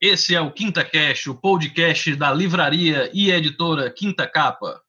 Esse 0.00 0.32
é 0.32 0.40
o 0.40 0.52
Quinta 0.52 0.84
Cash, 0.84 1.26
o 1.26 1.34
podcast 1.34 2.14
da 2.14 2.32
livraria 2.32 3.10
e 3.12 3.32
editora 3.32 3.90
Quinta 3.90 4.28
Capa. 4.28 4.80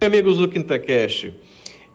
Amigos 0.00 0.38
do 0.38 0.48
Quinta 0.48 0.78
Cash, 0.78 1.30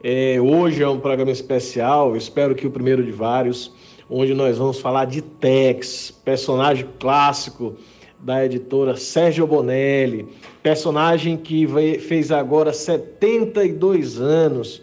é, 0.04 0.40
hoje 0.40 0.84
é 0.84 0.88
um 0.88 1.00
programa 1.00 1.32
especial, 1.32 2.16
espero 2.16 2.54
que 2.54 2.68
o 2.68 2.72
primeiro 2.72 3.04
de 3.04 3.12
vários 3.12 3.74
onde 4.10 4.34
nós 4.34 4.58
vamos 4.58 4.80
falar 4.80 5.06
de 5.06 5.22
Tex, 5.22 6.12
personagem 6.26 6.88
clássico 7.00 7.76
da 8.20 8.44
editora 8.44 8.98
Sérgio 8.98 9.46
Bonelli, 9.46 10.28
personagem 10.64 11.38
que 11.38 11.68
fez 12.00 12.32
agora 12.32 12.74
72 12.74 14.20
anos. 14.20 14.82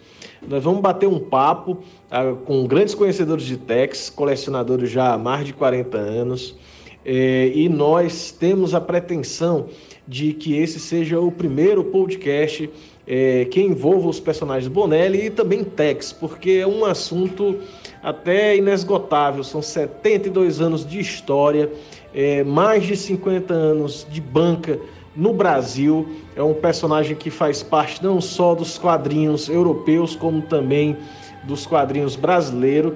Nós 0.48 0.62
vamos 0.62 0.80
bater 0.80 1.08
um 1.08 1.18
papo 1.18 1.78
ah, 2.10 2.34
com 2.44 2.66
grandes 2.66 2.94
conhecedores 2.94 3.44
de 3.44 3.56
Tex, 3.56 4.08
colecionadores 4.08 4.90
já 4.90 5.14
há 5.14 5.18
mais 5.18 5.44
de 5.44 5.52
40 5.52 5.98
anos, 5.98 6.56
eh, 7.04 7.50
e 7.54 7.68
nós 7.68 8.30
temos 8.30 8.74
a 8.74 8.80
pretensão 8.80 9.66
de 10.06 10.32
que 10.32 10.56
esse 10.56 10.78
seja 10.78 11.20
o 11.20 11.32
primeiro 11.32 11.84
podcast 11.84 12.70
é, 13.06 13.44
que 13.44 13.60
envolva 13.60 14.08
os 14.08 14.18
personagens 14.18 14.68
Bonelli 14.68 15.26
e 15.26 15.30
também 15.30 15.62
Tex, 15.62 16.12
porque 16.12 16.50
é 16.62 16.66
um 16.66 16.84
assunto 16.84 17.56
até 18.06 18.56
inesgotável. 18.56 19.42
São 19.42 19.60
72 19.60 20.60
anos 20.60 20.86
de 20.86 21.00
história, 21.00 21.68
é, 22.14 22.44
mais 22.44 22.84
de 22.84 22.96
50 22.96 23.52
anos 23.52 24.06
de 24.08 24.20
banca 24.20 24.78
no 25.16 25.32
Brasil. 25.32 26.08
É 26.36 26.42
um 26.42 26.54
personagem 26.54 27.16
que 27.16 27.30
faz 27.30 27.64
parte 27.64 28.04
não 28.04 28.20
só 28.20 28.54
dos 28.54 28.78
quadrinhos 28.78 29.48
europeus, 29.48 30.14
como 30.14 30.40
também 30.40 30.96
dos 31.42 31.66
quadrinhos 31.66 32.14
brasileiros. 32.14 32.92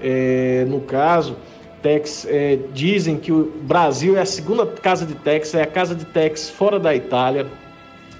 É, 0.00 0.64
no 0.68 0.80
caso, 0.80 1.36
Tex 1.82 2.24
é, 2.30 2.56
dizem 2.72 3.16
que 3.16 3.32
o 3.32 3.50
Brasil 3.62 4.16
é 4.16 4.20
a 4.20 4.26
segunda 4.26 4.64
casa 4.64 5.04
de 5.04 5.16
Tex, 5.16 5.54
é 5.54 5.62
a 5.62 5.66
casa 5.66 5.92
de 5.92 6.04
Tex 6.04 6.48
fora 6.48 6.78
da 6.78 6.94
Itália. 6.94 7.48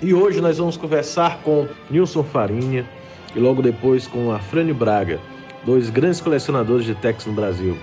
E 0.01 0.13
hoje 0.13 0.41
nós 0.41 0.59
vamos 0.59 0.77
conversar 0.77 1.39
com 1.45 1.69
Nilson 1.89 2.25
Farinha 2.25 2.85
e 3.33 3.39
logo 3.39 3.63
depois 3.63 4.09
com 4.09 4.33
Afrânio 4.33 4.75
Braga, 4.75 5.20
dois 5.65 5.91
grandes 5.91 6.21
colecionadores 6.21 6.85
de 6.85 6.95
Tex 6.95 7.25
no 7.27 7.33
Brasil. 7.33 7.77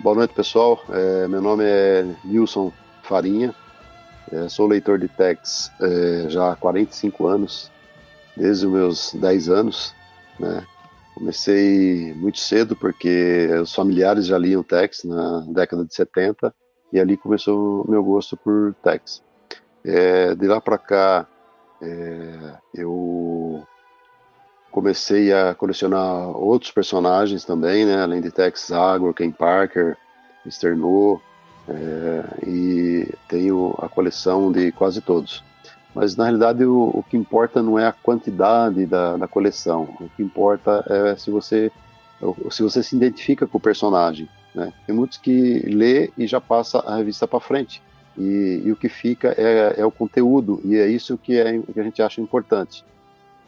Boa 0.00 0.16
noite, 0.16 0.32
pessoal. 0.32 0.82
É, 0.88 1.28
meu 1.28 1.42
nome 1.42 1.64
é 1.64 2.06
Nilson 2.24 2.72
Farinha. 3.02 3.54
É, 4.32 4.48
sou 4.48 4.66
leitor 4.66 4.98
de 4.98 5.08
Tex 5.08 5.70
é, 5.80 6.30
já 6.30 6.52
há 6.52 6.56
45 6.56 7.26
anos, 7.26 7.70
desde 8.34 8.66
os 8.66 8.72
meus 8.72 9.14
10 9.14 9.48
anos. 9.50 9.94
Né? 10.38 10.64
Comecei 11.14 12.14
muito 12.14 12.38
cedo 12.38 12.74
porque 12.74 13.48
os 13.60 13.74
familiares 13.74 14.26
já 14.26 14.38
liam 14.38 14.62
Tex 14.62 15.04
na 15.04 15.44
década 15.48 15.84
de 15.84 15.94
70 15.94 16.54
e 16.92 16.98
ali 17.00 17.16
começou 17.16 17.82
o 17.82 17.90
meu 17.90 18.02
gosto 18.02 18.36
por 18.36 18.74
Tex. 18.82 19.22
É, 19.84 20.34
de 20.34 20.46
lá 20.46 20.60
para 20.60 20.78
cá, 20.78 21.26
é, 21.80 22.54
eu 22.74 23.66
comecei 24.70 25.32
a 25.32 25.54
colecionar 25.54 26.36
outros 26.36 26.70
personagens 26.70 27.44
também, 27.44 27.84
né? 27.84 28.02
Além 28.02 28.20
de 28.20 28.30
Tex 28.30 28.70
Agro, 28.70 29.14
Ken 29.14 29.30
Parker, 29.30 29.96
Mr. 30.44 30.74
No, 30.74 31.20
é, 31.68 32.46
e 32.46 33.14
tenho 33.28 33.74
a 33.78 33.88
coleção 33.88 34.50
de 34.50 34.72
quase 34.72 35.00
todos. 35.00 35.42
Mas 35.94 36.16
na 36.16 36.24
realidade 36.24 36.64
o, 36.64 36.90
o 36.94 37.02
que 37.02 37.16
importa 37.16 37.62
não 37.62 37.78
é 37.78 37.86
a 37.86 37.92
quantidade 37.92 38.86
da, 38.86 39.16
da, 39.16 39.26
coleção, 39.26 39.88
o 40.00 40.08
que 40.16 40.22
importa 40.22 40.84
é 40.88 41.16
se 41.16 41.30
você 41.30 41.70
se 42.50 42.62
você 42.62 42.82
se 42.82 42.94
identifica 42.94 43.46
com 43.46 43.56
o 43.56 43.60
personagem. 43.60 44.28
Né? 44.54 44.72
Tem 44.86 44.94
muitos 44.94 45.18
que 45.18 45.60
lê 45.60 46.10
e 46.16 46.26
já 46.26 46.40
passa 46.40 46.78
a 46.80 46.96
revista 46.96 47.26
para 47.26 47.40
frente. 47.40 47.82
E, 48.18 48.62
e, 48.64 48.72
o 48.72 48.76
que 48.76 48.88
fica 48.88 49.34
é, 49.38 49.74
é, 49.78 49.86
o 49.86 49.90
conteúdo, 49.90 50.60
e 50.64 50.76
é 50.76 50.86
isso 50.88 51.16
que, 51.16 51.38
é, 51.38 51.58
que 51.60 51.80
a 51.80 51.82
gente 51.82 52.02
acha 52.02 52.20
importante. 52.20 52.84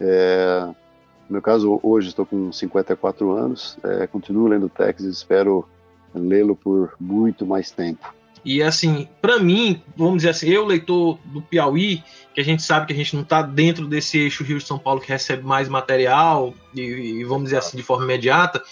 É, 0.01 0.65
no 1.29 1.35
meu 1.35 1.43
caso, 1.43 1.81
hoje 1.83 2.09
estou 2.09 2.25
com 2.25 2.53
54 2.53 3.33
anos, 3.33 3.77
é, 3.83 4.07
continuo 4.07 4.47
lendo 4.47 4.69
Texas 4.69 5.07
e 5.07 5.11
espero 5.11 5.69
lê-lo 6.15 6.55
por 6.55 6.95
muito 7.01 7.45
mais 7.45 7.71
tempo. 7.71 8.15
E 8.45 8.63
assim, 8.63 9.09
para 9.21 9.39
mim, 9.39 9.81
vamos 9.97 10.17
dizer 10.17 10.31
assim, 10.31 10.49
eu, 10.49 10.65
leitor 10.65 11.19
do 11.25 11.41
Piauí, 11.43 12.03
que 12.35 12.41
a 12.41 12.45
gente 12.45 12.63
sabe 12.63 12.87
que 12.87 12.93
a 12.93 12.97
gente 12.97 13.15
não 13.15 13.23
está 13.23 13.41
dentro 13.41 13.87
desse 13.87 14.19
eixo 14.19 14.43
Rio 14.43 14.59
de 14.59 14.65
São 14.65 14.79
Paulo 14.79 15.01
que 15.01 15.09
recebe 15.09 15.45
mais 15.45 15.69
material, 15.69 16.53
e, 16.75 16.81
e 16.81 17.25
vamos 17.25 17.45
dizer 17.45 17.59
assim, 17.59 17.77
de 17.77 17.85
forma 17.85 18.05
imediata, 18.05 18.63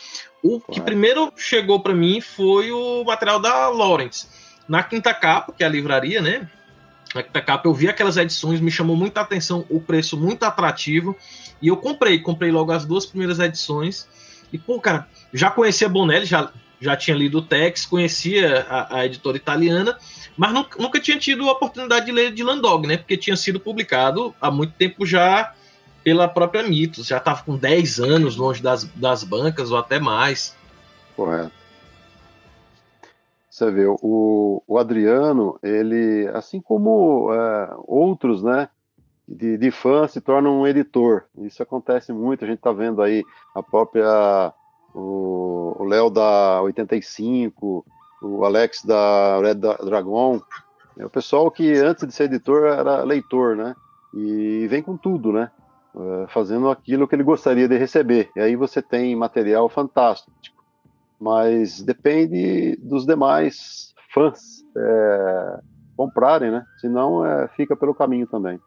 o 0.42 0.60
que 0.60 0.80
primeiro 0.80 1.32
chegou 1.36 1.80
para 1.80 1.94
mim 1.94 2.20
foi 2.20 2.72
o 2.72 3.04
material 3.04 3.40
da 3.40 3.68
Lawrence. 3.68 4.26
Na 4.68 4.82
quinta 4.82 5.12
capa, 5.12 5.52
que 5.52 5.62
é 5.62 5.66
a 5.66 5.70
livraria, 5.70 6.22
né? 6.22 6.48
Na 7.14 7.22
quinta 7.22 7.40
capa 7.40 7.68
eu 7.68 7.74
vi 7.74 7.88
aquelas 7.88 8.16
edições, 8.16 8.60
me 8.60 8.70
chamou 8.70 8.96
muita 8.96 9.20
atenção, 9.20 9.66
o 9.68 9.80
preço 9.80 10.16
muito 10.16 10.44
atrativo, 10.44 11.16
e 11.60 11.68
eu 11.68 11.76
comprei, 11.76 12.18
comprei 12.20 12.50
logo 12.50 12.72
as 12.72 12.84
duas 12.84 13.04
primeiras 13.04 13.38
edições. 13.38 14.08
E, 14.52 14.58
pô, 14.58 14.80
cara, 14.80 15.08
já 15.32 15.50
conhecia 15.50 15.88
Bonelli, 15.88 16.26
já 16.26 16.52
já 16.80 16.96
tinha 16.96 17.14
lido 17.14 17.38
o 17.38 17.42
Tex, 17.42 17.84
conhecia 17.84 18.66
a, 18.68 19.00
a 19.00 19.06
editora 19.06 19.36
italiana, 19.36 19.98
mas 20.36 20.52
nunca, 20.52 20.80
nunca, 20.80 20.98
tinha 20.98 21.18
tido 21.18 21.46
a 21.48 21.52
oportunidade 21.52 22.06
de 22.06 22.12
ler 22.12 22.32
de 22.32 22.42
Landog, 22.42 22.86
né? 22.86 22.96
Porque 22.96 23.16
tinha 23.16 23.36
sido 23.36 23.60
publicado 23.60 24.34
há 24.40 24.50
muito 24.50 24.72
tempo 24.72 25.04
já 25.04 25.52
pela 26.02 26.28
própria 26.28 26.62
Mitos, 26.62 27.06
já 27.06 27.18
estava 27.18 27.42
com 27.42 27.56
10 27.56 28.00
anos 28.00 28.36
longe 28.36 28.62
das, 28.62 28.84
das 28.84 29.24
bancas 29.24 29.70
ou 29.70 29.78
até 29.78 29.98
mais. 29.98 30.56
Correto. 31.14 31.52
Você 33.50 33.70
vê, 33.70 33.84
o, 33.86 34.62
o 34.66 34.78
Adriano, 34.78 35.58
ele, 35.62 36.30
assim 36.32 36.60
como 36.60 37.30
é, 37.32 37.74
outros, 37.86 38.42
né, 38.42 38.68
de, 39.28 39.58
de 39.58 39.70
fã 39.70 40.08
se 40.08 40.20
torna 40.20 40.48
um 40.48 40.66
editor. 40.66 41.24
Isso 41.38 41.62
acontece 41.62 42.12
muito, 42.12 42.44
a 42.44 42.48
gente 42.48 42.58
está 42.58 42.72
vendo 42.72 43.02
aí 43.02 43.22
a 43.54 43.62
própria 43.62 44.52
o 44.94 45.84
Léo 45.84 46.10
da 46.10 46.60
85, 46.62 47.84
o 48.22 48.44
Alex 48.44 48.84
da 48.84 49.38
Red 49.40 49.56
Dragon. 49.84 50.40
É 50.98 51.06
o 51.06 51.10
pessoal 51.10 51.50
que 51.50 51.72
antes 51.74 52.06
de 52.06 52.12
ser 52.12 52.24
editor 52.24 52.66
era 52.66 53.02
leitor, 53.04 53.56
né? 53.56 53.74
E 54.12 54.66
vem 54.68 54.82
com 54.82 54.96
tudo, 54.96 55.32
né? 55.32 55.50
É, 55.94 56.26
fazendo 56.28 56.70
aquilo 56.70 57.08
que 57.08 57.16
ele 57.16 57.24
gostaria 57.24 57.66
de 57.66 57.76
receber. 57.76 58.30
E 58.36 58.40
aí 58.40 58.54
você 58.54 58.80
tem 58.80 59.16
material 59.16 59.68
fantástico. 59.68 60.30
Mas 61.20 61.82
depende 61.82 62.76
dos 62.76 63.04
demais 63.04 63.92
fãs 64.14 64.64
é, 64.76 65.60
comprarem, 65.96 66.50
né? 66.50 66.64
Senão 66.80 67.26
é, 67.26 67.48
fica 67.48 67.74
pelo 67.74 67.94
caminho 67.94 68.26
também. 68.26 68.60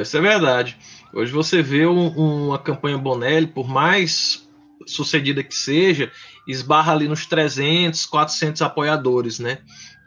Isso 0.00 0.16
é 0.16 0.20
verdade. 0.20 0.78
Hoje 1.12 1.32
você 1.32 1.60
vê 1.62 1.86
um, 1.86 2.08
uma 2.46 2.58
campanha 2.58 2.98
Bonelli, 2.98 3.46
por 3.46 3.68
mais 3.68 4.48
sucedida 4.86 5.42
que 5.42 5.54
seja, 5.54 6.10
esbarra 6.46 6.92
ali 6.92 7.08
nos 7.08 7.26
300, 7.26 8.06
400 8.06 8.62
apoiadores, 8.62 9.38
né? 9.38 9.58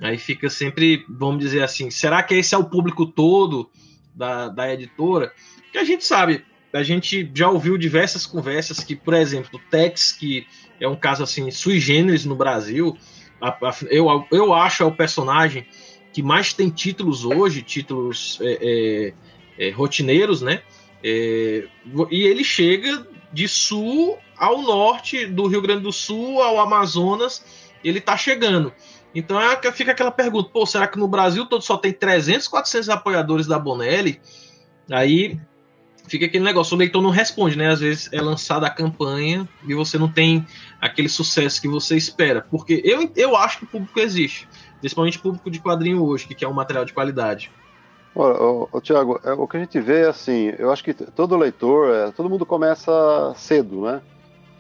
Aí 0.02 0.18
fica 0.18 0.50
sempre, 0.50 1.06
vamos 1.10 1.40
dizer 1.40 1.62
assim, 1.62 1.92
será 1.92 2.24
que 2.24 2.34
esse 2.36 2.56
é 2.56 2.58
o 2.58 2.64
público 2.64 3.06
todo 3.06 3.70
da, 4.16 4.50
da 4.50 4.74
editora? 4.74 5.32
Que 5.72 5.78
a 5.78 5.84
gente 5.84 6.04
sabe, 6.06 6.44
a 6.74 6.84
gente 6.84 7.30
já 7.34 7.50
ouviu 7.50 7.78
diversas 7.78 8.26
conversas 8.26 8.84
que, 8.84 8.96
por 8.96 9.14
exemplo, 9.14 9.50
o 9.54 9.70
Tex, 9.70 10.12
que 10.12 10.46
é 10.80 10.88
um 10.88 10.96
caso 10.96 11.24
assim 11.24 11.50
sui 11.52 11.80
generis 11.80 12.26
no 12.26 12.36
Brasil, 12.36 12.98
eu, 13.90 14.28
eu 14.32 14.54
acho 14.54 14.84
é 14.84 14.86
o 14.86 14.92
personagem 14.92 15.66
que 16.14 16.22
mais 16.22 16.54
tem 16.54 16.70
títulos 16.70 17.26
hoje, 17.26 17.62
títulos 17.62 18.38
é, 18.42 19.14
é, 19.58 19.68
é, 19.68 19.72
rotineiros, 19.72 20.42
né? 20.42 20.62
É, 21.04 21.68
e 22.12 22.24
ele 22.24 22.44
chega 22.44 23.08
de 23.34 23.48
sul 23.48 24.18
ao 24.38 24.62
norte 24.62 25.26
do 25.26 25.48
Rio 25.48 25.62
Grande 25.62 25.84
do 25.84 25.92
Sul, 25.92 26.42
ao 26.42 26.60
Amazonas, 26.60 27.72
ele 27.84 28.00
está 28.00 28.18
chegando. 28.18 28.74
Então 29.16 29.40
é, 29.40 29.72
fica 29.72 29.92
aquela 29.92 30.12
pergunta: 30.12 30.50
pô, 30.50 30.66
será 30.66 30.88
que 30.88 31.00
no 31.00 31.08
Brasil 31.08 31.46
todo 31.46 31.62
só 31.62 31.78
tem 31.78 31.92
300, 31.94 32.48
400 32.48 32.90
apoiadores 32.90 33.48
da 33.48 33.58
Bonelli? 33.58 34.22
Aí 34.92 35.40
fica 36.08 36.26
aquele 36.26 36.44
negócio: 36.44 36.76
o 36.76 36.78
leitor 36.78 37.02
não 37.02 37.10
responde, 37.10 37.58
né? 37.58 37.70
Às 37.70 37.80
vezes 37.80 38.10
é 38.12 38.22
lançada 38.22 38.68
a 38.68 38.70
campanha 38.70 39.48
e 39.68 39.74
você 39.74 39.98
não 39.98 40.08
tem 40.08 40.46
aquele 40.80 41.10
sucesso 41.10 41.62
que 41.62 41.68
você 41.68 41.96
espera. 41.96 42.46
Porque 42.50 42.82
eu, 42.84 43.12
eu 43.16 43.36
acho 43.36 43.60
que 43.60 43.64
o 43.66 43.68
público 43.68 44.00
existe, 44.00 44.48
principalmente 44.80 45.18
o 45.18 45.22
público 45.22 45.50
de 45.50 45.60
quadrinho 45.60 46.04
hoje, 46.04 46.28
que 46.28 46.36
quer 46.36 46.48
um 46.48 46.54
material 46.54 46.86
de 46.86 46.94
qualidade. 46.94 47.52
Ô, 48.14 48.82
Tiago, 48.82 49.20
é, 49.24 49.32
o 49.32 49.48
que 49.48 49.56
a 49.56 49.60
gente 49.62 49.80
vê 49.80 50.02
é 50.02 50.10
assim, 50.10 50.54
eu 50.60 50.72
acho 50.72 50.84
que 50.84 50.94
todo 50.94 51.38
leitor, 51.38 51.94
é, 51.94 52.12
todo 52.12 52.30
mundo 52.30 52.46
começa 52.46 53.34
cedo, 53.38 53.84
né? 53.84 54.02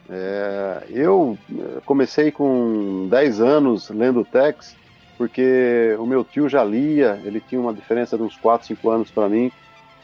É, 0.10 0.84
eu 0.90 1.38
é, 1.50 1.82
comecei 1.86 2.32
com 2.32 3.08
10 3.10 3.42
anos 3.42 3.90
lendo 3.90 4.24
Tex, 4.24 4.76
porque 5.18 5.96
o 6.00 6.06
meu 6.06 6.24
tio 6.24 6.48
já 6.48 6.64
lia, 6.64 7.22
ele 7.26 7.42
tinha 7.42 7.60
uma 7.60 7.74
diferença 7.74 8.18
de 8.18 8.24
uns 8.24 8.38
4, 8.38 8.68
5 8.68 8.90
anos 8.90 9.12
para 9.12 9.28
mim, 9.28 9.52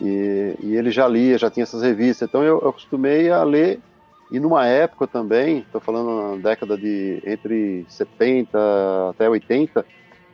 e, 0.02 0.56
e, 0.62 0.76
ele 0.76 0.92
já 0.92 1.08
lia, 1.08 1.38
já 1.38 1.50
tinha 1.50 1.64
essas 1.64 1.82
revistas, 1.82 2.28
então 2.28 2.44
eu, 2.44 2.60
eu 2.62 2.70
acostumei 2.70 3.30
a 3.30 3.44
ler, 3.44 3.80
e 4.32 4.40
numa 4.40 4.66
época 4.66 5.08
também, 5.08 5.60
estou 5.60 5.80
falando 5.80 6.36
na 6.36 6.50
década 6.50 6.78
de 6.78 7.22
entre 7.26 7.86
70 7.88 8.58
até 9.10 9.30
80, 9.30 9.86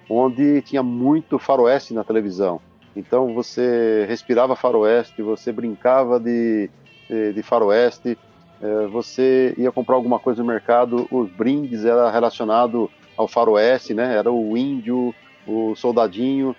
onde 0.09 0.61
tinha 0.61 0.81
muito 0.81 1.37
faroeste 1.37 1.93
na 1.93 2.03
televisão. 2.03 2.59
Então 2.95 3.33
você 3.33 4.05
respirava 4.07 4.55
faroeste, 4.55 5.21
você 5.21 5.51
brincava 5.51 6.19
de, 6.19 6.69
de, 7.09 7.33
de 7.33 7.43
faroeste, 7.43 8.17
é, 8.61 8.87
você 8.87 9.53
ia 9.57 9.71
comprar 9.71 9.95
alguma 9.95 10.19
coisa 10.19 10.41
no 10.41 10.47
mercado, 10.47 11.07
os 11.11 11.29
brindes 11.29 11.85
era 11.85 12.09
relacionado 12.09 12.89
ao 13.17 13.27
faroeste, 13.27 13.93
né? 13.93 14.15
Era 14.15 14.31
o 14.31 14.57
índio, 14.57 15.13
o 15.45 15.75
soldadinho, 15.75 16.55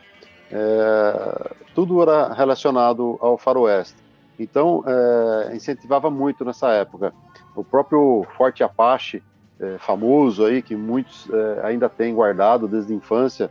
é, 0.54 1.50
tudo 1.74 2.00
era 2.00 2.32
relacionado 2.32 3.18
ao 3.20 3.36
faroeste. 3.36 3.96
Então 4.38 4.84
é, 4.86 5.56
incentivava 5.56 6.10
muito 6.10 6.44
nessa 6.44 6.70
época. 6.70 7.12
O 7.56 7.64
próprio 7.64 8.24
Forte 8.36 8.62
Apache, 8.62 9.22
é, 9.58 9.78
famoso 9.78 10.44
aí 10.44 10.62
que 10.62 10.76
muitos 10.76 11.28
é, 11.30 11.66
ainda 11.66 11.88
têm 11.88 12.14
guardado 12.14 12.68
desde 12.68 12.92
a 12.92 12.96
infância, 12.96 13.50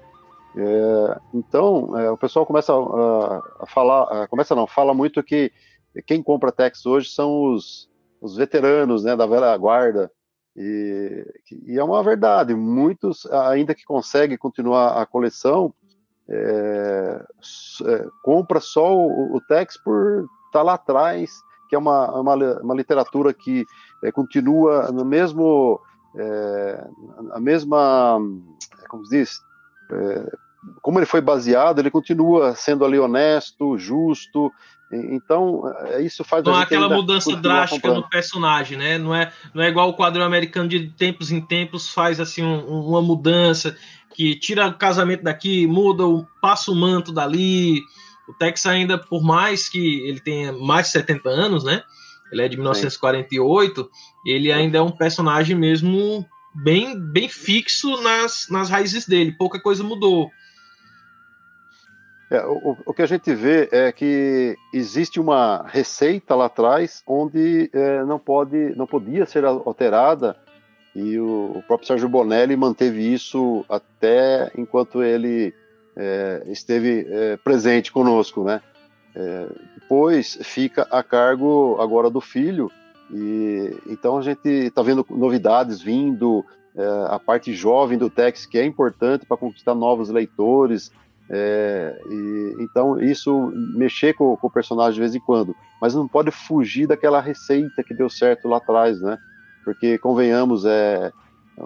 é, 0.56 1.20
então, 1.34 1.98
é, 1.98 2.12
o 2.12 2.18
pessoal 2.18 2.46
começa 2.46 2.72
a, 2.74 3.42
a 3.62 3.66
falar, 3.68 4.04
a, 4.04 4.28
começa 4.28 4.54
não, 4.54 4.68
fala 4.68 4.94
muito 4.94 5.24
que 5.24 5.52
quem 6.06 6.22
compra 6.22 6.52
Tex 6.52 6.86
hoje 6.86 7.10
são 7.10 7.54
os, 7.54 7.90
os 8.22 8.36
veteranos, 8.36 9.04
né, 9.04 9.16
da 9.16 9.26
velha 9.26 9.56
guarda, 9.58 10.12
e, 10.56 11.26
e, 11.66 11.80
é 11.80 11.84
uma 11.84 12.04
verdade, 12.04 12.54
muitos, 12.54 13.26
ainda 13.32 13.74
que 13.74 13.84
conseguem 13.84 14.38
continuar 14.38 15.02
a 15.02 15.06
coleção, 15.06 15.74
é, 16.30 17.26
é, 17.86 18.08
compra 18.22 18.60
só 18.60 18.96
o, 18.96 19.36
o 19.36 19.42
Tex 19.42 19.78
por 19.78 20.26
estar 20.48 20.60
tá 20.60 20.62
lá 20.62 20.74
atrás, 20.76 21.32
que 21.70 21.76
é 21.76 21.80
uma, 21.80 22.20
uma, 22.20 22.36
uma 22.62 22.76
literatura 22.76 23.34
que 23.34 23.66
é, 24.04 24.12
continua 24.12 24.92
no 24.92 25.04
mesmo, 25.04 25.80
é, 26.16 26.88
a 27.32 27.40
mesma, 27.40 28.20
como 28.88 29.06
se 29.06 29.18
diz, 29.18 29.42
é, 29.92 30.32
como 30.82 31.00
ele 31.00 31.06
foi 31.06 31.22
baseado, 31.22 31.80
ele 31.80 31.92
continua 31.92 32.56
sendo 32.56 32.86
ali 32.86 32.98
honesto, 32.98 33.78
justo. 33.78 34.52
Então, 34.92 35.64
é, 35.88 36.02
isso 36.02 36.24
faz 36.24 36.44
Não 36.44 36.54
há 36.54 36.62
aquela 36.62 36.88
mudança 36.88 37.36
drástica 37.36 37.82
comprando. 37.82 38.04
no 38.04 38.10
personagem, 38.10 38.78
né? 38.78 38.98
Não 38.98 39.14
é, 39.14 39.32
não 39.54 39.64
é 39.64 39.68
igual 39.68 39.90
o 39.90 39.94
quadro 39.94 40.24
americano 40.24 40.70
de 40.70 40.88
tempos 40.90 41.32
em 41.32 41.42
tempos 41.42 41.90
faz 41.90 42.20
assim 42.20 42.44
um, 42.44 42.88
uma 42.88 43.02
mudança 43.02 43.76
que 44.14 44.36
tira 44.36 44.68
o 44.68 44.78
casamento 44.78 45.24
daqui, 45.24 45.68
muda, 45.68 46.06
o, 46.06 46.26
passa 46.42 46.72
o 46.72 46.76
manto 46.76 47.12
dali. 47.12 47.82
O 48.28 48.34
Tex 48.34 48.66
ainda, 48.66 48.98
por 48.98 49.22
mais 49.22 49.68
que 49.68 50.08
ele 50.08 50.20
tenha 50.20 50.54
mais 50.54 50.88
de 50.88 50.94
70 50.94 51.30
anos, 51.30 51.64
né? 51.64 51.84
Ele 52.32 52.42
é 52.42 52.48
de 52.48 52.58
1948, 52.58 53.84
Sim. 53.84 53.90
ele 54.26 54.52
ainda 54.52 54.78
é 54.78 54.82
um 54.82 54.92
personagem 54.92 55.56
mesmo 55.56 56.26
bem, 56.56 57.00
bem 57.00 57.30
fixo 57.30 58.02
nas, 58.02 58.48
nas 58.50 58.70
raízes 58.70 59.06
dele. 59.06 59.36
Pouca 59.38 59.60
coisa 59.60 59.84
mudou. 59.84 60.32
É, 62.32 62.44
o, 62.46 62.78
o, 62.88 62.94
que 62.94 63.04
a 63.04 63.06
gente 63.06 63.34
vê 63.36 63.70
é 63.72 63.92
que 63.92 64.58
existe 64.74 65.20
uma 65.20 65.68
receita 65.68 66.34
lá 66.34 66.46
atrás 66.46 67.04
onde 67.06 67.70
é, 67.72 68.04
não 68.06 68.18
pode, 68.18 68.76
não 68.76 68.88
podia 68.88 69.26
ser 69.28 69.46
alterada 69.46 70.36
e 70.96 71.18
o, 71.20 71.54
o, 71.56 71.64
próprio 71.66 71.88
Sérgio 71.88 72.08
Bonelli 72.08 72.56
manteve 72.56 73.02
isso 73.02 73.66
até 73.68 74.52
enquanto 74.58 75.04
ele 75.04 75.54
é, 75.96 76.44
esteve 76.48 77.08
é, 77.10 77.38
presente 77.38 77.92
conosco, 77.92 78.44
né? 78.44 78.62
É, 79.16 79.48
depois 79.80 80.40
fica 80.42 80.88
a 80.90 81.04
cargo 81.04 81.78
agora 81.80 82.10
do 82.10 82.20
filho 82.20 82.72
e 83.12 83.76
então 83.88 84.18
a 84.18 84.22
gente 84.22 84.48
está 84.48 84.82
vendo 84.82 85.06
novidades 85.10 85.82
vindo, 85.82 86.44
é, 86.76 86.84
a 87.10 87.20
parte 87.20 87.54
jovem 87.54 87.98
do 87.98 88.10
Tex 88.10 88.46
que 88.46 88.58
é 88.58 88.66
importante 88.66 89.26
para 89.26 89.38
conquistar 89.38 89.76
novos 89.76 90.10
leitores 90.10 90.92
é, 91.30 92.02
e, 92.10 92.56
então, 92.60 93.00
isso 93.02 93.52
mexer 93.76 94.14
com, 94.14 94.36
com, 94.38 94.48
o 94.48 94.52
personagem 94.52 94.94
de 94.94 95.00
vez 95.00 95.16
em 95.16 95.20
quando, 95.20 95.56
mas 95.82 95.96
não 95.96 96.08
pode 96.08 96.32
fugir 96.32 96.88
daquela 96.88 97.22
receita 97.22 97.84
que 97.84 97.94
deu 97.94 98.10
certo 98.10 98.48
lá 98.48 98.58
atrás, 98.58 99.02
né? 99.02 99.18
Porque, 99.64 99.98
convenhamos, 99.98 100.66
é 100.66 101.12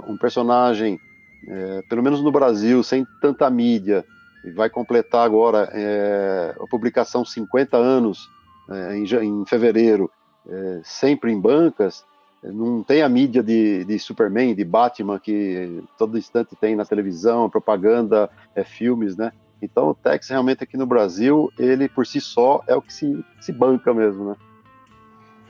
um 0.07 0.17
personagem, 0.17 0.99
é, 1.47 1.81
pelo 1.89 2.03
menos 2.03 2.21
no 2.21 2.31
Brasil, 2.31 2.83
sem 2.83 3.05
tanta 3.21 3.49
mídia, 3.49 4.05
e 4.43 4.51
vai 4.51 4.69
completar 4.69 5.25
agora 5.25 5.69
é, 5.73 6.55
a 6.59 6.67
publicação 6.67 7.25
50 7.25 7.75
anos 7.75 8.29
é, 8.69 8.97
em, 8.97 9.03
em, 9.03 9.45
fevereiro, 9.45 10.09
é, 10.47 10.81
sempre 10.83 11.31
em 11.31 11.39
bancas, 11.39 12.05
não 12.43 12.83
tem 12.83 13.01
a 13.01 13.09
mídia 13.09 13.41
de, 13.41 13.83
de, 13.83 13.99
Superman, 13.99 14.53
de 14.53 14.63
Batman, 14.63 15.19
que 15.19 15.83
todo 15.97 16.17
instante 16.17 16.55
tem 16.55 16.75
na 16.75 16.85
televisão, 16.85 17.49
propaganda, 17.49 18.29
é, 18.55 18.63
filmes, 18.63 19.17
né? 19.17 19.31
Então 19.61 19.89
o 19.89 19.95
Tex 19.95 20.29
realmente 20.29 20.63
aqui 20.63 20.77
no 20.77 20.85
Brasil, 20.85 21.51
ele 21.57 21.89
por 21.89 22.05
si 22.05 22.21
só 22.21 22.63
é 22.67 22.75
o 22.75 22.81
que 22.81 22.93
se, 22.93 23.25
se 23.41 23.51
banca 23.51 23.93
mesmo, 23.93 24.29
né? 24.29 24.35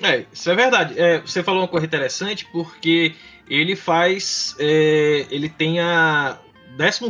É, 0.01 0.25
isso 0.31 0.49
é 0.49 0.55
verdade. 0.55 0.99
É, 0.99 1.19
você 1.19 1.41
falou 1.41 1.61
uma 1.61 1.67
coisa 1.67 1.85
interessante 1.85 2.45
porque 2.51 3.15
ele 3.49 3.75
faz. 3.75 4.55
É, 4.59 5.25
ele 5.29 5.49
tem 5.49 5.79
a 5.79 6.37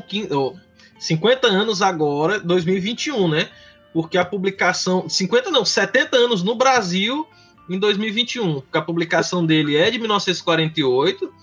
15, 0.08 0.34
oh, 0.34 0.56
50 1.00 1.48
anos 1.48 1.82
agora, 1.82 2.40
2021, 2.40 3.28
né? 3.28 3.50
Porque 3.94 4.18
a 4.18 4.26
publicação. 4.26 5.10
50 5.10 5.52
não, 5.52 5.66
70 5.66 6.16
anos 6.16 6.44
no 6.44 6.56
Brasil 6.56 7.28
em 7.70 7.78
2021. 7.78 8.62
Porque 8.62 8.78
a 8.78 8.82
publicação 8.82 9.46
dele 9.46 9.76
é 9.76 9.92
de 9.92 10.00
1948, 10.00 11.34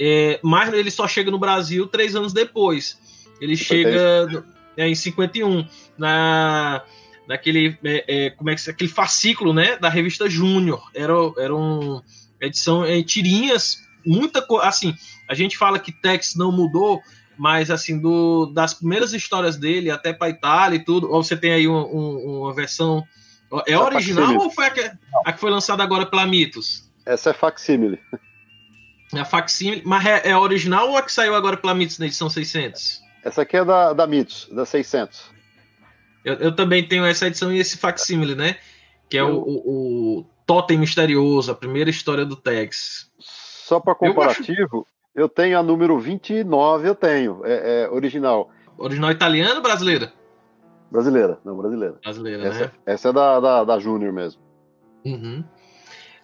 é, 0.00 0.40
mas 0.42 0.72
ele 0.72 0.90
só 0.90 1.06
chega 1.06 1.30
no 1.30 1.38
Brasil 1.38 1.86
três 1.86 2.16
anos 2.16 2.32
depois. 2.32 2.98
Ele 3.40 3.56
chega 3.56 4.44
é, 4.76 4.88
em 4.88 4.94
51, 4.94 5.66
na, 5.96 6.82
naquele, 7.30 7.78
é, 7.84 8.04
é, 8.08 8.30
como 8.30 8.50
é 8.50 8.56
que 8.56 8.68
aquele 8.68 8.90
fascículo, 8.90 9.54
né, 9.54 9.76
da 9.76 9.88
revista 9.88 10.28
Júnior. 10.28 10.90
Era, 10.92 11.14
era 11.38 11.54
uma 11.54 12.02
edição 12.40 12.84
é, 12.84 13.00
tirinhas, 13.04 13.78
muita 14.04 14.42
coisa, 14.42 14.66
assim, 14.66 14.92
a 15.28 15.34
gente 15.34 15.56
fala 15.56 15.78
que 15.78 15.92
Tex 15.92 16.34
não 16.34 16.50
mudou, 16.50 17.00
mas 17.38 17.70
assim, 17.70 18.00
do, 18.00 18.46
das 18.46 18.74
primeiras 18.74 19.12
histórias 19.12 19.56
dele 19.56 19.92
até 19.92 20.12
para 20.12 20.28
Itália 20.28 20.76
e 20.76 20.84
tudo, 20.84 21.08
ou 21.08 21.22
você 21.22 21.36
tem 21.36 21.52
aí 21.52 21.68
um, 21.68 21.76
um, 21.76 22.40
uma 22.40 22.52
versão, 22.52 23.04
é 23.64 23.78
original 23.78 24.34
ou 24.34 24.50
foi 24.50 24.66
a 24.66 24.70
que, 24.70 24.90
a 25.24 25.32
que 25.32 25.38
foi 25.38 25.50
lançada 25.52 25.84
agora 25.84 26.06
pela 26.06 26.26
Mitos? 26.26 26.90
Essa 27.06 27.30
é 27.30 27.32
facsímile. 27.32 28.00
É 29.14 29.20
a 29.20 29.24
facsímile, 29.24 29.82
mas 29.84 30.04
é, 30.04 30.30
é 30.30 30.36
original 30.36 30.88
ou 30.88 30.96
a 30.96 31.02
que 31.02 31.12
saiu 31.12 31.36
agora 31.36 31.56
pela 31.56 31.76
Mitos 31.76 31.96
na 32.00 32.06
edição 32.06 32.28
600? 32.28 33.00
Essa 33.22 33.42
aqui 33.42 33.56
é 33.56 33.64
da, 33.64 33.92
da 33.92 34.04
Mitos, 34.04 34.48
da 34.50 34.66
600. 34.66 35.38
Eu, 36.24 36.34
eu 36.34 36.54
também 36.54 36.86
tenho 36.86 37.04
essa 37.04 37.26
edição 37.26 37.52
e 37.52 37.58
esse 37.58 37.76
facsímile, 37.76 38.34
né? 38.34 38.56
Que 39.08 39.18
é 39.18 39.22
eu... 39.22 39.38
o, 39.38 39.38
o, 39.38 40.18
o 40.18 40.26
Totem 40.46 40.78
Misterioso, 40.78 41.50
a 41.50 41.54
primeira 41.54 41.90
história 41.90 42.24
do 42.24 42.36
Tex. 42.36 43.10
Só 43.18 43.78
para 43.78 43.94
comparativo, 43.94 44.58
eu, 44.60 44.80
acho... 44.80 44.86
eu, 45.14 45.28
tenho 45.28 45.58
a 45.58 45.62
número 45.62 45.98
29, 45.98 46.88
eu 46.88 46.94
tenho, 46.94 47.42
é, 47.44 47.84
é 47.84 47.90
original. 47.90 48.50
Original 48.76 49.10
italiano 49.10 49.56
ou 49.56 49.62
brasileira? 49.62 50.12
Brasileira, 50.90 51.38
não, 51.44 51.56
brasileira. 51.56 51.98
Brasileira, 52.02 52.48
essa, 52.48 52.64
né? 52.64 52.70
Essa 52.84 53.08
é 53.10 53.12
da, 53.12 53.38
da, 53.38 53.64
da 53.64 53.78
Júnior 53.78 54.12
mesmo. 54.12 54.42
Uhum. 55.04 55.44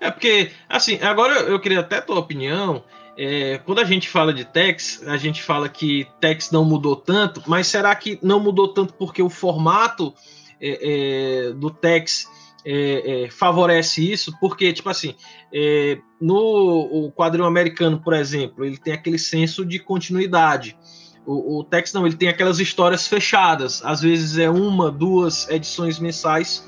É 0.00 0.10
porque, 0.10 0.50
assim, 0.68 1.00
agora 1.00 1.34
eu 1.42 1.60
queria 1.60 1.80
até 1.80 1.98
a 1.98 2.02
tua 2.02 2.18
opinião. 2.18 2.82
É, 3.18 3.58
quando 3.64 3.78
a 3.78 3.84
gente 3.84 4.08
fala 4.08 4.32
de 4.32 4.44
Tex, 4.44 5.02
a 5.06 5.16
gente 5.16 5.42
fala 5.42 5.68
que 5.68 6.06
Tex 6.20 6.50
não 6.50 6.64
mudou 6.64 6.94
tanto, 6.94 7.42
mas 7.46 7.66
será 7.66 7.94
que 7.94 8.18
não 8.22 8.38
mudou 8.38 8.68
tanto 8.68 8.92
porque 8.92 9.22
o 9.22 9.30
formato 9.30 10.12
é, 10.60 11.48
é, 11.48 11.52
do 11.54 11.70
Tex 11.70 12.28
é, 12.64 13.24
é, 13.24 13.30
favorece 13.30 14.12
isso? 14.12 14.38
Porque, 14.38 14.70
tipo 14.70 14.90
assim, 14.90 15.14
é, 15.52 15.98
no 16.20 17.10
quadrinho 17.16 17.46
americano, 17.46 17.98
por 17.98 18.12
exemplo, 18.12 18.64
ele 18.64 18.76
tem 18.76 18.92
aquele 18.92 19.18
senso 19.18 19.64
de 19.64 19.78
continuidade. 19.78 20.76
O, 21.24 21.60
o 21.60 21.64
Tex 21.64 21.94
não, 21.94 22.06
ele 22.06 22.16
tem 22.16 22.28
aquelas 22.28 22.60
histórias 22.60 23.06
fechadas. 23.06 23.82
Às 23.82 24.02
vezes 24.02 24.36
é 24.36 24.50
uma, 24.50 24.90
duas 24.90 25.48
edições 25.48 25.98
mensais 25.98 26.66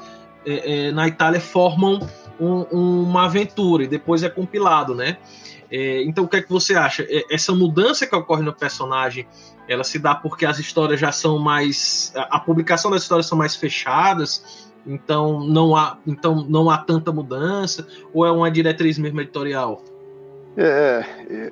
na 0.94 1.06
Itália 1.06 1.38
formam 1.38 2.00
um, 2.40 2.62
uma 3.02 3.24
aventura 3.24 3.84
e 3.84 3.86
depois 3.86 4.22
é 4.22 4.28
compilado, 4.28 4.94
né? 4.94 5.18
É, 5.70 6.02
então, 6.02 6.24
o 6.24 6.28
que 6.28 6.36
é 6.36 6.42
que 6.42 6.50
você 6.50 6.74
acha? 6.74 7.06
É, 7.08 7.24
essa 7.30 7.52
mudança 7.52 8.06
que 8.06 8.16
ocorre 8.16 8.42
no 8.42 8.52
personagem, 8.52 9.26
ela 9.68 9.84
se 9.84 9.98
dá 9.98 10.14
porque 10.14 10.46
as 10.46 10.58
histórias 10.58 10.98
já 10.98 11.12
são 11.12 11.38
mais, 11.38 12.12
a 12.16 12.40
publicação 12.40 12.90
das 12.90 13.02
histórias 13.02 13.26
são 13.26 13.36
mais 13.36 13.54
fechadas, 13.54 14.70
então 14.86 15.40
não 15.40 15.76
há, 15.76 15.98
então 16.06 16.46
não 16.48 16.70
há 16.70 16.78
tanta 16.78 17.12
mudança, 17.12 17.86
ou 18.14 18.24
é 18.24 18.30
uma 18.30 18.50
diretriz 18.50 18.98
mesmo 18.98 19.20
editorial? 19.20 19.82
É, 20.56 21.04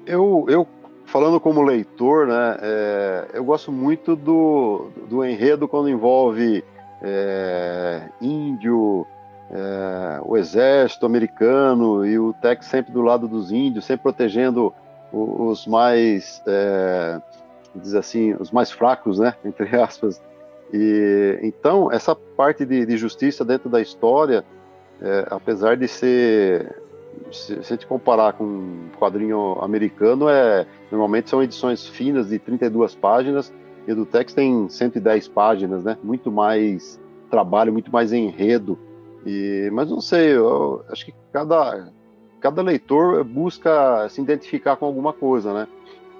eu, 0.07 0.47
eu 0.49 0.66
falando 1.05 1.38
como 1.38 1.62
leitor, 1.62 2.26
né, 2.26 2.57
é, 2.61 3.26
eu 3.35 3.45
gosto 3.45 3.71
muito 3.71 4.16
do, 4.16 4.88
do 5.09 5.25
enredo 5.25 5.69
quando 5.69 5.90
envolve 5.90 6.64
é, 7.02 8.09
índio, 8.21 9.07
é, 9.50 10.21
o 10.25 10.37
exército 10.37 11.07
americano 11.07 12.05
e 12.05 12.19
o 12.19 12.33
Tex 12.33 12.67
sempre 12.67 12.93
do 12.93 13.03
lado 13.03 13.29
dos 13.29 13.53
índios, 13.53 13.85
sempre 13.85 14.03
protegendo 14.03 14.73
os, 15.12 15.67
mais, 15.67 16.43
é, 16.47 17.21
diz 17.75 17.95
assim, 17.95 18.35
os 18.35 18.50
mais 18.50 18.71
fracos, 18.71 19.19
né, 19.19 19.35
entre 19.45 19.76
aspas. 19.76 20.21
E 20.73 21.38
então 21.43 21.93
essa 21.93 22.15
parte 22.15 22.65
de, 22.65 22.85
de 22.85 22.97
justiça 22.97 23.45
dentro 23.45 23.69
da 23.69 23.81
história, 23.81 24.45
é, 25.00 25.26
apesar 25.31 25.76
de 25.76 25.87
ser 25.87 26.83
se, 27.31 27.62
se, 27.62 27.71
gente 27.71 27.87
comparar 27.87 28.33
com 28.35 28.45
um 28.45 28.88
quadrinho 28.99 29.59
americano, 29.61 30.29
é 30.29 30.67
normalmente 30.91 31.31
são 31.31 31.43
edições 31.43 31.87
finas 31.87 32.29
de 32.29 32.38
32 32.38 32.95
páginas 32.95 33.53
e 33.87 33.95
do 33.95 34.05
Tex 34.05 34.35
tem 34.35 34.69
110 34.69 35.29
páginas, 35.29 35.85
né? 35.85 35.97
Muito 36.03 36.31
mais 36.31 37.00
trabalho, 37.31 37.73
muito 37.73 37.91
mais 37.93 38.12
enredo. 38.12 38.79
E, 39.26 39.68
mas 39.73 39.90
não 39.90 40.00
sei, 40.00 40.37
eu 40.37 40.85
acho 40.88 41.04
que 41.04 41.14
cada, 41.33 41.92
cada 42.40 42.62
leitor 42.62 43.25
busca 43.25 44.09
se 44.09 44.21
identificar 44.21 44.76
com 44.76 44.87
alguma 44.87 45.12
coisa, 45.12 45.52
né? 45.52 45.68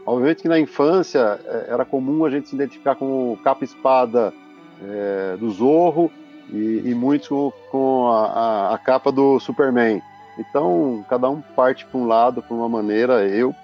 Obviamente 0.05 0.43
que 0.43 0.49
na 0.49 0.59
infância 0.59 1.41
é, 1.45 1.67
era 1.69 1.85
comum 1.85 2.25
a 2.25 2.31
gente 2.31 2.49
se 2.49 2.57
identificar 2.57 2.97
com 2.97 3.33
o 3.33 3.37
capa-espada 3.39 4.35
é, 4.83 5.37
do 5.37 5.49
Zorro 5.51 6.11
e, 6.51 6.83
e 6.85 6.95
muitos 6.95 7.29
com, 7.29 7.53
com 7.71 8.09
a, 8.09 8.27
a, 8.27 8.75
a, 8.75 8.79
capa 8.79 9.13
do 9.13 9.39
Superman. 9.39 10.03
Então, 10.39 11.05
cada 11.09 11.31
um 11.31 11.41
parte 11.41 11.87
para 11.87 11.99
um 11.99 12.07
lado, 12.07 12.43
para 12.43 12.55
uma 12.55 12.69
maneira. 12.69 13.27
Eu 13.27 13.55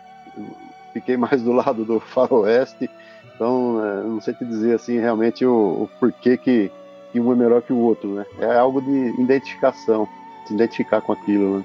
fiquei 0.93 1.17
mais 1.19 1.43
do 1.43 1.53
lado 1.53 1.85
do 1.85 1.99
faroeste, 1.99 2.89
então 3.35 3.85
é, 3.85 4.03
não 4.05 4.21
sei 4.21 4.35
te 4.35 4.45
dizer 4.45 4.77
assim 4.77 4.99
realmente 4.99 5.45
o, 5.45 5.83
o 5.83 5.91
porquê 5.99 6.37
que, 6.37 6.71
que 7.13 7.21
um 7.21 7.33
é 7.33 7.37
melhor 7.37 7.63
que 7.63 7.73
o 7.73 7.79
outro, 7.79 8.15
né? 8.15 8.27
É 8.39 8.57
algo 8.57 8.81
de 8.81 9.21
identificação, 9.21 10.09
se 10.47 10.55
identificar 10.55 11.01
com 11.01 11.13
aquilo, 11.13 11.59
né? 11.59 11.65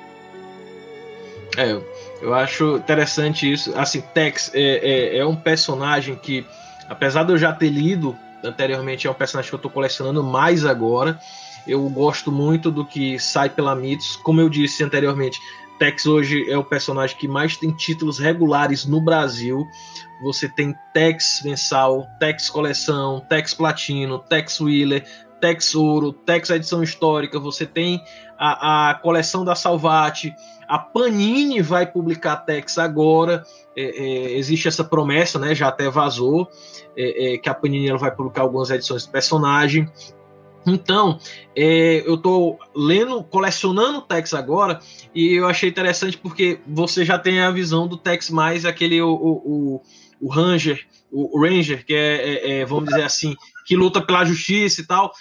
É, 1.58 1.82
eu 2.22 2.34
acho 2.34 2.78
interessante 2.78 3.52
isso. 3.52 3.74
Assim, 3.76 4.02
Tex 4.14 4.52
é, 4.54 5.16
é, 5.16 5.18
é 5.18 5.26
um 5.26 5.36
personagem 5.36 6.16
que, 6.16 6.46
apesar 6.88 7.24
de 7.24 7.34
eu 7.34 7.38
já 7.38 7.52
ter 7.52 7.70
lido 7.70 8.16
anteriormente, 8.44 9.08
é 9.08 9.12
um 9.12 9.16
personagem 9.16 9.50
que 9.50 9.56
eu 9.56 9.58
estou 9.58 9.72
colecionando 9.72 10.24
mais 10.24 10.66
agora. 10.66 11.20
Eu 11.66 11.88
gosto 11.90 12.32
muito 12.32 12.70
do 12.70 12.86
que 12.86 13.18
sai 13.20 13.50
pela 13.50 13.76
Mitos. 13.76 14.16
Como 14.18 14.40
eu 14.40 14.50
disse 14.50 14.84
anteriormente, 14.84 15.40
Tex 15.80 16.06
hoje 16.06 16.50
é 16.50 16.58
o 16.58 16.64
personagem 16.64 17.18
que 17.18 17.28
mais 17.28 17.58
tem 17.58 17.72
títulos 17.72 18.20
regulares 18.20 18.86
no 18.86 19.02
Brasil. 19.02 19.68
Você 20.22 20.48
tem 20.48 20.76
Tex 20.94 21.42
mensal, 21.44 22.08
Tex 22.20 22.50
coleção, 22.50 23.20
Tex 23.28 23.54
platino, 23.54 24.20
Tex 24.20 24.60
Wheeler, 24.60 25.06
Tex 25.40 25.76
Ouro, 25.76 26.12
Tex 26.12 26.50
edição 26.50 26.84
histórica. 26.84 27.40
Você 27.40 27.66
tem 27.66 28.02
a, 28.38 28.90
a 28.90 28.94
coleção 28.96 29.44
da 29.44 29.56
Salvati. 29.56 30.34
A 30.68 30.78
Panini 30.78 31.62
vai 31.62 31.86
publicar 31.86 32.38
Tex 32.38 32.78
agora. 32.78 33.44
É, 33.76 33.84
é, 33.84 34.38
existe 34.38 34.68
essa 34.68 34.84
promessa, 34.84 35.40
né? 35.40 35.56
Já 35.56 35.70
até 35.70 35.90
vazou 35.90 36.50
é, 36.96 37.34
é 37.34 37.38
que 37.38 37.50
a 37.50 37.54
Panini 37.54 37.92
vai 37.98 38.12
publicar 38.12 38.42
algumas 38.42 38.70
edições 38.70 39.06
do 39.06 39.12
personagem. 39.12 39.90
Então, 40.66 41.18
é, 41.56 42.04
eu 42.06 42.16
estou 42.16 42.60
lendo, 42.76 43.24
colecionando 43.24 44.00
o 44.00 44.02
Tex 44.02 44.34
agora, 44.34 44.80
e 45.16 45.34
eu 45.34 45.48
achei 45.48 45.70
interessante 45.70 46.18
porque 46.18 46.60
você 46.68 47.06
já 47.06 47.18
tem 47.18 47.40
a 47.40 47.50
visão 47.50 47.88
do 47.88 47.96
Tex 47.96 48.30
mais 48.30 48.66
aquele 48.66 49.02
o, 49.02 49.10
o, 49.14 49.82
o 50.20 50.30
Ranger, 50.30 50.86
o 51.10 51.42
Ranger, 51.42 51.86
que 51.86 51.94
é, 51.94 52.60
é, 52.60 52.66
vamos 52.66 52.90
dizer 52.90 53.04
assim, 53.04 53.34
que 53.68 53.76
luta 53.76 54.02
pela 54.02 54.26
justiça 54.26 54.82
e 54.82 54.86
tal. 54.86 55.12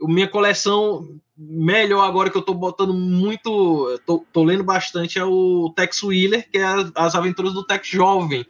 Minha 0.00 0.28
coleção 0.28 1.08
melhor 1.36 2.04
agora 2.04 2.30
que 2.30 2.36
eu 2.36 2.40
estou 2.40 2.54
botando 2.54 2.94
muito, 2.94 3.98
tô, 4.06 4.24
tô, 4.32 4.44
lendo 4.44 4.62
bastante 4.62 5.18
é 5.18 5.24
o 5.24 5.72
Tex 5.74 6.02
Wheeler, 6.02 6.48
que 6.48 6.58
é 6.58 6.64
as 6.94 7.14
aventuras 7.16 7.52
do 7.52 7.64
Tex 7.64 7.88
jovem. 7.88 8.46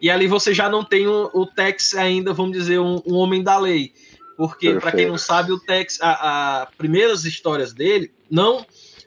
E 0.00 0.08
ali 0.08 0.28
você 0.28 0.54
já 0.54 0.68
não 0.68 0.84
tem 0.84 1.08
o, 1.08 1.30
o 1.34 1.46
Tex 1.46 1.94
ainda, 1.94 2.32
vamos 2.32 2.52
dizer, 2.52 2.78
um, 2.78 3.02
um 3.04 3.14
homem 3.16 3.42
da 3.42 3.58
lei 3.58 3.92
porque, 4.40 4.72
para 4.72 4.92
quem 4.92 5.06
não 5.06 5.18
sabe, 5.18 5.52
o 5.52 5.60
Tex, 5.60 5.98
as 6.00 6.66
primeiras 6.78 7.26
histórias 7.26 7.74
dele, 7.74 8.10
não 8.30 8.64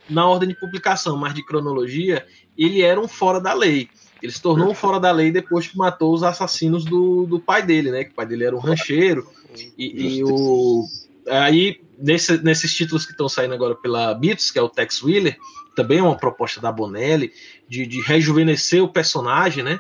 na 0.08 0.28
ordem 0.28 0.50
de 0.50 0.60
publicação, 0.60 1.18
mas 1.18 1.34
de 1.34 1.44
cronologia, 1.44 2.24
ele 2.56 2.84
era 2.84 3.02
um 3.02 3.08
fora 3.08 3.42
da 3.42 3.52
lei. 3.52 3.90
Ele 4.22 4.32
se 4.32 4.40
tornou 4.40 4.70
um 4.70 4.76
fora 4.76 5.00
da 5.00 5.12
lei 5.12 5.32
depois 5.32 5.66
que 5.66 5.76
matou 5.76 6.14
os 6.14 6.22
assassinos 6.22 6.86
do, 6.86 7.26
do 7.26 7.40
pai 7.40 7.64
dele, 7.64 7.90
né? 7.90 8.04
Que 8.04 8.12
o 8.12 8.14
pai 8.14 8.28
dele 8.28 8.44
era 8.44 8.56
um 8.56 8.60
rancheiro. 8.60 9.28
E, 9.78 10.18
e 10.18 10.24
o. 10.24 10.86
Aí, 11.28 11.80
nesse, 11.98 12.44
nesses 12.44 12.74
títulos 12.74 13.06
que 13.06 13.12
estão 13.12 13.30
saindo 13.30 13.54
agora 13.54 13.76
pela 13.76 14.14
Beats, 14.14 14.52
que 14.52 14.60
é 14.60 14.62
o 14.62 14.70
Tex 14.70 15.02
Wheeler, 15.02 15.38
também 15.76 16.00
é 16.00 16.04
uma 16.04 16.18
proposta 16.18 16.60
da 16.60 16.72
Bonelli 16.72 17.32
de, 17.68 17.86
de 17.86 18.02
rejuvenescer 18.02 18.84
o 18.84 18.92
personagem, 18.92 19.64
né? 19.64 19.80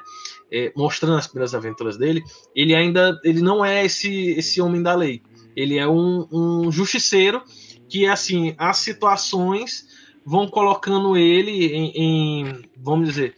É, 0.52 0.72
mostrando 0.76 1.18
as 1.18 1.28
primeiras 1.28 1.56
aventuras 1.56 1.98
dele. 1.98 2.24
Ele 2.56 2.76
ainda 2.76 3.20
ele 3.24 3.42
não 3.42 3.66
é 3.66 3.86
esse, 3.86 4.32
esse 4.32 4.62
homem 4.62 4.82
da 4.82 4.96
lei. 4.96 5.22
Ele 5.56 5.78
é 5.78 5.88
um, 5.88 6.28
um 6.32 6.72
justiceiro 6.72 7.42
que, 7.90 8.06
assim, 8.06 8.56
as 8.58 8.78
situações 8.78 9.88
vão 10.26 10.48
colocando 10.48 11.18
ele 11.18 11.68
em, 11.68 11.92
em 11.96 12.62
vamos 12.78 13.10
dizer, 13.10 13.36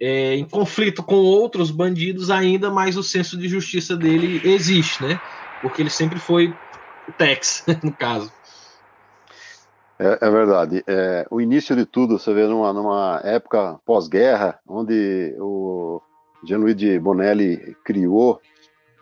é, 0.00 0.34
em 0.34 0.44
conflito 0.44 1.02
com 1.02 1.16
outros 1.16 1.70
bandidos 1.70 2.30
ainda, 2.30 2.70
mas 2.70 2.96
o 2.96 3.02
senso 3.02 3.36
de 3.36 3.48
justiça 3.48 3.96
dele 3.96 4.40
existe, 4.44 5.02
né? 5.02 5.20
Porque 5.60 5.82
ele 5.82 5.90
sempre 5.90 6.18
foi 6.18 6.54
o 7.08 7.12
Tex, 7.12 7.64
no 7.82 7.92
caso. 7.92 8.32
É, 9.98 10.18
é 10.26 10.30
verdade. 10.30 10.82
É, 10.86 11.26
o 11.30 11.40
início 11.40 11.76
de 11.76 11.84
tudo, 11.84 12.18
você 12.18 12.32
vê 12.32 12.46
numa, 12.46 12.72
numa 12.72 13.20
época 13.22 13.78
pós-guerra, 13.84 14.58
onde 14.66 15.34
o 15.38 16.00
Gianluigi 16.42 16.98
Bonelli 16.98 17.76
criou, 17.84 18.40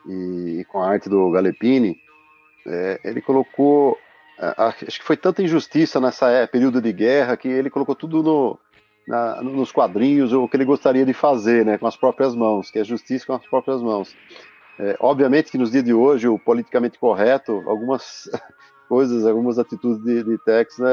e, 0.08 0.64
com 0.68 0.82
a 0.82 0.88
arte 0.88 1.08
do 1.08 1.30
Galepini, 1.30 1.96
é, 2.66 3.00
ele 3.04 3.20
colocou. 3.20 3.96
Acho 4.56 5.00
que 5.00 5.04
foi 5.04 5.16
tanta 5.16 5.42
injustiça 5.42 6.00
nessa 6.00 6.30
é, 6.30 6.46
período 6.46 6.80
de 6.80 6.92
guerra 6.92 7.36
que 7.36 7.48
ele 7.48 7.68
colocou 7.68 7.94
tudo 7.96 8.22
no, 8.22 8.58
na, 9.06 9.42
nos 9.42 9.72
quadrinhos 9.72 10.32
o 10.32 10.46
que 10.48 10.56
ele 10.56 10.64
gostaria 10.64 11.04
de 11.04 11.12
fazer, 11.12 11.64
né, 11.64 11.76
com 11.76 11.88
as 11.88 11.96
próprias 11.96 12.36
mãos, 12.36 12.70
que 12.70 12.78
é 12.78 12.84
justiça 12.84 13.26
com 13.26 13.32
as 13.32 13.44
próprias 13.46 13.82
mãos. 13.82 14.14
É, 14.78 14.96
obviamente 15.00 15.50
que 15.50 15.58
nos 15.58 15.72
dias 15.72 15.84
de 15.84 15.92
hoje 15.92 16.28
o 16.28 16.38
politicamente 16.38 16.98
correto, 16.98 17.64
algumas 17.66 18.30
coisas, 18.88 19.26
algumas 19.26 19.58
atitudes 19.58 20.02
de, 20.04 20.22
de 20.22 20.38
Tex, 20.38 20.78
né, 20.78 20.88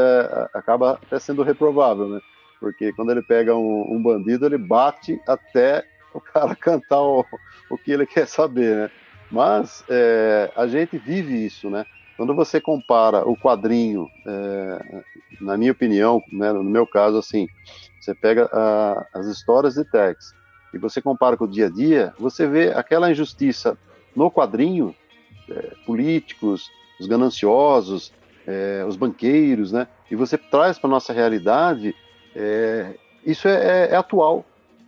acaba 0.53 0.93
até 0.93 1.19
sendo 1.19 1.43
reprovável, 1.43 2.09
né? 2.09 2.19
Porque 2.59 2.91
quando 2.93 3.11
ele 3.11 3.21
pega 3.21 3.55
um, 3.55 3.93
um 3.93 4.01
bandido, 4.01 4.45
ele 4.45 4.57
bate 4.57 5.21
até 5.27 5.85
o 6.13 6.19
cara 6.19 6.55
cantar 6.57 7.01
o, 7.01 7.23
o 7.69 7.77
que 7.77 7.91
ele 7.91 8.07
quer 8.07 8.27
saber, 8.27 8.75
né? 8.75 8.91
Mas 9.31 9.83
é, 9.89 10.51
a 10.55 10.65
gente 10.65 10.97
vive 10.97 11.45
isso, 11.45 11.69
né? 11.69 11.85
Quando 12.17 12.33
você 12.33 12.61
compara 12.61 13.27
o 13.27 13.35
quadrinho, 13.35 14.09
é, 14.25 15.03
na 15.41 15.57
minha 15.57 15.73
opinião, 15.73 16.23
né, 16.31 16.51
no 16.53 16.63
meu 16.63 16.87
caso, 16.87 17.17
assim, 17.17 17.47
você 17.99 18.15
pega 18.15 18.49
a, 18.51 19.05
as 19.13 19.27
histórias 19.27 19.75
de 19.75 19.83
Tex 19.83 20.33
e 20.75 20.77
você 20.77 21.01
compara 21.01 21.37
com 21.37 21.45
o 21.45 21.47
dia 21.47 21.67
a 21.67 21.69
dia, 21.69 22.13
você 22.19 22.45
vê 22.45 22.71
aquela 22.73 23.09
injustiça 23.09 23.77
no 24.15 24.29
quadrinho, 24.29 24.93
é, 25.49 25.71
políticos, 25.85 26.69
os 26.99 27.07
gananciosos, 27.07 28.13
é, 28.45 28.83
os 28.87 28.95
banqueiros, 28.95 29.71
né? 29.71 29.87
E 30.11 30.15
você 30.15 30.37
traz 30.37 30.77
para 30.77 30.89
nossa 30.89 31.13
realidade, 31.13 31.95
é, 32.35 32.93
isso 33.25 33.47
é, 33.47 33.53
é, 33.53 33.89
é 33.91 33.95
atual. 33.95 34.45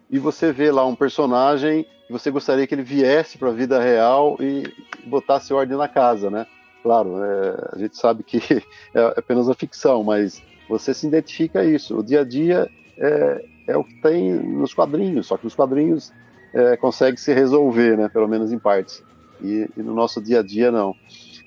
E 0.09 0.19
você 0.19 0.51
vê 0.51 0.71
lá 0.71 0.85
um 0.85 0.95
personagem 0.95 1.85
você 2.09 2.31
gostaria 2.31 2.65
que 2.65 2.73
ele 2.73 2.83
viesse 2.83 3.37
para 3.37 3.49
a 3.49 3.53
vida 3.53 3.79
real 3.81 4.37
e 4.39 4.63
botasse 5.05 5.53
ordem 5.53 5.77
na 5.77 5.87
casa, 5.87 6.29
né? 6.29 6.47
Claro, 6.81 7.21
é, 7.21 7.69
a 7.73 7.77
gente 7.77 7.97
sabe 7.97 8.23
que 8.23 8.39
é 8.93 9.13
apenas 9.17 9.47
uma 9.47 9.53
ficção, 9.53 10.03
mas 10.03 10.41
você 10.69 10.93
se 10.93 11.07
identifica 11.07 11.59
a 11.59 11.65
isso. 11.65 11.97
O 11.97 12.03
dia 12.03 12.21
a 12.21 12.23
dia 12.23 12.69
é, 12.97 13.45
é 13.67 13.75
o 13.77 13.83
que 13.83 13.93
tem 13.95 14.33
nos 14.33 14.73
quadrinhos, 14.73 15.27
só 15.27 15.37
que 15.37 15.43
nos 15.43 15.55
quadrinhos 15.55 16.11
é, 16.53 16.77
consegue 16.77 17.19
se 17.19 17.33
resolver, 17.33 17.97
né? 17.97 18.09
Pelo 18.09 18.27
menos 18.27 18.51
em 18.51 18.57
partes. 18.57 19.03
E, 19.41 19.69
e 19.75 19.83
no 19.83 19.93
nosso 19.93 20.21
dia 20.21 20.39
a 20.39 20.43
dia 20.43 20.71
não. 20.71 20.95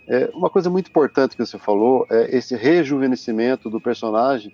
É, 0.06 0.30
uma 0.34 0.50
coisa 0.50 0.68
muito 0.68 0.88
importante 0.88 1.36
que 1.36 1.44
você 1.44 1.58
falou 1.58 2.06
é 2.10 2.36
esse 2.36 2.54
rejuvenescimento 2.54 3.70
do 3.70 3.80
personagem, 3.80 4.52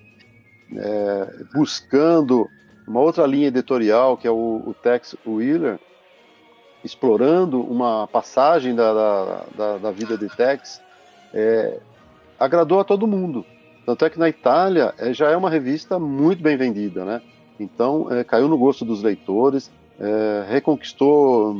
é, 0.75 1.45
buscando 1.55 2.49
uma 2.87 3.01
outra 3.01 3.27
linha 3.27 3.49
editorial, 3.49 4.17
que 4.17 4.29
é 4.29 4.31
o, 4.31 4.63
o 4.67 4.75
Tex 4.75 5.17
Wheeler, 5.27 5.79
explorando 6.85 7.61
uma 7.61 8.07
passagem 8.07 8.75
da, 8.75 8.93
da, 8.95 9.45
da, 9.57 9.79
da 9.79 9.91
vida 9.91 10.17
de 10.17 10.29
Tex, 10.29 10.81
é, 11.35 11.81
agradou 12.39 12.79
a 12.79 12.85
todo 12.85 13.07
mundo. 13.07 13.45
Tanto 13.85 14.05
é 14.05 14.11
que 14.11 14.19
na 14.19 14.29
Itália 14.29 14.95
é, 14.99 15.13
já 15.13 15.31
é 15.31 15.37
uma 15.37 15.51
revista 15.51 15.99
muito 15.99 16.43
bem 16.43 16.57
vendida, 16.57 17.05
né? 17.05 17.23
Então 17.59 18.13
é, 18.13 18.23
caiu 18.25 18.49
no 18.49 18.59
gosto 18.59 18.85
dos 18.85 19.03
leitores, 19.03 19.71
é, 19.99 20.47
reconquistou 20.49 21.55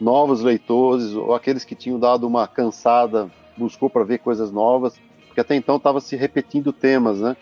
novos 0.00 0.42
leitores, 0.42 1.12
ou 1.12 1.34
aqueles 1.34 1.64
que 1.64 1.74
tinham 1.74 1.98
dado 1.98 2.26
uma 2.26 2.46
cansada, 2.48 3.30
buscou 3.56 3.90
para 3.90 4.04
ver 4.04 4.18
coisas 4.18 4.50
novas, 4.50 4.98
porque 5.26 5.40
até 5.40 5.54
então 5.54 5.76
estava 5.76 6.00
se 6.00 6.16
repetindo 6.16 6.72
temas, 6.72 7.20
né? 7.20 7.36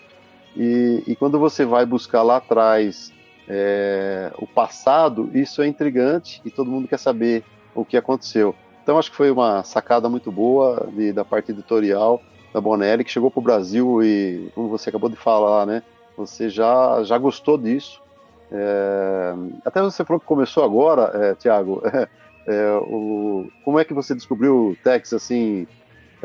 E, 0.56 1.04
e, 1.06 1.14
quando 1.14 1.38
você 1.38 1.64
vai 1.64 1.86
buscar 1.86 2.22
lá 2.22 2.38
atrás 2.38 3.12
é, 3.46 4.32
o 4.38 4.46
passado, 4.46 5.30
isso 5.32 5.62
é 5.62 5.68
intrigante 5.68 6.40
e 6.44 6.50
todo 6.50 6.70
mundo 6.70 6.88
quer 6.88 6.98
saber 6.98 7.44
o 7.74 7.84
que 7.84 7.96
aconteceu. 7.96 8.54
Então 8.82 8.98
acho 8.98 9.10
que 9.10 9.16
foi 9.16 9.30
uma 9.30 9.62
sacada 9.62 10.08
muito 10.08 10.32
boa 10.32 10.88
de, 10.92 11.12
da 11.12 11.24
parte 11.24 11.52
editorial 11.52 12.20
da 12.52 12.60
Bonelli, 12.60 13.04
que 13.04 13.10
chegou 13.10 13.30
para 13.30 13.40
o 13.40 13.42
Brasil 13.42 14.02
e, 14.02 14.50
como 14.54 14.68
você 14.68 14.88
acabou 14.88 15.08
de 15.08 15.16
falar, 15.16 15.66
né? 15.66 15.82
Você 16.18 16.50
já, 16.50 17.00
já 17.04 17.16
gostou 17.16 17.56
disso. 17.56 18.02
É, 18.50 19.34
até 19.64 19.80
você 19.80 20.04
falou 20.04 20.18
que 20.18 20.26
começou 20.26 20.64
agora, 20.64 21.10
é, 21.14 21.34
Tiago. 21.34 21.82
É, 22.50 22.72
o, 22.80 23.46
como 23.62 23.78
é 23.78 23.84
que 23.84 23.92
você 23.92 24.14
descobriu 24.14 24.70
o 24.70 24.76
Tex 24.82 25.12
assim 25.12 25.66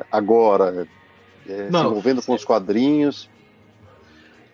agora? 0.09 0.87
É, 1.45 1.69
Não, 1.69 1.81
se 1.81 1.87
envolvendo 1.87 2.23
com 2.23 2.33
os 2.33 2.45
quadrinhos? 2.45 3.29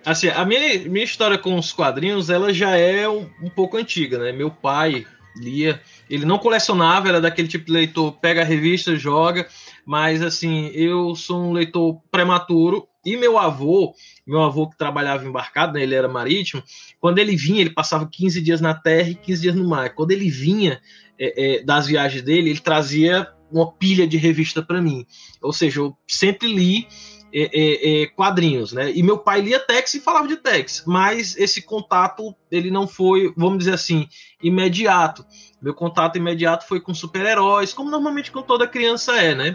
Assim, 0.04 0.30
a 0.30 0.44
minha, 0.46 0.90
minha 0.90 1.06
história 1.06 1.38
com 1.38 1.56
os 1.56 1.72
quadrinhos, 1.72 2.32
ela 2.32 2.52
já 2.52 2.76
é 2.76 3.08
um, 3.08 3.30
um, 3.44 3.52
pouco 3.52 3.78
antiga, 3.78 4.18
né? 4.18 4.32
Meu 4.32 4.50
pai 4.50 5.06
lia, 5.36 5.80
ele 6.10 6.26
não 6.26 6.40
colecionava, 6.40 7.08
era 7.08 7.22
daquele 7.22 7.48
tipo 7.48 7.66
de 7.66 7.72
leitor, 7.72 8.14
pega 8.14 8.42
a 8.42 8.46
revista, 8.46 8.96
joga, 8.96 9.48
mas 9.86 10.24
assim, 10.24 10.72
eu 10.74 11.14
sou 11.14 11.40
um 11.40 11.52
leitor 11.52 12.02
prematuro 12.10 12.89
e 13.06 13.16
meu 13.16 13.38
avô, 13.38 13.94
meu 14.28 14.42
avô 14.42 14.70
que 14.70 14.78
trabalhava 14.78 15.26
embarcado, 15.26 15.74
né, 15.74 15.84
ele 15.84 15.96
era 15.96 16.08
marítimo, 16.08 16.62
quando 17.00 17.20
ele 17.20 17.36
vinha, 17.36 17.62
ele 17.62 17.70
passava 17.70 18.08
15 18.10 18.42
dias 18.42 18.62
na 18.62 18.74
terra 18.74 19.10
e 19.10 19.16
15 19.16 19.42
dias 19.42 19.56
no 19.56 19.68
mar. 19.68 19.94
Quando 19.96 20.12
ele 20.12 20.30
vinha 20.30 20.82
é, 21.18 21.60
é, 21.60 21.64
das 21.64 21.88
viagens 21.88 22.22
dele, 22.24 22.50
ele 22.50 22.60
trazia 22.60 23.28
uma 23.52 23.72
pilha 23.72 24.08
de 24.08 24.18
revista 24.18 24.62
para 24.62 24.82
mim. 24.82 25.06
Ou 25.42 25.54
seja, 25.54 25.80
eu 25.80 25.96
sempre 26.08 26.54
li 26.54 26.88
é, 27.34 27.50
é, 27.54 28.04
é, 28.04 28.08
quadrinhos, 28.08 28.74
né? 28.74 28.92
E 28.92 29.04
meu 29.04 29.18
pai 29.18 29.42
lia 29.42 29.60
Tex 29.60 29.94
e 29.94 30.00
falava 30.00 30.28
de 30.28 30.38
Tex, 30.38 30.84
mas 30.86 31.38
esse 31.38 31.62
contato 31.62 32.36
ele 32.52 32.72
não 32.72 32.88
foi, 32.88 33.32
vamos 33.38 33.60
dizer 33.60 33.74
assim, 33.74 34.08
imediato. 34.42 35.26
Meu 35.62 35.74
contato 35.74 36.18
imediato 36.18 36.68
foi 36.68 36.82
com 36.82 36.94
super-heróis, 36.94 37.74
como 37.74 37.92
normalmente 37.92 38.32
com 38.32 38.42
toda 38.42 38.68
criança 38.68 39.16
é, 39.18 39.36
né? 39.36 39.54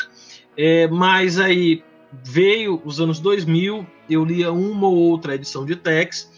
É, 0.57 0.87
mas 0.89 1.39
aí 1.39 1.83
veio 2.23 2.81
os 2.85 3.01
anos 3.01 3.19
2000, 3.21 3.87
eu 4.09 4.25
lia 4.25 4.53
uma 4.53 4.87
ou 4.87 4.97
outra 4.97 5.35
edição 5.35 5.65
de 5.65 5.77
Tex 5.77 6.31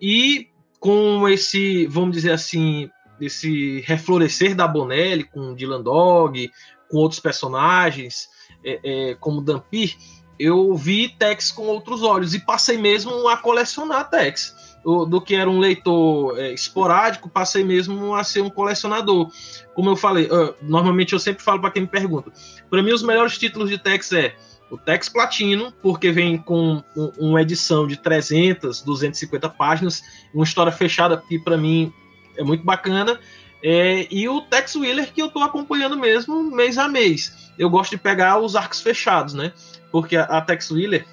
e 0.00 0.48
com 0.78 1.28
esse, 1.28 1.86
vamos 1.86 2.16
dizer 2.16 2.32
assim, 2.32 2.90
esse 3.20 3.80
reflorescer 3.86 4.54
da 4.54 4.68
Bonelli 4.68 5.24
com 5.24 5.54
Dylan 5.54 5.82
Dog, 5.82 6.50
com 6.90 6.98
outros 6.98 7.20
personagens, 7.20 8.28
é, 8.64 8.80
é, 8.84 9.14
como 9.14 9.40
Dampir, 9.40 9.96
eu 10.38 10.74
vi 10.74 11.08
Tex 11.08 11.50
com 11.52 11.62
outros 11.62 12.02
olhos 12.02 12.34
e 12.34 12.40
passei 12.40 12.76
mesmo 12.76 13.28
a 13.28 13.36
colecionar 13.36 14.10
Tex. 14.10 14.54
Do, 14.84 15.18
que 15.18 15.34
era 15.34 15.48
um 15.48 15.58
leitor 15.58 16.38
é, 16.38 16.52
esporádico, 16.52 17.26
passei 17.26 17.64
mesmo 17.64 18.14
a 18.14 18.22
ser 18.22 18.42
um 18.42 18.50
colecionador. 18.50 19.30
Como 19.74 19.88
eu 19.88 19.96
falei, 19.96 20.26
uh, 20.26 20.54
normalmente 20.60 21.14
eu 21.14 21.18
sempre 21.18 21.42
falo 21.42 21.58
para 21.58 21.70
quem 21.70 21.82
me 21.82 21.88
pergunta. 21.88 22.30
Para 22.68 22.82
mim, 22.82 22.92
os 22.92 23.02
melhores 23.02 23.38
títulos 23.38 23.70
de 23.70 23.78
Tex 23.78 24.12
é 24.12 24.36
o 24.74 24.78
Tex 24.78 25.08
Platino, 25.08 25.72
porque 25.80 26.10
vem 26.10 26.36
com 26.36 26.82
um, 26.96 27.12
uma 27.18 27.42
edição 27.42 27.86
de 27.86 27.96
300, 27.96 28.82
250 28.82 29.48
páginas, 29.50 30.02
uma 30.34 30.44
história 30.44 30.72
fechada 30.72 31.22
que 31.28 31.38
para 31.38 31.56
mim 31.56 31.92
é 32.36 32.42
muito 32.42 32.64
bacana. 32.64 33.18
É, 33.62 34.06
e 34.10 34.28
o 34.28 34.42
Tex 34.42 34.74
Wheeler, 34.74 35.12
que 35.12 35.22
eu 35.22 35.26
estou 35.26 35.42
acompanhando 35.42 35.96
mesmo 35.96 36.42
mês 36.50 36.76
a 36.76 36.88
mês. 36.88 37.52
Eu 37.58 37.70
gosto 37.70 37.92
de 37.92 37.98
pegar 37.98 38.38
os 38.38 38.56
arcos 38.56 38.80
fechados, 38.80 39.32
né? 39.32 39.52
Porque 39.90 40.16
a, 40.16 40.24
a 40.24 40.40
Tex 40.40 40.70
Wheeler, 40.70 41.06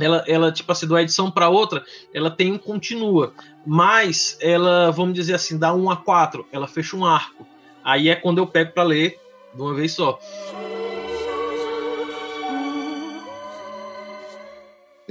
ela, 0.00 0.24
ela, 0.26 0.50
tipo 0.50 0.72
assim, 0.72 0.86
de 0.86 0.92
uma 0.92 1.02
edição 1.02 1.30
para 1.30 1.48
outra, 1.48 1.84
ela 2.12 2.30
tem 2.30 2.50
um 2.50 2.58
continua. 2.58 3.34
Mas 3.64 4.38
ela, 4.40 4.90
vamos 4.90 5.14
dizer 5.14 5.34
assim, 5.34 5.58
dá 5.58 5.72
um 5.74 5.90
a 5.90 5.96
quatro, 5.96 6.46
ela 6.50 6.66
fecha 6.66 6.96
um 6.96 7.04
arco. 7.04 7.46
Aí 7.84 8.08
é 8.08 8.16
quando 8.16 8.38
eu 8.38 8.46
pego 8.46 8.72
para 8.72 8.82
ler 8.82 9.20
de 9.54 9.60
uma 9.60 9.74
vez 9.74 9.92
só. 9.92 10.18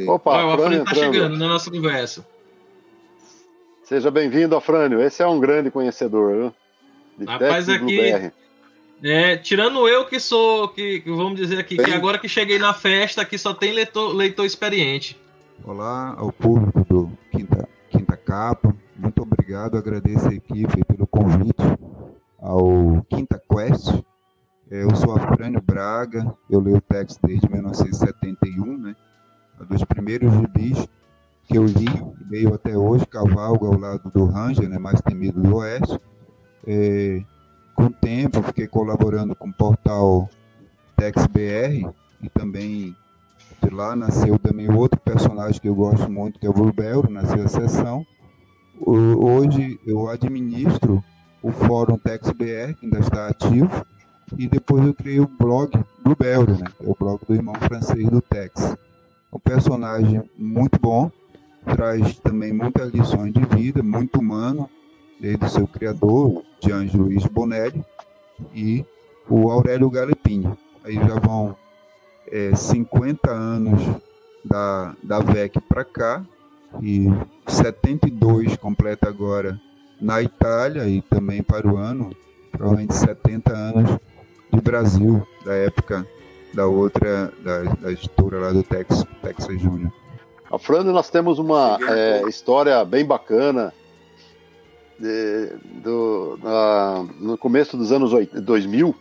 Opa, 0.07 0.31
Olha, 0.31 0.45
o 0.45 0.51
Afrânio 0.51 0.83
está 0.83 0.93
chegando 0.93 1.37
na 1.37 1.47
nossa 1.47 1.71
conversa. 1.71 2.25
Seja 3.83 4.11
bem-vindo, 4.11 4.55
Afrânio. 4.55 5.01
Esse 5.01 5.23
é 5.23 5.27
um 5.27 5.39
grande 5.39 5.71
conhecedor, 5.71 6.35
viu? 6.35 6.53
De 7.17 7.25
Rapaz, 7.25 7.69
aqui. 7.69 8.31
É, 9.03 9.37
tirando 9.37 9.87
eu 9.87 10.05
que 10.05 10.19
sou, 10.19 10.67
que, 10.69 11.03
vamos 11.05 11.35
dizer 11.35 11.59
aqui, 11.59 11.77
que 11.77 11.91
agora 11.91 12.17
que 12.17 12.27
cheguei 12.27 12.57
na 12.57 12.73
festa, 12.73 13.21
aqui 13.21 13.37
só 13.37 13.53
tem 13.53 13.71
leitor, 13.71 14.13
leitor 14.13 14.45
experiente. 14.45 15.17
Olá 15.63 16.15
ao 16.17 16.31
público 16.31 16.83
do 16.89 17.11
Quinta, 17.31 17.67
Quinta 17.89 18.17
Capa, 18.17 18.75
muito 18.95 19.21
obrigado, 19.21 19.77
agradeço 19.77 20.27
a 20.27 20.33
equipe 20.33 20.83
pelo 20.85 21.07
convite 21.07 21.61
ao 22.39 23.05
Quinta 23.09 23.41
Quest. 23.49 23.89
É, 24.71 24.83
eu 24.83 24.95
sou 24.95 25.15
Afrânio 25.15 25.61
Braga, 25.61 26.33
eu 26.49 26.59
leio 26.59 26.77
o 26.77 26.81
texto 26.81 27.19
desde 27.25 27.49
1971, 27.49 28.77
né? 28.77 28.95
Um 29.59 29.65
dos 29.65 29.83
primeiros 29.83 30.33
gibis 30.33 30.87
que 31.43 31.57
eu 31.57 31.65
li, 31.65 31.87
leio 32.29 32.53
até 32.53 32.75
hoje, 32.75 33.05
cavalgo 33.05 33.67
ao 33.67 33.79
lado 33.79 34.09
do 34.11 34.25
Ranger, 34.25 34.67
né, 34.67 34.79
mais 34.79 34.99
temido 35.01 35.41
do 35.41 35.57
Oeste. 35.57 35.99
É, 36.65 37.23
com 37.75 37.85
o 37.85 37.89
tempo, 37.91 38.41
fiquei 38.41 38.67
colaborando 38.67 39.35
com 39.35 39.49
o 39.49 39.53
portal 39.53 40.29
TexBR 40.95 41.87
e 42.21 42.29
também 42.29 42.95
de 43.61 43.69
lá 43.69 43.95
nasceu 43.95 44.39
também 44.39 44.71
outro 44.71 44.99
personagem 44.99 45.59
que 45.59 45.67
eu 45.67 45.75
gosto 45.75 46.09
muito, 46.11 46.39
que 46.39 46.47
é 46.47 46.49
o 46.49 46.53
Bluebell, 46.53 47.03
nasceu 47.09 47.43
a 47.43 47.47
sessão. 47.47 48.05
Hoje 48.79 49.79
eu 49.85 50.09
administro 50.09 51.03
o 51.41 51.51
fórum 51.51 51.97
TexBR, 51.97 52.73
que 52.73 52.85
ainda 52.85 52.99
está 52.99 53.27
ativo, 53.27 53.85
e 54.37 54.47
depois 54.47 54.85
eu 54.85 54.93
criei 54.93 55.19
o 55.19 55.27
blog 55.27 55.71
Bluebell, 56.03 56.47
né, 56.47 56.65
que 56.77 56.85
é 56.85 56.89
o 56.89 56.95
blog 56.99 57.19
do 57.27 57.35
irmão 57.35 57.55
francês 57.55 58.09
do 58.09 58.21
Tex. 58.21 58.75
Um 59.31 59.39
personagem 59.39 60.23
muito 60.37 60.79
bom, 60.79 61.11
traz 61.65 62.19
também 62.19 62.53
muitas 62.53 62.91
lições 62.91 63.33
de 63.33 63.43
vida, 63.45 63.81
muito 63.83 64.19
humano, 64.19 64.69
desde 65.19 65.45
o 65.45 65.49
seu 65.49 65.67
criador, 65.67 66.43
Gianni 66.61 66.91
Luiz 66.95 67.25
Bonelli, 67.25 67.83
e 68.53 68.85
o 69.29 69.49
Aurélio 69.49 69.89
Galepinho. 69.89 70.57
Aí 70.83 70.95
já 70.95 71.19
vão 71.19 71.55
é, 72.27 72.55
50 72.55 73.31
anos 73.31 73.81
da, 74.43 74.95
da 75.03 75.19
VEC 75.19 75.59
para 75.61 75.83
cá, 75.83 76.23
e 76.81 77.07
72 77.47 78.57
completa 78.57 79.07
agora 79.07 79.59
na 79.99 80.21
Itália, 80.21 80.87
e 80.87 81.01
também 81.01 81.41
para 81.41 81.67
o 81.67 81.77
ano, 81.77 82.15
provavelmente 82.51 82.93
70 82.93 83.53
anos 83.53 83.99
de 84.51 84.61
Brasil, 84.61 85.25
da 85.43 85.53
época 85.53 86.05
da 86.55 86.65
outra, 86.65 87.31
da, 87.43 87.63
da 87.63 87.91
editora 87.91 88.39
lá 88.39 88.51
do 88.51 88.63
Texas, 88.63 89.05
Texas 89.21 89.61
Júnior. 89.61 89.91
A 90.49 90.83
nós 90.83 91.09
temos 91.09 91.37
uma 91.37 91.77
é, 91.89 92.23
história 92.29 92.83
bem 92.85 93.05
bacana 93.05 93.73
de, 94.97 95.51
do, 95.83 96.39
na, 96.41 97.05
no 97.19 97.37
começo 97.37 97.75
dos 97.75 97.91
anos 97.91 98.11
2000, 98.33 98.95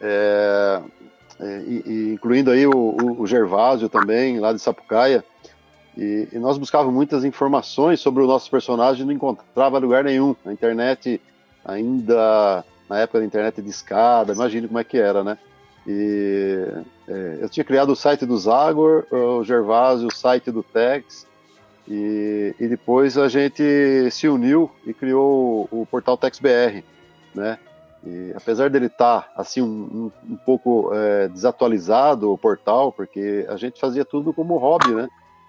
é, 0.00 0.80
é, 1.40 1.62
incluindo 2.12 2.52
aí 2.52 2.66
o, 2.66 3.20
o, 3.20 3.26
Gervásio 3.26 3.88
também, 3.88 4.38
lá 4.38 4.52
de 4.52 4.60
Sapucaia, 4.60 5.24
e, 5.96 6.28
e, 6.32 6.38
nós 6.38 6.56
buscávamos 6.56 6.94
muitas 6.94 7.24
informações 7.24 8.00
sobre 8.00 8.22
o 8.22 8.26
nosso 8.26 8.50
personagem 8.50 9.02
e 9.02 9.06
não 9.06 9.12
encontrava 9.12 9.78
lugar 9.78 10.04
nenhum. 10.04 10.36
A 10.44 10.52
internet 10.52 11.20
ainda, 11.64 12.64
na 12.88 12.98
época 13.00 13.18
da 13.18 13.24
internet 13.24 13.60
de 13.60 13.70
escada, 13.70 14.34
imagine 14.34 14.68
como 14.68 14.78
é 14.78 14.84
que 14.84 14.98
era, 14.98 15.24
né? 15.24 15.38
E 15.86 16.66
é, 17.06 17.38
eu 17.40 17.48
tinha 17.48 17.64
criado 17.64 17.90
o 17.90 17.96
site 17.96 18.26
do 18.26 18.36
Zagor, 18.36 19.06
o 19.10 19.44
Gervásio, 19.44 20.08
o 20.08 20.14
site 20.14 20.50
do 20.50 20.62
Tex, 20.62 21.26
e, 21.88 22.54
e 22.58 22.66
depois 22.66 23.16
a 23.16 23.28
gente 23.28 24.10
se 24.10 24.28
uniu 24.28 24.70
e 24.84 24.92
criou 24.92 25.68
o, 25.70 25.82
o 25.82 25.86
portal 25.86 26.16
TexBR, 26.16 26.82
né? 27.34 27.58
E 28.04 28.32
apesar 28.36 28.70
dele 28.70 28.86
estar 28.86 29.22
tá, 29.22 29.32
assim 29.36 29.62
um, 29.62 30.10
um, 30.26 30.32
um 30.32 30.36
pouco 30.36 30.90
é, 30.94 31.28
desatualizado 31.28 32.32
o 32.32 32.38
portal, 32.38 32.92
porque 32.92 33.46
a 33.48 33.56
gente 33.56 33.80
fazia 33.80 34.04
tudo 34.04 34.32
como 34.32 34.58
hobby, 34.58 34.94
né? 34.94 35.08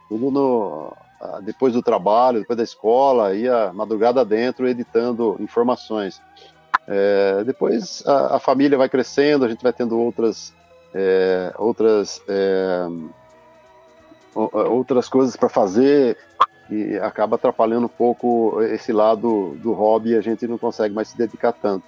Tudo 0.10 0.32
no, 0.32 0.93
depois 1.41 1.73
do 1.73 1.82
trabalho, 1.82 2.39
depois 2.39 2.58
da 2.58 2.63
escola, 2.63 3.34
ia 3.34 3.71
madrugada 3.73 4.23
dentro 4.23 4.67
editando 4.67 5.38
informações. 5.39 6.21
É, 6.88 7.43
depois 7.43 8.02
a, 8.06 8.38
a, 8.38 8.39
família 8.39 8.78
vai 8.78 8.88
crescendo, 8.88 9.43
a 9.43 9.50
gente 9.50 9.62
vai 9.62 9.73
tendo 9.73 10.00
outras 10.00 10.54
é, 10.93 11.54
outras 11.58 12.21
é, 12.30 12.88
outras 14.34 15.10
coisas 15.10 15.36
para 15.36 15.50
fazer 15.50 16.17
e 16.69 16.97
acaba 16.97 17.36
atrapalhando 17.36 17.88
um 17.88 17.89
pouco 17.89 18.62
esse 18.62 18.93
lado 18.93 19.58
do 19.62 19.73
hobby 19.73 20.15
a 20.15 20.21
gente 20.21 20.47
não 20.47 20.58
consegue 20.58 20.93
mais 20.93 21.10
se 21.10 21.17
dedicar 21.17 21.52
tanto. 21.52 21.86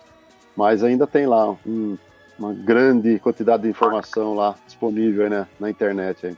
Mas 0.55 0.83
ainda 0.83 1.07
tem 1.07 1.25
lá 1.25 1.55
um, 1.65 1.97
uma 2.37 2.53
grande 2.53 3.19
quantidade 3.19 3.63
de 3.63 3.69
informação 3.69 4.33
lá 4.33 4.55
disponível 4.65 5.29
né, 5.29 5.47
na 5.59 5.69
internet. 5.69 6.27
Aí. 6.27 6.37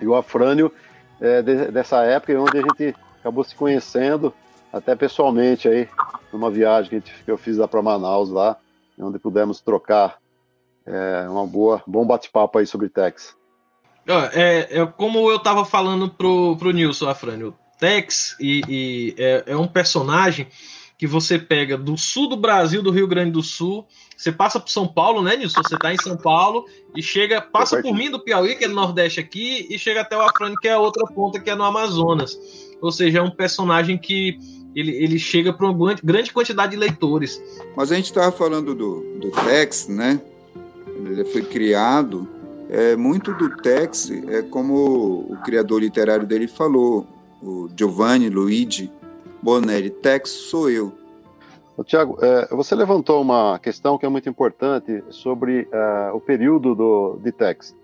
E 0.00 0.06
o 0.06 0.14
Afrânio 0.14 0.72
é 1.20 1.42
de, 1.42 1.70
dessa 1.72 2.02
época 2.04 2.38
onde 2.40 2.58
a 2.58 2.62
gente 2.62 2.94
acabou 3.20 3.42
se 3.42 3.54
conhecendo 3.54 4.32
até 4.72 4.94
pessoalmente 4.94 5.68
aí, 5.68 5.88
numa 6.36 6.50
viagem 6.50 6.88
que, 6.88 6.96
gente, 6.96 7.24
que 7.24 7.30
eu 7.30 7.38
fiz 7.38 7.56
lá 7.56 7.66
para 7.66 7.82
Manaus 7.82 8.30
lá, 8.30 8.56
onde 8.98 9.18
pudemos 9.18 9.60
trocar 9.60 10.18
é, 10.86 11.28
uma 11.28 11.46
boa, 11.46 11.82
bom 11.86 12.06
bate-papo 12.06 12.58
aí 12.58 12.66
sobre 12.66 12.88
Tex. 12.88 13.34
É, 14.06 14.80
é, 14.80 14.86
como 14.86 15.28
eu 15.28 15.36
estava 15.36 15.64
falando 15.64 16.08
pro, 16.08 16.56
pro 16.56 16.70
Nilson 16.70 17.08
Afrânio, 17.08 17.54
Tex 17.78 18.36
e, 18.40 18.62
e 18.68 19.14
é, 19.18 19.44
é, 19.48 19.56
um 19.56 19.66
personagem 19.66 20.46
que 20.96 21.06
você 21.06 21.38
pega 21.38 21.76
do 21.76 21.98
sul 21.98 22.28
do 22.28 22.36
Brasil, 22.36 22.82
do 22.82 22.90
Rio 22.90 23.08
Grande 23.08 23.32
do 23.32 23.42
Sul, 23.42 23.86
você 24.16 24.32
passa 24.32 24.58
por 24.58 24.70
São 24.70 24.86
Paulo, 24.86 25.22
né, 25.22 25.36
Nilson? 25.36 25.60
Você 25.62 25.74
está 25.74 25.92
em 25.92 25.98
São 25.98 26.16
Paulo 26.16 26.64
e 26.94 27.02
chega, 27.02 27.42
passa 27.42 27.82
por 27.82 27.92
mim 27.92 28.10
do 28.10 28.22
Piauí, 28.22 28.56
que 28.56 28.64
é 28.64 28.68
no 28.68 28.76
Nordeste 28.76 29.20
aqui, 29.20 29.66
e 29.68 29.78
chega 29.78 30.00
até 30.00 30.16
o 30.16 30.22
Afrânio, 30.22 30.58
que 30.58 30.68
é 30.68 30.72
a 30.72 30.78
outra 30.78 31.04
ponta, 31.06 31.38
que 31.38 31.50
é 31.50 31.54
no 31.54 31.64
Amazonas. 31.64 32.38
Ou 32.80 32.90
seja, 32.90 33.18
é 33.18 33.22
um 33.22 33.30
personagem 33.30 33.98
que 33.98 34.38
ele, 34.76 34.92
ele 34.92 35.18
chega 35.18 35.54
para 35.54 35.66
uma 35.66 35.94
grande 36.04 36.30
quantidade 36.30 36.72
de 36.72 36.76
leitores. 36.76 37.42
Mas 37.74 37.90
a 37.90 37.96
gente 37.96 38.04
estava 38.04 38.30
falando 38.30 38.74
do, 38.74 39.00
do 39.18 39.30
Tex, 39.30 39.88
né? 39.88 40.20
Ele 40.86 41.24
foi 41.24 41.42
criado. 41.42 42.28
É, 42.68 42.94
muito 42.94 43.32
do 43.32 43.56
Tex 43.56 44.10
é 44.28 44.42
como 44.42 45.26
o 45.30 45.38
criador 45.44 45.80
literário 45.80 46.26
dele 46.26 46.46
falou, 46.46 47.06
o 47.42 47.70
Giovanni 47.74 48.28
Luigi 48.28 48.90
Bonelli. 49.40 49.88
Tex 49.88 50.28
sou 50.28 50.68
eu. 50.68 50.92
Tiago, 51.84 52.18
é, 52.20 52.48
você 52.54 52.74
levantou 52.74 53.22
uma 53.22 53.58
questão 53.58 53.96
que 53.96 54.04
é 54.04 54.08
muito 54.08 54.28
importante 54.28 55.02
sobre 55.10 55.68
é, 55.72 56.10
o 56.12 56.20
período 56.20 56.74
do, 56.74 57.18
de 57.22 57.32
Tex. 57.32 57.74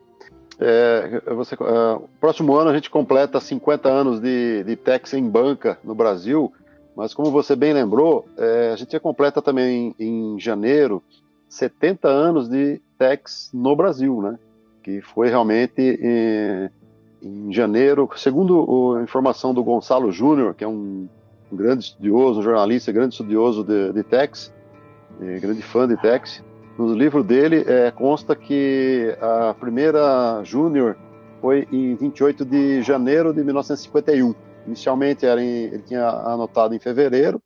É, 0.58 1.22
você, 1.34 1.54
uh, 1.54 2.08
próximo 2.20 2.54
ano 2.54 2.70
a 2.70 2.74
gente 2.74 2.90
completa 2.90 3.40
50 3.40 3.88
anos 3.88 4.20
de, 4.20 4.62
de 4.64 4.76
Tex 4.76 5.14
em 5.14 5.28
banca 5.28 5.78
no 5.82 5.94
Brasil 5.94 6.52
mas 6.96 7.14
como 7.14 7.30
você 7.30 7.56
bem 7.56 7.72
lembrou, 7.72 8.26
é, 8.36 8.70
a 8.72 8.76
gente 8.76 8.98
completa 9.00 9.40
também 9.40 9.94
em, 9.98 10.38
janeiro 10.38 11.02
70 11.48 12.08
anos 12.08 12.48
de 12.48 12.80
Tex 12.98 13.50
no 13.52 13.74
Brasil, 13.74 14.20
né? 14.20 14.38
Que 14.82 15.00
foi 15.00 15.28
realmente 15.28 15.80
em, 15.80 16.70
em 17.22 17.52
janeiro, 17.52 18.08
segundo 18.16 18.96
a 18.96 19.02
informação 19.02 19.54
do 19.54 19.64
Gonçalo 19.64 20.12
Júnior, 20.12 20.54
que 20.54 20.64
é 20.64 20.68
um, 20.68 21.08
um, 21.50 21.56
grande 21.56 21.84
estudioso, 21.84 22.40
um 22.40 22.42
jornalista, 22.42 22.92
grande 22.92 23.14
estudioso 23.14 23.64
de, 23.64 23.92
de 23.92 24.02
Tex, 24.02 24.52
é, 25.20 25.38
grande 25.38 25.62
fã 25.62 25.86
de 25.88 25.96
Tex. 25.96 26.42
No 26.78 26.94
livro 26.94 27.22
dele 27.22 27.64
é, 27.66 27.90
consta 27.90 28.34
que 28.34 29.16
a 29.20 29.54
primeira 29.54 30.42
Júnior 30.42 30.96
foi 31.40 31.66
em 31.72 31.94
28 31.94 32.44
de 32.44 32.82
janeiro 32.82 33.32
de 33.32 33.42
1951 33.44 34.34
Inicialmente 34.66 35.26
era 35.26 35.42
em, 35.42 35.64
ele 35.64 35.82
tinha 35.82 36.08
anotado 36.08 36.74
em 36.74 36.78
fevereiro, 36.78 37.42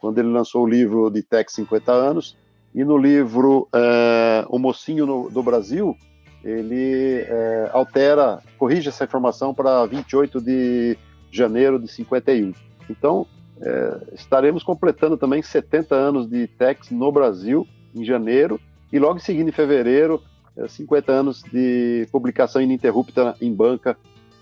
quando 0.00 0.18
ele 0.18 0.28
lançou 0.28 0.64
o 0.64 0.68
livro 0.68 1.10
de 1.10 1.22
Tech 1.22 1.50
50 1.50 1.92
anos, 1.92 2.36
e 2.74 2.84
no 2.84 2.96
livro 2.96 3.68
é, 3.74 4.44
O 4.48 4.58
Mocinho 4.58 5.06
no, 5.06 5.30
do 5.30 5.42
Brasil, 5.42 5.96
ele 6.44 7.24
é, 7.26 7.70
altera, 7.72 8.40
corrige 8.58 8.88
essa 8.88 9.04
informação 9.04 9.52
para 9.52 9.84
28 9.86 10.40
de 10.40 10.96
janeiro 11.30 11.78
de 11.78 11.88
51. 11.88 12.52
Então, 12.88 13.26
é, 13.60 14.14
estaremos 14.14 14.62
completando 14.62 15.16
também 15.16 15.42
70 15.42 15.94
anos 15.94 16.28
de 16.28 16.46
Tex 16.46 16.90
no 16.90 17.10
Brasil, 17.10 17.66
em 17.94 18.04
janeiro, 18.04 18.60
e 18.92 18.98
logo 18.98 19.16
em 19.16 19.22
seguida, 19.22 19.48
em 19.48 19.52
fevereiro, 19.52 20.22
50 20.66 21.12
anos 21.12 21.42
de 21.52 22.08
publicação 22.10 22.60
ininterrupta 22.60 23.36
em 23.40 23.52
banca, 23.52 23.96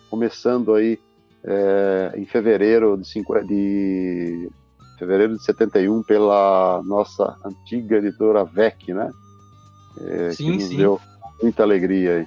começando 0.08 0.74
aí 0.74 0.98
é, 1.44 2.12
em 2.16 2.24
fevereiro 2.26 2.96
de, 2.96 3.08
cinco, 3.08 3.38
de 3.44 4.48
fevereiro 4.98 5.36
de 5.36 5.44
71 5.44 6.02
pela 6.02 6.82
nossa 6.84 7.36
antiga 7.44 7.96
editora 7.98 8.44
VEC, 8.44 8.92
né? 8.92 9.10
É, 10.00 10.30
sim, 10.32 10.44
que 10.44 10.52
nos 10.52 10.64
sim. 10.64 10.76
deu 10.76 11.00
muita 11.42 11.62
alegria 11.62 12.16
aí. 12.16 12.26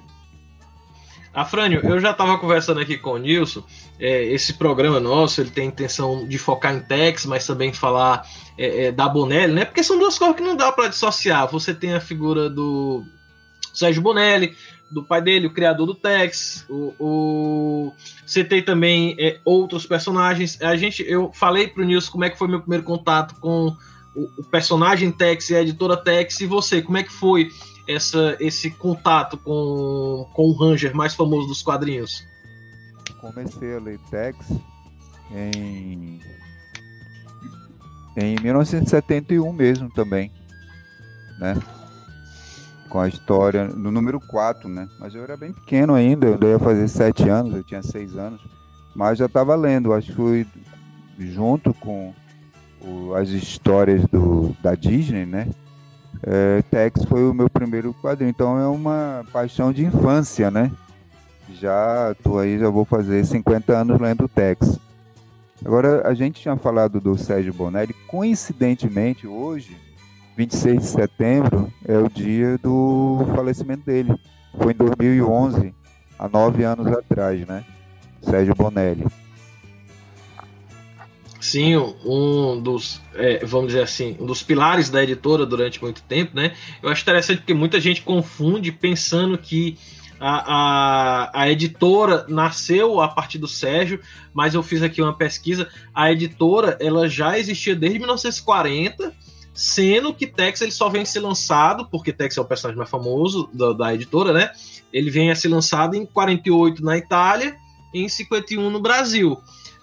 Afrânio, 1.32 1.80
eu 1.84 2.00
já 2.00 2.10
estava 2.10 2.36
conversando 2.38 2.80
aqui 2.80 2.98
com 2.98 3.12
o 3.12 3.18
Nilson. 3.18 3.62
É, 4.00 4.24
esse 4.24 4.54
programa 4.54 4.98
nosso 4.98 5.40
ele 5.40 5.50
tem 5.50 5.64
a 5.64 5.68
intenção 5.68 6.26
de 6.26 6.38
focar 6.38 6.74
em 6.74 6.80
Tex, 6.80 7.24
mas 7.24 7.46
também 7.46 7.72
falar 7.72 8.26
é, 8.58 8.86
é, 8.86 8.92
da 8.92 9.08
Bonelli, 9.08 9.52
né? 9.52 9.64
Porque 9.64 9.84
são 9.84 9.98
duas 9.98 10.18
coisas 10.18 10.36
que 10.36 10.42
não 10.42 10.56
dá 10.56 10.72
para 10.72 10.88
dissociar. 10.88 11.46
Você 11.48 11.72
tem 11.72 11.94
a 11.94 12.00
figura 12.00 12.50
do 12.50 13.04
Sérgio 13.72 14.02
Bonelli, 14.02 14.56
do 14.90 15.04
pai 15.04 15.22
dele, 15.22 15.46
o 15.46 15.52
criador 15.52 15.86
do 15.86 15.94
Tex. 15.94 16.66
O, 16.68 16.94
o... 16.98 17.92
Você 18.26 18.42
tem 18.42 18.62
também 18.62 19.14
é, 19.18 19.38
outros 19.44 19.86
personagens. 19.86 20.60
A 20.60 20.76
gente, 20.76 21.04
eu 21.06 21.30
falei 21.32 21.68
pro 21.68 21.84
Nilson 21.84 22.10
como 22.10 22.24
é 22.24 22.30
que 22.30 22.38
foi 22.38 22.48
meu 22.48 22.60
primeiro 22.60 22.84
contato 22.84 23.38
com 23.40 23.74
o, 24.14 24.22
o, 24.38 24.44
personagem 24.50 25.12
Tex 25.12 25.50
e 25.50 25.56
a 25.56 25.62
editora 25.62 25.96
Tex. 25.96 26.40
E 26.40 26.46
você, 26.46 26.82
como 26.82 26.98
é 26.98 27.02
que 27.02 27.12
foi 27.12 27.50
essa, 27.88 28.36
esse 28.40 28.70
contato 28.70 29.36
com, 29.38 30.28
com 30.34 30.42
o 30.42 30.52
Ranger 30.52 30.94
mais 30.94 31.14
famoso 31.14 31.46
dos 31.46 31.62
quadrinhos? 31.62 32.24
Comecei 33.20 33.74
a 33.74 33.78
ler 33.78 33.98
Tex 34.10 34.36
em, 35.30 36.20
em 38.16 38.40
1971 38.40 39.52
mesmo 39.52 39.90
também, 39.90 40.32
né? 41.38 41.54
Com 42.90 43.00
a 43.00 43.08
história 43.08 43.68
no 43.68 43.90
número 43.90 44.20
4, 44.20 44.68
né? 44.68 44.88
Mas 44.98 45.14
eu 45.14 45.22
era 45.22 45.36
bem 45.36 45.52
pequeno 45.52 45.94
ainda, 45.94 46.26
eu 46.26 46.48
ia 46.50 46.58
fazer 46.58 46.88
7 46.88 47.28
anos, 47.28 47.54
eu 47.54 47.62
tinha 47.62 47.82
6 47.82 48.16
anos, 48.16 48.42
mas 48.94 49.16
já 49.16 49.26
estava 49.26 49.54
lendo, 49.54 49.94
acho 49.94 50.08
que 50.08 50.14
fui 50.14 50.46
junto 51.18 51.72
com 51.72 52.12
o, 52.82 53.14
as 53.14 53.28
histórias 53.28 54.04
do, 54.06 54.54
da 54.60 54.74
Disney, 54.74 55.24
né? 55.24 55.48
É, 56.22 56.62
Tex 56.70 57.04
foi 57.04 57.22
o 57.22 57.32
meu 57.32 57.48
primeiro 57.48 57.94
quadrinho, 57.94 58.28
então 58.28 58.58
é 58.58 58.66
uma 58.66 59.24
paixão 59.32 59.72
de 59.72 59.84
infância, 59.86 60.50
né? 60.50 60.70
Já 61.54 62.14
tô 62.22 62.38
aí, 62.38 62.58
já 62.58 62.68
vou 62.68 62.84
fazer 62.84 63.24
50 63.24 63.72
anos 63.72 64.00
lendo 64.00 64.28
Tex. 64.28 64.78
Agora, 65.64 66.06
a 66.06 66.14
gente 66.14 66.40
tinha 66.40 66.56
falado 66.56 67.00
do 67.00 67.16
Sérgio 67.16 67.52
Bonelli, 67.52 67.94
coincidentemente 68.06 69.26
hoje 69.26 69.76
26 70.40 70.80
de 70.80 70.86
setembro 70.86 71.70
é 71.86 71.98
o 71.98 72.08
dia 72.08 72.56
do 72.56 73.26
falecimento 73.34 73.84
dele. 73.84 74.14
Foi 74.56 74.72
em 74.72 74.76
2011, 74.76 75.74
há 76.18 76.28
nove 76.30 76.64
anos 76.64 76.86
atrás, 76.86 77.46
né? 77.46 77.62
Sérgio 78.22 78.54
Bonelli. 78.54 79.04
Sim, 81.38 81.76
um 82.06 82.58
dos, 82.58 83.02
é, 83.14 83.44
vamos 83.44 83.68
dizer 83.68 83.82
assim, 83.82 84.16
um 84.18 84.24
dos 84.24 84.42
pilares 84.42 84.88
da 84.88 85.02
editora 85.02 85.44
durante 85.44 85.82
muito 85.82 86.02
tempo, 86.04 86.34
né? 86.34 86.54
Eu 86.82 86.88
acho 86.88 87.02
interessante 87.02 87.40
porque 87.40 87.52
muita 87.52 87.78
gente 87.78 88.00
confunde 88.00 88.72
pensando 88.72 89.36
que 89.36 89.76
a, 90.18 90.54
a, 90.54 91.42
a, 91.42 91.50
editora 91.50 92.24
nasceu 92.28 92.98
a 93.02 93.08
partir 93.08 93.36
do 93.36 93.48
Sérgio, 93.48 94.00
mas 94.32 94.54
eu 94.54 94.62
fiz 94.62 94.82
aqui 94.82 95.02
uma 95.02 95.14
pesquisa. 95.14 95.68
A 95.94 96.10
editora 96.10 96.78
ela 96.80 97.06
já 97.10 97.38
existia 97.38 97.76
desde 97.76 97.98
1940 97.98 99.14
sendo 99.60 100.14
que 100.14 100.26
Tex 100.26 100.62
ele 100.62 100.70
só 100.70 100.88
vem 100.88 101.02
a 101.02 101.04
ser 101.04 101.20
lançado, 101.20 101.86
porque 101.90 102.14
Tex 102.14 102.34
é 102.38 102.40
o 102.40 102.46
personagem 102.46 102.78
mais 102.78 102.88
famoso 102.88 103.46
da, 103.52 103.74
da, 103.74 103.94
editora, 103.94 104.32
né? 104.32 104.50
Ele 104.90 105.10
vem 105.10 105.30
a 105.30 105.34
ser 105.34 105.48
lançado 105.48 105.94
em 105.94 106.06
48 106.06 106.82
na 106.82 106.96
Itália 106.96 107.54
e 107.92 108.02
em 108.02 108.08
51 108.08 108.70
no 108.70 108.80
Brasil. 108.80 109.36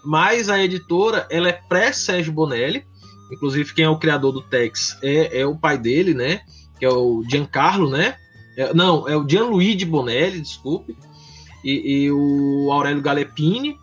Mas 0.04 0.50
a 0.50 0.60
editora, 0.60 1.28
ela 1.30 1.50
é 1.50 1.62
pré-Sérgio 1.70 2.34
Bonelli, 2.34 2.88
inclusive 3.32 3.72
quem 3.76 3.86
é 3.86 3.90
o 3.90 4.00
criador 4.00 4.32
do 4.32 4.42
Tex 4.42 4.98
é, 5.04 5.42
é 5.42 5.46
o 5.46 5.56
pai 5.56 5.78
dele, 5.78 6.16
né? 6.16 6.42
Que 6.80 6.86
é 6.86 6.90
o 6.90 7.24
Giancarlo, 7.30 7.88
né? 7.88 8.18
É, 8.58 8.74
não, 8.74 9.08
é 9.08 9.16
o 9.16 9.30
Gianluigi 9.30 9.86
Bonelli, 9.86 10.42
desculpe, 10.42 10.98
e, 11.64 12.06
e 12.06 12.12
o 12.12 12.72
Aurélio 12.72 13.04
Galepini. 13.04 13.78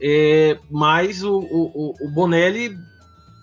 É, 0.00 0.58
mas 0.68 1.22
o, 1.22 1.38
o, 1.38 1.94
o 2.00 2.10
Bonelli 2.10 2.76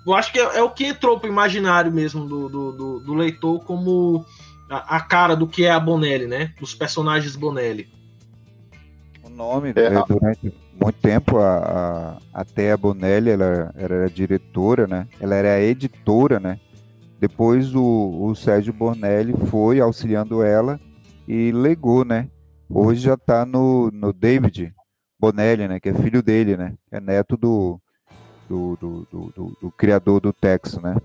eu 0.05 0.13
acho 0.13 0.31
que 0.31 0.39
é, 0.39 0.57
é 0.57 0.63
o 0.63 0.69
que 0.69 0.85
entrou 0.85 1.19
pro 1.19 1.29
imaginário 1.29 1.91
mesmo 1.91 2.25
do, 2.25 2.47
do, 2.47 2.71
do, 2.71 2.99
do 2.99 3.13
leitor 3.13 3.63
como 3.63 4.25
a, 4.69 4.97
a, 4.97 5.01
cara 5.01 5.35
do 5.35 5.47
que 5.47 5.65
é 5.65 5.71
a 5.71 5.79
Bonelli, 5.79 6.27
né? 6.27 6.53
Dos 6.59 6.73
personagens 6.75 7.35
Bonelli. 7.35 7.87
O 9.23 9.29
nome, 9.29 9.73
é, 9.75 9.89
né, 9.89 10.03
durante 10.07 10.53
muito 10.79 10.99
tempo, 11.01 11.37
a, 11.39 12.19
a, 12.33 12.41
a 12.41 12.45
Thea 12.45 12.77
Bonelli, 12.77 13.31
ela, 13.31 13.73
ela 13.75 13.95
era 13.95 14.09
diretora, 14.09 14.85
né? 14.85 15.07
Ela 15.19 15.35
era 15.35 15.61
editora, 15.61 16.39
né? 16.39 16.59
Depois 17.19 17.73
o, 17.73 18.27
o 18.27 18.35
Sérgio 18.35 18.73
Bonelli 18.73 19.33
foi 19.47 19.79
auxiliando 19.79 20.43
ela 20.43 20.79
e 21.27 21.51
legou, 21.51 22.05
né? 22.05 22.29
Hoje 22.69 23.01
já 23.01 23.13
está 23.13 23.45
no, 23.45 23.89
no 23.91 24.13
David 24.13 24.73
Bonelli, 25.19 25.67
né? 25.67 25.79
Que 25.79 25.89
é 25.89 25.93
filho 25.93 26.21
dele, 26.21 26.57
né? 26.57 26.73
É 26.91 26.99
neto 26.99 27.37
do, 27.37 27.79
do, 28.47 28.77
do, 28.77 29.07
do, 29.11 29.33
do, 29.35 29.57
do 29.61 29.71
criador 29.71 30.19
do 30.19 30.33
Texo, 30.33 30.81
né? 30.81 30.95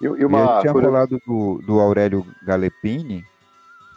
E, 0.00 0.04
e 0.04 0.24
uma... 0.24 0.38
Eu 0.38 0.60
tinha 0.60 0.72
falado 0.72 1.20
do, 1.26 1.62
do 1.66 1.80
Aurélio 1.80 2.26
Galepini, 2.44 3.24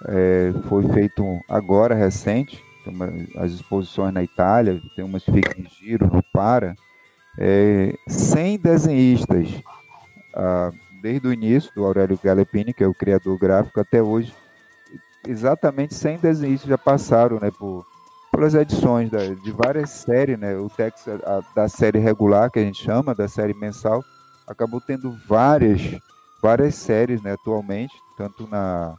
é, 0.05 0.53
foi 0.67 0.87
feito 0.89 1.23
agora, 1.47 1.93
recente, 1.93 2.63
uma, 2.85 3.11
as 3.37 3.51
exposições 3.51 4.13
na 4.13 4.23
Itália, 4.23 4.81
tem 4.95 5.03
umas 5.03 5.23
que 5.23 5.31
ficam 5.31 5.63
em 5.63 5.67
giro, 5.69 6.07
no 6.07 6.23
Para, 6.33 6.75
é, 7.37 7.93
100 8.07 8.59
desenhistas, 8.59 9.47
ah, 10.33 10.71
desde 11.01 11.27
o 11.27 11.33
início 11.33 11.71
do 11.75 11.85
Aurélio 11.85 12.19
Galepini, 12.21 12.73
que 12.73 12.83
é 12.83 12.87
o 12.87 12.93
criador 12.93 13.37
gráfico, 13.37 13.79
até 13.79 14.01
hoje, 14.01 14.33
exatamente 15.27 15.93
100 15.93 16.17
desenhistas 16.19 16.69
já 16.69 16.77
passaram 16.77 17.39
né, 17.39 17.51
por, 17.51 17.85
pelas 18.31 18.53
edições 18.53 19.09
da, 19.09 19.25
de 19.25 19.51
várias 19.51 19.89
séries, 19.89 20.37
né, 20.37 20.55
o 20.55 20.69
texto 20.69 21.09
a, 21.09 21.41
da 21.55 21.67
série 21.67 21.97
regular, 21.99 22.51
que 22.51 22.59
a 22.59 22.63
gente 22.63 22.83
chama, 22.83 23.15
da 23.15 23.27
série 23.27 23.53
mensal, 23.53 24.03
acabou 24.47 24.81
tendo 24.81 25.11
várias, 25.27 25.81
várias 26.41 26.75
séries 26.75 27.21
né, 27.21 27.33
atualmente, 27.33 27.93
tanto 28.17 28.47
na, 28.47 28.95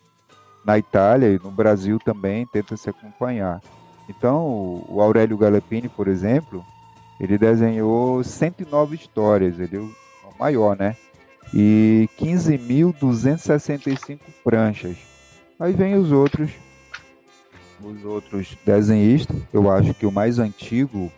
na 0.64 0.79
Itália 0.79 1.29
e 1.29 1.38
no 1.38 1.51
Brasil 1.51 1.99
também, 1.99 2.47
tenta 2.47 2.77
se 2.77 2.90
acompanhar. 2.90 3.61
Então, 4.09 4.85
o 4.88 5.01
Aurélio 5.01 5.38
Galepini, 5.38 5.88
por 5.88 6.09
exemplo, 6.09 6.64
ele 7.21 7.38
desenhou 7.38 8.25
109 8.25 8.97
histórias, 8.97 9.61
ele 9.61 9.77
é 9.77 9.81
o 9.81 9.93
maior, 10.38 10.77
né? 10.77 10.97
E 11.55 12.09
15.265 12.19 14.19
pranchas. 14.43 14.97
Aí 15.59 15.73
vem 15.73 15.97
os 15.97 16.11
outros, 16.11 16.51
os 17.83 18.05
outros 18.05 18.57
desenhistas. 18.64 19.37
Eu 19.53 19.71
acho 19.71 19.95
que 19.95 20.07
o 20.07 20.12
mais 20.12 20.38
antigo 20.38 21.11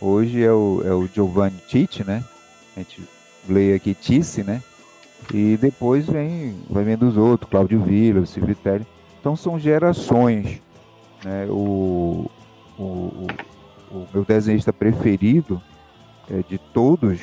hoje 0.00 0.42
é 0.42 0.52
o, 0.52 0.82
é 0.84 0.92
o 0.92 1.06
Giovanni 1.06 1.58
Titti, 1.68 2.04
né? 2.04 2.24
A 2.76 2.80
gente 2.80 3.02
lê 3.48 3.74
aqui 3.74 3.94
Tice, 3.94 4.42
né? 4.42 4.62
E 5.32 5.56
depois 5.56 6.06
vem, 6.06 6.56
vai 6.68 6.84
vendo 6.84 7.06
os 7.06 7.16
outros, 7.16 7.50
Cláudio 7.50 7.80
Villa, 7.80 8.20
o 8.20 8.26
Silvitelli. 8.26 8.86
Então 9.20 9.36
são 9.36 9.58
gerações. 9.58 10.60
Né? 11.24 11.46
O, 11.48 12.28
o, 12.78 12.82
o, 12.82 13.26
o 13.90 14.08
meu 14.12 14.24
desenhista 14.24 14.72
preferido 14.72 15.62
é, 16.30 16.42
de 16.48 16.58
todos 16.58 17.20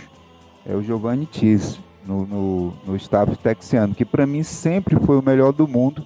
é 0.65 0.73
o 0.73 0.81
Giovanni 0.81 1.25
Tisse, 1.25 1.79
no, 2.05 2.25
no, 2.25 2.73
no 2.85 2.95
staff 2.95 3.35
texiano, 3.37 3.93
que 3.93 4.05
para 4.05 4.25
mim 4.25 4.43
sempre 4.43 4.95
foi 4.99 5.17
o 5.19 5.21
melhor 5.21 5.51
do 5.51 5.67
mundo 5.67 6.05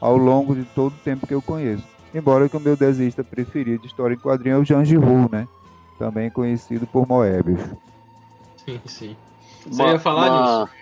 ao 0.00 0.16
longo 0.16 0.54
de 0.54 0.64
todo 0.64 0.92
o 0.92 1.04
tempo 1.04 1.26
que 1.26 1.34
eu 1.34 1.42
conheço. 1.42 1.95
Embora 2.16 2.48
que 2.48 2.56
o 2.56 2.60
meu 2.60 2.74
desenhista 2.74 3.22
preferido 3.22 3.82
de 3.82 3.88
história 3.88 4.14
em 4.14 4.18
quadrinho 4.18 4.56
é 4.56 4.58
o 4.58 4.64
Jean 4.64 4.82
Giraud, 4.82 5.30
né? 5.30 5.46
Também 5.98 6.30
conhecido 6.30 6.86
por 6.86 7.06
Moebius. 7.06 7.60
Sim, 8.64 8.80
sim. 8.86 9.16
Você 9.66 9.82
uma, 9.82 9.92
ia 9.92 9.98
falar 9.98 10.30
uma, 10.30 10.64
disso? 10.64 10.76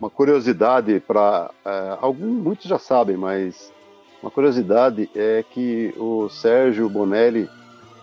Uma 0.00 0.10
curiosidade 0.10 0.98
para 0.98 1.52
é, 1.64 1.98
alguns, 2.00 2.42
muitos 2.42 2.66
já 2.66 2.80
sabem, 2.80 3.16
mas 3.16 3.72
uma 4.20 4.28
curiosidade 4.28 5.08
é 5.14 5.44
que 5.48 5.94
o 5.96 6.28
Sérgio 6.28 6.88
Bonelli 6.88 7.48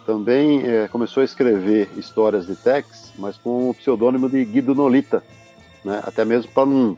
também 0.05 0.65
é, 0.65 0.87
começou 0.87 1.19
a 1.19 1.25
escrever 1.25 1.89
histórias 1.97 2.47
de 2.47 2.55
Tex, 2.55 3.11
mas 3.19 3.35
com 3.35 3.71
o 3.71 3.73
pseudônimo 3.73 4.29
de 4.29 4.45
Guido 4.45 4.73
Nolita, 4.73 5.21
né? 5.83 6.01
até 6.05 6.23
mesmo 6.23 6.49
para 6.53 6.65
não, 6.65 6.97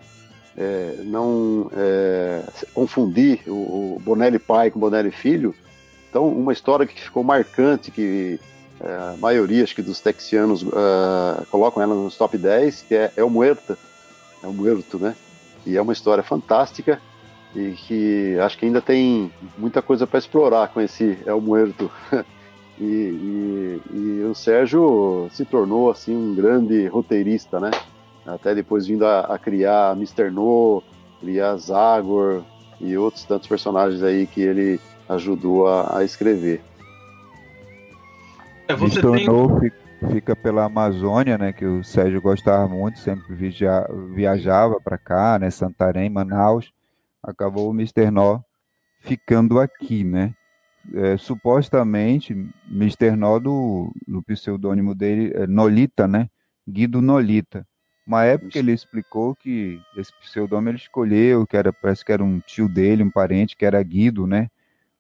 é, 0.58 1.02
não 1.04 1.70
é, 1.76 2.44
confundir 2.74 3.42
o, 3.48 3.96
o, 3.96 4.02
Bonelli 4.04 4.40
pai 4.40 4.72
com 4.72 4.80
Bonelli 4.80 5.12
filho. 5.12 5.54
Então, 6.10 6.28
uma 6.28 6.54
história 6.54 6.86
que 6.86 7.00
ficou 7.00 7.24
marcante, 7.24 7.92
que 7.92 8.40
é, 8.80 8.88
a 8.88 9.16
maioria 9.20 9.64
acho 9.64 9.76
que 9.76 9.82
dos 9.82 10.00
texianos 10.00 10.64
uh, 10.64 11.46
colocam 11.52 11.84
ela 11.84 11.94
nos 11.94 12.18
top 12.18 12.38
10, 12.38 12.86
que 12.88 12.96
é 12.96 13.12
El 13.18 13.30
Muerta, 13.30 13.78
é 14.42 14.48
o 14.48 14.54
Muerto, 14.54 14.98
né? 14.98 15.16
E 15.66 15.76
é 15.76 15.82
uma 15.82 15.94
história 15.94 16.24
fantástica 16.24 17.02
e 17.56 17.72
que 17.72 18.38
acho 18.40 18.58
que 18.58 18.66
ainda 18.66 18.82
tem 18.82 19.32
muita 19.58 19.82
coisa 19.82 20.06
para 20.06 20.20
explorar 20.20 20.68
com 20.70 20.82
esse 20.82 21.18
El 21.26 21.42
Muerto. 21.42 21.90
e, 22.80 22.84
e, 22.84 23.82
e, 23.92 24.24
o 24.30 24.36
Sérgio 24.36 25.28
se 25.32 25.46
tornou 25.46 25.90
assim 25.90 26.16
um 26.16 26.36
grande 26.36 26.88
roteirista, 26.88 27.60
né? 27.60 27.72
Até 28.26 28.56
depois 28.56 28.88
vindo 28.88 29.06
a, 29.06 29.22
a 29.22 29.38
criar 29.38 29.96
Mr. 29.96 30.32
No, 30.32 30.82
criar 31.20 31.56
Zagor 31.58 32.44
e 32.80 32.98
outros 32.98 33.24
tantos 33.24 33.48
personagens 33.48 34.02
aí 34.02 34.26
que 34.26 34.42
ele 34.42 34.80
ajudou 35.08 35.68
a, 35.68 36.00
a 36.00 36.04
escrever. 36.04 36.62
É, 38.68 38.76
você 38.76 39.00
Mr. 39.00 39.26
tem 39.26 39.72
fica 40.12 40.36
pela 40.36 40.66
Amazônia, 40.66 41.38
né, 41.38 41.54
que 41.54 41.66
o 41.66 41.84
Sérgio 41.84 42.22
gostava 42.22 42.68
muito, 42.68 43.00
sempre 43.00 43.34
via, 43.34 43.88
viajava 44.14 44.80
para 44.80 44.98
cá, 44.98 45.40
né, 45.40 45.50
Santarém, 45.50 46.10
Manaus, 46.10 46.72
acabou 47.24 47.70
o 47.70 47.74
Mr. 47.74 48.12
Nó 48.12 48.40
ficando 49.00 49.60
aqui, 49.60 50.04
né? 50.04 50.34
É, 50.94 51.18
supostamente, 51.18 52.34
Mr. 52.70 53.16
Nó, 53.16 53.40
do, 53.40 53.92
do 54.08 54.22
pseudônimo 54.22 54.94
dele, 54.94 55.32
é 55.34 55.48
Nolita, 55.48 56.08
né? 56.08 56.30
Guido 56.68 57.02
Nolita. 57.02 57.66
Uma 58.06 58.24
época 58.24 58.60
ele 58.60 58.72
explicou 58.72 59.36
que 59.36 59.82
esse 59.98 60.12
pseudônimo 60.22 60.70
ele 60.70 60.78
escolheu, 60.78 61.48
que 61.48 61.58
era, 61.58 61.74
parece 61.74 62.06
que 62.06 62.12
era 62.12 62.24
um 62.24 62.40
tio 62.40 62.70
dele, 62.70 63.02
um 63.04 63.10
parente, 63.10 63.56
que 63.56 63.66
era 63.66 63.82
Guido, 63.82 64.28
né? 64.28 64.50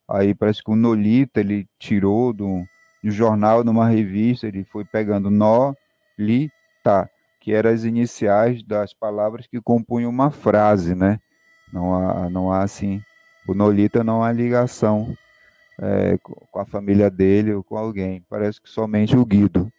Aí 0.09 0.33
parece 0.33 0.63
que 0.63 0.71
o 0.71 0.75
Nolita 0.75 1.39
ele 1.39 1.67
tirou 1.77 2.33
do, 2.33 2.63
no 3.03 3.11
jornal, 3.11 3.63
numa 3.63 3.87
revista, 3.87 4.47
ele 4.47 4.63
foi 4.63 4.83
pegando 4.83 5.29
nó, 5.29 5.73
li, 6.17 6.51
tá, 6.83 7.07
que 7.39 7.53
eram 7.53 7.69
as 7.69 7.83
iniciais 7.83 8.63
das 8.63 8.93
palavras 8.93 9.45
que 9.45 9.61
compunham 9.61 10.09
uma 10.09 10.31
frase, 10.31 10.95
né? 10.95 11.19
Não 11.71 11.93
há, 11.93 12.29
não 12.29 12.51
há 12.51 12.63
assim, 12.63 13.03
o 13.47 13.53
Nolita 13.53 14.03
não 14.03 14.23
há 14.23 14.31
ligação 14.31 15.15
é, 15.79 16.17
com 16.19 16.59
a 16.59 16.65
família 16.65 17.09
dele 17.09 17.53
ou 17.53 17.63
com 17.63 17.77
alguém. 17.77 18.23
Parece 18.27 18.59
que 18.59 18.69
somente 18.69 19.15
o 19.15 19.25
Guido 19.25 19.71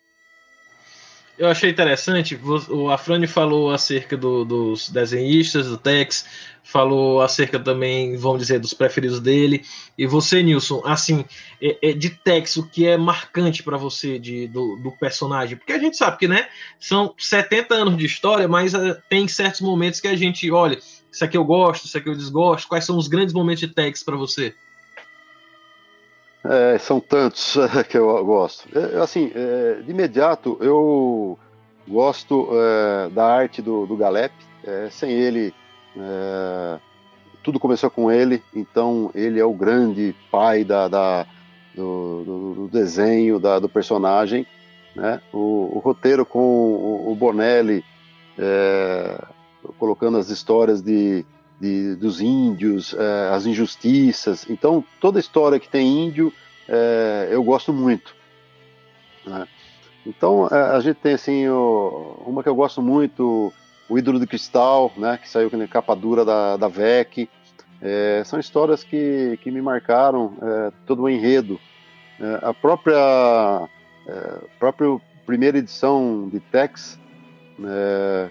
eu 1.38 1.48
achei 1.48 1.70
interessante, 1.70 2.38
o 2.70 2.90
Afrani 2.90 3.26
falou 3.26 3.70
acerca 3.70 4.16
do, 4.16 4.44
dos 4.44 4.88
desenhistas, 4.88 5.68
do 5.68 5.76
Tex, 5.76 6.24
falou 6.62 7.20
acerca 7.20 7.60
também, 7.60 8.16
vamos 8.16 8.40
dizer, 8.40 8.58
dos 8.58 8.74
preferidos 8.74 9.20
dele. 9.20 9.64
E 9.96 10.06
você, 10.06 10.42
Nilson, 10.42 10.82
assim, 10.84 11.24
é, 11.62 11.90
é 11.90 11.92
de 11.92 12.10
Tex, 12.10 12.56
o 12.56 12.66
que 12.66 12.86
é 12.86 12.96
marcante 12.96 13.62
para 13.62 13.76
você 13.76 14.18
de, 14.18 14.48
do, 14.48 14.76
do, 14.76 14.90
personagem? 14.92 15.56
Porque 15.56 15.72
a 15.72 15.78
gente 15.78 15.96
sabe 15.96 16.18
que, 16.18 16.26
né, 16.26 16.48
são 16.80 17.14
70 17.16 17.74
anos 17.74 17.96
de 17.96 18.06
história, 18.06 18.48
mas 18.48 18.74
uh, 18.74 18.96
tem 19.08 19.28
certos 19.28 19.60
momentos 19.60 20.00
que 20.00 20.08
a 20.08 20.16
gente, 20.16 20.50
olha, 20.50 20.78
isso 21.10 21.24
aqui 21.24 21.36
eu 21.36 21.44
gosto, 21.44 21.86
isso 21.86 21.96
aqui 21.96 22.08
eu 22.08 22.16
desgosto. 22.16 22.68
Quais 22.68 22.84
são 22.84 22.96
os 22.98 23.08
grandes 23.08 23.32
momentos 23.32 23.60
de 23.60 23.68
Tex 23.68 24.02
para 24.02 24.16
você? 24.16 24.54
É, 26.44 26.78
são 26.78 27.00
tantos 27.00 27.56
que 27.88 27.98
eu 27.98 28.24
gosto. 28.24 28.68
É, 28.76 29.00
assim, 29.00 29.32
é, 29.34 29.80
de 29.82 29.90
imediato, 29.90 30.56
eu 30.60 31.38
gosto 31.86 32.48
é, 32.52 33.08
da 33.10 33.26
arte 33.26 33.60
do, 33.60 33.86
do 33.86 33.96
Galep. 33.96 34.32
É, 34.64 34.88
sem 34.90 35.10
ele, 35.10 35.54
é, 35.96 36.78
tudo 37.42 37.60
começou 37.60 37.90
com 37.90 38.10
ele, 38.10 38.42
então 38.54 39.10
ele 39.14 39.38
é 39.38 39.44
o 39.44 39.52
grande 39.52 40.14
pai 40.30 40.64
da, 40.64 40.88
da 40.88 41.26
do, 41.74 42.22
do, 42.24 42.54
do, 42.54 42.68
desenho, 42.68 43.38
da, 43.38 43.58
do 43.58 43.68
personagem. 43.68 44.46
Né? 44.94 45.20
O, 45.32 45.76
o 45.76 45.78
roteiro 45.78 46.24
com 46.24 46.40
o, 46.40 47.12
o 47.12 47.14
Bonelli 47.14 47.84
colocando 49.78 50.18
as 50.18 50.28
histórias 50.30 50.82
de 50.82 51.24
de, 51.60 51.94
dos 51.96 52.20
índios, 52.20 52.94
é, 52.94 53.30
as 53.34 53.46
injustiças. 53.46 54.48
Então, 54.48 54.84
toda 55.00 55.20
história 55.20 55.58
que 55.58 55.68
tem 55.68 56.06
índio, 56.06 56.32
é, 56.68 57.28
eu 57.30 57.42
gosto 57.42 57.72
muito. 57.72 58.14
Né? 59.24 59.46
Então, 60.04 60.48
é, 60.50 60.76
a 60.76 60.80
gente 60.80 60.96
tem 60.96 61.14
assim, 61.14 61.48
o, 61.48 62.22
uma 62.26 62.42
que 62.42 62.48
eu 62.48 62.54
gosto 62.54 62.82
muito, 62.82 63.52
o 63.88 63.98
Ídolo 63.98 64.20
de 64.20 64.26
Cristal, 64.26 64.92
né, 64.96 65.18
que 65.20 65.28
saiu 65.28 65.50
na 65.52 65.66
capa 65.66 65.94
dura 65.94 66.24
da, 66.24 66.56
da 66.56 66.68
VEC. 66.68 67.28
São 68.24 68.40
histórias 68.40 68.82
que, 68.82 69.38
que 69.42 69.50
me 69.50 69.60
marcaram 69.60 70.32
todo 70.86 71.02
o 71.02 71.08
enredo. 71.08 71.60
a 72.42 72.52
própria, 72.52 73.68
própria 74.58 74.98
primeira 75.24 75.58
edição 75.58 76.28
de 76.32 76.40
Tex, 76.40 76.98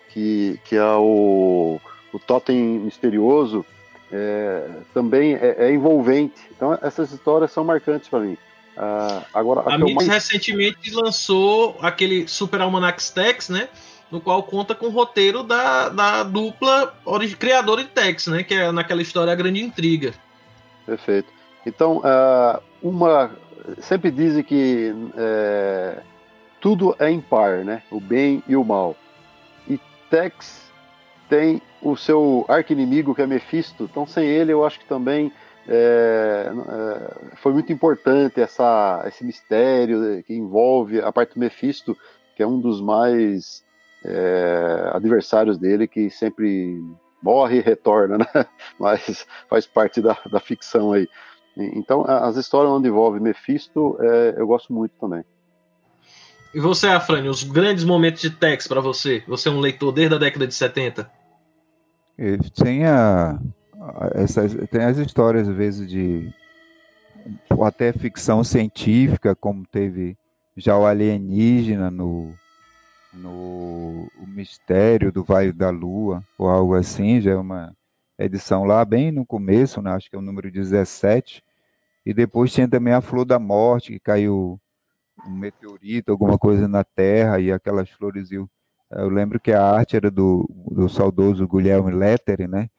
que, 0.09 0.59
que 0.65 0.75
é 0.75 0.83
o 0.95 1.79
o 2.15 2.19
Totem 2.19 2.57
Misterioso, 2.79 3.65
é, 4.11 4.69
também 4.93 5.35
é, 5.35 5.55
é, 5.59 5.73
envolvente. 5.73 6.41
Então, 6.55 6.77
essas 6.81 7.11
histórias 7.11 7.51
são 7.51 7.63
marcantes 7.63 8.07
para 8.07 8.19
mim. 8.19 8.37
Uh, 8.77 9.25
agora, 9.33 9.61
a, 9.61 9.75
a 9.75 9.77
mais... 9.77 10.07
recentemente 10.07 10.93
lançou 10.93 11.77
aquele 11.81 12.27
Super 12.27 12.61
Almanac 12.61 13.01
Tex, 13.11 13.49
né? 13.49 13.67
No 14.11 14.21
qual 14.21 14.43
conta 14.43 14.75
com 14.75 14.87
o 14.87 14.89
roteiro 14.89 15.43
da, 15.43 15.89
da 15.89 16.23
dupla 16.23 16.93
criadora 17.39 17.83
de 17.83 17.89
Tex, 17.89 18.27
né? 18.27 18.43
Que 18.43 18.53
é 18.53 18.71
naquela 18.71 19.01
história 19.01 19.31
A 19.31 19.35
Grande 19.35 19.61
Intriga. 19.61 20.13
Perfeito. 20.85 21.29
Então, 21.65 21.97
uh, 21.97 22.61
uma. 22.81 23.31
Sempre 23.79 24.11
dizem 24.11 24.43
que 24.43 24.93
é, 25.17 25.99
tudo 26.61 26.95
é 26.99 27.09
impar, 27.09 27.65
né? 27.65 27.81
O 27.89 27.99
bem 27.99 28.43
e 28.47 28.55
o 28.55 28.63
mal. 28.63 28.95
E 29.67 29.79
Tex 30.09 30.65
tem 31.27 31.61
o 31.85 31.95
seu 31.95 32.43
arqui-inimigo, 32.47 33.13
que 33.13 33.21
é 33.21 33.27
Mephisto. 33.27 33.83
Então, 33.83 34.07
sem 34.07 34.25
ele, 34.25 34.51
eu 34.51 34.65
acho 34.65 34.79
que 34.79 34.85
também 34.85 35.31
é, 35.67 36.51
é, 36.51 37.35
foi 37.37 37.53
muito 37.53 37.71
importante 37.71 38.41
essa, 38.41 39.03
esse 39.07 39.23
mistério 39.23 40.23
que 40.23 40.33
envolve 40.33 40.99
a 40.99 41.11
parte 41.11 41.35
do 41.35 41.39
Mephisto, 41.39 41.95
que 42.35 42.41
é 42.41 42.47
um 42.47 42.59
dos 42.59 42.81
mais 42.81 43.63
é, 44.03 44.89
adversários 44.93 45.59
dele, 45.59 45.87
que 45.87 46.09
sempre 46.09 46.81
morre 47.21 47.57
e 47.57 47.61
retorna, 47.61 48.17
né? 48.17 48.27
mas 48.79 49.27
faz 49.47 49.67
parte 49.67 50.01
da, 50.01 50.17
da 50.29 50.39
ficção 50.39 50.91
aí. 50.91 51.07
Então, 51.55 52.03
as 52.05 52.35
histórias 52.35 52.73
onde 52.73 52.89
envolve 52.89 53.19
Mephisto, 53.19 53.95
é, 54.01 54.35
eu 54.37 54.47
gosto 54.47 54.73
muito 54.73 54.93
também. 54.99 55.23
E 56.53 56.59
você, 56.59 56.87
Afrânio, 56.87 57.29
os 57.29 57.43
grandes 57.43 57.83
momentos 57.83 58.21
de 58.21 58.29
Tex 58.29 58.67
para 58.67 58.81
você? 58.81 59.23
Você 59.27 59.49
é 59.49 59.51
um 59.51 59.59
leitor 59.59 59.91
desde 59.91 60.15
a 60.15 60.17
década 60.17 60.47
de 60.47 60.53
70? 60.53 61.09
Tem 62.55 62.85
a, 62.85 63.39
essas, 64.13 64.53
tem 64.69 64.83
as 64.83 64.97
histórias, 64.97 65.47
às 65.47 65.55
vezes, 65.55 65.89
de 65.89 66.33
até 67.63 67.91
ficção 67.91 68.43
científica, 68.43 69.35
como 69.35 69.65
teve 69.65 70.17
já 70.55 70.77
o 70.77 70.85
alienígena 70.85 71.91
no, 71.91 72.33
no 73.13 74.07
o 74.17 74.27
Mistério 74.27 75.11
do 75.11 75.23
Vale 75.23 75.51
da 75.51 75.69
Lua, 75.69 76.23
ou 76.37 76.47
algo 76.47 76.75
assim, 76.75 77.19
já 77.19 77.31
é 77.31 77.35
uma 77.35 77.75
edição 78.17 78.63
lá 78.63 78.83
bem 78.85 79.11
no 79.11 79.25
começo, 79.25 79.81
né? 79.81 79.91
acho 79.91 80.09
que 80.09 80.15
é 80.15 80.19
o 80.19 80.21
número 80.21 80.49
17, 80.49 81.43
e 82.05 82.13
depois 82.13 82.53
tinha 82.53 82.67
também 82.67 82.93
a 82.93 83.01
Flor 83.01 83.25
da 83.25 83.39
Morte, 83.39 83.93
que 83.93 83.99
caiu 83.99 84.59
um 85.27 85.31
meteorito, 85.31 86.11
alguma 86.11 86.37
coisa 86.37 86.67
na 86.67 86.83
Terra, 86.83 87.39
e 87.39 87.51
aquelas 87.51 87.89
flores. 87.89 88.31
Eu, 88.31 88.49
eu 88.91 89.09
lembro 89.09 89.39
que 89.39 89.51
a 89.51 89.63
arte 89.63 89.95
era 89.95 90.11
do, 90.11 90.49
do 90.71 90.87
saudoso 90.89 91.47
Guilherme 91.47 91.91
Letteri, 91.91 92.47
né? 92.47 92.69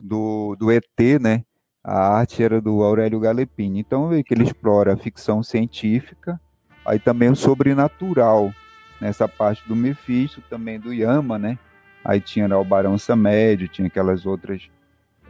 do, 0.00 0.56
do 0.56 0.70
ET, 0.70 1.20
né? 1.20 1.44
A 1.82 2.18
arte 2.18 2.42
era 2.42 2.60
do 2.60 2.82
Aurélio 2.82 3.20
Galepini. 3.20 3.80
Então, 3.80 4.10
que 4.22 4.34
ele 4.34 4.44
explora 4.44 4.94
a 4.94 4.96
ficção 4.96 5.42
científica, 5.42 6.40
aí 6.84 6.98
também 6.98 7.30
o 7.30 7.36
sobrenatural, 7.36 8.52
nessa 9.00 9.28
parte 9.28 9.66
do 9.68 9.76
Mephisto, 9.76 10.42
também 10.48 10.78
do 10.78 10.92
Yama, 10.92 11.38
né? 11.38 11.58
Aí 12.04 12.20
tinha 12.20 12.56
o 12.56 12.64
Barão 12.64 12.98
Samédio, 12.98 13.68
tinha 13.68 13.88
aquelas 13.88 14.26
outras. 14.26 14.68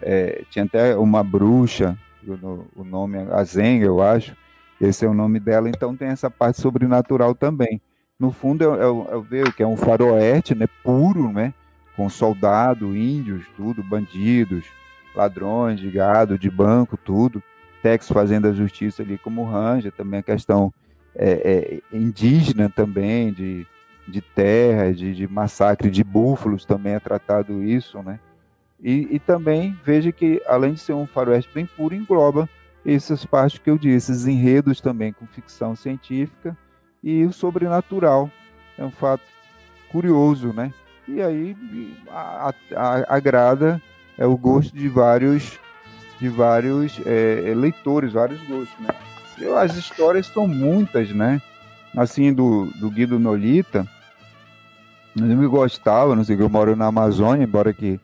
É, 0.01 0.45
tinha 0.51 0.64
até 0.64 0.97
uma 0.97 1.25
bruxa, 1.25 1.99
o, 2.27 2.81
o 2.81 2.85
nome 2.85 3.19
é 3.19 3.35
Azenga, 3.35 3.87
eu 3.87 4.03
acho. 4.03 4.37
Esse 4.81 5.05
é 5.05 5.09
o 5.09 5.14
nome 5.14 5.41
dela, 5.41 5.69
então 5.69 5.97
tem 5.97 6.09
essa 6.09 6.31
parte 6.31 6.61
sobrenatural 6.61 7.35
também. 7.35 7.81
No 8.19 8.33
fundo, 8.33 8.65
eu 8.65 9.23
vejo 9.23 9.53
que 9.53 9.63
é 9.63 9.67
um 9.67 9.77
faroeste, 9.77 10.55
né? 10.55 10.67
Puro, 10.83 11.33
né? 11.33 11.55
com 11.99 12.09
soldado, 12.09 12.97
índios, 12.97 13.45
tudo, 13.57 13.83
bandidos, 13.83 14.65
ladrões 15.17 15.81
de 15.81 15.91
gado, 15.91 16.39
de 16.39 16.49
banco, 16.49 16.97
tudo. 16.97 17.43
Tex 17.83 18.07
fazendo 18.07 18.47
a 18.47 18.53
justiça 18.53 19.03
ali 19.03 19.19
como 19.19 19.45
Ranja, 19.45 19.91
também 19.91 20.21
a 20.21 20.23
questão 20.23 20.73
é, 21.13 21.81
é, 21.93 21.97
indígena 21.97 22.69
também, 22.69 23.33
de, 23.33 23.67
de 24.07 24.21
terra, 24.21 24.93
de, 24.93 25.13
de, 25.13 25.27
massacre 25.27 25.91
de 25.91 26.05
búfalos, 26.05 26.65
também 26.65 26.95
é 26.95 27.01
tratado 27.01 27.65
isso, 27.65 28.01
né? 28.01 28.21
E, 28.81 29.09
e, 29.11 29.19
também 29.19 29.77
veja 29.85 30.13
que, 30.13 30.41
além 30.47 30.75
de 30.75 30.81
ser 30.81 30.93
um 30.93 31.07
faroeste 31.07 31.51
bem 31.53 31.67
puro, 31.67 31.97
engloba 31.97 32.49
essas 32.87 33.27
partes 33.27 33.59
que 33.59 33.69
eu 33.69 33.77
disse, 33.77 34.13
esses 34.13 34.27
enredos 34.29 34.81
também 34.81 35.13
com 35.13 35.27
ficção 35.27 35.75
científica 35.75 36.57
e 37.03 37.25
o 37.25 37.33
sobrenatural. 37.33 38.31
É 38.77 38.85
um 38.85 38.91
fato 38.91 39.23
curioso, 39.91 40.53
né? 40.53 40.73
e 41.09 41.23
aí 41.23 41.57
a, 42.11 42.53
a, 42.77 43.17
agrada 43.17 43.81
é 44.19 44.27
o 44.27 44.37
gosto 44.37 44.77
de 44.77 44.89
vários 44.89 45.59
de 46.21 46.29
vários 46.29 47.01
é, 47.07 47.55
leitores, 47.55 48.13
vários 48.13 48.41
gostos, 48.43 48.77
né? 48.81 48.89
Eu, 49.39 49.57
as 49.57 49.77
histórias 49.77 50.27
são 50.27 50.49
muitas, 50.49 51.11
né? 51.11 51.41
Assim, 51.97 52.33
do, 52.33 52.67
do 52.81 52.91
Guido 52.91 53.21
Nolita, 53.21 53.87
eu 55.17 55.25
me 55.25 55.47
gostava, 55.47 56.17
não 56.17 56.25
sei 56.25 56.37
eu 56.39 56.49
moro 56.49 56.75
na 56.75 56.87
Amazônia, 56.87 57.45
embora 57.45 57.73
que 57.73 58.01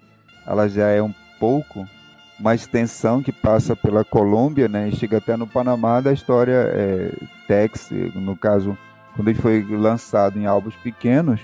ela 0.46 0.68
já 0.68 0.88
é 0.88 1.02
um 1.02 1.12
pouco 1.40 1.88
uma 2.38 2.54
extensão 2.54 3.22
que 3.22 3.32
passa 3.32 3.76
pela 3.76 4.04
Colômbia, 4.04 4.68
né? 4.68 4.88
E 4.88 4.96
chega 4.96 5.18
até 5.18 5.36
no 5.36 5.46
Panamá 5.46 6.00
da 6.00 6.12
história 6.12 6.70
é, 6.72 7.12
Tex, 7.46 7.90
no 8.14 8.36
caso, 8.36 8.76
quando 9.14 9.28
ele 9.28 9.38
foi 9.38 9.62
lançado 9.62 10.38
em 10.38 10.46
álbuns 10.46 10.74
pequenos, 10.76 11.40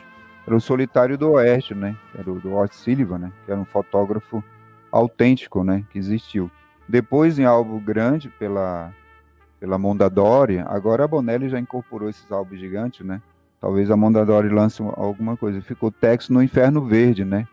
era 0.46 0.56
o 0.56 0.60
Solitário 0.60 1.16
do 1.16 1.32
Oeste, 1.32 1.74
né? 1.74 1.96
Era 2.18 2.30
o 2.30 2.40
do 2.40 2.52
Ort 2.52 2.72
Sullivan, 2.72 3.18
né? 3.18 3.32
Que 3.44 3.52
era 3.52 3.60
um 3.60 3.64
fotógrafo 3.64 4.42
autêntico, 4.90 5.62
né? 5.62 5.84
Que 5.90 5.98
existiu. 5.98 6.50
Depois, 6.88 7.38
em 7.38 7.44
álbum 7.44 7.78
grande 7.78 8.28
pela 8.28 8.92
pela 9.60 9.78
Mondadori, 9.78 10.58
agora 10.60 11.04
a 11.04 11.08
Bonelli 11.08 11.50
já 11.50 11.60
incorporou 11.60 12.08
esses 12.08 12.32
álbuns 12.32 12.58
gigantes, 12.58 13.04
né? 13.04 13.20
Talvez 13.60 13.90
a 13.90 13.96
Mondadori 13.96 14.48
lance 14.48 14.82
alguma 14.82 15.36
coisa. 15.36 15.60
Ficou 15.60 15.92
Tex 15.92 16.30
no 16.30 16.42
Inferno 16.42 16.82
Verde, 16.86 17.26
né? 17.26 17.46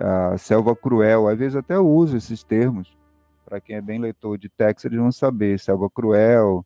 A 0.00 0.36
Selva 0.38 0.74
Cruel. 0.74 1.28
Às 1.28 1.38
vezes 1.38 1.56
até 1.56 1.78
uso 1.78 2.16
esses 2.16 2.42
termos. 2.42 2.96
Para 3.44 3.60
quem 3.60 3.76
é 3.76 3.80
bem 3.80 4.00
leitor 4.00 4.36
de 4.38 4.48
Tex, 4.48 4.84
eles 4.84 4.98
vão 4.98 5.12
saber. 5.12 5.58
Selva 5.58 5.88
Cruel, 5.88 6.64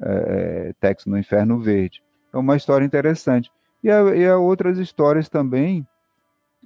é, 0.00 0.68
é 0.68 0.72
Tex 0.80 1.06
no 1.06 1.18
Inferno 1.18 1.58
Verde. 1.58 2.02
É 2.32 2.36
uma 2.36 2.56
história 2.56 2.84
interessante. 2.84 3.50
E 3.82 3.90
a, 3.90 4.00
e 4.14 4.26
a 4.26 4.38
outras 4.38 4.78
histórias 4.78 5.28
também, 5.28 5.86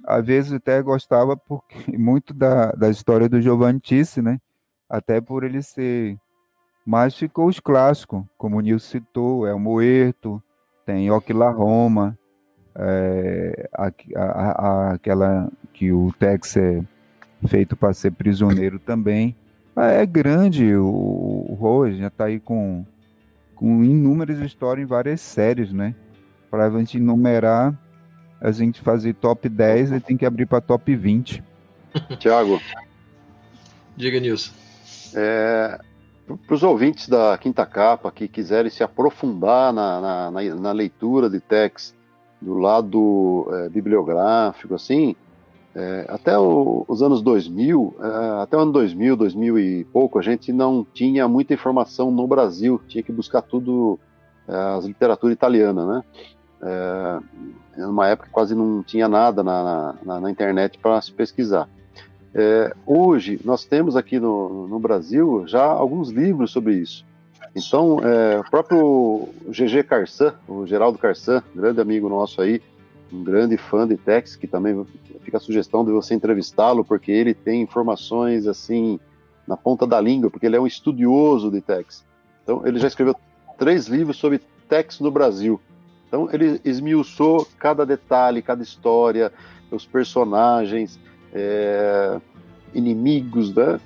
às 0.05 0.25
vezes 0.25 0.53
até 0.53 0.81
gostava 0.81 1.35
porque 1.35 1.75
muito 1.97 2.33
da, 2.33 2.71
da 2.71 2.89
história 2.89 3.27
do 3.27 3.41
Giovanni 3.41 3.81
né? 4.21 4.39
Até 4.89 5.19
por 5.19 5.43
ele 5.43 5.61
ser. 5.61 6.17
Mas 6.85 7.17
ficou 7.17 7.47
os 7.47 7.59
clássicos, 7.59 8.23
como 8.37 8.57
o 8.57 8.61
Nilson 8.61 8.87
citou, 8.87 9.45
é 9.45 9.53
o 9.53 9.59
Moerto, 9.59 10.41
tem 10.85 11.11
Oklahoma, 11.11 12.17
é, 12.77 13.69
a, 13.73 13.91
a, 14.15 14.67
a, 14.67 14.91
aquela 14.93 15.49
que 15.73 15.91
o 15.91 16.13
Tex 16.19 16.55
é 16.57 16.83
feito 17.47 17.75
para 17.75 17.93
ser 17.93 18.11
prisioneiro 18.11 18.77
também. 18.77 19.35
Ah, 19.75 19.87
é 19.87 20.05
grande 20.05 20.75
o, 20.75 20.85
o 21.49 21.57
Rose, 21.59 21.97
já 21.97 22.07
está 22.07 22.25
aí 22.25 22.39
com, 22.39 22.85
com 23.55 23.83
inúmeras 23.83 24.39
histórias 24.39 24.85
em 24.85 24.87
várias 24.87 25.21
séries, 25.21 25.73
né? 25.73 25.95
Para 26.49 26.65
a 26.65 26.69
gente 26.69 26.99
numerar, 26.99 27.73
a 28.39 28.51
gente 28.51 28.81
fazer 28.81 29.13
top 29.15 29.49
10 29.49 29.91
e 29.91 29.99
tem 29.99 30.15
que 30.15 30.25
abrir 30.25 30.45
para 30.45 30.61
top 30.61 30.95
20. 30.95 31.43
Tiago. 32.19 32.61
Diga, 33.95 34.19
Nilson. 34.19 34.53
É, 35.15 35.79
para 36.45 36.55
os 36.55 36.63
ouvintes 36.63 37.09
da 37.09 37.37
Quinta 37.37 37.65
Capa 37.65 38.11
que 38.11 38.27
quiserem 38.27 38.69
se 38.69 38.83
aprofundar 38.83 39.73
na, 39.73 40.01
na, 40.01 40.31
na, 40.31 40.55
na 40.55 40.71
leitura 40.71 41.29
de 41.29 41.39
Tex 41.39 41.96
do 42.41 42.55
lado 42.57 43.47
é, 43.51 43.69
bibliográfico, 43.69 44.75
assim, 44.75 45.15
é, 45.75 46.05
até 46.09 46.37
o, 46.37 46.85
os 46.87 47.01
anos 47.01 47.21
2000, 47.21 47.95
é, 47.99 48.41
até 48.41 48.57
o 48.57 48.61
ano 48.61 48.71
2000, 48.71 49.15
2000 49.15 49.59
e 49.59 49.83
pouco, 49.85 50.17
a 50.17 50.21
gente 50.21 50.51
não 50.51 50.85
tinha 50.93 51.27
muita 51.27 51.53
informação 51.53 52.09
no 52.11 52.27
Brasil, 52.27 52.81
tinha 52.87 53.03
que 53.03 53.11
buscar 53.11 53.41
tudo 53.41 53.99
as 54.47 54.85
literatura 54.85 55.33
italiana, 55.33 55.85
né? 55.85 56.03
É, 56.61 57.19
numa 57.77 58.07
época 58.07 58.29
quase 58.31 58.55
não 58.55 58.81
tinha 58.81 59.07
nada 59.07 59.43
na, 59.43 59.93
na, 60.03 60.19
na 60.21 60.31
internet 60.31 60.79
para 60.79 60.99
se 61.01 61.11
pesquisar. 61.11 61.69
É, 62.33 62.73
hoje 62.85 63.39
nós 63.43 63.65
temos 63.65 63.95
aqui 63.95 64.19
no, 64.19 64.67
no, 64.67 64.79
Brasil 64.79 65.43
já 65.47 65.63
alguns 65.63 66.09
livros 66.09 66.51
sobre 66.51 66.75
isso. 66.75 67.05
Então, 67.57 67.99
é, 68.01 68.39
o 68.39 68.43
próprio 68.43 69.29
GG 69.47 69.83
Carçan, 69.83 70.35
o 70.47 70.67
Geraldo 70.67 70.99
Carçan, 70.99 71.43
grande 71.55 71.81
amigo 71.81 72.07
nosso 72.07 72.39
aí, 72.41 72.61
um 73.11 73.23
grande 73.23 73.57
fã 73.57 73.87
de 73.87 73.97
Tex, 73.97 74.35
que 74.35 74.45
também 74.45 74.85
fica 75.21 75.37
a 75.37 75.39
sugestão 75.39 75.83
de 75.83 75.91
você 75.91 76.13
entrevistá-lo, 76.13 76.85
porque 76.85 77.11
ele 77.11 77.33
tem 77.33 77.61
informações 77.61 78.45
assim 78.45 78.99
na 79.47 79.57
ponta 79.57 79.87
da 79.87 79.99
língua, 79.99 80.29
porque 80.29 80.45
ele 80.45 80.55
é 80.55 80.61
um 80.61 80.67
estudioso 80.67 81.49
de 81.49 81.59
Tex. 81.61 82.05
Então, 82.43 82.61
ele 82.65 82.77
já 82.77 82.87
escreveu 82.87 83.15
três 83.57 83.87
livros 83.87 84.17
sobre 84.17 84.39
Tex 84.69 84.99
no 84.99 85.09
Brasil. 85.09 85.59
Então 86.07 86.29
ele 86.31 86.61
esmiuçou 86.63 87.47
cada 87.59 87.85
detalhe, 87.85 88.41
cada 88.41 88.63
história, 88.63 89.31
os 89.69 89.85
personagens, 89.85 90.99
é, 91.33 92.19
inimigos, 92.73 93.53
né? 93.53 93.79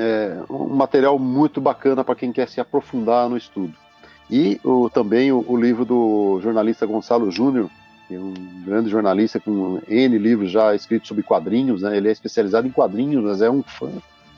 É, 0.00 0.38
um 0.48 0.76
material 0.76 1.18
muito 1.18 1.60
bacana 1.60 2.04
para 2.04 2.14
quem 2.14 2.30
quer 2.30 2.48
se 2.48 2.60
aprofundar 2.60 3.28
no 3.28 3.36
estudo. 3.36 3.74
E 4.30 4.60
o, 4.62 4.88
também 4.88 5.32
o, 5.32 5.44
o 5.48 5.56
livro 5.56 5.84
do 5.84 6.38
jornalista 6.40 6.86
Gonçalo 6.86 7.32
Júnior, 7.32 7.68
é 8.08 8.16
um 8.16 8.32
grande 8.64 8.88
jornalista 8.88 9.40
com 9.40 9.80
N 9.88 10.18
livros 10.18 10.50
já 10.50 10.74
escritos 10.74 11.08
sobre 11.08 11.22
quadrinhos, 11.22 11.82
né? 11.82 11.96
Ele 11.96 12.08
é 12.08 12.12
especializado 12.12 12.66
em 12.66 12.70
quadrinhos, 12.70 13.24
mas 13.24 13.42
é 13.42 13.50
um 13.50 13.62
fã, 13.62 13.90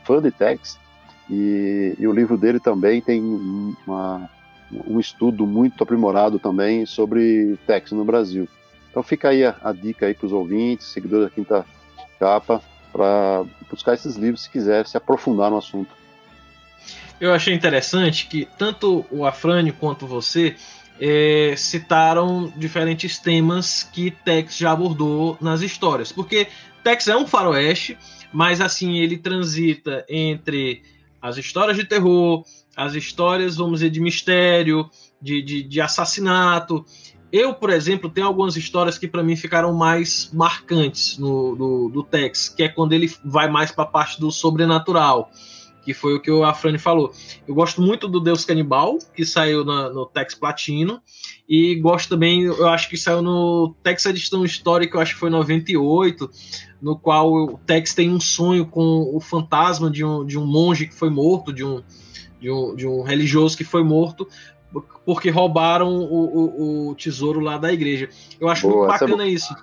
fã 0.03 0.21
de 0.21 0.31
Tex. 0.31 0.79
E, 1.29 1.95
e 1.99 2.07
o 2.07 2.13
livro 2.13 2.39
dele 2.39 2.59
também 2.59 3.01
tem 3.01 3.23
uma, 3.23 4.29
um 4.89 4.99
estudo 4.99 5.47
muito 5.47 5.85
aprimorado 5.85 6.39
também 6.39 6.87
sobre 6.87 7.59
Tex 7.67 7.93
no 7.93 8.05
Brasil. 8.05 8.49
Então 8.91 9.03
fica 9.03 9.29
aí 9.29 9.45
a, 9.45 9.55
a 9.63 9.73
dica 9.73 10.07
aí 10.07 10.15
para 10.15 10.27
os 10.27 10.33
ouvintes, 10.33 10.87
seguidores 10.87 11.27
da 11.27 11.31
Quinta 11.31 11.67
Capa, 12.19 12.61
para 12.93 13.45
buscar 13.71 13.95
esses 13.95 14.17
livros 14.17 14.43
se 14.43 14.51
quiser 14.51 14.87
se 14.87 14.97
aprofundar 14.97 15.51
no 15.51 15.59
assunto. 15.59 15.91
Eu 17.21 17.33
achei 17.33 17.55
interessante 17.55 18.27
que 18.27 18.49
tanto 18.57 19.05
o 19.11 19.27
Afrânio 19.27 19.75
quanto 19.75 20.07
você 20.07 20.57
é, 20.99 21.55
citaram 21.57 22.53
diferentes 22.57 23.19
temas 23.19 23.83
que 23.83 24.11
Tex 24.11 24.57
já 24.57 24.73
abordou 24.73 25.37
nas 25.41 25.61
histórias. 25.61 26.13
Porque 26.13 26.49
Tex 26.83 27.09
é 27.09 27.17
um 27.17 27.27
faroeste, 27.27 27.99
mas 28.33 28.61
assim 28.61 28.99
ele 28.99 29.19
transita 29.19 30.05
entre 30.09 30.83
as 31.21 31.37
histórias 31.37 31.77
de 31.77 31.85
terror, 31.85 32.45
as 32.77 32.95
histórias, 32.95 33.57
vamos 33.57 33.81
dizer, 33.81 33.91
de 33.91 34.01
mistério, 34.01 34.89
de, 35.21 35.43
de, 35.43 35.63
de 35.63 35.81
assassinato. 35.81 36.85
Eu, 37.33 37.55
por 37.55 37.71
exemplo, 37.71 38.11
tenho 38.11 38.27
algumas 38.27 38.57
histórias 38.57 38.99
que 38.99 39.07
para 39.07 39.23
mim 39.23 39.37
ficaram 39.37 39.73
mais 39.73 40.31
marcantes 40.33 41.17
no, 41.17 41.55
do, 41.55 41.89
do 41.89 42.03
Tex, 42.03 42.49
que 42.49 42.63
é 42.63 42.69
quando 42.69 42.93
ele 42.93 43.13
vai 43.25 43.49
mais 43.49 43.71
para 43.71 43.85
a 43.85 43.87
parte 43.87 44.21
do 44.21 44.31
sobrenatural 44.33 45.31
que 45.83 45.95
foi 45.95 46.15
o 46.15 46.21
que 46.21 46.31
o 46.31 46.45
Afrani 46.45 46.79
falou. 46.79 47.13
Eu 47.47 47.55
gosto 47.55 47.81
muito 47.81 48.07
do 48.07 48.21
Deus 48.21 48.45
Canibal, 48.45 48.99
que 49.15 49.25
saiu 49.25 49.65
na, 49.65 49.91
no 49.91 50.07
Tex 50.07 50.35
Platino, 50.35 51.01
e 51.49 51.75
gosto 51.77 52.11
também, 52.11 52.43
eu 52.43 52.69
acho 52.69 52.89
que 52.89 52.97
saiu 52.97 53.23
no 53.23 53.75
Tex 53.83 54.05
Edição 54.07 54.45
Histórica, 54.45 54.97
eu 54.97 55.01
acho 55.01 55.15
que 55.15 55.21
foi 55.21 55.31
98, 55.31 56.31
no 56.81 56.99
qual 56.99 57.33
o 57.33 57.59
Tex 57.59 57.95
tem 57.95 58.11
um 58.11 58.21
sonho 58.21 58.67
com 58.67 59.11
o 59.15 59.21
fantasma 59.21 59.91
de 59.91 60.05
um, 60.05 60.25
de 60.25 60.39
um 60.39 60.47
monge 60.47 60.87
que 60.87 60.95
foi 60.95 61.11
morto, 61.11 61.53
de 61.53 61.65
um, 61.65 61.83
de 62.41 62.51
um, 62.51 62.75
de 62.75 62.87
um 62.87 63.03
religioso 63.03 63.57
que 63.57 63.65
foi 63.65 63.83
morto, 63.83 64.29
porque 65.05 65.31
roubaram 65.31 65.89
o, 65.89 66.89
o, 66.89 66.89
o 66.91 66.95
tesouro 66.95 67.41
lá 67.41 67.59
da 67.59 67.73
igreja. 67.73 68.09
Eu 68.41 68.49
acho 68.49 68.69
Boa, 68.69 68.89
muito 68.89 69.01
bacana 69.01 69.27
isso. 69.27 69.55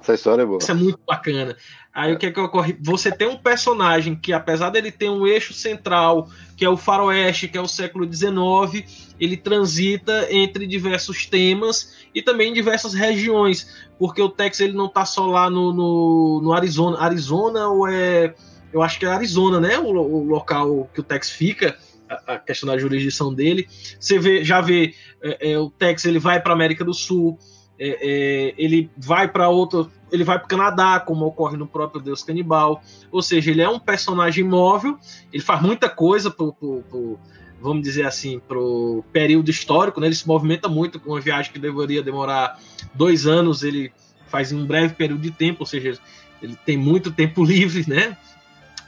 Essa 0.00 0.14
história 0.14 0.42
é 0.42 0.46
boa. 0.46 0.58
Isso 0.58 0.70
é 0.70 0.74
muito 0.74 1.00
bacana. 1.06 1.56
Aí 1.92 2.12
é. 2.12 2.14
o 2.14 2.18
que 2.18 2.26
é 2.26 2.30
que 2.30 2.40
ocorre? 2.40 2.76
Você 2.80 3.10
tem 3.10 3.28
um 3.28 3.36
personagem 3.36 4.14
que, 4.14 4.32
apesar 4.32 4.70
dele 4.70 4.92
ter 4.92 5.10
um 5.10 5.26
eixo 5.26 5.52
central, 5.52 6.28
que 6.56 6.64
é 6.64 6.68
o 6.68 6.76
faroeste, 6.76 7.48
que 7.48 7.58
é 7.58 7.60
o 7.60 7.66
século 7.66 8.10
XIX, 8.10 9.12
ele 9.18 9.36
transita 9.36 10.32
entre 10.32 10.66
diversos 10.66 11.26
temas 11.26 12.06
e 12.14 12.22
também 12.22 12.50
em 12.50 12.54
diversas 12.54 12.94
regiões, 12.94 13.88
porque 13.98 14.22
o 14.22 14.28
Tex 14.28 14.60
ele 14.60 14.74
não 14.74 14.86
está 14.86 15.04
só 15.04 15.26
lá 15.26 15.50
no, 15.50 15.72
no, 15.72 16.40
no, 16.42 16.52
Arizona. 16.52 17.00
Arizona 17.00 17.68
ou 17.68 17.88
é... 17.88 18.34
Eu 18.72 18.82
acho 18.82 18.98
que 18.98 19.06
é 19.06 19.08
Arizona, 19.08 19.58
né? 19.58 19.78
O, 19.78 19.88
o 19.88 20.24
local 20.24 20.88
que 20.92 21.00
o 21.00 21.02
Tex 21.02 21.30
fica, 21.30 21.76
a, 22.08 22.34
a, 22.34 22.38
questão 22.38 22.66
da 22.66 22.78
jurisdição 22.78 23.32
dele. 23.32 23.68
Você 23.98 24.18
vê, 24.18 24.44
já 24.44 24.60
vê, 24.60 24.94
é, 25.22 25.52
é, 25.52 25.58
o 25.58 25.70
Tex 25.70 26.04
ele 26.04 26.18
vai 26.18 26.40
para 26.40 26.52
América 26.52 26.84
do 26.84 26.94
Sul, 26.94 27.38
é, 27.78 27.88
é, 28.00 28.54
ele 28.58 28.90
vai 28.96 29.28
para 29.28 29.48
outro, 29.48 29.90
ele 30.10 30.24
vai 30.24 30.38
para 30.38 30.46
o 30.46 30.48
Canadá, 30.48 31.00
como 31.00 31.26
ocorre 31.26 31.56
no 31.56 31.66
próprio 31.66 32.00
Deus 32.00 32.22
Canibal. 32.22 32.82
Ou 33.10 33.22
seja, 33.22 33.50
ele 33.50 33.62
é 33.62 33.68
um 33.68 33.78
personagem 33.78 34.44
móvel, 34.44 34.98
ele 35.32 35.42
faz 35.42 35.62
muita 35.62 35.88
coisa 35.88 36.30
pro, 36.30 36.52
pro, 36.52 36.82
pro 36.82 37.18
vamos 37.60 37.82
dizer 37.82 38.06
assim, 38.06 38.38
para 38.38 38.58
o 38.58 39.04
período 39.12 39.50
histórico, 39.50 40.00
né? 40.00 40.06
Ele 40.06 40.14
se 40.14 40.26
movimenta 40.26 40.68
muito 40.68 40.98
com 41.00 41.10
uma 41.10 41.20
viagem 41.20 41.52
que 41.52 41.58
deveria 41.58 42.02
demorar 42.02 42.58
dois 42.94 43.26
anos, 43.26 43.62
ele 43.62 43.92
faz 44.26 44.52
em 44.52 44.56
um 44.56 44.66
breve 44.66 44.94
período 44.94 45.22
de 45.22 45.30
tempo, 45.30 45.60
ou 45.60 45.66
seja, 45.66 45.98
ele 46.42 46.56
tem 46.64 46.76
muito 46.76 47.10
tempo 47.10 47.42
livre, 47.44 47.84
né? 47.88 48.16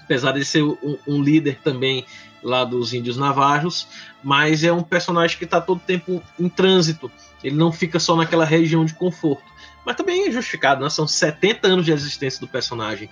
Apesar 0.05 0.33
de 0.33 0.45
ser 0.45 0.63
um, 0.63 0.99
um 1.07 1.23
líder 1.23 1.59
também 1.63 2.05
lá 2.43 2.65
dos 2.65 2.93
índios 2.93 3.17
navajos, 3.17 3.87
mas 4.23 4.65
é 4.65 4.73
um 4.73 4.83
personagem 4.83 5.39
que 5.39 5.45
está 5.45 5.61
todo 5.61 5.81
tempo 5.81 6.23
em 6.39 6.49
trânsito. 6.49 7.11
Ele 7.43 7.57
não 7.57 7.73
fica 7.73 7.99
só 7.99 8.17
naquela 8.17 8.45
região 8.45 8.85
de 8.85 8.95
conforto. 8.95 9.51
Mas 9.85 9.97
também 9.97 10.29
é 10.29 10.31
justificado, 10.31 10.83
né? 10.83 10.91
São 10.91 11.07
70 11.07 11.67
anos 11.67 11.85
de 11.85 11.93
existência 11.93 12.41
do 12.41 12.49
personagem. 12.49 13.09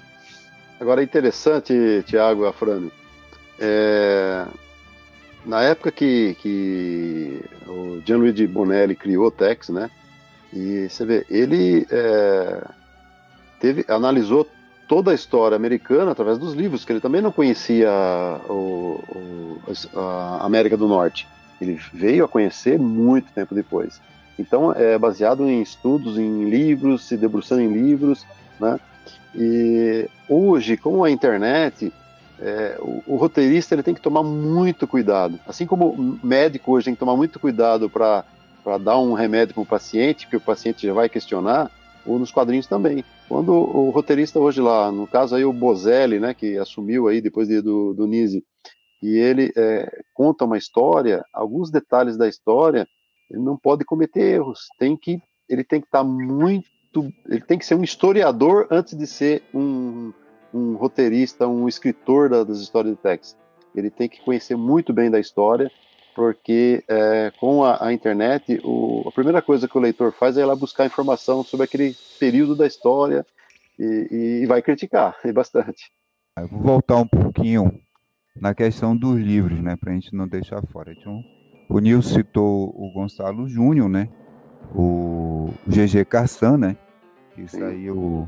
Agora 0.81 1.01
é 1.01 1.05
interessante, 1.05 1.73
Tiago 2.07 2.47
Afrânio. 2.47 2.93
É... 3.59 4.47
Na 5.45 5.63
época 5.63 5.91
que, 5.91 6.37
que 6.41 7.43
o 7.67 8.03
Gianluigi 8.05 8.47
Bonelli 8.47 8.95
criou 8.95 9.27
o 9.27 9.31
Tex, 9.31 9.71
né? 9.71 9.91
E 10.53 10.89
você 10.89 11.05
vê, 11.05 11.27
ele 11.29 11.87
é... 11.91 12.65
teve, 13.61 13.85
analisou 13.89 14.49
toda 14.89 15.11
a 15.11 15.15
história 15.15 15.55
americana 15.55 16.11
através 16.11 16.39
dos 16.39 16.55
livros, 16.55 16.85
que 16.85 16.91
ele 16.91 17.01
também 17.01 17.21
não 17.21 17.31
conhecia 17.31 17.91
o, 18.49 19.05
o, 19.15 19.61
a 19.95 20.45
América 20.45 20.77
do 20.77 20.89
Norte. 20.89 21.29
Ele 21.61 21.79
veio 21.93 22.25
a 22.25 22.29
conhecer 22.29 22.79
muito 22.79 23.31
tempo 23.33 23.55
depois. 23.55 24.01
Então, 24.39 24.73
é 24.73 24.97
baseado 24.97 25.47
em 25.47 25.61
estudos, 25.61 26.17
em 26.17 26.49
livros, 26.49 27.07
se 27.07 27.17
debruçando 27.17 27.61
em 27.61 27.73
livros, 27.73 28.25
né? 28.59 28.81
E 29.35 30.09
hoje, 30.29 30.77
com 30.77 31.05
a 31.05 31.11
internet, 31.11 31.93
é, 32.41 32.77
o, 32.81 33.03
o, 33.07 33.17
roteirista 33.17 33.75
ele 33.75 33.83
tem 33.83 33.95
que 33.95 34.01
tomar 34.01 34.23
muito 34.23 34.87
cuidado. 34.87 35.39
Assim 35.47 35.67
como 35.67 35.91
o 35.91 36.19
médico 36.23 36.73
hoje 36.73 36.87
tem 36.87 36.95
que 36.95 37.01
tomar 37.01 37.17
muito 37.17 37.39
cuidado 37.39 37.91
para 37.91 38.25
dar 38.81 38.99
um 38.99 39.13
remédio 39.13 39.55
para 39.55 39.63
o 39.63 39.67
paciente, 39.67 40.27
que 40.27 40.37
o 40.37 40.41
paciente 40.41 40.87
já 40.87 40.95
vai 40.95 41.09
questionar, 41.09 41.71
ou 42.09 42.19
nos 42.19 42.33
quadrinhos 42.33 42.67
também. 42.67 43.05
Quando 43.29 43.53
o 43.53 43.91
roteirista 43.91 44.41
hoje 44.41 44.61
lá, 44.61 44.91
no 44.91 45.07
caso 45.07 45.37
aí 45.37 45.45
o 45.45 45.53
Bozelli, 45.53 46.19
né, 46.19 46.33
que 46.35 46.57
assumiu 46.57 47.07
aí 47.07 47.21
depois 47.21 47.47
de, 47.47 47.61
do, 47.61 47.93
do 47.93 48.07
Nise, 48.07 48.43
e 49.03 49.17
ele 49.17 49.53
é, 49.57 49.89
conta 50.15 50.45
uma 50.45 50.59
história, 50.59 51.25
alguns 51.33 51.71
detalhes 51.71 52.17
da 52.17 52.27
história, 52.27 52.89
ele 53.31 53.43
não 53.43 53.57
pode 53.57 53.85
cometer 53.85 54.23
erros. 54.23 54.67
Tem 54.79 54.97
que, 54.97 55.21
ele 55.49 55.63
tem 55.63 55.81
que 55.81 55.87
estar 55.87 55.99
tá 55.99 56.05
muito, 56.05 57.13
ele 57.29 57.43
tem 57.43 57.59
que 57.59 57.67
ser 57.67 57.75
um 57.75 57.85
historiador 57.85 58.67
antes 58.71 58.97
de 58.97 59.07
ser 59.07 59.43
um, 59.55 60.13
um 60.53 60.75
roteirista, 60.75 61.47
um 61.47 61.69
escritor 61.69 62.29
da, 62.29 62.43
das 62.43 62.59
histórias 62.59 62.97
de 62.97 63.01
Tex. 63.01 63.37
Ele 63.75 63.91
tem 63.91 64.09
que 64.09 64.21
conhecer 64.23 64.57
muito 64.57 64.93
bem 64.93 65.11
da 65.11 65.21
história 65.21 65.71
porque 66.19 66.83
é, 66.89 67.31
com 67.39 67.63
a, 67.63 67.87
a 67.87 67.93
internet, 67.93 68.61
o, 68.65 69.05
a 69.07 69.13
primeira 69.13 69.41
coisa 69.41 69.69
que 69.69 69.79
o 69.79 69.81
leitor 69.81 70.13
faz 70.13 70.37
é 70.37 70.41
ir 70.41 70.45
lá 70.45 70.57
buscar 70.57 70.85
informação 70.85 71.45
sobre 71.45 71.63
aquele 71.63 71.95
período 72.19 72.57
da 72.57 72.67
história 72.67 73.25
e, 73.79 74.41
e 74.43 74.47
vai 74.47 74.61
criticar, 74.61 75.17
e 75.25 75.31
bastante. 75.31 75.93
Eu 76.37 76.49
vou 76.49 76.61
voltar 76.61 76.97
um 76.97 77.07
pouquinho 77.07 77.73
na 78.35 78.53
questão 78.53 78.97
dos 78.97 79.17
livros, 79.17 79.61
né, 79.61 79.77
para 79.77 79.93
a 79.93 79.95
gente 79.95 80.13
não 80.13 80.27
deixar 80.27 80.61
fora. 80.73 80.93
Então, 80.93 81.23
o 81.69 81.79
Nil 81.79 82.03
citou 82.03 82.75
o 82.77 82.93
Gonçalo 82.93 83.49
Júnior, 83.49 83.89
né, 83.89 84.09
o 84.75 85.51
GG 85.69 86.05
Carsan, 86.05 86.59
né, 86.59 86.77
que 87.33 87.47
saiu, 87.47 88.27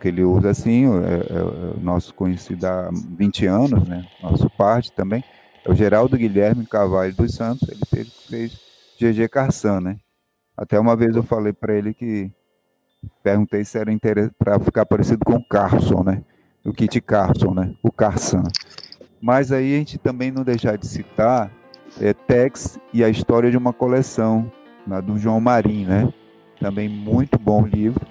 que 0.00 0.08
ele 0.08 0.24
usa 0.24 0.50
assim, 0.50 0.86
é, 0.86 0.88
é, 0.88 1.78
é 1.78 1.80
nosso 1.80 2.12
conhecido 2.14 2.64
há 2.66 2.90
20 3.16 3.46
anos, 3.46 3.86
né, 3.86 4.08
nosso 4.20 4.50
parte 4.50 4.90
também. 4.90 5.22
É 5.64 5.70
o 5.70 5.74
Geraldo 5.74 6.16
Guilherme 6.16 6.66
Carvalho 6.66 7.14
dos 7.14 7.34
Santos, 7.34 7.68
ele 7.68 7.82
fez, 7.88 8.08
fez 8.28 8.60
GG 8.98 9.28
Carsan, 9.28 9.80
né? 9.80 9.96
Até 10.56 10.78
uma 10.78 10.96
vez 10.96 11.14
eu 11.14 11.22
falei 11.22 11.52
para 11.52 11.74
ele 11.74 11.94
que 11.94 12.30
perguntei 13.22 13.64
se 13.64 13.78
era 13.78 13.90
para 14.38 14.58
ficar 14.58 14.84
parecido 14.84 15.24
com 15.24 15.34
o 15.34 15.44
Carson, 15.44 16.02
né? 16.02 16.22
O 16.64 16.72
Kit 16.72 17.00
Carson, 17.00 17.54
né? 17.54 17.74
O 17.82 17.92
Carsan. 17.92 18.42
Mas 19.20 19.52
aí 19.52 19.74
a 19.74 19.78
gente 19.78 19.98
também 19.98 20.32
não 20.32 20.42
deixar 20.42 20.76
de 20.76 20.86
citar 20.86 21.50
é, 22.00 22.12
Tex 22.12 22.78
e 22.92 23.04
a 23.04 23.08
história 23.08 23.50
de 23.50 23.56
uma 23.56 23.72
coleção, 23.72 24.50
na 24.84 25.00
do 25.00 25.16
João 25.16 25.40
Marim, 25.40 25.84
né? 25.84 26.12
Também 26.58 26.88
muito 26.88 27.38
bom 27.38 27.64
livro. 27.64 28.04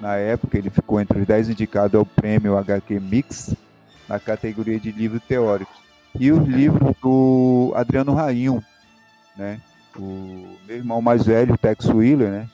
Na 0.00 0.16
época 0.16 0.58
ele 0.58 0.68
ficou 0.68 1.00
entre 1.00 1.20
os 1.20 1.26
10 1.26 1.50
indicados 1.50 1.94
ao 1.94 2.04
prêmio 2.04 2.56
HQ 2.56 3.00
Mix 3.00 3.56
na 4.06 4.20
categoria 4.20 4.78
de 4.78 4.92
livros 4.92 5.22
teóricos 5.22 5.87
e 6.18 6.32
os 6.32 6.46
livros 6.46 6.94
do 7.02 7.72
Adriano 7.74 8.14
Rainho, 8.14 8.62
né? 9.36 9.60
O 9.96 10.56
meu 10.66 10.76
irmão 10.76 11.02
mais 11.02 11.24
velho, 11.24 11.58
Tex 11.58 11.86
Wheeler, 11.86 12.30
né? 12.30 12.48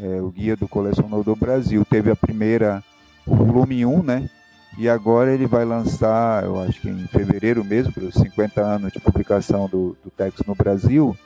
É, 0.00 0.20
o 0.20 0.30
guia 0.30 0.56
do 0.56 0.68
colecionador 0.68 1.24
do 1.24 1.36
Brasil. 1.36 1.84
Teve 1.84 2.10
a 2.10 2.16
primeira, 2.16 2.82
o 3.26 3.34
volume 3.34 3.84
1, 3.84 4.02
né? 4.02 4.30
E 4.78 4.88
agora 4.88 5.32
ele 5.32 5.46
vai 5.46 5.64
lançar, 5.64 6.44
eu 6.44 6.60
acho 6.60 6.80
que 6.80 6.88
em 6.88 7.06
fevereiro 7.08 7.64
mesmo, 7.64 7.92
pelos 7.92 8.14
50 8.14 8.60
anos 8.60 8.92
de 8.92 9.00
publicação 9.00 9.68
do, 9.68 9.96
do 10.04 10.10
Tex 10.10 10.40
no 10.46 10.54
Brasil, 10.54 11.16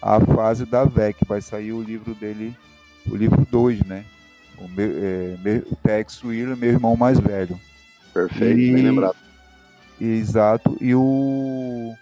a 0.00 0.20
fase 0.20 0.64
da 0.64 0.84
VEC. 0.84 1.24
Vai 1.26 1.40
sair 1.40 1.72
o 1.72 1.82
livro 1.82 2.14
dele, 2.14 2.56
o 3.10 3.16
livro 3.16 3.46
2, 3.50 3.82
né? 3.84 4.04
O, 4.58 4.68
meu, 4.68 4.88
é, 4.88 5.62
o 5.70 5.76
Tex 5.76 6.22
Wheeler, 6.22 6.56
meu 6.56 6.70
irmão 6.70 6.96
mais 6.96 7.18
velho. 7.18 7.58
Perfeito, 8.14 8.58
e, 8.58 8.72
bem 8.72 8.84
lembrado. 8.84 9.16
Exato. 10.02 10.76
E 10.80 10.94
o 10.94 11.94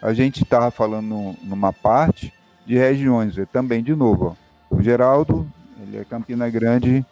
a 0.00 0.12
gente 0.12 0.42
estava 0.42 0.70
falando 0.70 1.36
numa 1.42 1.72
parte 1.72 2.32
de 2.66 2.76
regiões. 2.76 3.38
É 3.38 3.46
também, 3.46 3.82
de 3.82 3.94
novo, 3.94 4.36
ó, 4.70 4.76
o 4.76 4.82
Geraldo, 4.82 5.46
ele 5.80 5.98
é 5.98 6.04
Campina 6.04 6.48
Grande, 6.50 7.04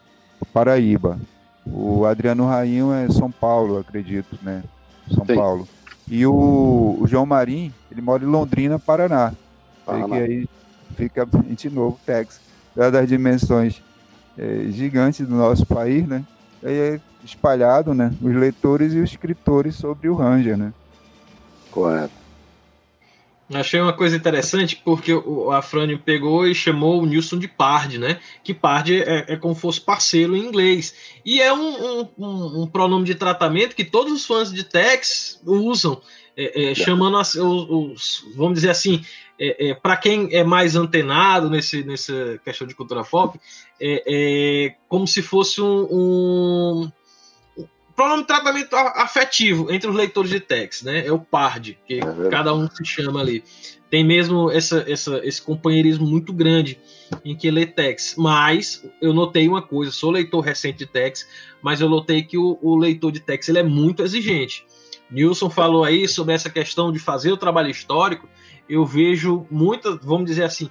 Paraíba. 0.53 1.19
O 1.65 2.05
Adriano 2.05 2.47
Rainho 2.47 2.93
é 2.93 3.09
São 3.09 3.31
Paulo, 3.31 3.79
acredito, 3.79 4.39
né? 4.43 4.65
São 5.13 5.25
Sim. 5.25 5.35
Paulo. 5.37 5.69
E 6.09 6.27
o, 6.27 6.99
o, 7.01 7.07
João 7.07 7.27
Marim, 7.27 7.73
ele 7.91 8.01
mora 8.01 8.25
em 8.25 8.27
Londrina, 8.27 8.79
Paraná. 8.79 9.33
Paraná. 9.87 10.17
que 10.17 10.23
aí 10.23 10.49
fica 10.97 11.27
de 11.49 11.71
novo 11.71 11.99
Texas, 12.05 12.41
das 12.75 13.09
dimensões 13.09 13.81
é, 14.37 14.67
gigantes 14.71 15.27
do 15.27 15.35
nosso 15.35 15.65
país, 15.67 16.07
né? 16.07 16.25
Aí 16.65 16.75
é 16.75 17.01
espalhado, 17.25 17.95
né? 17.95 18.13
Os 18.21 18.35
leitores 18.35 18.93
e 18.93 18.99
os 18.99 19.11
escritores 19.11 19.77
sobre 19.77 20.09
o 20.09 20.15
Ranger, 20.15 20.57
né? 20.57 20.73
Correto. 21.71 22.21
Achei 23.53 23.81
uma 23.81 23.93
coisa 23.93 24.17
interessante 24.17 24.81
porque 24.85 25.13
o 25.13 25.51
Afrânio 25.51 25.99
pegou 25.99 26.47
e 26.47 26.55
chamou 26.55 27.03
o 27.03 27.07
Nilson 27.07 27.37
de 27.37 27.49
Pard, 27.49 27.99
né? 27.99 28.21
Que 28.45 28.55
Pard 28.55 29.03
é, 29.03 29.25
é 29.27 29.37
como 29.37 29.57
fosse 29.57 29.81
parceiro 29.81 30.37
em 30.37 30.47
inglês. 30.47 30.95
E 31.25 31.41
é 31.41 31.53
um, 31.53 32.09
um, 32.17 32.63
um, 32.63 32.67
pronome 32.69 33.05
de 33.05 33.17
tratamento 33.17 33.75
que 33.75 33.85
todos 33.85 34.13
os 34.13 34.25
fãs 34.25 34.53
de 34.53 34.63
Tex 34.63 35.41
usam, 35.45 36.01
é, 36.37 36.71
é, 36.71 36.75
chamando 36.77 37.17
as, 37.17 37.35
os, 37.35 37.67
os, 37.69 38.25
vamos 38.37 38.55
dizer 38.55 38.71
assim, 38.71 39.05
é, 39.37 39.71
é 39.71 39.75
para 39.75 39.97
quem 39.97 40.29
é 40.33 40.45
mais 40.45 40.77
antenado 40.77 41.51
nesse, 41.51 41.83
nessa 41.83 42.41
questão 42.45 42.69
de 42.69 42.75
cultura 42.77 43.03
pop, 43.03 43.37
é, 43.81 44.05
é 44.07 44.75
como 44.89 45.09
se 45.09 45.23
fosse 45.23 45.61
um, 45.61 45.89
um 45.91 46.93
pronome 48.01 48.23
de 48.23 48.29
tratamento 48.29 48.75
afetivo 48.75 49.71
entre 49.71 49.91
os 49.91 49.95
leitores 49.95 50.31
de 50.31 50.41
text, 50.41 50.85
né? 50.85 51.07
É 51.07 51.13
o 51.13 51.19
PARD, 51.19 51.77
que 51.87 52.01
é 52.01 52.31
cada 52.31 52.55
um 52.55 52.67
se 52.67 52.83
chama 52.83 53.21
ali. 53.21 53.45
Tem 53.91 54.03
mesmo 54.03 54.51
essa, 54.51 54.83
essa, 54.89 55.21
esse 55.23 55.43
companheirismo 55.43 56.07
muito 56.07 56.33
grande 56.33 56.81
em 57.23 57.37
que 57.37 57.51
lê 57.51 57.67
text. 57.67 58.17
Mas 58.17 58.83
eu 59.03 59.13
notei 59.13 59.47
uma 59.47 59.61
coisa, 59.61 59.93
sou 59.93 60.11
leitor 60.11 60.41
recente 60.41 60.79
de 60.79 60.87
text, 60.87 61.27
mas 61.61 61.83
eu 61.83 61.91
notei 61.91 62.23
que 62.23 62.39
o, 62.39 62.59
o 62.63 62.75
leitor 62.75 63.13
de 63.13 63.21
text 63.21 63.51
ele 63.51 63.59
é 63.59 63.63
muito 63.63 64.03
exigente. 64.03 64.65
Nilson 65.11 65.51
falou 65.51 65.85
aí 65.85 66.09
sobre 66.09 66.33
essa 66.33 66.49
questão 66.49 66.91
de 66.91 66.99
fazer 66.99 67.31
o 67.31 67.37
trabalho 67.37 67.69
histórico. 67.69 68.27
Eu 68.67 68.87
vejo 68.87 69.47
muitas, 69.51 69.99
vamos 70.03 70.25
dizer 70.25 70.45
assim, 70.45 70.71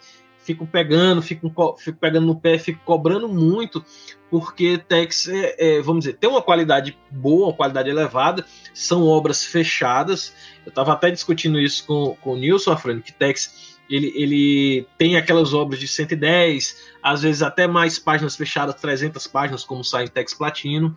fico 0.49 0.65
pegando, 0.65 1.21
fico, 1.21 1.53
pegando 2.01 2.25
no 2.25 2.35
pé, 2.35 2.57
fico 2.57 2.83
cobrando 2.83 3.29
muito, 3.29 3.85
porque 4.31 4.79
Tex, 4.79 5.27
é, 5.27 5.55
é, 5.59 5.81
vamos 5.81 6.05
dizer, 6.05 6.17
tem 6.17 6.27
uma 6.27 6.41
qualidade 6.41 6.97
boa, 7.11 7.49
uma 7.49 7.53
qualidade 7.53 7.87
elevada, 7.87 8.43
são 8.73 9.05
obras 9.05 9.45
fechadas. 9.45 10.33
Eu 10.65 10.69
estava 10.69 10.93
até 10.93 11.11
discutindo 11.11 11.59
isso 11.59 11.85
com, 11.85 12.17
com 12.19 12.33
o 12.33 12.35
Nilson 12.35 12.71
Afrani, 12.71 12.99
que 12.99 13.13
Tex 13.13 13.77
ele, 13.87 14.11
ele 14.15 14.87
tem 14.97 15.17
aquelas 15.17 15.53
obras 15.53 15.79
de 15.79 15.87
110, 15.87 16.93
às 17.01 17.21
vezes 17.21 17.43
até 17.43 17.67
mais 17.67 17.99
páginas 17.99 18.35
fechadas, 18.35 18.75
300 18.75 19.27
páginas, 19.27 19.63
como 19.63 19.83
sai 19.83 20.05
em 20.05 20.07
Tex 20.07 20.33
Platino, 20.33 20.95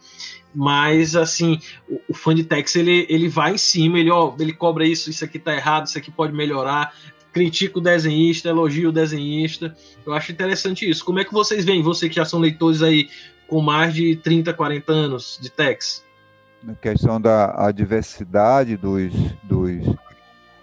mas 0.54 1.14
assim, 1.14 1.58
o, 1.88 2.00
o, 2.08 2.14
fã 2.14 2.34
de 2.34 2.44
Tex 2.44 2.74
ele, 2.76 3.06
ele 3.08 3.28
vai 3.28 3.54
em 3.54 3.58
cima, 3.58 3.98
ele, 3.98 4.10
ó, 4.10 4.34
ele 4.38 4.52
cobra 4.52 4.86
isso, 4.86 5.10
isso 5.10 5.24
aqui 5.24 5.38
tá 5.38 5.54
errado, 5.54 5.86
isso 5.86 5.96
aqui 5.96 6.10
pode 6.10 6.34
melhorar, 6.34 6.94
critica 7.32 7.78
o 7.78 7.82
desenhista, 7.82 8.48
elogia 8.48 8.88
o 8.88 8.92
desenhista. 8.92 9.74
Eu 10.04 10.12
acho 10.12 10.30
interessante 10.30 10.88
isso. 10.88 11.04
Como 11.04 11.18
é 11.18 11.24
que 11.24 11.32
vocês 11.32 11.64
veem, 11.64 11.82
vocês 11.82 12.08
que 12.10 12.16
já 12.16 12.24
são 12.24 12.38
leitores 12.38 12.82
aí 12.82 13.08
com 13.48 13.60
mais 13.60 13.94
de 13.94 14.16
30, 14.16 14.52
40 14.52 14.92
anos 14.92 15.38
de 15.40 15.50
Tex? 15.50 16.04
Na 16.62 16.74
questão 16.74 17.20
da 17.20 17.70
diversidade 17.72 18.76
dos, 18.76 19.12
dos, 19.42 19.84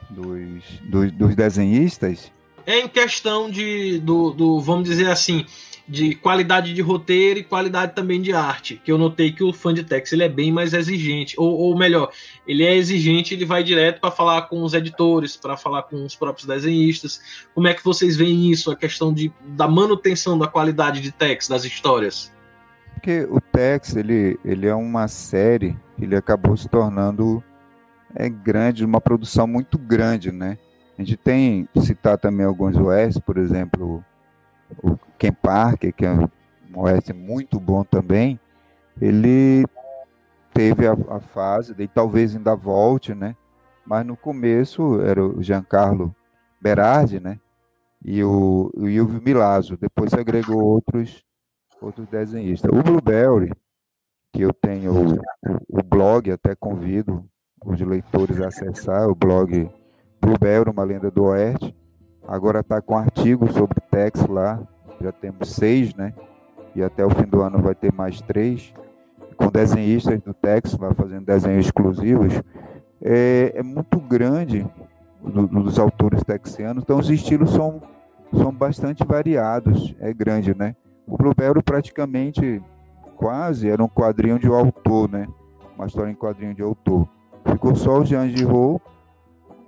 dos, 0.09 0.63
dos, 0.81 1.11
dos 1.11 1.35
desenhistas? 1.35 2.31
É 2.65 2.79
em 2.79 2.87
questão 2.87 3.49
de, 3.49 3.99
do, 3.99 4.31
do, 4.31 4.59
vamos 4.59 4.87
dizer 4.87 5.09
assim, 5.09 5.45
de 5.89 6.13
qualidade 6.13 6.71
de 6.71 6.81
roteiro 6.83 7.39
e 7.39 7.43
qualidade 7.43 7.95
também 7.95 8.21
de 8.21 8.31
arte, 8.31 8.79
que 8.85 8.91
eu 8.91 8.97
notei 8.97 9.31
que 9.31 9.43
o 9.43 9.51
fã 9.51 9.73
de 9.73 9.83
Tex 9.83 10.13
ele 10.13 10.23
é 10.23 10.29
bem 10.29 10.51
mais 10.51 10.71
exigente, 10.73 11.35
ou, 11.35 11.51
ou 11.51 11.75
melhor, 11.75 12.11
ele 12.47 12.63
é 12.63 12.75
exigente, 12.75 13.33
ele 13.33 13.43
vai 13.43 13.63
direto 13.63 13.99
para 13.99 14.11
falar 14.11 14.43
com 14.43 14.61
os 14.61 14.75
editores, 14.75 15.35
para 15.35 15.57
falar 15.57 15.83
com 15.83 16.05
os 16.05 16.15
próprios 16.15 16.47
desenhistas. 16.47 17.47
Como 17.55 17.67
é 17.67 17.73
que 17.73 17.83
vocês 17.83 18.15
veem 18.15 18.51
isso, 18.51 18.69
a 18.69 18.75
questão 18.75 19.11
de, 19.11 19.31
da 19.47 19.67
manutenção 19.67 20.37
da 20.37 20.47
qualidade 20.47 21.01
de 21.01 21.11
Tex, 21.11 21.47
das 21.47 21.65
histórias? 21.65 22.31
Porque 22.93 23.27
o 23.29 23.41
Tex, 23.41 23.95
ele, 23.95 24.39
ele 24.45 24.67
é 24.67 24.75
uma 24.75 25.07
série, 25.07 25.75
ele 25.99 26.15
acabou 26.15 26.55
se 26.55 26.69
tornando 26.69 27.43
é 28.15 28.29
grande, 28.29 28.85
uma 28.85 29.01
produção 29.01 29.47
muito 29.47 29.77
grande, 29.77 30.31
né? 30.31 30.57
A 30.97 31.01
gente 31.01 31.15
tem, 31.15 31.67
citar 31.77 32.17
também 32.17 32.45
alguns 32.45 32.75
OS, 32.75 33.19
por 33.19 33.37
exemplo, 33.37 34.03
o 34.83 34.97
Ken 35.19 35.33
Parker, 35.33 35.93
que 35.93 36.05
é 36.05 36.11
um 36.11 36.29
OS 36.73 37.09
muito 37.13 37.59
bom 37.59 37.83
também, 37.83 38.39
ele 39.01 39.65
teve 40.53 40.87
a, 40.87 40.93
a 41.09 41.19
fase, 41.19 41.75
e 41.77 41.87
talvez 41.87 42.35
ainda 42.35 42.55
volte, 42.55 43.13
né? 43.13 43.35
Mas 43.85 44.05
no 44.05 44.15
começo 44.15 45.01
era 45.01 45.23
o 45.23 45.41
Giancarlo 45.43 46.15
Berardi, 46.61 47.19
né? 47.19 47.39
E 48.03 48.23
o, 48.23 48.71
Ilvio 48.77 49.21
Milazzo. 49.21 49.77
Depois 49.77 50.11
se 50.11 50.19
agregou 50.19 50.61
outros, 50.61 51.23
outros 51.81 52.07
desenhistas. 52.07 52.71
O 52.71 52.81
Blueberry, 52.81 53.51
que 54.31 54.41
eu 54.41 54.53
tenho 54.53 54.93
o, 54.93 55.19
o, 55.67 55.83
blog, 55.83 56.31
até 56.31 56.55
convido 56.55 57.25
os 57.65 57.79
leitores 57.81 58.39
a 58.39 58.47
acessar, 58.47 59.09
o 59.09 59.15
blog 59.15 59.69
Blueberry, 60.21 60.69
uma 60.69 60.83
lenda 60.83 61.11
do 61.11 61.25
Oeste. 61.25 61.75
Agora 62.27 62.59
está 62.59 62.81
com 62.81 62.97
artigos 62.97 63.53
sobre 63.53 63.81
Tex 63.89 64.27
lá, 64.27 64.61
já 65.01 65.11
temos 65.11 65.49
seis, 65.49 65.93
né? 65.95 66.13
E 66.75 66.83
até 66.83 67.05
o 67.05 67.09
fim 67.09 67.23
do 67.23 67.41
ano 67.41 67.59
vai 67.59 67.73
ter 67.73 67.91
mais 67.91 68.21
três, 68.21 68.73
com 69.35 69.47
desenhistas 69.47 70.21
do 70.21 70.33
Tex 70.33 70.77
lá 70.77 70.93
fazendo 70.93 71.25
desenhos 71.25 71.65
exclusivos. 71.65 72.41
É, 73.01 73.53
é 73.55 73.63
muito 73.63 73.99
grande 73.99 74.67
do, 75.21 75.47
dos 75.47 75.79
autores 75.79 76.23
texianos, 76.23 76.83
então 76.83 76.99
os 76.99 77.09
estilos 77.09 77.51
são, 77.51 77.81
são 78.33 78.51
bastante 78.51 79.03
variados, 79.05 79.95
é 79.99 80.13
grande, 80.13 80.55
né? 80.55 80.75
O 81.07 81.17
Blueberry 81.17 81.63
praticamente 81.63 82.61
quase 83.15 83.69
era 83.69 83.83
um 83.83 83.87
quadrinho 83.87 84.37
de 84.37 84.47
autor, 84.47 85.09
né? 85.09 85.27
Uma 85.75 85.87
história 85.87 86.11
em 86.11 86.15
quadrinho 86.15 86.53
de 86.53 86.61
autor. 86.61 87.07
Ficou 87.45 87.75
só 87.75 87.99
o 87.99 88.05
Jean 88.05 88.29
Giraud 88.29 88.81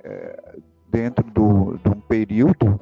é, 0.04 0.60
dentro 0.90 1.24
do, 1.32 1.80
de 1.84 1.90
um 1.90 2.00
período 2.02 2.80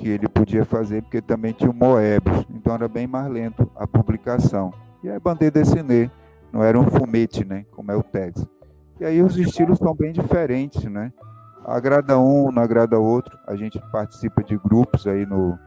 que 0.00 0.08
ele 0.08 0.28
podia 0.28 0.64
fazer, 0.64 1.02
porque 1.02 1.20
também 1.20 1.52
tinha 1.52 1.70
o 1.70 1.74
Moebius, 1.74 2.46
então 2.48 2.74
era 2.74 2.88
bem 2.88 3.06
mais 3.06 3.30
lento 3.30 3.70
a 3.76 3.86
publicação. 3.86 4.72
E 5.04 5.10
a 5.10 5.20
bandeira 5.20 5.52
dessinée, 5.52 6.10
não 6.50 6.64
era 6.64 6.78
um 6.78 6.86
fumete, 6.86 7.44
né, 7.44 7.66
como 7.70 7.92
é 7.92 7.96
o 7.96 8.02
Tex. 8.02 8.46
E 8.98 9.04
aí 9.04 9.22
os 9.22 9.36
estilos 9.36 9.78
são 9.78 9.94
bem 9.94 10.12
diferentes, 10.12 10.84
né? 10.84 11.12
Agrada 11.64 12.18
um, 12.18 12.50
não 12.50 12.62
agrada 12.62 12.98
outro. 12.98 13.38
A 13.46 13.54
gente 13.56 13.80
participa 13.90 14.42
de 14.42 14.58
grupos 14.58 15.06
aí 15.06 15.24
no, 15.24 15.58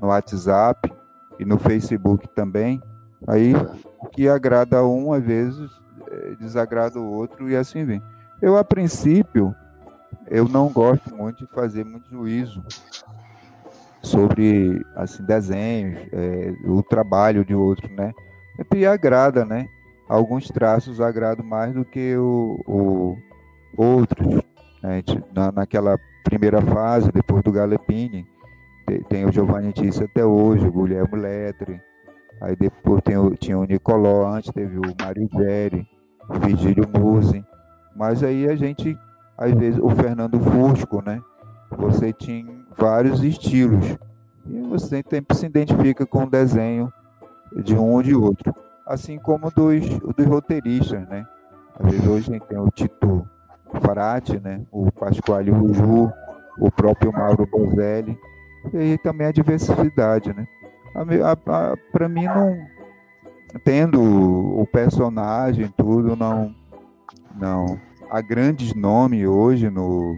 no 0.00 0.08
WhatsApp 0.08 0.92
e 1.38 1.44
no 1.44 1.58
Facebook 1.58 2.28
também. 2.34 2.82
Aí 3.26 3.54
o 3.98 4.06
que 4.08 4.28
agrada 4.28 4.84
um, 4.84 5.12
às 5.12 5.22
vezes, 5.22 5.70
é, 6.10 6.34
desagrada 6.34 6.98
o 6.98 7.10
outro 7.10 7.48
e 7.48 7.56
assim 7.56 7.84
vem. 7.84 8.02
Eu, 8.42 8.58
a 8.58 8.64
princípio, 8.64 9.54
eu 10.26 10.46
não 10.46 10.68
gosto 10.68 11.14
muito 11.14 11.46
de 11.46 11.52
fazer 11.52 11.84
muito 11.84 12.10
juízo 12.10 12.62
sobre 14.02 14.84
assim 14.96 15.24
desenhos, 15.24 15.98
é, 16.12 16.52
o 16.64 16.82
trabalho 16.82 17.44
de 17.44 17.54
outro, 17.54 17.90
né? 17.94 18.12
E 18.74 18.86
agrada, 18.86 19.44
né? 19.44 19.68
Alguns 20.08 20.48
traços 20.48 21.00
agradam 21.00 21.44
mais 21.44 21.72
do 21.72 21.84
que 21.84 22.16
o, 22.16 22.60
o 22.66 23.16
outros. 23.76 24.42
Né? 24.82 25.02
Na, 25.34 25.52
naquela 25.52 25.98
primeira 26.24 26.60
fase, 26.60 27.10
depois 27.12 27.42
do 27.42 27.52
Galepini, 27.52 28.26
tem, 28.86 29.02
tem 29.04 29.24
o 29.24 29.32
Giovanni 29.32 29.72
Tisse 29.72 30.04
até 30.04 30.24
hoje, 30.24 30.66
o 30.66 30.72
Guilherme 30.72 31.18
Lettre, 31.18 31.80
aí 32.40 32.56
depois 32.56 33.02
tem 33.02 33.16
o, 33.16 33.34
tinha 33.36 33.58
o 33.58 33.64
Nicolò, 33.64 34.26
antes 34.26 34.52
teve 34.52 34.78
o 34.78 34.94
Mário 35.00 35.28
Geri, 35.32 35.86
o 36.28 36.38
Virgílio 36.40 36.88
Musi, 36.88 37.44
mas 37.96 38.22
aí 38.22 38.48
a 38.48 38.56
gente 38.56 38.96
às 39.38 39.52
vezes 39.52 39.80
o 39.82 39.88
Fernando 39.90 40.38
Fusco, 40.38 41.02
né? 41.02 41.20
Você 41.78 42.12
tinha 42.12 42.46
vários 42.76 43.22
estilos 43.22 43.96
e 44.46 44.60
você 44.62 45.02
sempre 45.08 45.36
se 45.36 45.46
identifica 45.46 46.06
com 46.06 46.24
o 46.24 46.30
desenho 46.30 46.92
de 47.64 47.74
um 47.74 47.92
ou 47.92 48.02
de 48.02 48.14
outro, 48.14 48.54
assim 48.86 49.18
como 49.18 49.50
dos, 49.50 49.86
dos 50.16 50.26
roteiristas, 50.26 51.06
né? 51.08 51.26
Às 51.78 51.90
vezes 51.90 52.06
hoje 52.06 52.30
a 52.30 52.32
gente 52.34 52.46
tem 52.46 52.58
o 52.58 52.70
Tito 52.70 53.28
Farati, 53.80 54.38
né? 54.40 54.62
O 54.70 54.90
Pasquale 54.90 55.50
Ruju, 55.50 56.12
o 56.58 56.70
próprio 56.70 57.12
Mauro 57.12 57.46
Bozelli, 57.46 58.18
e 58.72 58.98
também 58.98 59.26
a 59.26 59.32
diversidade, 59.32 60.32
né? 60.32 60.46
Para 61.92 62.08
mim 62.08 62.24
não 62.24 62.72
tendo 63.64 64.00
o 64.02 64.66
personagem 64.66 65.68
tudo 65.76 66.16
não 66.16 66.54
não 67.38 67.78
há 68.10 68.20
grandes 68.20 68.74
nomes 68.74 69.26
hoje 69.26 69.68
no, 69.68 70.16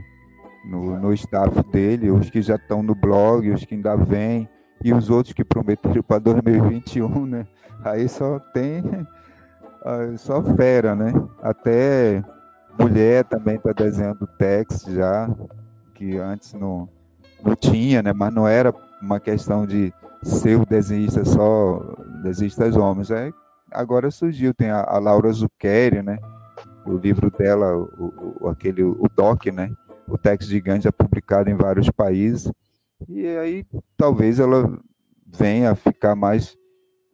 no, 0.64 0.98
no 0.98 1.12
staff 1.12 1.62
dele, 1.70 2.10
os 2.10 2.30
que 2.30 2.40
já 2.42 2.56
estão 2.56 2.82
no 2.82 2.94
blog, 2.94 3.50
os 3.50 3.64
que 3.64 3.74
ainda 3.74 3.96
vêm, 3.96 4.48
e 4.82 4.92
os 4.92 5.10
outros 5.10 5.32
que 5.32 5.44
prometeram 5.44 6.02
para 6.02 6.18
2021, 6.18 7.26
né? 7.26 7.46
Aí 7.84 8.08
só 8.08 8.38
tem 8.38 8.82
só 10.18 10.42
fera, 10.42 10.94
né? 10.94 11.12
Até 11.42 12.22
mulher 12.78 13.24
também 13.24 13.56
está 13.56 13.72
desenhando 13.72 14.26
text 14.38 14.90
já, 14.90 15.28
que 15.94 16.16
antes 16.18 16.54
não, 16.54 16.88
não 17.42 17.54
tinha, 17.54 18.02
né? 18.02 18.12
Mas 18.12 18.32
não 18.34 18.48
era 18.48 18.74
uma 19.00 19.20
questão 19.20 19.66
de 19.66 19.92
ser 20.22 20.58
o 20.58 20.66
desenhista 20.66 21.24
só, 21.24 21.80
desenhistas 22.22 22.76
homens. 22.76 23.10
É, 23.10 23.30
agora 23.70 24.10
surgiu, 24.10 24.54
tem 24.54 24.70
a, 24.70 24.82
a 24.82 24.98
Laura 24.98 25.30
Zucchelli, 25.32 26.02
né? 26.02 26.18
O 26.86 26.96
livro 26.96 27.30
dela, 27.30 27.76
o, 27.76 28.38
o, 28.40 28.48
aquele, 28.48 28.82
o 28.82 29.08
DOC, 29.14 29.50
né? 29.52 29.70
O 30.08 30.18
texto 30.18 30.48
gigante 30.48 30.86
é 30.88 30.92
publicado 30.92 31.48
em 31.50 31.54
vários 31.54 31.90
países. 31.90 32.52
E 33.08 33.26
aí 33.26 33.66
talvez 33.96 34.38
ela 34.38 34.78
venha 35.26 35.70
a 35.70 35.74
ficar 35.74 36.14
mais 36.14 36.56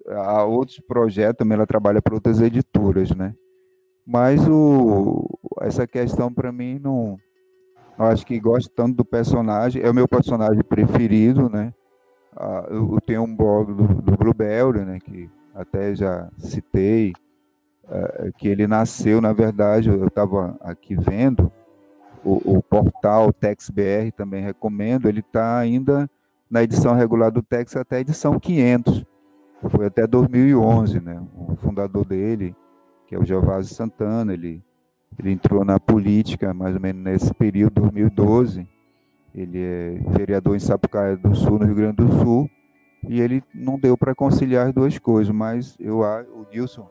a 0.08 0.44
outros 0.44 0.80
projetos, 0.80 1.38
também 1.38 1.56
ela 1.56 1.66
trabalha 1.66 2.02
para 2.02 2.14
outras 2.14 2.40
editoras, 2.40 3.10
né? 3.14 3.34
Mas 4.06 4.46
o, 4.48 5.38
essa 5.60 5.86
questão 5.86 6.32
para 6.32 6.50
mim 6.50 6.78
não. 6.78 7.16
Eu 7.98 8.06
acho 8.06 8.24
que 8.24 8.40
gosto 8.40 8.70
tanto 8.70 8.96
do 8.96 9.04
personagem, 9.04 9.82
é 9.82 9.90
o 9.90 9.94
meu 9.94 10.08
personagem 10.08 10.62
preferido, 10.62 11.50
né? 11.50 11.72
Eu, 12.68 12.94
eu 12.94 13.00
tenho 13.06 13.22
um 13.22 13.36
blog 13.36 13.72
do, 13.74 13.86
do 13.86 14.16
Blueberry, 14.16 14.84
né? 14.84 14.98
Que 14.98 15.28
até 15.54 15.94
já 15.94 16.30
citei, 16.38 17.12
é, 17.88 18.30
que 18.38 18.48
ele 18.48 18.66
nasceu, 18.66 19.20
na 19.20 19.32
verdade, 19.32 19.90
eu 19.90 20.06
estava 20.06 20.56
aqui 20.60 20.94
vendo, 20.94 21.52
o, 22.24 22.56
o 22.56 22.62
portal 22.62 23.32
TexBR 23.32 24.12
também 24.12 24.42
recomendo, 24.42 25.08
ele 25.08 25.20
está 25.20 25.58
ainda 25.58 26.08
na 26.50 26.62
edição 26.62 26.94
regular 26.94 27.30
do 27.30 27.42
Tex 27.42 27.76
até 27.76 27.96
a 27.96 28.00
edição 28.00 28.38
500. 28.38 29.04
Foi 29.68 29.86
até 29.86 30.06
2011, 30.06 31.00
né? 31.00 31.22
O 31.36 31.54
fundador 31.56 32.04
dele, 32.04 32.56
que 33.06 33.14
é 33.14 33.18
o 33.18 33.24
Gervásio 33.24 33.74
Santana, 33.74 34.32
ele, 34.32 34.62
ele 35.18 35.32
entrou 35.32 35.64
na 35.64 35.78
política 35.78 36.52
mais 36.52 36.74
ou 36.74 36.80
menos 36.80 37.02
nesse 37.02 37.32
período, 37.34 37.80
2012. 37.82 38.66
Ele 39.34 39.58
é 39.58 40.00
vereador 40.08 40.56
em 40.56 40.60
Sapucaia 40.60 41.16
do 41.16 41.34
Sul, 41.34 41.58
no 41.58 41.66
Rio 41.66 41.74
Grande 41.74 41.96
do 41.96 42.08
Sul, 42.18 42.50
e 43.06 43.20
ele 43.20 43.42
não 43.54 43.78
deu 43.78 43.96
para 43.96 44.14
conciliar 44.14 44.66
as 44.66 44.74
duas 44.74 44.98
coisas, 44.98 45.32
mas 45.32 45.76
eu 45.78 46.00
o 46.00 46.46
Nilson 46.52 46.88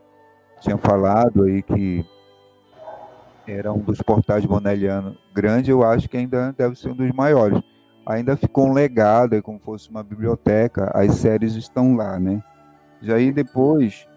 tinha 0.61 0.77
falado 0.77 1.43
aí 1.43 1.61
que 1.61 2.05
era 3.51 3.73
um 3.73 3.79
dos 3.79 4.01
portais 4.01 4.45
bonelianos 4.45 5.17
grande, 5.33 5.71
eu 5.71 5.83
acho 5.83 6.07
que 6.07 6.17
ainda 6.17 6.53
deve 6.57 6.75
ser 6.75 6.89
um 6.89 6.95
dos 6.95 7.11
maiores. 7.11 7.61
Ainda 8.05 8.35
ficou 8.35 8.67
um 8.67 8.73
legado, 8.73 9.35
é 9.35 9.41
como 9.41 9.59
fosse 9.59 9.89
uma 9.89 10.03
biblioteca, 10.03 10.91
as 10.93 11.15
séries 11.15 11.55
estão 11.55 11.95
lá, 11.95 12.19
né? 12.19 12.41
Já 13.01 13.15
aí 13.15 13.31
depois, 13.31 14.07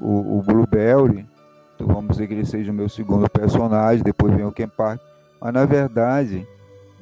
o, 0.00 0.38
o 0.38 0.42
Blueberry, 0.42 1.26
então 1.74 1.86
vamos 1.86 2.12
dizer 2.12 2.26
que 2.26 2.34
ele 2.34 2.46
seja 2.46 2.72
o 2.72 2.74
meu 2.74 2.88
segundo 2.88 3.28
personagem, 3.28 4.02
depois 4.02 4.34
vem 4.34 4.44
o 4.44 4.52
Ken 4.52 4.68
Park, 4.68 5.00
mas 5.40 5.52
na 5.52 5.64
verdade, 5.64 6.46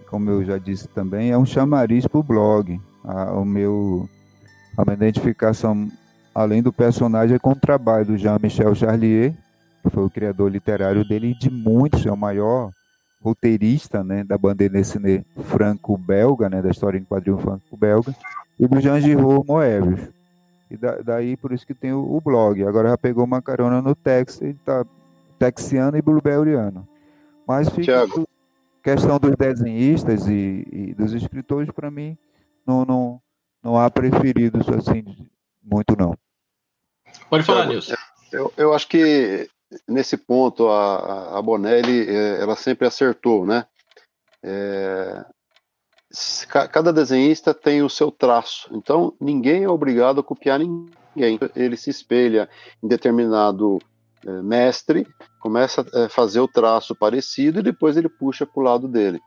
como 0.09 0.29
eu 0.31 0.45
já 0.45 0.59
disse 0.59 0.89
também, 0.89 1.31
é 1.31 1.39
um 1.39 1.47
chamariz 1.47 2.07
para 2.07 2.19
o 2.19 2.23
blog. 2.23 2.81
A, 3.05 3.33
o 3.33 3.45
meu, 3.45 4.09
a 4.77 4.85
minha 4.85 4.95
identificação, 4.95 5.89
além 6.35 6.63
do 6.63 6.73
personagem, 6.73 7.37
é 7.37 7.39
com 7.39 7.51
o 7.51 7.57
trabalho 7.57 8.07
do 8.07 8.17
Jean-Michel 8.19 8.75
Charlier, 8.75 9.35
que 9.83 9.91
foi 9.91 10.05
o 10.05 10.11
criador 10.11 10.51
literário 10.51 11.05
dele 11.07 11.29
e 11.29 11.35
de 11.35 11.51
muitos, 11.51 12.05
é 12.05 12.13
o 12.13 12.17
maior 12.17 12.71
roteirista 13.23 14.03
né, 14.03 14.25
da 14.25 14.39
bandeira 14.39 14.75
dessinée 14.75 15.25
franco-belga, 15.45 16.49
né, 16.49 16.63
da 16.63 16.71
história 16.71 16.99
em 16.99 17.05
quadrinho 17.05 17.39
franco-belga, 17.39 18.15
e 18.59 18.67
do 18.67 18.81
Jean 18.81 19.01
Giraud 19.01 19.47
Moebius. 19.47 20.09
E 20.71 20.77
da, 20.77 20.97
daí 20.99 21.37
por 21.37 21.53
isso 21.53 21.67
que 21.67 21.75
tem 21.75 21.93
o, 21.93 22.17
o, 22.17 22.21
blog. 22.21 22.63
Agora 22.65 22.91
já 22.91 22.99
pegou 22.99 23.25
uma 23.25 23.43
carona 23.43 23.83
no 23.83 23.95
Tex, 23.95 24.41
ele 24.41 24.59
tá 24.65 24.85
texiano 25.39 25.97
e 25.97 26.03
blueberryano. 26.03 26.87
Mas 27.47 27.69
fica 27.69 28.07
questão 28.83 29.19
dos 29.19 29.35
desenhistas 29.37 30.27
e, 30.29 30.67
e 30.71 30.95
dos 30.95 31.13
escritores, 31.13 31.71
para 31.71 31.91
mim, 31.91 32.17
não, 32.67 32.85
não, 32.85 33.21
não 33.63 33.77
há 33.77 33.91
preferidos 33.91 34.69
assim 34.69 35.05
muito 35.63 35.97
não. 35.99 36.17
Pode 37.29 37.45
falar, 37.45 37.67
Nilson. 37.67 37.95
Eu, 38.33 38.53
eu 38.57 38.73
acho 38.73 38.87
que 38.89 39.49
nesse 39.89 40.17
ponto 40.17 40.69
a, 40.69 41.39
a 41.39 41.43
Bonelli 41.43 42.09
é, 42.09 42.41
ela 42.41 42.57
sempre 42.57 42.87
acertou, 42.87 43.47
né? 43.47 43.67
É, 44.43 45.25
cada 46.73 46.93
desenhista 46.93 47.55
tem 47.55 47.83
o 47.83 47.91
seu 47.91 48.11
traço, 48.11 48.69
então 48.73 49.15
ninguém 49.21 49.65
é 49.65 49.69
obrigado 49.69 50.21
a 50.21 50.25
copiar 50.25 50.59
ninguém. 50.59 51.39
Ele 51.55 51.77
se 51.77 51.91
espelha 51.91 52.49
em 52.83 52.89
determinado 52.89 53.79
é, 54.27 54.43
mestre, 54.43 55.07
começa 55.41 55.87
a 55.95 56.09
fazer 56.09 56.41
o 56.41 56.49
traço 56.49 56.95
parecido 56.95 57.61
e 57.61 57.63
depois 57.63 57.97
ele 57.97 58.09
puxa 58.09 58.45
para 58.47 58.61
o 58.61 58.65
lado 58.65 58.89
dele. 58.89 59.21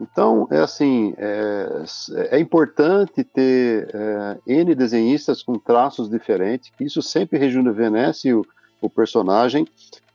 Então, 0.00 0.48
é 0.50 0.58
assim, 0.58 1.14
é, 1.18 1.84
é 2.30 2.38
importante 2.38 3.22
ter 3.22 3.90
é, 3.94 4.38
N 4.46 4.74
desenhistas 4.74 5.42
com 5.42 5.58
traços 5.58 6.08
diferentes, 6.08 6.72
isso 6.80 7.02
sempre 7.02 7.38
rejuvenesce 7.38 8.32
o, 8.32 8.42
o 8.80 8.90
personagem. 8.90 9.66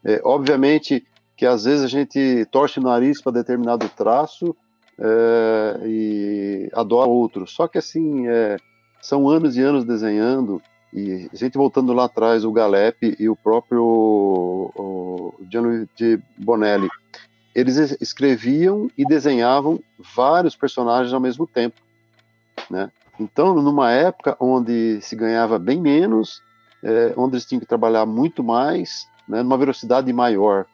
É, 0.04 0.22
obviamente 0.24 1.06
que 1.36 1.46
às 1.46 1.66
vezes 1.66 1.84
a 1.84 1.88
gente 1.88 2.46
torce 2.52 2.80
o 2.80 2.84
nariz 2.84 3.22
para 3.22 3.34
determinado 3.34 3.90
traço 3.90 4.56
é, 4.98 5.80
e 5.86 6.70
adora 6.74 7.10
outro. 7.10 7.46
Só 7.48 7.68
que 7.68 7.78
assim, 7.78 8.28
é, 8.28 8.58
são 9.02 9.30
anos 9.30 9.58
e 9.58 9.62
anos 9.62 9.84
desenhando, 9.84 10.62
e 10.94 11.30
a 11.32 11.36
gente 11.36 11.58
voltando 11.58 11.92
lá 11.92 12.06
atrás, 12.06 12.46
o 12.46 12.52
Galep 12.52 13.16
e 13.20 13.28
o 13.28 13.36
próprio 13.36 13.84
o 13.84 15.34
Gianluigi 15.52 16.22
Bonelli, 16.38 16.90
eles 17.54 17.98
escreviam 18.02 18.90
e 18.98 19.06
desenhavam 19.06 19.80
vários 20.16 20.56
personagens 20.56 21.14
ao 21.14 21.20
mesmo 21.20 21.46
tempo, 21.46 21.82
né? 22.70 22.90
Então, 23.20 23.54
numa 23.54 23.92
época 23.92 24.36
onde 24.40 25.00
se 25.02 25.16
ganhava 25.16 25.58
bem 25.58 25.82
menos 25.82 26.42
é, 26.86 27.14
onde 27.18 27.36
eles 27.36 27.46
tinham 27.46 27.60
que 27.60 27.66
trabalhar 27.66 28.06
muito 28.06 28.44
mais, 28.44 29.08
né, 29.28 29.42
numa 29.42 29.58
velocidade 29.58 30.14
maior. 30.14 30.68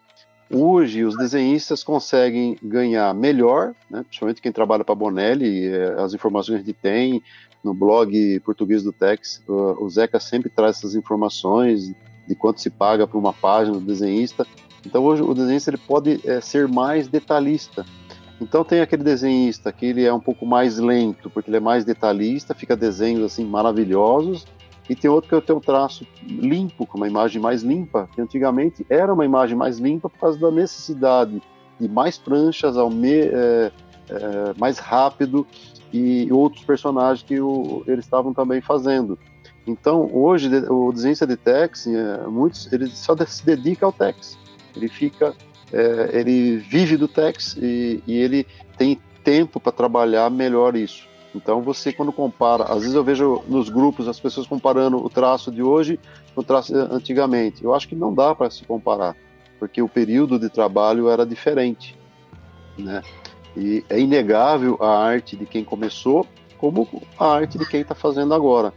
Hoje, 0.53 1.05
os 1.05 1.15
desenhistas 1.15 1.81
conseguem 1.81 2.57
ganhar 2.61 3.13
melhor, 3.13 3.73
né, 3.89 4.03
principalmente 4.03 4.41
quem 4.41 4.51
trabalha 4.51 4.83
para 4.83 4.93
Bonelli, 4.93 5.67
é, 5.67 6.01
as 6.01 6.13
informações 6.13 6.57
que 6.57 6.63
a 6.63 6.65
gente 6.65 6.73
tem 6.73 7.23
no 7.63 7.73
blog 7.73 8.39
português 8.41 8.83
do 8.83 8.91
Tex, 8.91 9.41
o, 9.47 9.87
Zeca 9.87 10.19
sempre 10.19 10.49
traz 10.49 10.77
essas 10.77 10.95
informações 10.95 11.93
de 12.27 12.35
quanto 12.35 12.59
se 12.59 12.69
paga 12.69 13.07
por 13.07 13.17
uma 13.17 13.31
página 13.31 13.77
do 13.77 13.85
desenhista. 13.85 14.45
Então, 14.85 15.03
hoje, 15.03 15.21
o 15.21 15.33
desenhista 15.33 15.69
ele 15.69 15.77
pode 15.77 16.19
é, 16.27 16.41
ser 16.41 16.67
mais 16.67 17.07
detalhista. 17.07 17.85
Então, 18.41 18.63
tem 18.63 18.81
aquele 18.81 19.03
desenhista 19.03 19.71
que 19.71 19.85
ele 19.85 20.03
é 20.03 20.11
um 20.11 20.19
pouco 20.19 20.45
mais 20.45 20.79
lento, 20.79 21.29
porque 21.29 21.49
ele 21.49 21.57
é 21.57 21.61
mais 21.61 21.85
detalhista, 21.85 22.55
fica 22.55 22.75
desenhos 22.75 23.23
assim 23.23 23.45
maravilhosos, 23.45 24.45
e 24.89 24.95
tem 24.95 25.09
outro 25.09 25.29
que 25.29 25.45
tem 25.47 25.55
um 25.55 25.59
traço 25.59 26.05
limpo, 26.23 26.85
com 26.85 26.97
uma 26.97 27.07
imagem 27.07 27.41
mais 27.41 27.61
limpa, 27.61 28.09
que 28.13 28.21
antigamente 28.21 28.85
era 28.89 29.13
uma 29.13 29.25
imagem 29.25 29.55
mais 29.55 29.77
limpa 29.77 30.09
por 30.09 30.19
causa 30.19 30.39
da 30.39 30.51
necessidade 30.51 31.41
de 31.79 31.87
mais 31.87 32.17
pranchas, 32.17 32.77
ao 32.77 32.89
me, 32.89 33.21
é, 33.21 33.71
é, 34.09 34.53
mais 34.59 34.77
rápido 34.77 35.47
e 35.93 36.31
outros 36.31 36.63
personagens 36.63 37.23
que 37.23 37.39
o, 37.39 37.83
eles 37.87 38.05
estavam 38.05 38.33
também 38.33 38.61
fazendo. 38.61 39.17
Então, 39.65 40.09
hoje, 40.11 40.49
o 40.69 40.91
desenhista 40.91 41.25
de 41.25 41.37
Tex, 41.37 41.87
é, 41.87 42.27
muitos, 42.27 42.71
ele 42.71 42.87
só 42.87 43.15
se 43.25 43.45
dedica 43.45 43.85
ao 43.85 43.91
Tex. 43.91 44.37
Ele 44.75 44.87
fica, 44.87 45.35
é, 45.71 46.09
ele 46.13 46.57
vive 46.57 46.97
do 46.97 47.07
Tex 47.07 47.55
e, 47.57 48.01
e 48.07 48.17
ele 48.17 48.45
tem 48.77 48.99
tempo 49.23 49.59
para 49.59 49.71
trabalhar 49.71 50.29
melhor 50.29 50.75
isso. 50.75 51.07
Então 51.33 51.61
você 51.61 51.93
quando 51.93 52.11
compara, 52.11 52.65
às 52.65 52.81
vezes 52.81 52.93
eu 52.93 53.03
vejo 53.03 53.41
nos 53.47 53.69
grupos 53.69 54.07
as 54.07 54.19
pessoas 54.19 54.45
comparando 54.45 54.97
o 54.97 55.09
traço 55.09 55.51
de 55.51 55.63
hoje 55.63 55.99
com 56.35 56.41
o 56.41 56.43
traço 56.43 56.75
antigamente. 56.75 57.63
Eu 57.63 57.73
acho 57.73 57.87
que 57.87 57.95
não 57.95 58.13
dá 58.13 58.35
para 58.35 58.49
se 58.49 58.65
comparar, 58.65 59.15
porque 59.59 59.81
o 59.81 59.87
período 59.87 60.37
de 60.37 60.49
trabalho 60.49 61.09
era 61.09 61.25
diferente, 61.25 61.97
né? 62.77 63.01
E 63.55 63.83
é 63.89 63.99
inegável 63.99 64.77
a 64.79 64.97
arte 65.03 65.35
de 65.35 65.45
quem 65.45 65.63
começou, 65.63 66.25
como 66.57 66.87
a 67.17 67.33
arte 67.33 67.57
de 67.57 67.67
quem 67.67 67.81
está 67.81 67.95
fazendo 67.95 68.33
agora. 68.33 68.73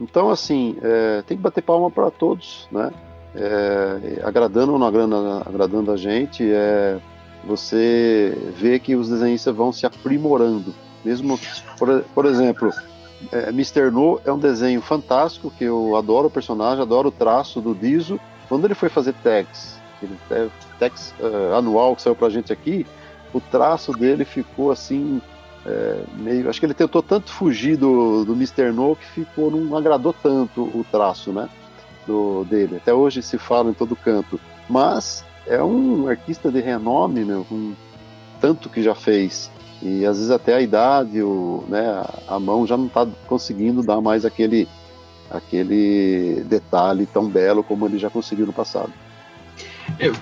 Então 0.00 0.30
assim, 0.30 0.76
é, 0.82 1.22
tem 1.22 1.36
que 1.36 1.42
bater 1.42 1.62
palma 1.62 1.90
para 1.90 2.10
todos, 2.10 2.68
né? 2.70 2.92
É, 3.34 4.20
agradando 4.22 4.72
ou 4.72 4.78
não 4.78 4.86
agradando, 4.86 5.42
agradando 5.44 5.90
a 5.90 5.96
gente, 5.96 6.48
é, 6.48 6.98
você 7.46 8.36
vê 8.56 8.78
que 8.78 8.96
os 8.96 9.08
desenhistas 9.08 9.54
vão 9.54 9.72
se 9.72 9.86
aprimorando 9.86 10.74
mesmo, 11.04 11.38
por, 11.78 12.02
por 12.14 12.24
exemplo, 12.24 12.72
é, 13.30 13.50
Mr. 13.50 13.90
No 13.90 14.20
é 14.24 14.32
um 14.32 14.38
desenho 14.38 14.80
fantástico, 14.80 15.50
que 15.50 15.64
eu 15.64 15.94
adoro 15.96 16.28
o 16.28 16.30
personagem, 16.30 16.80
adoro 16.80 17.08
o 17.08 17.12
traço 17.12 17.60
do 17.60 17.74
Dizo. 17.74 18.18
Quando 18.48 18.64
ele 18.64 18.74
foi 18.74 18.88
fazer 18.88 19.14
tags, 19.22 19.78
aquele 19.96 20.50
tags 20.78 21.14
uh, 21.20 21.54
anual 21.54 21.94
que 21.94 22.02
saiu 22.02 22.14
pra 22.14 22.30
gente 22.30 22.52
aqui, 22.52 22.86
o 23.32 23.40
traço 23.40 23.92
dele 23.92 24.24
ficou 24.24 24.70
assim, 24.70 25.20
é, 25.66 26.00
meio. 26.14 26.48
Acho 26.48 26.60
que 26.60 26.66
ele 26.66 26.74
tentou 26.74 27.02
tanto 27.02 27.30
fugir 27.30 27.76
do, 27.76 28.24
do 28.24 28.32
Mr. 28.32 28.72
No 28.72 28.96
que 28.96 29.06
ficou, 29.06 29.50
não 29.50 29.76
agradou 29.76 30.14
tanto 30.14 30.62
o 30.62 30.84
traço, 30.90 31.32
né? 31.32 31.48
Do, 32.06 32.44
dele. 32.44 32.76
Até 32.76 32.92
hoje 32.92 33.22
se 33.22 33.38
fala 33.38 33.70
em 33.70 33.74
todo 33.74 33.96
canto. 33.96 34.38
Mas 34.68 35.24
é 35.46 35.62
um 35.62 36.08
artista 36.08 36.50
de 36.50 36.60
renome, 36.60 37.24
meu, 37.24 37.44
com 37.44 37.74
tanto 38.40 38.68
que 38.68 38.82
já 38.82 38.94
fez. 38.94 39.50
E 39.82 40.04
às 40.06 40.16
vezes 40.16 40.30
até 40.30 40.54
a 40.54 40.60
idade, 40.60 41.22
o, 41.22 41.64
né, 41.68 42.04
a 42.28 42.38
mão 42.38 42.66
já 42.66 42.76
não 42.76 42.86
está 42.86 43.06
conseguindo 43.26 43.82
dar 43.82 44.00
mais 44.00 44.24
aquele, 44.24 44.68
aquele 45.30 46.42
detalhe 46.46 47.06
tão 47.06 47.28
belo 47.28 47.62
como 47.62 47.86
ele 47.86 47.98
já 47.98 48.08
conseguiu 48.08 48.46
no 48.46 48.52
passado. 48.52 48.92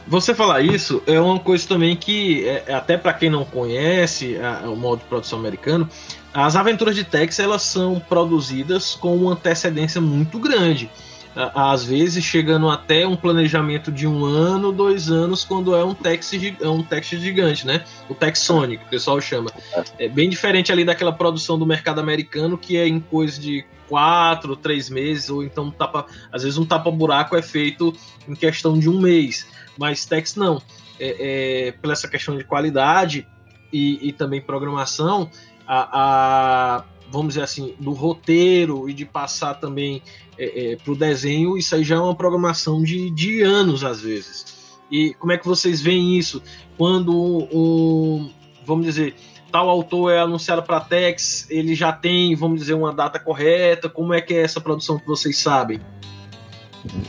Você 0.08 0.34
falar 0.34 0.60
isso 0.60 1.02
é 1.06 1.20
uma 1.20 1.38
coisa 1.38 1.66
também 1.66 1.96
que, 1.96 2.46
é, 2.46 2.64
é 2.66 2.74
até 2.74 2.96
para 2.96 3.12
quem 3.12 3.30
não 3.30 3.44
conhece 3.44 4.36
a, 4.36 4.68
o 4.68 4.76
modo 4.76 5.00
de 5.00 5.04
produção 5.06 5.38
americano, 5.38 5.88
as 6.34 6.56
aventuras 6.56 6.96
de 6.96 7.04
Tex 7.04 7.38
elas 7.38 7.62
são 7.62 8.00
produzidas 8.00 8.94
com 8.94 9.16
uma 9.16 9.32
antecedência 9.32 10.00
muito 10.00 10.38
grande. 10.38 10.90
Às 11.34 11.84
vezes 11.84 12.22
chegando 12.22 12.68
até 12.68 13.06
um 13.06 13.16
planejamento 13.16 13.90
de 13.90 14.06
um 14.06 14.24
ano, 14.24 14.70
dois 14.70 15.10
anos, 15.10 15.44
quando 15.44 15.74
é 15.74 15.82
um 15.82 15.94
Tex, 15.94 16.32
é 16.60 16.68
um 16.68 16.82
tex 16.82 17.08
gigante, 17.08 17.66
né? 17.66 17.84
O 18.08 18.14
Tex 18.14 18.40
Sonic, 18.40 18.84
o 18.84 18.88
pessoal 18.88 19.20
chama. 19.20 19.50
É 19.98 20.08
bem 20.08 20.28
diferente 20.28 20.70
ali 20.70 20.84
daquela 20.84 21.12
produção 21.12 21.58
do 21.58 21.64
mercado 21.64 22.00
americano, 22.00 22.58
que 22.58 22.76
é 22.76 22.86
em 22.86 23.00
coisa 23.00 23.40
de 23.40 23.64
quatro, 23.88 24.56
três 24.56 24.90
meses, 24.90 25.30
ou 25.30 25.42
então 25.42 25.70
tapa, 25.70 26.06
às 26.30 26.42
vezes 26.42 26.58
um 26.58 26.64
tapa-buraco 26.66 27.36
é 27.36 27.42
feito 27.42 27.94
em 28.28 28.34
questão 28.34 28.78
de 28.78 28.88
um 28.88 29.00
mês, 29.00 29.46
mas 29.78 30.04
Tex 30.04 30.36
não. 30.36 30.60
É, 31.00 31.68
é, 31.68 31.72
pela 31.72 31.94
essa 31.94 32.06
questão 32.06 32.36
de 32.36 32.44
qualidade 32.44 33.26
e, 33.72 34.08
e 34.08 34.12
também 34.12 34.40
programação, 34.40 35.30
a, 35.66 35.88
a, 35.92 36.84
vamos 37.12 37.34
dizer 37.34 37.42
assim, 37.42 37.74
do 37.78 37.92
roteiro 37.92 38.88
e 38.88 38.94
de 38.94 39.04
passar 39.04 39.54
também 39.54 40.02
é, 40.38 40.72
é, 40.72 40.76
para 40.76 40.92
o 40.92 40.96
desenho, 40.96 41.58
isso 41.58 41.74
aí 41.74 41.84
já 41.84 41.96
é 41.96 42.00
uma 42.00 42.14
programação 42.14 42.82
de, 42.82 43.10
de 43.10 43.42
anos 43.42 43.84
às 43.84 44.00
vezes. 44.00 44.80
E 44.90 45.14
como 45.14 45.32
é 45.32 45.38
que 45.38 45.46
vocês 45.46 45.80
veem 45.80 46.18
isso 46.18 46.42
quando 46.76 47.14
um, 47.52 48.30
vamos 48.64 48.86
dizer, 48.86 49.14
tal 49.50 49.68
autor 49.68 50.10
é 50.10 50.20
anunciado 50.20 50.62
para 50.62 50.80
Tex, 50.80 51.46
ele 51.50 51.74
já 51.74 51.92
tem, 51.92 52.34
vamos 52.34 52.60
dizer, 52.60 52.74
uma 52.74 52.92
data 52.92 53.18
correta? 53.18 53.88
Como 53.88 54.14
é 54.14 54.20
que 54.20 54.34
é 54.34 54.42
essa 54.42 54.60
produção 54.60 54.98
que 54.98 55.06
vocês 55.06 55.38
sabem? 55.38 55.80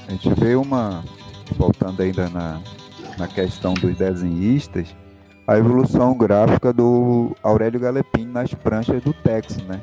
A 0.07 0.11
gente 0.11 0.29
vê 0.35 0.55
uma, 0.55 1.03
voltando 1.55 2.01
ainda 2.01 2.29
na, 2.29 2.61
na 3.17 3.27
questão 3.27 3.73
dos 3.73 3.95
desenhistas, 3.95 4.95
a 5.47 5.57
evolução 5.57 6.17
gráfica 6.17 6.71
do 6.71 7.35
Aurélio 7.43 7.79
Galepin 7.79 8.25
nas 8.25 8.53
pranchas 8.53 9.01
do 9.03 9.13
Tex, 9.13 9.57
né? 9.65 9.81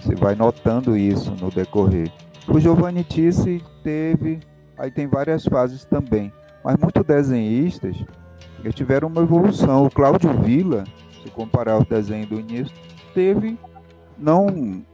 Você 0.00 0.14
vai 0.14 0.34
notando 0.34 0.96
isso 0.96 1.32
no 1.40 1.50
decorrer. 1.50 2.10
O 2.48 2.60
Giovanni 2.60 3.04
Tisse 3.04 3.62
teve, 3.82 4.40
aí 4.78 4.90
tem 4.90 5.06
várias 5.06 5.44
fases 5.44 5.84
também, 5.84 6.32
mas 6.64 6.76
muitos 6.76 7.04
desenhistas 7.04 7.96
tiveram 8.74 9.08
uma 9.08 9.22
evolução. 9.22 9.84
O 9.84 9.90
Cláudio 9.90 10.32
Villa 10.42 10.84
se 11.26 11.32
comparar 11.32 11.78
o 11.78 11.84
desenho 11.84 12.26
do 12.26 12.40
início, 12.40 12.74
teve 13.12 13.58
não 14.16 14.84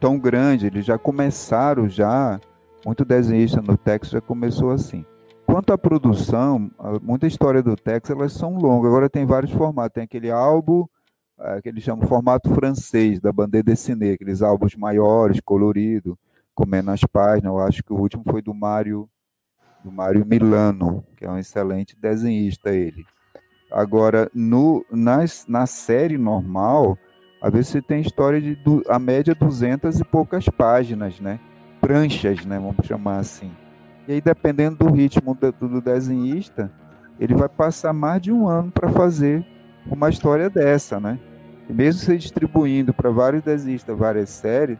tão 0.00 0.18
grande, 0.18 0.66
eles 0.66 0.86
já 0.86 0.96
começaram 0.96 1.88
já, 1.88 2.40
muito 2.84 3.04
desenhista 3.04 3.60
no 3.60 3.76
Tex 3.76 4.10
já 4.10 4.20
começou 4.20 4.70
assim. 4.70 5.04
Quanto 5.46 5.72
à 5.72 5.78
produção, 5.78 6.70
muita 7.00 7.26
história 7.26 7.62
do 7.62 7.76
Tex, 7.76 8.10
elas 8.10 8.32
são 8.32 8.58
longas, 8.58 8.90
agora 8.90 9.08
tem 9.08 9.24
vários 9.24 9.52
formatos, 9.52 9.94
tem 9.94 10.02
aquele 10.02 10.30
álbum 10.30 10.84
é, 11.38 11.62
que 11.62 11.68
eles 11.68 11.84
chamam 11.84 12.06
formato 12.06 12.52
francês, 12.52 13.20
da 13.20 13.32
bandeira 13.32 13.64
dessinée, 13.64 14.14
aqueles 14.14 14.42
álbuns 14.42 14.74
maiores, 14.74 15.40
colorido, 15.40 16.18
com 16.54 16.66
menos 16.66 17.00
páginas, 17.04 17.52
eu 17.52 17.60
acho 17.60 17.82
que 17.84 17.92
o 17.92 17.96
último 17.96 18.24
foi 18.28 18.42
do 18.42 18.52
Mário 18.52 19.08
do 19.84 19.92
Mário 19.92 20.26
Milano, 20.26 21.04
que 21.16 21.24
é 21.24 21.30
um 21.30 21.38
excelente 21.38 21.96
desenhista 21.96 22.70
ele. 22.70 23.06
Agora, 23.70 24.28
no, 24.34 24.84
nas, 24.90 25.46
na 25.46 25.64
série 25.64 26.18
normal, 26.18 26.98
às 27.40 27.52
vezes 27.52 27.68
você 27.68 27.82
tem 27.82 28.00
história 28.00 28.40
de 28.40 28.58
a 28.88 28.98
média 28.98 29.32
200 29.32 30.00
e 30.00 30.04
poucas 30.04 30.48
páginas, 30.48 31.20
né? 31.20 31.38
Pranchas, 31.80 32.44
né? 32.44 32.58
Vamos 32.58 32.84
chamar 32.84 33.18
assim. 33.18 33.52
E 34.08 34.12
aí, 34.12 34.20
dependendo 34.20 34.76
do 34.76 34.92
ritmo 34.92 35.34
do, 35.34 35.52
do 35.52 35.80
desenhista, 35.80 36.70
ele 37.18 37.34
vai 37.34 37.48
passar 37.48 37.92
mais 37.92 38.22
de 38.22 38.30
um 38.30 38.46
ano 38.46 38.70
para 38.70 38.88
fazer 38.88 39.44
uma 39.90 40.08
história 40.08 40.48
dessa, 40.48 41.00
né? 41.00 41.18
E 41.68 41.72
mesmo 41.72 42.00
se 42.00 42.16
distribuindo 42.16 42.94
para 42.94 43.10
vários 43.10 43.42
desenhistas, 43.42 43.98
várias 43.98 44.30
séries, 44.30 44.78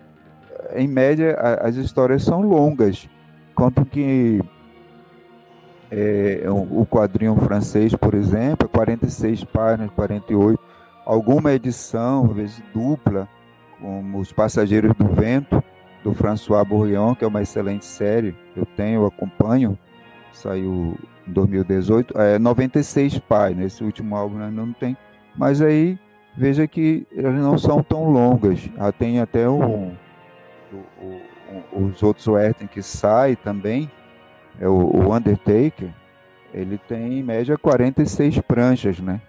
em 0.75 0.87
média 0.87 1.35
a, 1.35 1.69
as 1.69 1.77
histórias 1.77 2.23
são 2.23 2.43
longas. 2.43 3.09
Quanto 3.55 3.85
que 3.85 4.41
é 5.91 6.45
o 6.49 6.85
quadrinho 6.87 7.37
francês, 7.37 7.95
por 7.95 8.15
exemplo, 8.15 8.69
46 8.69 9.45
páginas, 9.45 9.91
48, 9.93 10.61
alguma 11.05 11.53
edição, 11.53 12.27
às 12.27 12.37
vezes 12.37 12.63
dupla, 12.75 13.29
como 13.81 14.19
Os 14.19 14.33
Passageiros 14.33 14.95
do 14.97 15.07
Vento, 15.07 15.63
do 16.07 16.15
François 16.15 16.65
Bourrion, 16.65 17.17
que 17.17 17.25
é 17.25 17.27
uma 17.27 17.43
excelente 17.43 17.85
série, 17.85 18.33
eu 18.55 18.65
tenho, 18.65 19.01
eu 19.01 19.07
acompanho, 19.07 19.77
saiu 20.33 20.97
em 21.27 21.33
2018, 21.33 22.17
é 22.17 22.39
96 22.39 23.19
páginas, 23.19 23.73
esse 23.73 23.83
último 23.83 24.15
álbum 24.15 24.37
ainda 24.37 24.53
não 24.53 24.73
tem, 24.73 24.97
mas 25.37 25.61
aí 25.61 25.99
veja 26.37 26.65
que 26.69 27.05
elas 27.13 27.35
não 27.35 27.59
são 27.59 27.83
tão 27.83 28.09
longas, 28.09 28.61
já 28.61 28.93
tem 28.93 29.19
até 29.19 29.49
um, 29.49 29.97
os 31.73 32.01
outros 32.05 32.29
Werthen 32.29 32.69
que 32.69 32.83
sai 32.83 33.35
também, 33.35 33.91
é 34.61 34.69
o, 34.69 34.75
o 34.75 35.13
Undertaker, 35.13 35.93
ele 36.55 36.79
tem 36.79 37.19
em 37.19 37.23
média 37.25 37.59
46 37.59 38.39
pranchas, 38.43 39.01
né? 39.01 39.21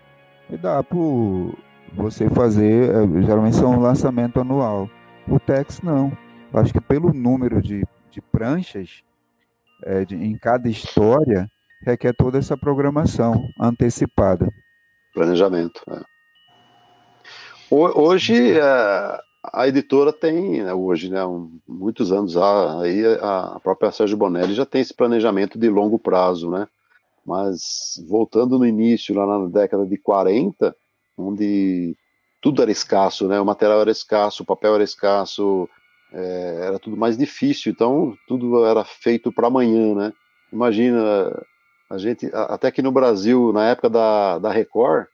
E 0.47 0.55
dá 0.55 0.84
para 0.84 0.97
você 1.91 2.30
fazer, 2.30 2.91
é, 2.91 3.21
geralmente 3.23 3.55
são 3.55 3.71
um 3.71 3.80
lançamento 3.80 4.39
anual. 4.39 4.88
O 5.28 5.38
Tex 5.39 5.82
não. 5.82 6.15
Eu 6.53 6.59
acho 6.59 6.73
que 6.73 6.81
pelo 6.81 7.13
número 7.13 7.61
de, 7.61 7.83
de 8.09 8.21
pranchas 8.21 9.03
é, 9.83 10.05
de, 10.05 10.15
em 10.15 10.37
cada 10.37 10.69
história, 10.69 11.49
requer 11.81 12.13
toda 12.15 12.37
essa 12.37 12.57
programação 12.57 13.49
antecipada. 13.59 14.47
Planejamento. 15.13 15.81
É. 15.89 16.01
Hoje, 17.69 18.57
é, 18.57 19.19
a 19.43 19.67
editora 19.67 20.13
tem, 20.13 20.63
né, 20.63 20.73
hoje, 20.73 21.09
né, 21.09 21.25
um, 21.25 21.59
muitos 21.67 22.11
anos, 22.11 22.37
aí 22.37 23.03
a 23.21 23.59
própria 23.61 23.91
Sérgio 23.91 24.17
Bonelli 24.17 24.53
já 24.53 24.65
tem 24.65 24.81
esse 24.81 24.93
planejamento 24.93 25.59
de 25.59 25.69
longo 25.69 25.99
prazo, 25.99 26.49
né? 26.49 26.67
Mas 27.25 28.01
voltando 28.07 28.57
no 28.57 28.65
início, 28.65 29.13
lá 29.13 29.25
na 29.27 29.47
década 29.49 29.85
de 29.85 29.97
40, 29.97 30.73
onde 31.17 31.93
tudo 32.41 32.61
era 32.61 32.71
escasso, 32.71 33.27
né? 33.27 33.39
O 33.39 33.45
material 33.45 33.81
era 33.81 33.91
escasso, 33.91 34.43
o 34.43 34.45
papel 34.45 34.75
era 34.75 34.83
escasso, 34.83 35.67
é, 36.14 36.60
era 36.68 36.80
tudo 36.80 36.97
mais 36.97 37.18
difícil, 37.18 37.72
então 37.72 38.16
tudo 38.28 38.66
era 38.66 38.84
feito 38.84 39.32
para 39.32 39.47
amanhã, 39.47 39.93
né? 39.93 40.14
Imagina, 40.51 41.32
a 41.89 41.97
gente, 41.97 42.30
até 42.34 42.72
que 42.72 42.82
no 42.82 42.91
Brasil, 42.91 43.51
na 43.51 43.70
época 43.70 43.89
da, 43.89 44.39
da 44.39 44.51
Record, 44.51 45.08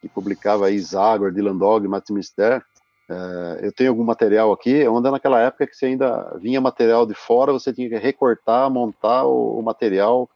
que 0.00 0.08
publicava 0.08 0.66
aí 0.66 0.78
Zagor, 0.78 1.32
Dylan 1.32 1.56
Dog, 1.56 1.86
Matt 1.88 2.10
Mister, 2.10 2.62
é, 3.10 3.66
eu 3.66 3.72
tenho 3.72 3.90
algum 3.90 4.04
material 4.04 4.52
aqui, 4.52 4.86
onde 4.86 5.08
é 5.08 5.10
naquela 5.10 5.40
época 5.40 5.66
que 5.66 5.74
você 5.74 5.86
ainda 5.86 6.36
vinha 6.40 6.60
material 6.60 7.06
de 7.06 7.14
fora, 7.14 7.52
você 7.52 7.72
tinha 7.72 7.88
que 7.88 7.96
recortar, 7.96 8.70
montar 8.70 9.24
o, 9.24 9.58
o 9.58 9.62
material, 9.62 10.28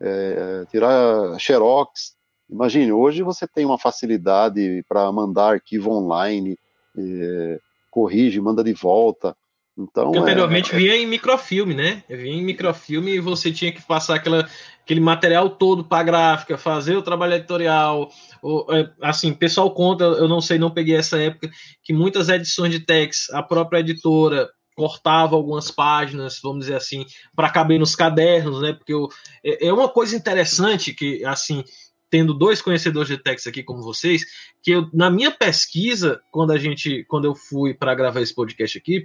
é, 0.00 0.64
tirar 0.70 1.38
xerox. 1.38 2.16
Imagine, 2.48 2.92
hoje 2.92 3.22
você 3.22 3.46
tem 3.46 3.64
uma 3.64 3.78
facilidade 3.78 4.84
para 4.88 5.10
mandar 5.10 5.52
arquivo 5.54 5.90
online, 5.90 6.58
é, 6.96 7.58
corrige, 7.90 8.40
manda 8.40 8.62
de 8.62 8.72
volta. 8.72 9.36
Então, 9.78 10.06
Porque 10.06 10.18
anteriormente 10.18 10.74
é, 10.74 10.76
vinha 10.76 10.96
em 10.96 11.06
microfilme, 11.06 11.72
né? 11.72 12.02
Vinha 12.08 12.34
em 12.34 12.44
microfilme 12.44 13.12
e 13.12 13.20
você 13.20 13.52
tinha 13.52 13.70
que 13.70 13.80
passar 13.80 14.16
aquela, 14.16 14.48
aquele 14.82 14.98
material 14.98 15.50
todo 15.50 15.84
para 15.84 16.00
a 16.00 16.02
gráfica, 16.02 16.58
fazer 16.58 16.96
o 16.96 17.02
trabalho 17.02 17.34
editorial. 17.34 18.10
Ou, 18.42 18.66
é, 18.74 18.90
assim, 19.00 19.32
pessoal 19.32 19.70
conta, 19.70 20.02
eu 20.02 20.26
não 20.26 20.40
sei, 20.40 20.58
não 20.58 20.72
peguei 20.72 20.96
essa 20.96 21.16
época, 21.16 21.48
que 21.84 21.92
muitas 21.92 22.28
edições 22.28 22.72
de 22.72 22.80
text, 22.80 23.32
a 23.32 23.40
própria 23.40 23.78
editora 23.78 24.48
cortava 24.74 25.36
algumas 25.36 25.70
páginas, 25.70 26.40
vamos 26.42 26.60
dizer 26.60 26.76
assim, 26.76 27.04
para 27.34 27.50
caber 27.50 27.78
nos 27.78 27.94
cadernos, 27.94 28.60
né? 28.60 28.72
Porque 28.72 28.92
eu, 28.94 29.08
é, 29.44 29.68
é 29.68 29.72
uma 29.72 29.88
coisa 29.88 30.16
interessante 30.16 30.92
que, 30.92 31.24
assim, 31.24 31.62
tendo 32.10 32.34
dois 32.34 32.62
conhecedores 32.62 33.08
de 33.08 33.18
text 33.18 33.48
aqui 33.48 33.62
como 33.62 33.82
vocês, 33.82 34.24
que 34.62 34.70
eu, 34.70 34.88
na 34.92 35.10
minha 35.10 35.30
pesquisa, 35.30 36.20
quando 36.30 36.52
a 36.52 36.58
gente, 36.58 37.04
quando 37.08 37.26
eu 37.26 37.34
fui 37.34 37.74
para 37.74 37.94
gravar 37.94 38.20
esse 38.20 38.34
podcast 38.34 38.78
aqui, 38.78 39.04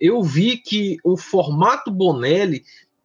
eu 0.00 0.22
vi 0.22 0.56
que 0.56 0.96
o 1.04 1.16
formato 1.16 1.90
Bonelli, 1.90 2.64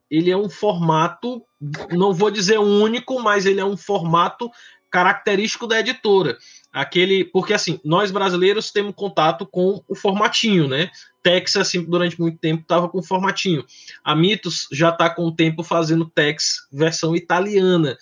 ele 0.09 0.31
é 0.31 0.37
um 0.37 0.49
formato, 0.49 1.43
não 1.91 2.13
vou 2.13 2.31
dizer 2.31 2.59
único, 2.59 3.21
mas 3.21 3.45
ele 3.45 3.59
é 3.59 3.65
um 3.65 3.77
formato 3.77 4.49
característico 4.89 5.67
da 5.67 5.79
editora. 5.79 6.37
Aquele, 6.71 7.23
porque 7.25 7.53
assim, 7.53 7.79
nós 7.83 8.11
brasileiros 8.11 8.71
temos 8.71 8.93
contato 8.95 9.45
com 9.45 9.83
o 9.87 9.95
formatinho, 9.95 10.67
né? 10.67 10.89
Tex, 11.23 11.55
assim, 11.57 11.83
durante 11.83 12.19
muito 12.19 12.37
tempo 12.37 12.61
estava 12.61 12.87
com 12.87 13.01
formatinho. 13.01 13.65
A 14.03 14.15
Mitos 14.15 14.67
já 14.71 14.89
está 14.89 15.09
com 15.09 15.23
o 15.23 15.35
tempo 15.35 15.63
fazendo 15.63 16.09
Tex 16.09 16.67
versão 16.71 17.15
italiana, 17.15 17.97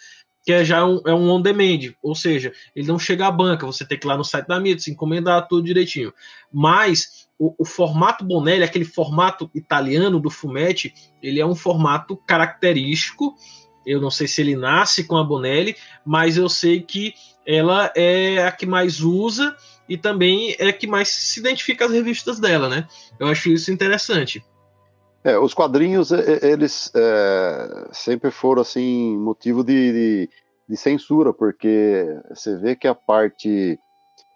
que 0.47 0.53
é 0.53 0.63
já 0.63 0.85
um, 0.85 1.01
é 1.05 1.13
um 1.13 1.29
on 1.29 1.41
demand, 1.41 1.93
ou 2.01 2.15
seja, 2.15 2.53
ele 2.73 2.87
não 2.87 2.97
chega 2.97 3.27
à 3.27 3.31
banca, 3.31 3.65
você 3.65 3.85
tem 3.85 3.99
que 3.99 4.05
ir 4.05 4.07
lá 4.07 4.15
no 4.15 4.23
site 4.23 4.47
da 4.47 4.57
Mitos, 4.61 4.87
encomendar 4.87 5.45
tudo 5.45 5.65
direitinho. 5.65 6.13
Mas 6.49 7.27
o, 7.37 7.53
o, 7.59 7.65
formato 7.65 8.23
Bonelli, 8.23 8.63
aquele 8.63 8.85
formato 8.85 9.51
italiano 9.53 10.21
do 10.21 10.29
Fumetti, 10.29 10.93
ele 11.21 11.41
é 11.41 11.45
um 11.45 11.53
formato 11.53 12.15
característico. 12.15 13.35
Eu 13.85 13.99
não 13.99 14.09
sei 14.09 14.25
se 14.25 14.39
ele 14.39 14.55
nasce 14.55 15.03
com 15.03 15.17
a 15.17 15.23
Bonelli, 15.25 15.75
mas 16.05 16.37
eu 16.37 16.47
sei 16.47 16.79
que 16.79 17.13
ela 17.45 17.91
é 17.93 18.47
a 18.47 18.51
que 18.53 18.65
mais 18.65 19.01
usa 19.01 19.53
e 19.89 19.97
também 19.97 20.55
é 20.57 20.69
a 20.69 20.73
que 20.73 20.87
mais 20.87 21.09
se 21.09 21.41
identifica 21.41 21.83
as 21.83 21.91
revistas 21.91 22.39
dela, 22.39 22.69
né? 22.69 22.87
Eu 23.19 23.27
acho 23.27 23.49
isso 23.49 23.69
interessante. 23.69 24.41
É, 25.23 25.37
os 25.37 25.53
quadrinhos, 25.53 26.11
eles 26.11 26.91
é, 26.95 27.87
sempre 27.91 28.31
foram, 28.31 28.61
assim, 28.61 29.17
motivo 29.17 29.63
de, 29.63 29.91
de, 29.91 30.29
de, 30.69 30.77
censura, 30.77 31.33
porque 31.33 32.05
você 32.29 32.55
vê 32.55 32.75
que 32.75 32.87
a 32.87 32.95
parte 32.95 33.79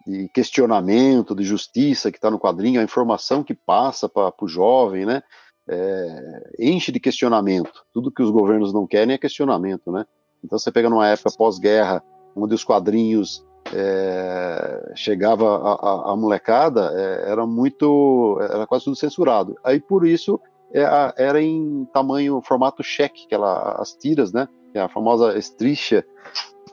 de 0.06 0.28
questionamento, 0.34 1.34
de 1.34 1.44
justiça 1.44 2.10
que 2.10 2.18
está 2.18 2.30
no 2.30 2.38
quadrinho, 2.38 2.80
a 2.80 2.84
informação 2.84 3.42
que 3.42 3.54
passa 3.54 4.08
para 4.08 4.34
o 4.40 4.48
jovem, 4.48 5.06
né? 5.06 5.22
É, 5.68 6.52
enche 6.58 6.90
de 6.90 6.98
questionamento. 6.98 7.84
Tudo 7.92 8.10
que 8.10 8.22
os 8.22 8.30
governos 8.30 8.72
não 8.72 8.86
querem 8.86 9.14
é 9.14 9.18
questionamento, 9.18 9.92
né? 9.92 10.04
Então 10.44 10.58
você 10.58 10.72
pega 10.72 10.90
numa 10.90 11.08
época 11.08 11.30
pós-guerra, 11.38 12.02
onde 12.34 12.54
os 12.54 12.64
quadrinhos 12.64 13.46
é, 13.72 14.92
chegava 14.96 15.56
a, 15.56 15.72
a, 15.72 16.12
a 16.12 16.16
molecada, 16.16 16.92
é, 16.94 17.30
era 17.30 17.46
muito, 17.46 18.38
era 18.40 18.66
quase 18.66 18.84
tudo 18.84 18.96
censurado. 18.96 19.56
Aí 19.62 19.80
por 19.80 20.04
isso 20.04 20.40
era 20.72 21.40
em 21.42 21.86
tamanho, 21.92 22.40
formato 22.42 22.82
cheque, 22.82 23.24
aquela, 23.26 23.76
as 23.80 23.92
tiras, 23.92 24.32
né? 24.32 24.48
É 24.74 24.80
a 24.80 24.88
famosa 24.88 25.36
estricha, 25.36 26.04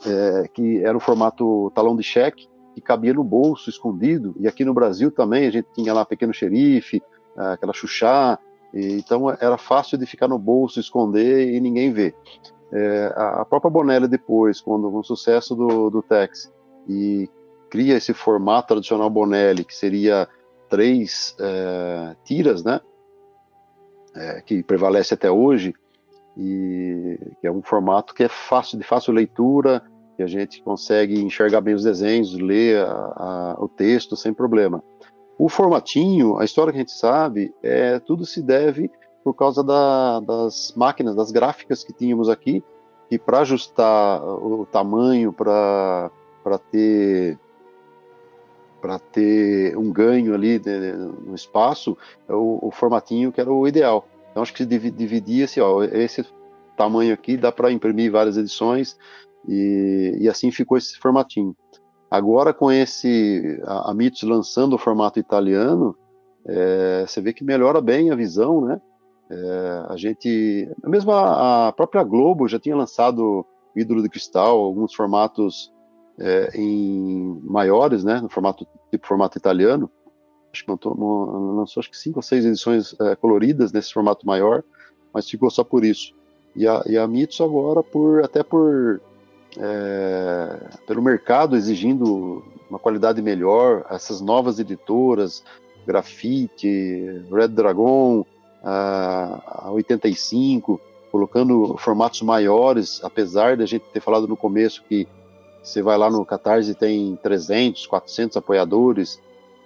é, 0.06 0.48
que 0.54 0.84
era 0.84 0.96
o 0.96 1.02
formato 1.02 1.72
talão 1.76 1.96
de 1.96 2.04
cheque, 2.04 2.48
que 2.74 2.82
cabia 2.82 3.14
no 3.14 3.24
bolso, 3.24 3.70
escondido. 3.70 4.34
E 4.40 4.48
aqui 4.48 4.64
no 4.64 4.74
Brasil 4.74 5.12
também 5.12 5.48
a 5.48 5.52
gente 5.52 5.68
tinha 5.74 5.94
lá 5.94 6.06
Pequeno 6.06 6.34
Xerife, 6.34 7.02
aquela 7.36 7.74
Xuxá, 7.74 8.40
então 8.74 9.30
era 9.30 9.58
fácil 9.58 9.98
de 9.98 10.06
ficar 10.06 10.28
no 10.28 10.38
bolso, 10.38 10.80
esconder 10.80 11.54
e 11.54 11.60
ninguém 11.60 11.92
ver. 11.92 12.16
É, 12.72 13.14
a 13.16 13.46
própria 13.46 13.72
Bonelli 13.72 14.08
depois, 14.08 14.62
quando 14.62 14.92
com 14.92 15.00
o 15.00 15.04
sucesso 15.04 15.56
do, 15.56 15.90
do 15.90 16.04
Tex 16.04 16.52
e 16.88 17.28
cria 17.70 17.98
esse 17.98 18.14
formato 18.14 18.70
tradicional 18.70 19.10
Bonelli, 19.10 19.64
que 19.64 19.76
seria 19.76 20.28
três 20.70 21.36
é, 21.40 22.16
tiras, 22.24 22.64
né, 22.64 22.80
é, 24.16 24.42
que 24.42 24.64
prevalece 24.64 25.14
até 25.14 25.30
hoje, 25.30 25.74
e 26.38 27.20
que 27.42 27.48
é 27.48 27.52
um 27.52 27.62
formato 27.62 28.14
que 28.14 28.24
é 28.24 28.30
fácil 28.30 28.78
de 28.78 28.86
fácil 28.86 29.14
leitura, 29.14 29.84
que 30.16 30.24
a 30.24 30.28
gente 30.28 30.62
consegue 30.62 31.20
enxergar 31.22 31.62
bem 31.62 31.74
os 31.74 31.84
desenhos, 31.84 32.34
ler 32.34 32.86
a, 32.86 32.92
a, 32.92 33.56
o 33.60 33.68
texto 33.68 34.16
sem 34.16 34.34
problema. 34.34 34.84
O 35.38 35.48
formatinho, 35.48 36.38
a 36.38 36.44
história 36.44 36.72
que 36.74 36.78
a 36.78 36.82
gente 36.82 36.92
sabe, 36.92 37.54
é 37.64 38.00
tudo 38.00 38.26
se 38.26 38.42
deve 38.42 38.92
por 39.24 39.34
causa 39.34 39.64
da, 39.64 40.20
das 40.20 40.74
máquinas, 40.76 41.16
das 41.16 41.32
gráficas 41.32 41.84
que 41.84 41.94
tínhamos 41.94 42.30
aqui, 42.30 42.64
e 43.12 43.18
para 43.18 43.40
ajustar 43.40 44.24
o 44.24 44.66
tamanho, 44.66 45.34
para 45.34 46.12
ter 46.72 47.40
para 48.82 49.00
ter 49.00 49.78
um 49.78 49.92
ganho 49.92 50.34
ali 50.34 50.62
no 51.26 51.36
espaço, 51.36 51.98
é 52.28 52.34
o, 52.34 52.60
o, 52.62 52.72
formatinho 52.72 53.32
que 53.32 53.42
era 53.42 53.52
o 53.52 53.68
ideal. 53.68 54.08
Então 54.32 54.44
acho 54.44 54.54
que 54.54 54.66
dividia-se, 54.66 55.60
ó, 55.60 55.84
esse 55.84 56.26
tamanho 56.78 57.14
aqui 57.14 57.36
dá 57.36 57.52
para 57.52 57.72
imprimir 57.72 58.12
várias 58.12 58.38
edições 58.38 58.98
e, 59.48 60.18
e, 60.22 60.30
assim 60.30 60.52
ficou 60.52 60.78
esse 60.78 60.98
formatinho. 60.98 61.56
Agora 62.10 62.54
com 62.54 62.72
esse 62.72 63.62
a, 63.66 63.92
a 63.92 63.94
Mitos 63.94 64.24
lançando 64.24 64.74
o 64.74 64.80
formato 64.80 65.20
italiano, 65.20 65.96
é, 66.46 67.06
você 67.06 67.22
vê 67.22 67.34
que 67.34 67.44
melhora 67.44 67.82
bem 67.82 68.12
a 68.12 68.16
visão, 68.16 68.62
né? 68.62 68.82
É, 69.30 69.86
a 69.90 69.96
gente, 69.96 70.68
mesmo 70.84 71.12
a, 71.12 71.68
a, 71.68 71.72
própria 71.72 72.04
Globo 72.04 72.48
já 72.48 72.60
tinha 72.60 72.76
lançado 72.76 73.46
Ídolo 73.76 74.02
de 74.02 74.10
Cristal, 74.10 74.58
alguns 74.58 74.94
formatos 74.96 75.72
é, 76.20 76.52
em 76.56 77.40
maiores, 77.44 78.04
né, 78.04 78.20
no 78.20 78.30
formato 78.30 78.68
tipo 78.92 79.08
formato 79.08 79.38
italiano. 79.38 79.90
Acho 80.52 80.66
que 80.66 80.72
lançou, 80.72 81.56
lançou 81.56 81.82
acho 81.82 81.92
que 81.92 81.98
cinco 81.98 82.20
ou 82.20 82.24
seis 82.24 82.46
edições 82.46 82.96
é, 83.00 83.16
coloridas 83.16 83.72
nesse 83.72 83.94
formato 83.94 84.26
maior, 84.26 84.64
mas 85.14 85.30
ficou 85.30 85.50
só 85.50 85.64
por 85.64 85.86
isso. 85.86 86.14
E 86.56 86.68
a, 86.68 86.84
e 86.88 86.98
a 86.98 87.08
Mitsu 87.08 87.44
agora, 87.44 87.84
por 87.84 88.24
até 88.24 88.44
por 88.44 89.00
é, 89.58 90.60
pelo 90.88 91.02
mercado 91.02 91.56
exigindo 91.56 92.44
uma 92.70 92.80
qualidade 92.80 93.22
melhor, 93.22 93.86
essas 93.90 94.22
novas 94.22 94.60
editoras, 94.60 95.44
Grafite, 95.86 97.24
Red 97.32 97.50
Dragon, 97.50 98.26
a, 98.64 99.66
a 99.68 99.72
85, 99.72 100.80
colocando 101.12 101.76
formatos 101.78 102.22
maiores, 102.22 103.00
apesar 103.04 103.58
da 103.58 103.66
gente 103.66 103.86
ter 103.92 104.00
falado 104.00 104.28
no 104.28 104.38
começo 104.38 104.84
que 104.88 105.08
você 105.62 105.82
vai 105.82 105.98
lá 105.98 106.10
no 106.10 106.26
Catarse 106.26 106.72
e 106.72 106.76
tem 106.76 107.18
300, 107.22 107.86
400 107.88 108.38
apoiadores, 108.38 109.20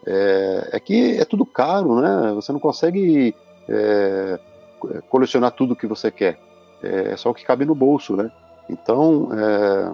é, 0.06 0.70
é 0.74 0.80
que 0.80 1.18
é 1.18 1.26
tudo 1.26 1.46
caro, 1.46 2.00
né? 2.02 2.34
Você 2.36 2.52
não 2.52 2.60
consegue 2.60 3.36
é, 3.68 4.40
colecionar 5.10 5.52
tudo 5.52 5.76
que 5.76 5.88
você 5.88 6.12
quer. 6.12 6.40
É, 6.82 7.14
é 7.14 7.18
só 7.18 7.30
o 7.30 7.34
que 7.34 7.46
cabe 7.46 7.66
no 7.66 7.76
bolso, 7.76 8.16
né? 8.16 8.32
Então, 8.70 9.30
é, 9.34 9.92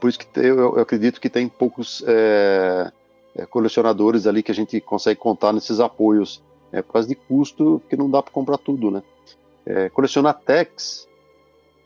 por 0.00 0.08
isso 0.08 0.18
que 0.18 0.26
eu, 0.40 0.58
eu, 0.58 0.80
acredito 0.80 1.20
que 1.20 1.28
tem 1.28 1.48
poucos 1.48 2.02
é, 2.06 2.90
é, 3.36 3.46
colecionadores 3.46 4.26
ali 4.26 4.42
que 4.42 4.50
a 4.50 4.54
gente 4.54 4.80
consegue 4.80 5.20
contar 5.20 5.52
nesses 5.52 5.78
apoios 5.78 6.42
é 6.72 6.80
por 6.80 6.94
causa 6.94 7.06
de 7.06 7.14
custo 7.14 7.82
que 7.88 7.96
não 7.96 8.10
dá 8.10 8.22
para 8.22 8.32
comprar 8.32 8.56
tudo, 8.56 8.90
né? 8.90 9.02
Colecionar 9.92 10.40
techs, 10.40 11.06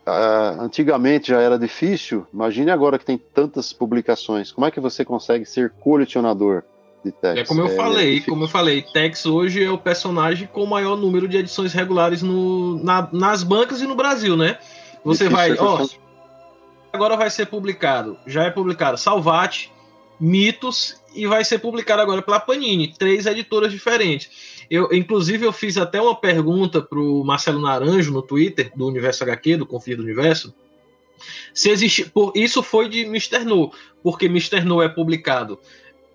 uh, 0.07 0.61
antigamente 0.61 1.29
já 1.29 1.41
era 1.41 1.59
difícil, 1.59 2.25
imagine 2.33 2.71
agora 2.71 2.97
que 2.97 3.05
tem 3.05 3.17
tantas 3.17 3.73
publicações. 3.73 4.51
Como 4.51 4.65
é 4.65 4.71
que 4.71 4.79
você 4.79 5.03
consegue 5.03 5.45
ser 5.45 5.71
colecionador 5.79 6.63
de 7.03 7.11
techs? 7.11 7.41
É 7.41 7.45
como 7.45 7.61
eu 7.61 7.67
é, 7.67 7.75
falei, 7.75 8.21
como 8.21 8.45
eu 8.45 8.47
falei, 8.47 8.81
Tex 8.81 9.25
hoje 9.25 9.63
é 9.63 9.69
o 9.69 9.77
personagem 9.77 10.47
com 10.47 10.63
o 10.63 10.67
maior 10.67 10.95
número 10.95 11.27
de 11.27 11.37
edições 11.37 11.73
regulares 11.73 12.21
no, 12.21 12.81
na, 12.83 13.09
nas 13.11 13.43
bancas 13.43 13.81
e 13.81 13.87
no 13.87 13.95
Brasil, 13.95 14.37
né? 14.37 14.57
Você 15.03 15.25
difícil 15.25 15.55
vai, 15.57 15.57
ó, 15.57 15.85
agora 16.91 17.15
vai 17.15 17.29
ser 17.29 17.45
publicado, 17.47 18.17
já 18.25 18.43
é 18.43 18.49
publicado 18.49 18.97
Salvate, 18.97 19.71
Mitos 20.19 20.99
e 21.13 21.27
vai 21.27 21.43
ser 21.43 21.59
publicado 21.59 22.01
agora 22.01 22.21
pela 22.21 22.39
Panini, 22.39 22.93
três 22.97 23.25
editoras 23.25 23.71
diferentes. 23.71 24.56
Eu, 24.69 24.89
inclusive, 24.91 25.45
eu 25.45 25.53
fiz 25.53 25.77
até 25.77 26.01
uma 26.01 26.15
pergunta 26.15 26.81
para 26.81 26.99
o 26.99 27.23
Marcelo 27.23 27.61
Naranjo 27.61 28.11
no 28.11 28.21
Twitter, 28.21 28.71
do 28.75 28.87
Universo 28.87 29.23
HQ, 29.23 29.57
do 29.57 29.65
Confio 29.65 29.97
do 29.97 30.03
Universo. 30.03 30.53
Se 31.53 31.69
existe. 31.69 32.09
Por, 32.09 32.31
isso 32.35 32.61
foi 32.61 32.89
de 32.89 33.01
Mr. 33.01 33.43
No, 33.45 33.71
porque 34.03 34.25
Mr. 34.25 34.61
No 34.61 34.81
é 34.81 34.89
publicado 34.89 35.59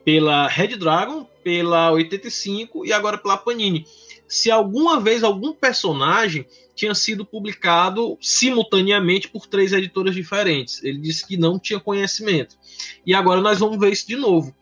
pela 0.05 0.47
Red 0.49 0.77
Dragon, 0.77 1.27
pela 1.43 1.91
85 1.93 2.85
e 2.85 2.93
agora 2.93 3.19
pela 3.19 3.37
Panini. 3.37 3.87
Se 4.29 4.51
alguma 4.51 5.01
vez 5.01 5.23
algum 5.23 5.53
personagem 5.53 6.47
tinha 6.75 6.95
sido 6.95 7.25
publicado 7.25 8.17
simultaneamente 8.21 9.29
por 9.29 9.47
três 9.47 9.73
editoras 9.73 10.15
diferentes. 10.15 10.83
Ele 10.83 10.99
disse 10.99 11.27
que 11.27 11.37
não 11.37 11.59
tinha 11.59 11.79
conhecimento. 11.79 12.57
E 13.05 13.15
agora 13.15 13.41
nós 13.41 13.59
vamos 13.59 13.79
ver 13.79 13.93
isso 13.93 14.07
de 14.07 14.17
novo. 14.17 14.55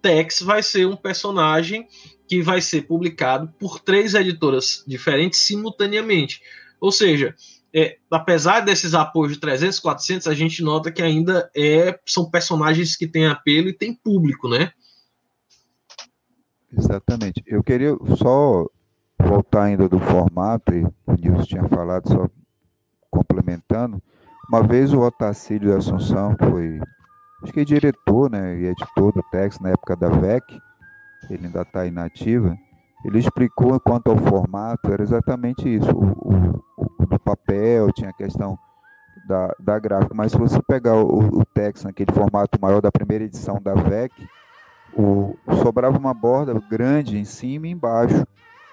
Tex 0.00 0.40
vai 0.42 0.62
ser 0.62 0.86
um 0.86 0.96
personagem 0.96 1.86
que 2.28 2.42
vai 2.42 2.60
ser 2.60 2.82
publicado 2.82 3.48
por 3.58 3.80
três 3.80 4.14
editoras 4.14 4.84
diferentes 4.86 5.40
simultaneamente. 5.40 6.42
Ou 6.80 6.92
seja, 6.92 7.34
é, 7.74 7.96
apesar 8.10 8.60
desses 8.60 8.94
apoios 8.94 9.32
de 9.32 9.40
300, 9.40 9.80
400, 9.80 10.26
a 10.26 10.34
gente 10.34 10.62
nota 10.62 10.92
que 10.92 11.02
ainda 11.02 11.50
é, 11.56 11.98
são 12.06 12.30
personagens 12.30 12.96
que 12.96 13.06
têm 13.06 13.26
apelo 13.26 13.68
e 13.68 13.72
têm 13.72 13.94
público, 13.94 14.48
né? 14.48 14.72
Exatamente. 16.72 17.42
Eu 17.46 17.62
queria 17.62 17.96
só 18.16 18.66
voltar 19.18 19.64
ainda 19.64 19.88
do 19.88 19.98
formato, 19.98 20.74
e 20.74 20.84
o 21.06 21.14
Nilson 21.18 21.44
tinha 21.44 21.68
falado, 21.68 22.08
só 22.08 22.28
complementando. 23.10 24.02
Uma 24.48 24.62
vez 24.62 24.92
o 24.92 25.00
Otacílio 25.00 25.76
Assunção, 25.76 26.34
que 26.36 26.44
foi, 26.44 26.80
acho 27.42 27.52
que 27.52 27.64
diretor 27.64 28.30
né, 28.30 28.58
e 28.58 28.66
editor 28.66 29.12
do 29.12 29.22
Tex 29.30 29.58
na 29.60 29.70
época 29.70 29.96
da 29.96 30.08
VEC, 30.08 30.44
ele 31.30 31.46
ainda 31.46 31.62
está 31.62 31.86
inativa, 31.86 32.56
ele 33.04 33.18
explicou 33.18 33.78
quanto 33.80 34.10
ao 34.10 34.18
formato, 34.18 34.92
era 34.92 35.02
exatamente 35.02 35.72
isso. 35.72 35.90
O, 35.90 36.04
o, 36.06 36.64
o, 36.76 37.06
do 37.06 37.18
papel, 37.18 37.92
tinha 37.92 38.10
a 38.10 38.12
questão 38.12 38.58
da, 39.26 39.54
da 39.58 39.78
gráfica, 39.78 40.14
mas 40.14 40.32
se 40.32 40.38
você 40.38 40.60
pegar 40.62 40.94
o, 40.94 41.40
o 41.40 41.44
Tex 41.44 41.84
naquele 41.84 42.12
formato 42.12 42.58
maior 42.60 42.80
da 42.80 42.90
primeira 42.90 43.24
edição 43.24 43.60
da 43.62 43.74
VEC, 43.74 44.12
o, 44.96 45.36
sobrava 45.62 45.96
uma 45.96 46.12
borda 46.14 46.54
grande 46.68 47.18
em 47.18 47.24
cima 47.24 47.66
e 47.66 47.70
embaixo. 47.70 48.26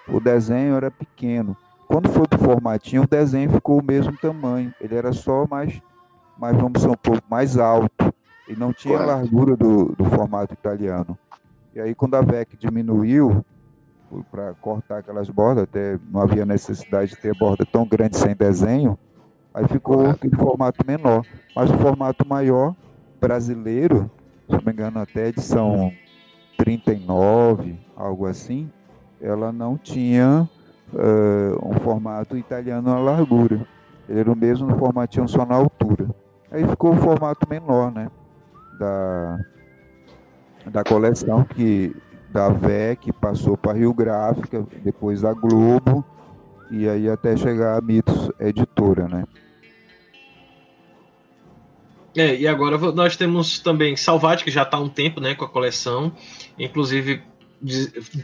O 0.07 0.19
desenho 0.19 0.75
era 0.75 0.89
pequeno. 0.89 1.55
Quando 1.87 2.09
foi 2.09 2.27
para 2.27 2.39
o 2.39 2.43
formatinho, 2.43 3.03
o 3.03 3.07
desenho 3.07 3.51
ficou 3.51 3.79
o 3.79 3.83
mesmo 3.83 4.15
tamanho. 4.17 4.73
Ele 4.81 4.95
era 4.95 5.13
só 5.13 5.45
mais, 5.47 5.79
mais 6.37 6.55
vamos 6.55 6.73
dizer, 6.73 6.89
um 6.89 6.95
pouco 6.95 7.21
mais 7.29 7.57
alto. 7.57 8.13
E 8.47 8.55
não 8.55 8.71
tinha 8.71 8.99
a 8.99 9.05
largura 9.05 9.55
do, 9.55 9.95
do 9.95 10.05
formato 10.05 10.53
italiano. 10.53 11.17
E 11.75 11.79
aí, 11.81 11.93
quando 11.93 12.15
a 12.15 12.21
VEC 12.21 12.55
diminuiu, 12.57 13.43
para 14.31 14.53
cortar 14.53 14.99
aquelas 14.99 15.29
bordas, 15.29 15.65
até 15.65 15.99
não 16.09 16.21
havia 16.21 16.45
necessidade 16.45 17.11
de 17.11 17.17
ter 17.17 17.37
borda 17.37 17.65
tão 17.65 17.85
grande 17.85 18.15
sem 18.15 18.33
desenho, 18.33 18.97
aí 19.53 19.67
ficou 19.67 20.09
aquele 20.09 20.35
formato 20.37 20.85
menor. 20.87 21.25
Mas 21.53 21.69
o 21.69 21.77
formato 21.77 22.25
maior, 22.25 22.73
brasileiro, 23.19 24.09
se 24.47 24.53
não 24.53 24.61
me 24.65 24.71
engano, 24.71 24.99
até 24.99 25.27
edição 25.27 25.91
39, 26.57 27.77
algo 27.95 28.25
assim, 28.25 28.71
ela 29.19 29.51
não 29.51 29.77
tinha 29.77 30.49
uh, 30.93 31.67
um 31.67 31.73
formato 31.79 32.37
italiano 32.37 32.89
na 32.89 32.99
largura. 32.99 33.67
Ele 34.07 34.21
era 34.21 34.31
o 34.31 34.35
mesmo 34.35 34.67
no 34.67 34.77
formatinho 34.77 35.27
só 35.27 35.45
na 35.45 35.55
altura. 35.55 36.07
Aí 36.49 36.65
ficou 36.65 36.93
o 36.93 36.97
formato 36.97 37.45
menor, 37.49 37.91
né? 37.91 38.09
Da, 38.79 39.39
da 40.71 40.83
coleção 40.83 41.43
que 41.43 41.95
da 42.29 42.49
VEC 42.49 43.13
passou 43.13 43.55
para 43.55 43.77
Rio 43.77 43.93
Gráfica, 43.93 44.65
depois 44.83 45.21
da 45.21 45.33
Globo, 45.33 46.03
e 46.69 46.87
aí 46.87 47.09
até 47.09 47.37
chegar 47.37 47.77
a 47.77 47.81
Mitos 47.81 48.29
Editora, 48.39 49.07
né? 49.07 49.23
É, 52.15 52.35
e 52.35 52.47
agora 52.47 52.77
nós 52.93 53.17
temos 53.17 53.59
também 53.59 53.95
Salvati, 53.95 54.43
que 54.43 54.51
já 54.51 54.63
está 54.63 54.77
há 54.77 54.79
um 54.79 54.87
tempo 54.87 55.19
né, 55.19 55.35
com 55.35 55.43
a 55.43 55.49
coleção, 55.49 56.13
inclusive 56.57 57.21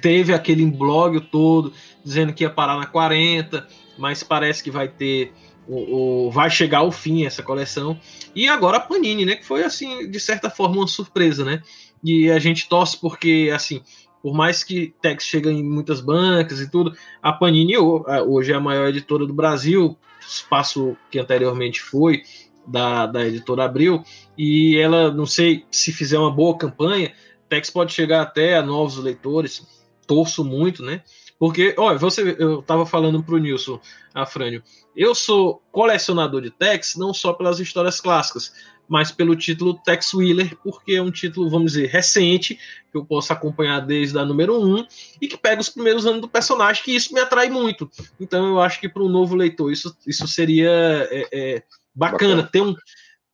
teve 0.02 0.34
aquele 0.34 0.66
blog 0.66 1.20
todo 1.20 1.74
dizendo 2.04 2.34
que 2.34 2.44
ia 2.44 2.50
parar 2.50 2.78
na 2.78 2.86
40, 2.86 3.68
mas 3.98 4.24
parece 4.24 4.64
que 4.64 4.72
vai 4.72 4.88
ter 4.88 5.34
o, 5.68 6.28
o, 6.28 6.32
vai 6.32 6.50
chegar 6.50 6.80
ao 6.80 6.92
fim 6.92 7.26
essa 7.26 7.44
coleção. 7.44 8.00
E 8.36 8.48
agora 8.48 8.78
a 8.78 8.80
Panini, 8.80 9.26
né, 9.26 9.36
que 9.36 9.46
foi 9.46 9.64
assim, 9.64 10.10
de 10.10 10.20
certa 10.20 10.50
forma 10.50 10.78
uma 10.78 10.88
surpresa, 10.88 11.44
né? 11.44 11.62
E 12.04 12.32
a 12.32 12.40
gente 12.40 12.68
torce 12.68 13.00
porque 13.00 13.52
assim, 13.54 13.82
por 14.22 14.34
mais 14.34 14.64
que 14.64 14.94
Tex 15.02 15.24
chegue 15.26 15.50
em 15.50 15.64
muitas 15.64 16.02
bancas 16.02 16.60
e 16.60 16.70
tudo, 16.70 16.94
a 17.22 17.34
Panini 17.34 17.78
hoje 17.78 18.52
é 18.52 18.56
a 18.56 18.60
maior 18.60 18.88
editora 18.88 19.26
do 19.26 19.34
Brasil, 19.34 19.98
espaço 20.20 20.96
que 21.10 21.20
anteriormente 21.20 21.82
foi 21.82 22.24
da, 22.66 23.08
da 23.08 23.26
editora 23.26 23.66
Abril, 23.66 24.04
e 24.38 24.78
ela, 24.78 25.12
não 25.12 25.26
sei 25.26 25.66
se 25.72 25.92
fizer 25.92 26.20
uma 26.20 26.32
boa 26.32 26.58
campanha, 26.58 27.12
Tex 27.50 27.70
pode 27.70 27.94
chegar 27.94 28.22
até 28.22 28.56
a 28.56 28.62
novos 28.62 28.98
leitores, 28.98 29.66
torço 30.08 30.44
muito, 30.44 30.84
né? 30.84 31.02
Porque, 31.40 31.74
olha, 31.78 31.98
você, 31.98 32.36
eu 32.38 32.60
estava 32.60 32.86
falando 32.86 33.24
para 33.24 33.34
o 33.34 33.40
Nilson 33.40 33.80
Afrânio, 34.14 34.62
eu 34.96 35.16
sou 35.16 35.62
colecionador 35.72 36.42
de 36.42 36.52
Tex 36.52 36.96
não 36.96 37.14
só 37.14 37.34
pelas 37.34 37.60
histórias 37.60 38.00
clássicas, 38.00 38.54
mas 38.92 39.10
pelo 39.10 39.38
título 39.38 39.76
Tex 39.76 40.14
Wheeler, 40.14 40.54
porque 40.62 40.96
é 40.96 41.02
um 41.02 41.10
título, 41.10 41.50
vamos 41.50 41.72
dizer, 41.72 41.88
recente, 41.88 42.56
que 42.92 42.98
eu 42.98 43.06
posso 43.06 43.32
acompanhar 43.32 43.80
desde 43.80 44.20
a 44.20 44.26
número 44.26 44.62
1 44.62 44.86
e 45.22 45.30
que 45.30 45.38
pega 45.38 45.62
os 45.62 45.70
primeiros 45.70 46.06
anos 46.06 46.20
do 46.20 46.28
personagem, 46.28 46.84
que 46.84 46.94
isso 46.94 47.14
me 47.14 47.22
atrai 47.22 47.50
muito. 47.50 47.90
Então 48.20 48.46
eu 48.50 48.60
acho 48.60 48.82
que 48.82 48.90
para 48.90 49.02
um 49.02 49.08
novo 49.08 49.34
leitor 49.34 49.72
isso, 49.72 49.96
isso 50.06 50.28
seria 50.28 50.70
é, 51.10 51.28
é, 51.32 51.64
bacana, 51.96 52.36
bacana, 52.36 52.44
ter, 52.44 52.60
um, 52.60 52.76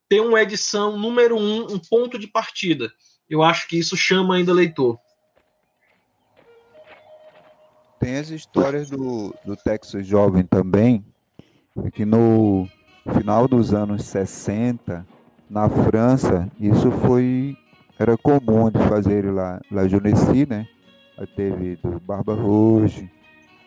ter 0.07 0.19
uma 0.19 0.39
edição 0.43 0.95
número 0.95 1.35
1, 1.35 1.73
um 1.73 1.79
ponto 1.79 2.19
de 2.19 2.27
partida. 2.27 2.93
Eu 3.27 3.41
acho 3.41 3.67
que 3.67 3.79
isso 3.79 3.97
chama 3.97 4.35
ainda 4.35 4.53
leitor. 4.53 4.99
Tem 7.99 8.17
as 8.17 8.29
histórias 8.29 8.91
do, 8.91 9.33
do 9.43 9.55
Texas 9.55 10.05
Jovem 10.05 10.43
também, 10.43 11.03
que 11.93 12.05
no 12.05 12.69
final 13.11 13.47
dos 13.47 13.73
anos 13.73 14.03
60 14.03 15.16
na 15.49 15.69
França, 15.69 16.47
isso 16.59 16.91
foi 16.91 17.57
era 17.99 18.15
comum 18.15 18.69
de 18.69 18.79
fazer 18.87 19.25
lá, 19.31 19.59
lá 19.71 19.87
Junessi, 19.87 20.45
né? 20.47 20.67
Teve 21.35 21.77
do 21.77 21.99
Barba 21.99 22.35
Rouge, 22.35 23.09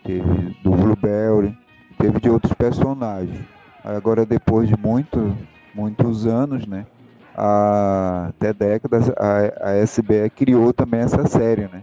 teve 0.05 0.57
do 0.63 0.71
Blueberry, 0.71 1.57
teve 1.99 2.21
de 2.21 2.31
outros 2.31 2.53
personagens. 2.53 3.45
Agora, 3.83 4.25
depois 4.25 4.69
de 4.69 4.77
muito, 4.77 5.37
muitos 5.75 6.27
anos, 6.27 6.65
né? 6.65 6.87
A, 7.35 8.27
até 8.29 8.53
décadas, 8.53 9.11
a, 9.11 9.71
a 9.71 9.77
SBE 9.79 10.31
criou 10.31 10.73
também 10.73 11.01
essa 11.01 11.27
série, 11.27 11.63
né? 11.63 11.83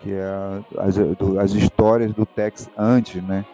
Que 0.00 0.12
é 0.12 0.22
a, 0.22 0.84
as, 0.84 0.94
do, 0.94 1.40
as 1.40 1.52
histórias 1.52 2.12
do 2.12 2.24
Tex 2.24 2.70
antes, 2.78 3.20
né? 3.20 3.44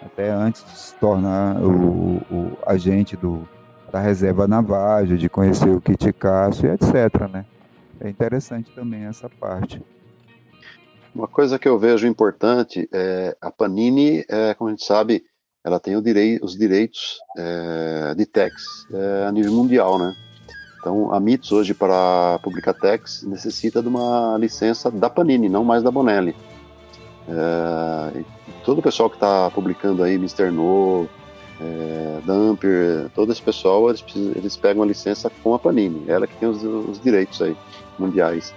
Até 0.00 0.30
antes 0.30 0.64
de 0.64 0.78
se 0.78 0.94
tornar 0.94 1.56
o, 1.56 2.22
o 2.30 2.58
agente 2.66 3.14
do, 3.14 3.46
da 3.94 4.00
reserva 4.00 4.48
naval, 4.48 5.06
de 5.06 5.28
conhecer 5.28 5.68
o 5.68 5.80
kit 5.80 6.04
e 6.04 6.08
etc, 6.08 7.30
né? 7.32 7.46
É 8.00 8.08
interessante 8.08 8.68
também 8.74 9.04
essa 9.04 9.30
parte. 9.30 9.80
Uma 11.14 11.28
coisa 11.28 11.60
que 11.60 11.68
eu 11.68 11.78
vejo 11.78 12.04
importante 12.04 12.88
é 12.92 13.36
a 13.40 13.52
Panini, 13.52 14.24
é, 14.28 14.52
como 14.54 14.66
a 14.68 14.72
gente 14.72 14.84
sabe, 14.84 15.22
ela 15.64 15.78
tem 15.78 16.02
direi 16.02 16.40
os 16.42 16.58
direitos 16.58 17.20
é, 17.38 18.14
de 18.16 18.26
tex 18.26 18.84
é, 18.92 19.26
a 19.28 19.30
nível 19.30 19.52
mundial, 19.52 19.96
né? 19.96 20.12
Então, 20.80 21.14
a 21.14 21.20
MITS 21.20 21.52
hoje 21.52 21.72
para 21.72 22.40
publicar 22.42 22.74
tex 22.74 23.22
necessita 23.22 23.80
de 23.80 23.86
uma 23.86 24.36
licença 24.40 24.90
da 24.90 25.08
Panini, 25.08 25.48
não 25.48 25.62
mais 25.62 25.84
da 25.84 25.90
Bonelli. 25.92 26.34
É, 27.28 28.24
todo 28.64 28.80
o 28.80 28.82
pessoal 28.82 29.08
que 29.08 29.14
está 29.14 29.48
publicando 29.52 30.02
aí, 30.02 30.14
Mr. 30.14 30.50
No, 30.50 31.08
é, 31.60 33.08
todo 33.14 33.32
esse 33.32 33.42
pessoal, 33.42 33.88
eles, 33.88 34.04
eles 34.34 34.56
pegam 34.56 34.82
a 34.82 34.86
licença 34.86 35.30
com 35.42 35.54
a 35.54 35.58
Panini, 35.58 36.04
ela 36.08 36.26
que 36.26 36.36
tem 36.36 36.48
os, 36.48 36.62
os 36.62 37.00
direitos 37.00 37.40
aí, 37.40 37.56
mundiais. 37.98 38.54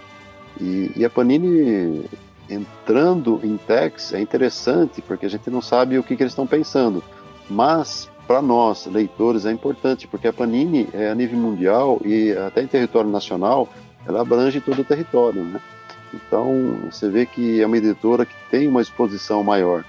E, 0.60 0.92
e, 0.96 1.06
a 1.06 1.10
Panini 1.10 2.06
entrando 2.50 3.40
em 3.44 3.58
Tex 3.58 4.14
é 4.14 4.20
interessante, 4.20 5.02
porque 5.02 5.26
a 5.26 5.30
gente 5.30 5.50
não 5.50 5.62
sabe 5.62 6.00
o 6.00 6.04
que, 6.04 6.16
que 6.16 6.24
eles 6.24 6.32
estão 6.32 6.48
pensando, 6.48 7.04
mas 7.50 8.10
para 8.28 8.42
nós, 8.42 8.86
leitores, 8.88 9.46
é 9.46 9.52
importante, 9.52 10.08
porque 10.08 10.28
a 10.28 10.34
Panini 10.34 10.90
é 10.94 11.10
a 11.10 11.16
nível 11.16 11.40
mundial 11.40 12.02
e 12.04 12.32
até 12.32 12.62
em 12.62 12.68
território 12.68 13.10
nacional, 13.10 13.70
ela 14.06 14.22
abrange 14.22 14.60
todo 14.60 14.82
o 14.82 14.84
território, 14.84 15.44
né? 15.44 15.62
Então, 16.14 16.78
você 16.90 17.10
vê 17.10 17.26
que 17.26 17.62
é 17.62 17.66
uma 17.66 17.78
editora 17.78 18.26
que 18.26 18.36
tem 18.50 18.68
uma 18.68 18.82
exposição 18.82 19.44
maior. 19.44 19.84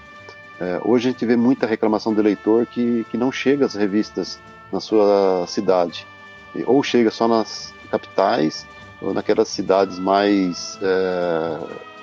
É, 0.59 0.81
hoje 0.83 1.07
a 1.07 1.11
gente 1.11 1.25
vê 1.25 1.37
muita 1.37 1.65
reclamação 1.65 2.13
do 2.13 2.21
leitor 2.21 2.65
que, 2.65 3.05
que 3.09 3.17
não 3.17 3.31
chega 3.31 3.65
às 3.65 3.75
revistas 3.75 4.39
na 4.71 4.79
sua 4.79 5.45
cidade, 5.47 6.05
ou 6.65 6.83
chega 6.83 7.09
só 7.09 7.27
nas 7.27 7.73
capitais, 7.89 8.67
ou 9.01 9.13
naquelas 9.13 9.47
cidades 9.47 9.97
mais. 9.97 10.77
É, 10.81 11.59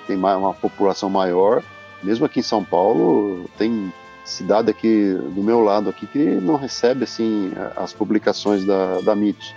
tem 0.07 0.15
uma 0.17 0.53
população 0.53 1.09
maior. 1.09 1.61
Mesmo 2.01 2.25
aqui 2.25 2.39
em 2.39 2.43
São 2.43 2.63
Paulo, 2.63 3.45
tem 3.57 3.93
cidade 4.23 4.69
aqui 4.69 5.13
do 5.35 5.41
meu 5.43 5.61
lado 5.61 5.89
aqui 5.89 6.05
que 6.07 6.19
não 6.19 6.55
recebe 6.55 7.03
assim 7.03 7.51
as 7.75 7.93
publicações 7.93 8.65
da, 8.65 9.01
da 9.01 9.13
MIT. 9.13 9.55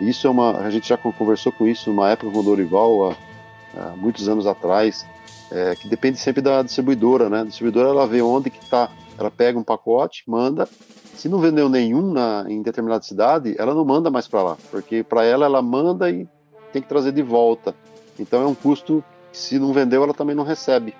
Isso 0.00 0.26
é 0.26 0.30
uma. 0.30 0.58
A 0.58 0.70
gente 0.70 0.88
já 0.88 0.96
conversou 0.96 1.52
com 1.52 1.66
isso 1.66 1.90
numa 1.90 2.10
época 2.10 2.30
com 2.30 2.38
o 2.38 2.42
Dorival, 2.42 3.10
há, 3.10 3.80
há 3.80 3.96
muitos 3.96 4.28
anos 4.28 4.46
atrás 4.46 5.06
é, 5.52 5.76
que 5.76 5.86
depende 5.86 6.18
sempre 6.18 6.40
da 6.40 6.62
distribuidora, 6.62 7.28
né? 7.28 7.40
A 7.40 7.44
distribuidora 7.44 7.90
ela 7.90 8.06
vê 8.06 8.22
onde 8.22 8.48
que 8.48 8.64
tá, 8.70 8.90
ela 9.18 9.30
pega 9.30 9.58
um 9.58 9.62
pacote, 9.62 10.24
manda. 10.26 10.66
Se 11.14 11.28
não 11.28 11.38
vendeu 11.38 11.68
nenhum 11.68 12.10
na, 12.10 12.46
em 12.48 12.62
determinada 12.62 13.04
cidade, 13.04 13.54
ela 13.58 13.74
não 13.74 13.84
manda 13.84 14.10
mais 14.10 14.26
para 14.26 14.42
lá, 14.42 14.56
porque 14.70 15.02
para 15.04 15.24
ela 15.24 15.44
ela 15.44 15.60
manda 15.60 16.10
e 16.10 16.26
tem 16.72 16.80
que 16.80 16.88
trazer 16.88 17.12
de 17.12 17.22
volta. 17.22 17.74
Então 18.18 18.42
é 18.42 18.46
um 18.46 18.54
custo 18.54 19.04
que 19.30 19.38
se 19.38 19.58
não 19.58 19.72
vendeu 19.72 20.02
ela 20.02 20.14
também 20.14 20.34
não 20.34 20.42
recebe, 20.42 20.94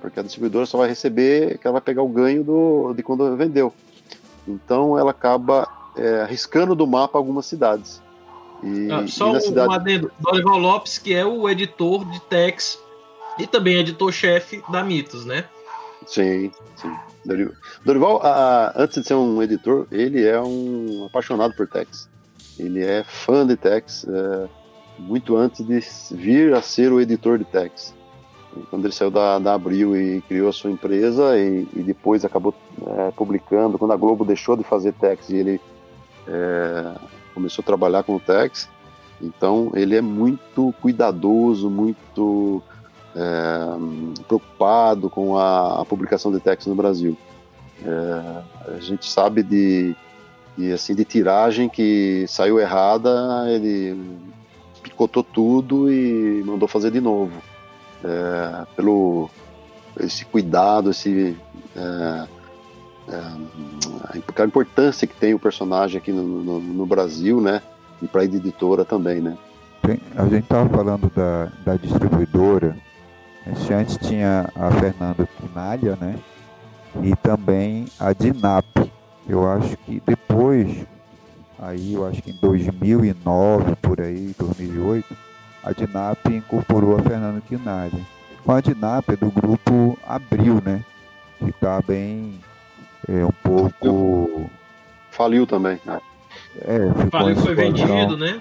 porque 0.00 0.18
a 0.18 0.22
distribuidora 0.22 0.66
só 0.66 0.78
vai 0.78 0.88
receber 0.88 1.58
que 1.58 1.66
ela 1.66 1.74
vai 1.74 1.80
pegar 1.80 2.02
o 2.02 2.08
ganho 2.08 2.42
do, 2.42 2.92
de 2.92 3.02
quando 3.04 3.36
vendeu. 3.36 3.72
Então 4.46 4.98
ela 4.98 5.12
acaba 5.12 5.68
é, 5.96 6.22
arriscando 6.22 6.74
do 6.74 6.86
mapa 6.86 7.16
algumas 7.16 7.46
cidades. 7.46 8.02
E, 8.64 8.90
ah, 8.90 9.06
só 9.06 9.32
e 9.32 9.36
um, 9.36 9.40
cidade... 9.40 9.68
um 9.68 9.72
adendo, 9.72 10.12
Dorival 10.18 10.58
Lopes, 10.58 10.98
que 10.98 11.14
é 11.14 11.24
o 11.24 11.48
editor 11.48 12.04
de 12.04 12.20
Tex 12.22 12.78
e 13.38 13.46
também 13.46 13.78
editor-chefe 13.78 14.62
da 14.70 14.82
Mitos, 14.82 15.24
né? 15.24 15.44
Sim, 16.06 16.50
sim. 16.76 16.94
Dorival, 17.84 18.20
a, 18.22 18.72
antes 18.76 19.00
de 19.00 19.06
ser 19.06 19.14
um 19.14 19.42
editor, 19.42 19.86
ele 19.90 20.26
é 20.26 20.40
um 20.40 21.06
apaixonado 21.06 21.54
por 21.54 21.68
Tex. 21.68 22.08
Ele 22.58 22.84
é 22.84 23.04
fã 23.04 23.46
de 23.46 23.56
Tex, 23.56 24.04
é, 24.08 24.48
muito 24.98 25.36
antes 25.36 25.64
de 25.64 25.80
vir 26.16 26.52
a 26.54 26.60
ser 26.60 26.92
o 26.92 27.00
editor 27.00 27.38
de 27.38 27.44
Tex. 27.44 27.94
Quando 28.68 28.84
ele 28.84 28.92
saiu 28.92 29.10
da, 29.10 29.38
da 29.38 29.54
Abril 29.54 29.96
e 29.96 30.20
criou 30.22 30.50
a 30.50 30.52
sua 30.52 30.70
empresa 30.70 31.38
e, 31.38 31.66
e 31.74 31.82
depois 31.82 32.24
acabou 32.24 32.52
é, 32.86 33.10
publicando, 33.12 33.78
quando 33.78 33.92
a 33.92 33.96
Globo 33.96 34.24
deixou 34.24 34.56
de 34.56 34.64
fazer 34.64 34.92
Tex 34.94 35.30
e 35.30 35.36
ele 35.36 35.60
é, 36.28 36.94
começou 37.32 37.62
a 37.62 37.66
trabalhar 37.66 38.02
com 38.02 38.16
o 38.16 38.20
Tex, 38.20 38.68
então 39.20 39.70
ele 39.74 39.96
é 39.96 40.02
muito 40.02 40.74
cuidadoso, 40.82 41.70
muito 41.70 42.62
é, 43.14 44.22
preocupado 44.26 45.10
com 45.10 45.36
a, 45.36 45.82
a, 45.82 45.84
publicação 45.84 46.32
de 46.32 46.40
Tex 46.40 46.66
no 46.66 46.74
Brasil. 46.74 47.16
É, 47.84 48.72
a 48.76 48.80
gente 48.80 49.10
sabe 49.10 49.42
de, 49.42 49.94
de, 50.56 50.72
assim, 50.72 50.94
de 50.94 51.04
tiragem 51.04 51.68
que 51.68 52.24
saiu 52.28 52.58
errada, 52.58 53.44
ele 53.48 54.00
picotou 54.82 55.22
tudo 55.22 55.90
e 55.92 56.42
mandou 56.44 56.68
fazer 56.68 56.90
de 56.90 57.00
novo. 57.00 57.32
É, 58.04 58.66
pelo 58.74 59.30
esse 60.00 60.24
cuidado, 60.24 60.90
esse 60.90 61.36
é, 61.76 62.26
é, 63.08 64.42
a 64.42 64.44
importância 64.44 65.06
que 65.06 65.14
tem 65.14 65.34
o 65.34 65.38
personagem 65.38 65.98
aqui 65.98 66.12
no, 66.12 66.22
no, 66.22 66.60
no 66.60 66.86
Brasil, 66.86 67.40
né? 67.40 67.62
E 68.00 68.08
para 68.08 68.22
a 68.22 68.24
editora 68.24 68.84
também, 68.84 69.20
né? 69.20 69.36
a 70.16 70.24
gente 70.24 70.44
estava 70.44 70.68
falando 70.68 71.10
da, 71.14 71.50
da 71.64 71.76
distribuidora. 71.76 72.76
Antes 73.46 73.96
tinha 73.96 74.48
a 74.54 74.70
Fernanda 74.70 75.28
Quinalha, 75.38 75.96
né? 76.00 76.18
E 77.02 77.16
também 77.16 77.86
a 77.98 78.12
Dinap. 78.12 78.66
Eu 79.28 79.50
acho 79.50 79.76
que 79.78 80.02
depois, 80.04 80.84
aí 81.58 81.94
eu 81.94 82.06
acho 82.06 82.22
que 82.22 82.30
em 82.30 82.36
2009, 82.40 83.76
por 83.76 84.00
aí, 84.00 84.34
2008, 84.38 85.16
a 85.64 85.72
Dinap 85.72 86.26
incorporou 86.26 86.96
a 86.96 87.02
Fernanda 87.02 87.40
Quinalha. 87.40 88.00
Com 88.44 88.52
a 88.52 88.60
Dinap 88.60 89.08
é 89.08 89.16
do 89.16 89.30
grupo 89.30 89.98
Abril, 90.06 90.60
né? 90.64 90.84
Que 91.38 91.50
está 91.50 91.80
bem 91.80 92.40
é 93.08 93.24
um 93.24 93.32
pouco. 93.42 94.50
Faliu 95.10 95.46
também. 95.46 95.80
Né? 95.84 96.00
É, 96.60 96.78
Faliu, 97.10 97.36
foi 97.36 97.54
vendido, 97.54 98.16
né? 98.16 98.40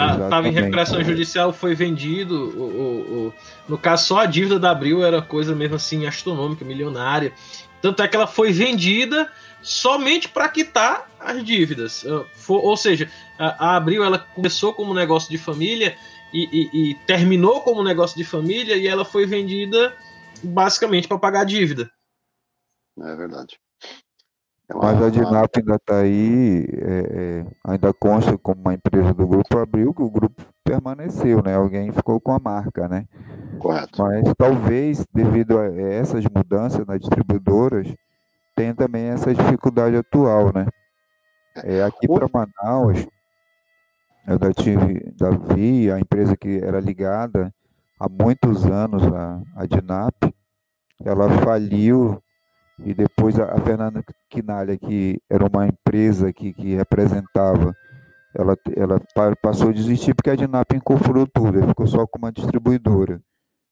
Tá, 0.00 0.28
tava 0.28 0.48
em 0.48 0.52
recuperação 0.52 1.02
judicial, 1.04 1.52
foi 1.52 1.74
vendido. 1.74 2.58
O, 2.58 2.62
o, 2.62 3.26
o, 3.28 3.34
no 3.68 3.76
caso, 3.76 4.06
só 4.06 4.20
a 4.20 4.26
dívida 4.26 4.58
da 4.58 4.70
Abril 4.70 5.04
era 5.04 5.20
coisa 5.20 5.54
mesmo 5.54 5.76
assim 5.76 6.06
astronômica, 6.06 6.64
milionária. 6.64 7.32
Tanto 7.82 8.02
é 8.02 8.08
que 8.08 8.16
ela 8.16 8.26
foi 8.26 8.52
vendida 8.52 9.30
somente 9.62 10.28
para 10.28 10.48
quitar 10.48 11.10
as 11.18 11.44
dívidas. 11.44 12.04
Ah, 12.06 12.24
ou 12.48 12.76
seja, 12.76 13.10
a, 13.38 13.76
Abril 13.76 14.04
ela 14.04 14.18
começou 14.18 14.72
como 14.72 14.94
negócio 14.94 15.30
de 15.30 15.38
família 15.38 15.96
e, 16.32 16.48
e, 16.52 16.90
e 16.90 16.94
terminou 17.06 17.60
como 17.62 17.82
negócio 17.82 18.16
de 18.16 18.24
família 18.24 18.76
e 18.76 18.86
ela 18.86 19.04
foi 19.04 19.26
vendida 19.26 19.94
basicamente 20.42 21.08
para 21.08 21.18
pagar 21.18 21.40
a 21.40 21.44
dívida. 21.44 21.90
É 22.98 23.16
verdade. 23.16 23.58
Mas 24.74 25.02
a 25.02 25.10
Dinap 25.10 25.50
ainda 25.56 25.74
está 25.74 25.98
aí, 25.98 26.64
é, 26.72 27.44
é, 27.44 27.46
ainda 27.64 27.92
consta 27.92 28.38
como 28.38 28.60
uma 28.60 28.74
empresa 28.74 29.12
do 29.12 29.26
Grupo 29.26 29.58
Abril, 29.58 29.92
que 29.92 30.02
o 30.02 30.10
grupo 30.10 30.42
permaneceu, 30.62 31.42
né? 31.42 31.56
Alguém 31.56 31.90
ficou 31.90 32.20
com 32.20 32.32
a 32.32 32.38
marca, 32.38 32.86
né? 32.86 33.06
Correto. 33.58 34.00
Mas 34.00 34.32
talvez, 34.38 35.04
devido 35.12 35.58
a 35.58 35.66
essas 35.66 36.24
mudanças 36.24 36.86
nas 36.86 37.00
distribuidoras, 37.00 37.92
tenha 38.54 38.74
também 38.74 39.06
essa 39.06 39.34
dificuldade 39.34 39.96
atual, 39.96 40.52
né? 40.54 40.66
É, 41.64 41.82
aqui 41.82 42.06
para 42.06 42.28
Manaus, 42.32 43.06
eu 44.26 44.38
já 44.40 44.52
tive, 44.52 45.12
já 45.18 45.30
vi 45.54 45.90
a 45.90 45.98
empresa 45.98 46.36
que 46.36 46.58
era 46.62 46.78
ligada 46.78 47.52
há 47.98 48.08
muitos 48.08 48.64
anos, 48.66 49.02
a, 49.02 49.42
a 49.56 49.66
Dinap, 49.66 50.14
ela 51.04 51.28
faliu 51.40 52.22
e 52.84 52.94
depois 52.94 53.38
a, 53.38 53.56
Fernanda 53.60 54.02
Quinalha, 54.28 54.76
que 54.76 55.20
era 55.28 55.46
uma 55.46 55.66
empresa 55.66 56.32
que, 56.32 56.52
que 56.52 56.74
representava, 56.74 57.74
ela, 58.34 58.56
ela 58.76 59.00
passou 59.42 59.70
a 59.70 59.72
desistir 59.72 60.14
porque 60.14 60.30
a 60.30 60.36
Dinap 60.36 60.72
incorporou 60.72 61.26
tudo, 61.26 61.58
ela 61.58 61.68
ficou 61.68 61.86
só 61.86 62.06
com 62.06 62.18
uma 62.18 62.32
distribuidora. 62.32 63.20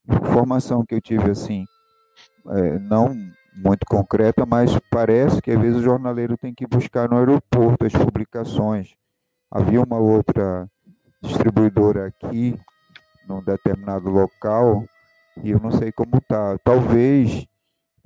Informação 0.08 0.84
que 0.84 0.94
eu 0.94 1.00
tive 1.00 1.30
assim, 1.30 1.64
é, 2.48 2.78
não 2.78 3.14
muito 3.54 3.84
concreta, 3.86 4.46
mas 4.46 4.78
parece 4.90 5.40
que 5.42 5.50
às 5.50 5.60
vezes 5.60 5.78
o 5.78 5.82
jornaleiro 5.82 6.36
tem 6.36 6.54
que 6.54 6.66
buscar 6.66 7.08
no 7.08 7.18
aeroporto 7.18 7.86
as 7.86 7.92
publicações. 7.92 8.94
Havia 9.50 9.82
uma 9.82 9.98
outra 9.98 10.68
distribuidora 11.22 12.06
aqui, 12.06 12.58
num 13.26 13.42
determinado 13.42 14.08
local, 14.10 14.84
e 15.42 15.50
eu 15.50 15.60
não 15.60 15.70
sei 15.70 15.90
como 15.92 16.18
está. 16.18 16.58
Talvez 16.58 17.46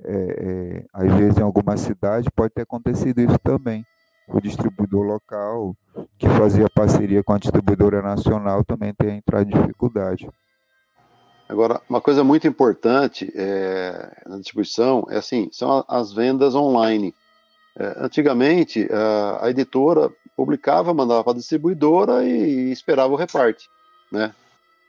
é, 0.03 0.13
é, 0.13 0.85
às 0.93 1.13
vezes 1.15 1.37
em 1.37 1.43
alguma 1.43 1.77
cidade 1.77 2.29
pode 2.31 2.53
ter 2.53 2.61
acontecido 2.61 3.19
isso 3.19 3.39
também. 3.39 3.85
O 4.27 4.39
distribuidor 4.39 5.03
local 5.03 5.75
que 6.17 6.27
fazia 6.29 6.69
parceria 6.69 7.23
com 7.23 7.33
a 7.33 7.37
distribuidora 7.37 8.01
nacional 8.01 8.63
também 8.63 8.93
tem 8.93 9.17
entrado 9.17 9.49
em 9.49 9.61
dificuldade. 9.61 10.29
Agora, 11.47 11.81
uma 11.89 12.01
coisa 12.01 12.23
muito 12.23 12.47
importante 12.47 13.31
é, 13.35 14.23
na 14.25 14.37
distribuição 14.37 15.05
é 15.09 15.17
assim, 15.17 15.49
são 15.51 15.83
as 15.87 16.13
vendas 16.13 16.55
online. 16.55 17.13
É, 17.77 17.95
antigamente, 17.97 18.87
a, 18.91 19.45
a, 19.45 19.49
editora 19.49 20.09
publicava, 20.35 20.93
mandava 20.93 21.23
para 21.23 21.33
a 21.33 21.35
distribuidora 21.35 22.23
e, 22.23 22.69
e 22.69 22.71
esperava 22.71 23.13
o 23.13 23.17
reparte, 23.17 23.69
né? 24.11 24.33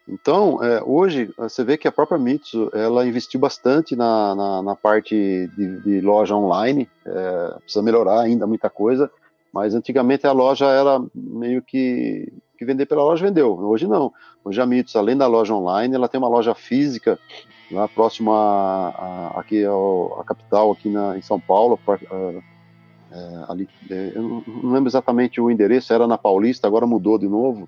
Então, 0.07 0.63
é, 0.63 0.83
hoje, 0.85 1.33
você 1.37 1.65
vê 1.65 1.79
que 1.79 1.89
a 1.89 1.93
própria 1.93 2.19
Mitsu, 2.19 2.71
ela 2.75 3.07
investiu 3.07 3.41
bastante 3.41 3.97
na, 3.97 4.35
na, 4.35 4.63
na 4.63 4.77
parte 4.77 5.51
de, 5.57 5.81
de, 5.81 6.01
loja 6.03 6.37
online, 6.37 6.89
é, 7.07 7.55
precisa 7.61 7.83
melhorar 7.83 8.21
ainda 8.21 8.47
muita 8.47 8.69
coisa, 8.69 9.11
mas 9.51 9.75
antigamente 9.75 10.27
a 10.27 10.33
loja 10.33 10.67
era 10.67 11.03
meio 11.15 11.63
que, 11.63 12.31
que 12.59 12.67
vender 12.67 12.85
pela 12.85 13.03
loja, 13.03 13.25
vendeu. 13.25 13.59
Hoje 13.59 13.87
não. 13.87 14.13
Hoje 14.45 14.61
a 14.61 14.67
Mitsu, 14.67 14.99
além 14.99 15.17
da 15.17 15.27
loja 15.27 15.55
online, 15.55 15.95
ela 15.95 16.09
tem 16.09 16.19
uma 16.19 16.29
loja 16.29 16.55
física 16.55 17.19
lá 17.71 17.89
próxima 17.89 18.33
a, 18.35 18.89
a, 18.89 19.41
aqui 19.41 19.65
ao, 19.65 20.21
a 20.21 20.25
capital, 20.25 20.71
aqui 20.71 20.91
na, 20.91 21.17
em 21.17 21.23
São 21.23 21.41
Paulo, 21.41 21.81
é, 23.11 23.45
ali, 23.49 23.69
eu 23.89 24.43
não 24.47 24.73
lembro 24.73 24.89
exatamente 24.89 25.41
o 25.41 25.51
endereço, 25.51 25.95
era 25.95 26.07
na 26.07 26.19
Paulista, 26.19 26.67
agora 26.67 26.87
mudou 26.87 27.19
de 27.19 27.29
novo. 27.29 27.67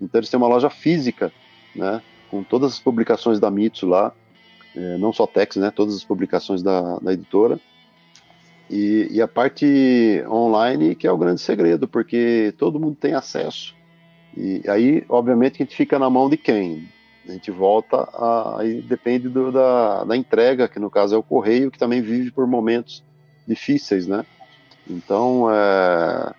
Então 0.00 0.20
eles 0.20 0.30
têm 0.30 0.38
uma 0.38 0.48
loja 0.48 0.70
física 0.70 1.32
né? 1.74 2.02
Com 2.30 2.42
todas 2.42 2.72
as 2.72 2.78
publicações 2.78 3.38
da 3.38 3.50
Mitsu 3.50 3.86
lá, 3.86 4.12
é, 4.74 4.98
não 4.98 5.12
só 5.12 5.26
Tex, 5.26 5.56
né? 5.56 5.70
Todas 5.70 5.94
as 5.94 6.04
publicações 6.04 6.62
da, 6.62 6.98
da 6.98 7.12
editora. 7.12 7.58
E, 8.70 9.08
e, 9.10 9.20
a 9.20 9.28
parte 9.28 10.24
online 10.26 10.94
que 10.94 11.06
é 11.06 11.12
o 11.12 11.18
grande 11.18 11.40
segredo, 11.40 11.86
porque 11.86 12.54
todo 12.56 12.80
mundo 12.80 12.96
tem 12.96 13.14
acesso. 13.14 13.74
E 14.36 14.62
aí, 14.66 15.04
obviamente, 15.08 15.56
a 15.56 15.64
gente 15.64 15.76
fica 15.76 15.98
na 15.98 16.08
mão 16.08 16.28
de 16.28 16.36
quem? 16.36 16.88
A 17.28 17.32
gente 17.32 17.50
volta 17.50 18.08
a, 18.12 18.60
aí 18.60 18.82
depende 18.82 19.28
do, 19.28 19.52
da, 19.52 20.04
da 20.04 20.16
entrega, 20.16 20.66
que 20.66 20.78
no 20.78 20.90
caso 20.90 21.14
é 21.14 21.18
o 21.18 21.22
correio, 21.22 21.70
que 21.70 21.78
também 21.78 22.00
vive 22.00 22.30
por 22.30 22.46
momentos 22.46 23.04
difíceis, 23.46 24.06
né? 24.06 24.24
Então, 24.88 25.50
é, 25.50 26.32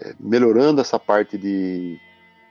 é, 0.00 0.14
melhorando 0.18 0.80
essa 0.80 0.98
parte 0.98 1.38
de, 1.38 1.98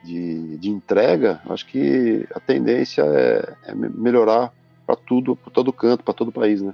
de, 0.07 0.57
de 0.57 0.69
entrega, 0.69 1.41
acho 1.49 1.65
que 1.65 2.25
a 2.33 2.39
tendência 2.39 3.01
é, 3.03 3.53
é 3.65 3.75
melhorar 3.75 4.53
para 4.85 4.95
tudo, 4.95 5.35
para 5.35 5.51
todo 5.51 5.73
canto, 5.73 6.03
para 6.03 6.13
todo 6.13 6.29
o 6.29 6.31
país, 6.31 6.61
né? 6.61 6.73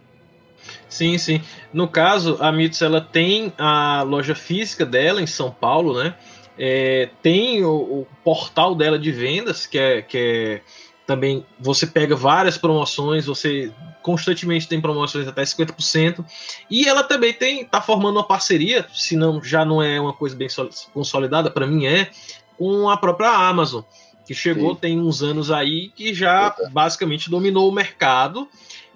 Sim, 0.87 1.17
sim. 1.17 1.41
No 1.73 1.87
caso, 1.87 2.37
a 2.39 2.51
Mitsu 2.51 2.85
ela 2.85 3.01
tem 3.01 3.51
a 3.57 4.03
loja 4.03 4.35
física 4.35 4.85
dela 4.85 5.21
em 5.21 5.27
São 5.27 5.49
Paulo, 5.49 6.01
né? 6.01 6.13
É, 6.57 7.09
tem 7.23 7.65
o, 7.65 7.71
o, 7.71 8.07
portal 8.23 8.75
dela 8.75 8.99
de 8.99 9.11
vendas, 9.11 9.65
que 9.65 9.79
é, 9.79 10.01
que 10.03 10.17
é 10.17 10.61
também 11.05 11.45
você 11.59 11.87
pega 11.87 12.15
várias 12.15 12.57
promoções, 12.57 13.25
você 13.25 13.73
constantemente 14.03 14.67
tem 14.67 14.79
promoções 14.79 15.27
até 15.27 15.41
50%, 15.41 16.23
e 16.69 16.87
ela 16.87 17.03
também 17.03 17.33
tem 17.33 17.65
tá 17.65 17.81
formando 17.81 18.17
uma 18.17 18.23
parceria, 18.23 18.85
se 18.93 19.17
não 19.17 19.43
já 19.43 19.65
não 19.65 19.81
é 19.81 19.99
uma 19.99 20.13
coisa 20.13 20.35
bem 20.35 20.47
consolidada, 20.93 21.49
para 21.49 21.65
mim 21.65 21.85
é, 21.85 22.09
com 22.57 22.89
a 22.89 22.97
própria 22.97 23.29
Amazon, 23.29 23.83
que 24.25 24.33
chegou 24.33 24.73
Sim. 24.73 24.79
tem 24.79 24.99
uns 24.99 25.21
anos 25.21 25.51
aí 25.51 25.89
que 25.89 26.13
já 26.13 26.55
basicamente 26.71 27.29
dominou 27.29 27.69
o 27.69 27.71
mercado. 27.71 28.47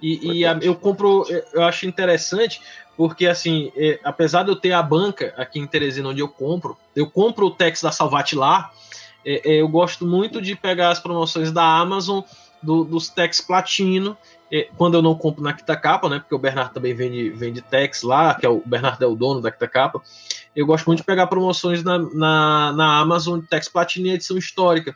E, 0.01 0.39
e 0.39 0.45
a, 0.45 0.57
eu 0.61 0.75
compro, 0.75 1.25
eu 1.53 1.63
acho 1.63 1.85
interessante, 1.85 2.61
porque 2.95 3.27
assim, 3.27 3.71
é, 3.75 3.99
apesar 4.03 4.43
de 4.43 4.49
eu 4.49 4.55
ter 4.55 4.71
a 4.71 4.81
banca 4.81 5.33
aqui 5.37 5.59
em 5.59 5.67
Teresina 5.67 6.09
onde 6.09 6.21
eu 6.21 6.27
compro, 6.27 6.77
eu 6.95 7.09
compro 7.09 7.47
o 7.47 7.51
Tex 7.51 7.81
da 7.81 7.91
Salvati 7.91 8.35
lá, 8.35 8.71
é, 9.25 9.53
é, 9.53 9.61
eu 9.61 9.67
gosto 9.67 10.05
muito 10.05 10.41
de 10.41 10.55
pegar 10.55 10.89
as 10.89 10.99
promoções 10.99 11.51
da 11.51 11.63
Amazon 11.63 12.21
do, 12.61 12.83
dos 12.83 13.09
Tex 13.09 13.41
Platino 13.41 14.17
quando 14.75 14.95
eu 14.95 15.01
não 15.01 15.15
compro 15.15 15.43
na 15.43 15.53
Kitacapa, 15.53 16.09
né? 16.09 16.19
Porque 16.19 16.35
o 16.35 16.39
Bernardo 16.39 16.73
também 16.73 16.93
vende, 16.93 17.29
vende 17.29 17.61
Tex 17.61 18.03
lá, 18.03 18.35
que 18.35 18.45
é 18.45 18.49
o, 18.49 18.57
o 18.57 18.63
Bernardo 18.65 19.03
é 19.03 19.07
o 19.07 19.15
dono 19.15 19.41
da 19.41 19.51
Kitacapa. 19.51 20.01
Eu 20.55 20.65
gosto 20.65 20.85
muito 20.85 20.99
de 20.99 21.05
pegar 21.05 21.27
promoções 21.27 21.83
na, 21.83 21.99
na, 21.99 22.73
na 22.73 22.99
Amazon 22.99 23.39
Tex 23.41 23.67
Platina 23.67 24.07
e 24.07 24.11
edição 24.11 24.37
histórica. 24.37 24.95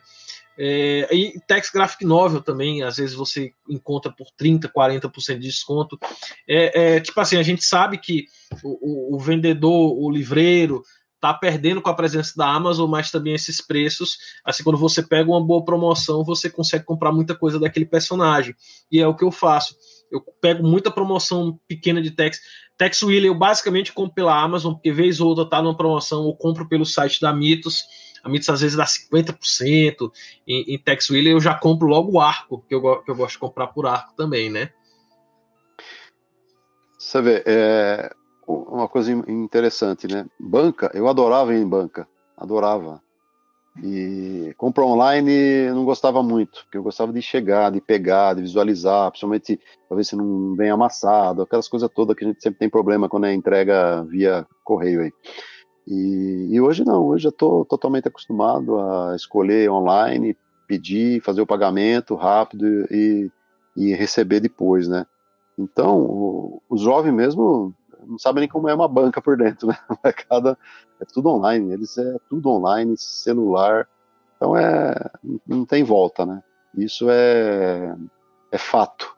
É, 0.58 1.08
e 1.14 1.40
Tex 1.46 1.70
Graphic 1.70 2.04
Novel 2.04 2.42
também, 2.42 2.82
às 2.82 2.96
vezes 2.96 3.14
você 3.14 3.52
encontra 3.68 4.12
por 4.12 4.26
30%, 4.38 4.70
40% 4.70 5.38
de 5.38 5.48
desconto. 5.48 5.98
É, 6.46 6.96
é, 6.96 7.00
tipo 7.00 7.18
assim, 7.20 7.36
a 7.36 7.42
gente 7.42 7.64
sabe 7.64 7.98
que 7.98 8.26
o, 8.62 9.14
o, 9.14 9.16
o 9.16 9.18
vendedor, 9.18 9.96
o 9.98 10.10
livreiro, 10.10 10.82
tá 11.22 11.32
perdendo 11.32 11.80
com 11.80 11.88
a 11.88 11.94
presença 11.94 12.32
da 12.36 12.52
Amazon, 12.52 12.90
mas 12.90 13.08
também 13.08 13.32
esses 13.32 13.60
preços, 13.60 14.18
assim, 14.44 14.64
quando 14.64 14.76
você 14.76 15.00
pega 15.00 15.30
uma 15.30 15.40
boa 15.40 15.64
promoção, 15.64 16.24
você 16.24 16.50
consegue 16.50 16.84
comprar 16.84 17.12
muita 17.12 17.32
coisa 17.32 17.60
daquele 17.60 17.86
personagem. 17.86 18.56
E 18.90 19.00
é 19.00 19.06
o 19.06 19.14
que 19.14 19.22
eu 19.22 19.30
faço. 19.30 19.76
Eu 20.10 20.20
pego 20.40 20.64
muita 20.64 20.90
promoção 20.90 21.60
pequena 21.68 22.02
de 22.02 22.10
Tex. 22.10 22.40
Tex 22.76 23.00
Wheeler 23.04 23.30
eu 23.30 23.36
basicamente 23.36 23.92
compro 23.92 24.12
pela 24.12 24.36
Amazon, 24.36 24.74
porque 24.74 24.90
vez 24.90 25.20
ou 25.20 25.28
outra 25.28 25.48
tá 25.48 25.62
numa 25.62 25.76
promoção, 25.76 26.24
ou 26.24 26.36
compro 26.36 26.68
pelo 26.68 26.84
site 26.84 27.20
da 27.20 27.32
Mitos. 27.32 27.84
A 28.24 28.28
Mitos 28.28 28.48
às 28.48 28.60
vezes 28.60 28.76
dá 28.76 28.84
50%. 28.84 30.10
Em, 30.44 30.74
em 30.74 30.78
Tex 30.78 31.08
Wheeler 31.08 31.34
eu 31.34 31.40
já 31.40 31.54
compro 31.54 31.86
logo 31.86 32.10
o 32.10 32.20
arco, 32.20 32.64
que 32.68 32.74
eu, 32.74 33.00
que 33.00 33.08
eu 33.08 33.14
gosto 33.14 33.34
de 33.34 33.38
comprar 33.38 33.68
por 33.68 33.86
arco 33.86 34.12
também, 34.16 34.50
né? 34.50 34.70
Você 36.98 37.22
vê, 37.22 37.44
é, 37.46 38.12
uma 38.46 38.88
coisa 38.88 39.12
interessante, 39.12 40.06
né? 40.06 40.26
Banca, 40.38 40.90
eu 40.94 41.08
adorava 41.08 41.54
ir 41.54 41.60
em 41.60 41.68
banca, 41.68 42.08
adorava. 42.36 43.00
E 43.82 44.52
compra 44.58 44.84
online 44.84 45.30
eu 45.30 45.74
não 45.74 45.84
gostava 45.84 46.22
muito, 46.22 46.62
porque 46.64 46.76
eu 46.76 46.82
gostava 46.82 47.12
de 47.12 47.22
chegar, 47.22 47.70
de 47.70 47.80
pegar, 47.80 48.34
de 48.34 48.42
visualizar, 48.42 49.10
principalmente 49.10 49.58
para 49.88 49.96
ver 49.96 50.04
se 50.04 50.14
não 50.14 50.54
vem 50.54 50.70
amassado, 50.70 51.42
aquelas 51.42 51.68
coisas 51.68 51.88
todas 51.94 52.14
que 52.14 52.24
a 52.24 52.28
gente 52.28 52.42
sempre 52.42 52.58
tem 52.58 52.68
problema 52.68 53.08
quando 53.08 53.24
é 53.24 53.32
entrega 53.32 54.04
via 54.04 54.46
correio 54.62 55.00
aí. 55.00 55.12
E, 55.86 56.48
e 56.50 56.60
hoje 56.60 56.84
não, 56.84 57.06
hoje 57.06 57.26
eu 57.26 57.30
estou 57.30 57.64
totalmente 57.64 58.06
acostumado 58.06 58.78
a 58.78 59.16
escolher 59.16 59.70
online, 59.70 60.36
pedir, 60.68 61.22
fazer 61.22 61.40
o 61.40 61.46
pagamento 61.46 62.14
rápido 62.14 62.66
e, 62.90 63.30
e 63.76 63.94
receber 63.94 64.40
depois, 64.40 64.86
né? 64.86 65.06
Então, 65.58 66.00
o, 66.00 66.62
o 66.68 66.76
jovem 66.76 67.12
mesmo 67.12 67.74
não 68.06 68.18
sabe 68.18 68.40
nem 68.40 68.48
como 68.48 68.68
é 68.68 68.74
uma 68.74 68.88
banca 68.88 69.20
por 69.20 69.36
dentro, 69.36 69.68
né? 69.68 69.78
O 69.88 69.96
mercado 70.02 70.56
é 71.00 71.04
tudo 71.04 71.28
online, 71.28 71.72
eles 71.72 71.96
é 71.98 72.16
tudo 72.28 72.48
online, 72.48 72.96
celular, 72.96 73.88
então 74.36 74.56
é 74.56 74.94
não 75.46 75.64
tem 75.64 75.84
volta, 75.84 76.26
né? 76.26 76.42
Isso 76.76 77.08
é, 77.10 77.94
é 78.50 78.58
fato. 78.58 79.14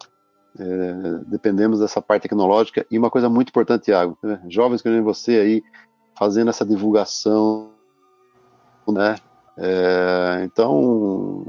É, 0.59 1.25
dependemos 1.27 1.81
dessa 1.81 2.01
parte 2.01 2.23
tecnológica 2.23 2.87
e 2.89 2.97
uma 2.97 3.11
coisa 3.11 3.29
muito 3.29 3.49
importante, 3.49 3.87
Thiago, 3.87 4.17
né? 4.23 4.41
jovens 4.49 4.81
que 4.81 5.01
você 5.01 5.33
aí 5.41 5.63
fazendo 6.17 6.49
essa 6.51 6.65
divulgação, 6.65 7.71
né? 8.87 9.17
É, 9.57 10.43
então 10.45 11.47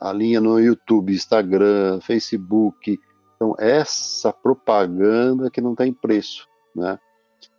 a 0.00 0.12
linha 0.12 0.40
no 0.40 0.58
YouTube, 0.58 1.14
Instagram, 1.14 2.00
Facebook, 2.00 2.98
então 3.34 3.54
essa 3.58 4.32
propaganda 4.32 5.50
que 5.50 5.60
não 5.60 5.74
tem 5.74 5.92
preço 5.92 6.46
né? 6.76 6.98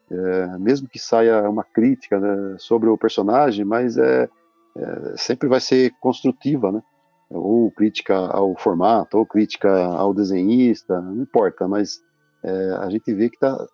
É, 0.09 0.57
mesmo 0.57 0.87
que 0.87 0.99
saia 0.99 1.49
uma 1.49 1.63
crítica 1.63 2.19
né, 2.19 2.55
sobre 2.59 2.87
o 2.89 2.97
personagem, 2.97 3.65
mas 3.65 3.97
é, 3.97 4.29
é, 4.77 5.17
sempre 5.17 5.49
vai 5.49 5.59
ser 5.59 5.93
construtiva, 5.99 6.71
né? 6.71 6.81
Ou 7.29 7.69
crítica 7.71 8.15
ao 8.15 8.55
formato, 8.55 9.17
ou 9.17 9.25
crítica 9.25 9.69
ao 9.69 10.13
desenhista, 10.13 11.01
não 11.01 11.23
importa, 11.23 11.67
mas 11.67 11.99
é, 12.43 12.77
a 12.79 12.89
gente 12.89 13.13
vê 13.13 13.29
que 13.29 13.35
está 13.35 13.67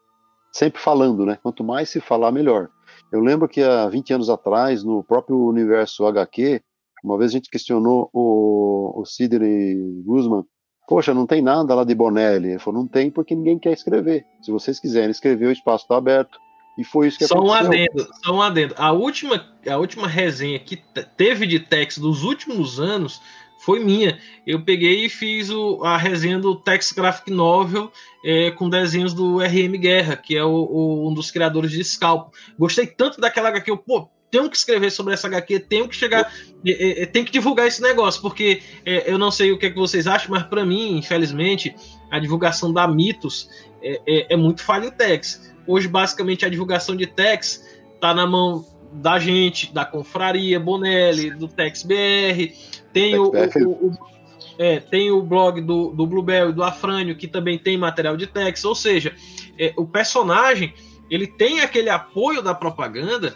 sempre 0.51 0.81
falando, 0.81 1.25
né? 1.25 1.37
Quanto 1.41 1.63
mais 1.63 1.89
se 1.89 1.99
falar, 1.99 2.31
melhor. 2.31 2.69
Eu 3.11 3.19
lembro 3.19 3.47
que 3.47 3.61
há 3.61 3.87
20 3.87 4.13
anos 4.13 4.29
atrás, 4.29 4.83
no 4.83 5.03
próprio 5.03 5.37
universo 5.37 6.05
HQ, 6.05 6.61
uma 7.03 7.17
vez 7.17 7.31
a 7.31 7.33
gente 7.33 7.49
questionou 7.49 8.09
o, 8.13 9.01
o 9.01 9.05
Sidney 9.05 10.01
Guzman 10.03 10.45
Poxa, 10.87 11.13
não 11.13 11.25
tem 11.25 11.41
nada 11.41 11.73
lá 11.73 11.83
de 11.83 11.95
Bonelli. 11.95 12.49
Ele 12.49 12.59
falou, 12.59 12.81
não 12.81 12.87
tem 12.87 13.09
porque 13.09 13.35
ninguém 13.35 13.57
quer 13.57 13.71
escrever. 13.71 14.25
Se 14.41 14.51
vocês 14.51 14.79
quiserem 14.79 15.11
escrever, 15.11 15.47
o 15.47 15.51
espaço 15.51 15.85
está 15.85 15.97
aberto. 15.97 16.37
E 16.77 16.83
foi 16.83 17.07
isso 17.07 17.19
que 17.19 17.27
só 17.27 17.35
aconteceu. 17.35 17.61
Um 17.61 17.65
adendo, 17.65 18.07
só 18.23 18.33
um 18.33 18.41
adendo. 18.41 18.75
A 18.77 18.91
última, 18.91 19.45
a 19.67 19.77
última 19.77 20.07
resenha 20.07 20.59
que 20.59 20.77
teve 21.15 21.45
de 21.45 21.59
Tex 21.59 21.97
dos 21.97 22.23
últimos 22.23 22.79
anos 22.79 23.21
foi 23.63 23.79
minha. 23.79 24.19
Eu 24.45 24.63
peguei 24.63 25.05
e 25.05 25.09
fiz 25.09 25.49
o, 25.49 25.83
a 25.83 25.97
resenha 25.97 26.39
do 26.39 26.55
Tex 26.55 26.91
Graphic 26.91 27.31
Novel 27.31 27.91
é, 28.25 28.51
com 28.51 28.69
desenhos 28.69 29.13
do 29.13 29.37
RM 29.37 29.79
Guerra, 29.79 30.17
que 30.17 30.35
é 30.35 30.43
o, 30.43 30.49
o, 30.49 31.09
um 31.09 31.13
dos 31.13 31.31
criadores 31.31 31.71
de 31.71 31.83
Scalpo. 31.83 32.31
Gostei 32.57 32.87
tanto 32.87 33.21
daquela 33.21 33.49
HQ, 33.49 33.71
eu, 33.71 33.77
pô, 33.77 34.09
tenho 34.33 34.49
que 34.49 34.57
escrever 34.57 34.89
sobre 34.89 35.13
essa 35.13 35.27
HQ, 35.27 35.59
tenho 35.59 35.87
que 35.87 35.95
chegar, 35.95 36.33
é, 36.65 37.03
é, 37.03 37.05
tenho 37.05 37.23
que 37.23 37.31
divulgar 37.31 37.67
esse 37.67 37.79
negócio, 37.83 38.19
porque 38.19 38.63
é, 38.83 39.11
eu 39.11 39.19
não 39.19 39.29
sei 39.29 39.51
o 39.51 39.59
que, 39.59 39.67
é 39.67 39.69
que 39.69 39.75
vocês 39.75 40.07
acham, 40.07 40.31
mas 40.31 40.41
para 40.41 40.65
mim, 40.65 40.97
infelizmente, 40.97 41.75
a 42.09 42.17
divulgação 42.17 42.73
da 42.73 42.87
Mitos 42.87 43.47
é, 43.79 44.01
é, 44.07 44.33
é 44.33 44.35
muito 44.35 44.63
falho 44.63 44.89
Tex. 44.89 45.53
Hoje, 45.67 45.87
basicamente, 45.87 46.43
a 46.43 46.49
divulgação 46.49 46.95
de 46.95 47.05
Tex 47.05 47.63
tá 48.01 48.11
na 48.11 48.25
mão 48.25 48.65
da 48.93 49.19
gente, 49.19 49.71
da 49.71 49.85
Confraria 49.85 50.59
Bonelli, 50.59 51.29
do 51.29 51.47
Tex 51.47 51.83
BR, 51.83 52.55
tem 52.91 53.15
o, 53.19 53.31
o, 53.31 53.87
o 53.87 54.13
é, 54.57 54.79
tem 54.79 55.11
o 55.11 55.21
blog 55.21 55.61
do, 55.61 55.91
do 55.91 56.07
Bluebell 56.07 56.49
e 56.49 56.53
do 56.53 56.63
Afrânio, 56.63 57.15
que 57.15 57.27
também 57.27 57.59
tem 57.59 57.77
material 57.77 58.17
de 58.17 58.25
Tex, 58.25 58.65
ou 58.65 58.73
seja, 58.73 59.13
é, 59.59 59.73
o 59.77 59.85
personagem 59.85 60.73
ele 61.07 61.27
tem 61.27 61.61
aquele 61.61 61.89
apoio 61.89 62.41
da 62.41 62.55
propaganda, 62.55 63.35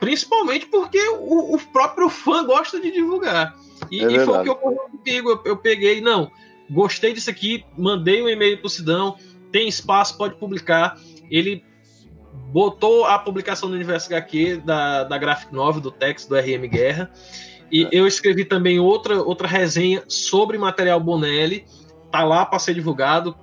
Principalmente 0.00 0.66
porque 0.66 1.00
o, 1.08 1.54
o, 1.54 1.58
próprio 1.72 2.08
fã 2.08 2.44
gosta 2.44 2.80
de 2.80 2.90
divulgar. 2.90 3.56
E, 3.90 4.04
é 4.04 4.12
e 4.12 4.20
foi 4.20 4.38
o 4.38 4.42
que 4.42 4.50
ocorreu 4.50 4.88
comigo. 4.90 5.30
Eu, 5.30 5.42
eu, 5.44 5.56
peguei, 5.56 6.00
não, 6.00 6.30
gostei 6.70 7.12
disso 7.12 7.30
aqui, 7.30 7.64
mandei 7.76 8.22
um 8.22 8.28
e-mail 8.28 8.58
pro 8.58 8.68
Sidão, 8.68 9.16
tem 9.50 9.68
espaço, 9.68 10.16
pode 10.16 10.34
publicar. 10.36 10.98
Ele 11.30 11.64
botou 12.52 13.04
a 13.04 13.18
publicação 13.18 13.68
do 13.68 13.74
Universo 13.74 14.08
HQ 14.08 14.62
da, 14.64 15.04
da 15.04 15.18
Graphic 15.18 15.52
Novel, 15.52 15.80
do 15.80 15.90
Tex, 15.90 16.26
do 16.26 16.36
RM 16.36 16.68
Guerra. 16.68 17.10
E 17.70 17.84
é. 17.84 17.88
eu 17.92 18.06
escrevi 18.06 18.44
também 18.44 18.78
outra, 18.78 19.22
outra 19.22 19.48
resenha 19.48 20.02
sobre 20.08 20.58
material 20.58 21.00
Bonelli. 21.00 21.64
Tá 22.10 22.22
lá 22.22 22.46
para 22.46 22.58
ser 22.58 22.74
divulgado 22.74 23.36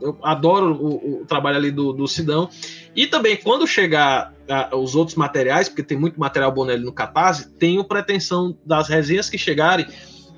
eu 0.00 0.16
adoro 0.22 0.72
o, 0.74 1.20
o, 1.22 1.26
trabalho 1.26 1.58
ali 1.58 1.70
do, 1.70 1.92
do 1.92 2.08
Sidão. 2.08 2.48
E 2.96 3.06
também, 3.06 3.36
quando 3.36 3.66
chegar 3.66 4.34
a, 4.50 4.76
os 4.76 4.94
outros 4.94 5.16
materiais, 5.16 5.68
porque 5.68 5.82
tem 5.82 5.96
muito 5.96 6.18
material 6.18 6.52
Bonelli 6.52 6.84
no 6.84 6.92
Catarse, 6.92 7.48
tenho 7.50 7.84
pretensão 7.84 8.56
das 8.66 8.88
resenhas 8.88 9.30
que 9.30 9.38
chegarem, 9.38 9.86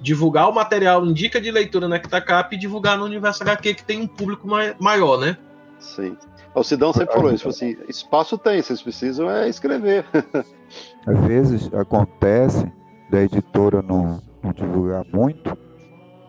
divulgar 0.01 0.49
o 0.49 0.55
material 0.55 1.05
Indica 1.07 1.41
de 1.41 1.51
Leitura 1.51 1.89
na 1.89 1.99
Kitacap 1.99 2.55
e 2.55 2.59
divulgar 2.59 2.99
no 2.99 3.05
Universo 3.05 3.43
HQ, 3.43 3.75
que 3.75 3.85
tem 3.85 4.01
um 4.01 4.07
público 4.07 4.47
mai, 4.47 4.75
maior, 4.79 5.19
né? 5.19 5.37
Sim. 5.79 6.17
O 6.55 6.63
Sidão 6.63 6.93
sempre 6.93 7.15
falou 7.15 7.33
isso, 7.33 7.49
assim, 7.49 7.77
espaço 7.89 8.37
tem, 8.37 8.61
vocês 8.61 8.83
precisam 8.83 9.31
é 9.31 9.49
escrever. 9.49 10.05
Às 11.07 11.19
vezes 11.27 11.71
acontece 11.73 12.71
da 13.11 13.23
editora 13.23 13.81
não, 13.81 14.21
não 14.43 14.53
divulgar 14.53 15.05
muito, 15.11 15.57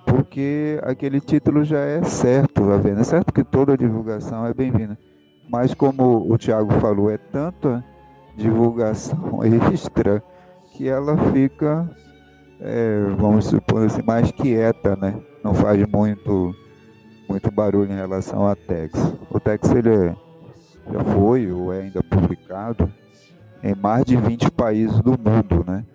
porque 0.06 0.80
aquele 0.84 1.20
título 1.20 1.64
já 1.64 1.80
é 1.80 2.04
certo, 2.04 2.72
a 2.72 2.78
ver, 2.78 2.98
é 2.98 3.04
certo 3.04 3.34
que 3.34 3.44
toda 3.44 3.78
divulgação 3.78 4.46
é 4.46 4.54
bem-vinda, 4.54 4.98
mas 5.50 5.74
como 5.74 6.32
o 6.32 6.38
Tiago 6.38 6.72
falou, 6.80 7.10
é 7.10 7.18
tanta 7.18 7.84
divulgação 8.36 9.44
extra 9.72 10.24
que 10.72 10.88
ela 10.88 11.16
fica, 11.32 11.90
é, 12.60 13.04
vamos 13.18 13.46
supor 13.46 13.86
assim, 13.86 14.02
mais 14.02 14.32
quieta, 14.32 14.96
né? 14.96 15.20
Não 15.44 15.54
faz 15.54 15.86
muito, 15.88 16.56
muito 17.30 17.52
barulho 17.52 17.92
em 17.92 17.96
relação 17.96 18.48
a 18.48 18.56
Tex. 18.56 18.94
O 19.30 19.40
Tex 19.40 19.70
ele 19.72 19.94
é, 19.94 20.16
já 20.92 21.04
foi 21.04 21.52
ou 21.52 21.72
é 21.72 21.82
ainda 21.82 22.02
publicado 22.04 22.92
em 23.64 23.76
mais 23.76 24.04
de 24.04 24.18
20 24.18 24.52
países 24.52 25.00
do 25.02 25.12
mundo, 25.12 25.64
né? 25.66 25.86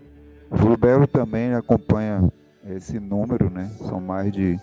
O 0.51 0.57
Bluebell 0.57 1.07
também 1.07 1.53
acompanha 1.55 2.27
esse 2.67 2.99
número, 2.99 3.51
né? 3.51 3.71
São 3.87 4.01
mais 4.01 4.33
de, 4.33 4.57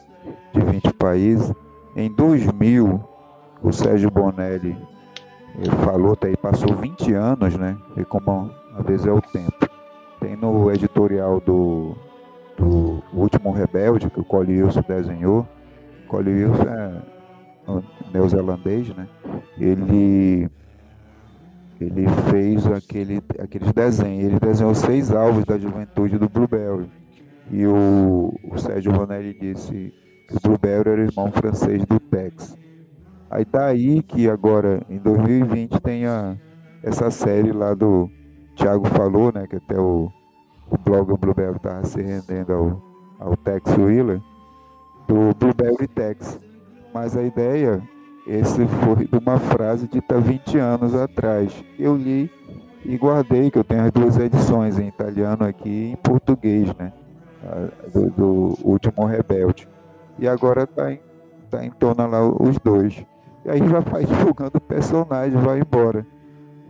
de 0.54 0.60
20 0.60 0.94
países. 0.94 1.54
Em 1.96 2.12
2000, 2.12 3.04
o 3.66 3.74
Sérgio 3.74 4.12
Bonelli 4.12 4.78
falou, 5.84 6.16
tá 6.16 6.28
aí, 6.28 6.38
passou 6.38 6.76
20 6.76 7.14
anos, 7.14 7.58
né? 7.58 7.76
E 7.98 8.06
como 8.06 8.52
às 8.78 8.86
vezes 8.86 9.08
é 9.08 9.12
o 9.12 9.22
tempo. 9.22 9.68
Tem 10.20 10.36
no 10.36 10.72
editorial 10.72 11.40
do, 11.40 11.96
do 12.58 13.02
Último 13.12 13.52
Rebelde, 13.52 14.10
que 14.10 14.20
o 14.20 14.24
Colly 14.24 14.62
Wilson 14.62 14.84
desenhou. 14.88 15.48
Colly 16.08 16.46
Wilson 16.46 16.70
é 16.70 17.02
neozelandês, 18.14 18.90
né? 18.96 19.08
Ele 19.58 20.48
ele 21.82 22.08
fez 22.30 22.66
aquele, 22.68 23.22
aqueles 23.40 23.74
desenhos. 23.74 24.26
Ele 24.26 24.40
desenhou 24.40 24.76
seis 24.76 25.12
alvos 25.12 25.44
da 25.44 25.58
juventude 25.58 26.18
do 26.18 26.30
Blueberry. 26.30 26.90
E 27.52 27.66
o, 27.66 28.34
o 28.44 28.58
Sérgio 28.58 28.94
Vanelli 28.94 29.34
disse 29.34 29.94
que 30.28 30.38
o 30.38 30.40
Blueberry 30.40 30.90
era 30.90 31.02
o 31.02 31.06
irmão 31.06 31.32
francês 31.32 31.84
do 31.86 32.00
Tex. 32.00 32.56
Aí 33.30 33.46
daí 33.46 34.02
tá 34.02 34.08
que 34.08 34.30
agora, 34.30 34.82
em 34.90 34.98
2020, 34.98 35.80
tem 35.82 36.06
a, 36.06 36.36
essa 36.84 37.10
série 37.10 37.52
lá 37.52 37.74
do 37.74 38.10
Thiago 38.56 38.88
falou, 38.90 39.32
né? 39.34 39.48
Que 39.48 39.58
até 39.58 39.80
o, 39.80 40.12
o 40.70 40.78
blog 40.78 41.18
Blueberry 41.18 41.58
estava 41.58 41.84
se 41.86 42.02
rendendo 42.02 42.54
ao, 42.54 42.82
ao 43.20 43.38
Tex 43.38 43.76
Wheeler, 43.78 44.22
do 45.08 45.34
Blueberry 45.38 45.88
Tex. 45.88 46.40
Mas 46.94 47.18
a 47.18 47.24
ideia, 47.24 47.82
esse 48.26 48.66
foi 48.66 49.06
de 49.06 49.18
uma 49.18 49.38
frase 49.38 49.88
dita 49.88 50.20
20 50.20 50.58
anos 50.58 50.96
atrás. 50.96 51.64
Eu 51.78 51.96
li 51.96 52.32
e 52.86 52.96
guardei 52.98 53.50
que 53.50 53.58
eu 53.58 53.64
tenho 53.64 53.84
as 53.84 53.92
duas 53.92 54.18
edições 54.18 54.80
em 54.80 54.88
italiano 54.88 55.44
aqui 55.44 55.70
e 55.70 55.92
em 55.92 55.96
português, 55.96 56.74
né? 56.76 56.94
Do, 57.94 58.10
do 58.12 58.58
último 58.64 59.06
Rebelde. 59.06 59.68
E 60.18 60.28
agora 60.28 60.64
está 60.64 60.92
em, 60.92 61.00
tá 61.50 61.66
em 61.66 61.72
torno 61.72 62.08
lá 62.08 62.26
os 62.26 62.58
dois. 62.60 63.06
E 63.46 63.50
aí 63.50 63.60
já 63.70 63.80
vai 63.80 64.04
divulgando 64.06 64.58
o 64.58 64.62
personagem, 64.62 65.40
vai 65.40 65.60
embora. 65.60 66.06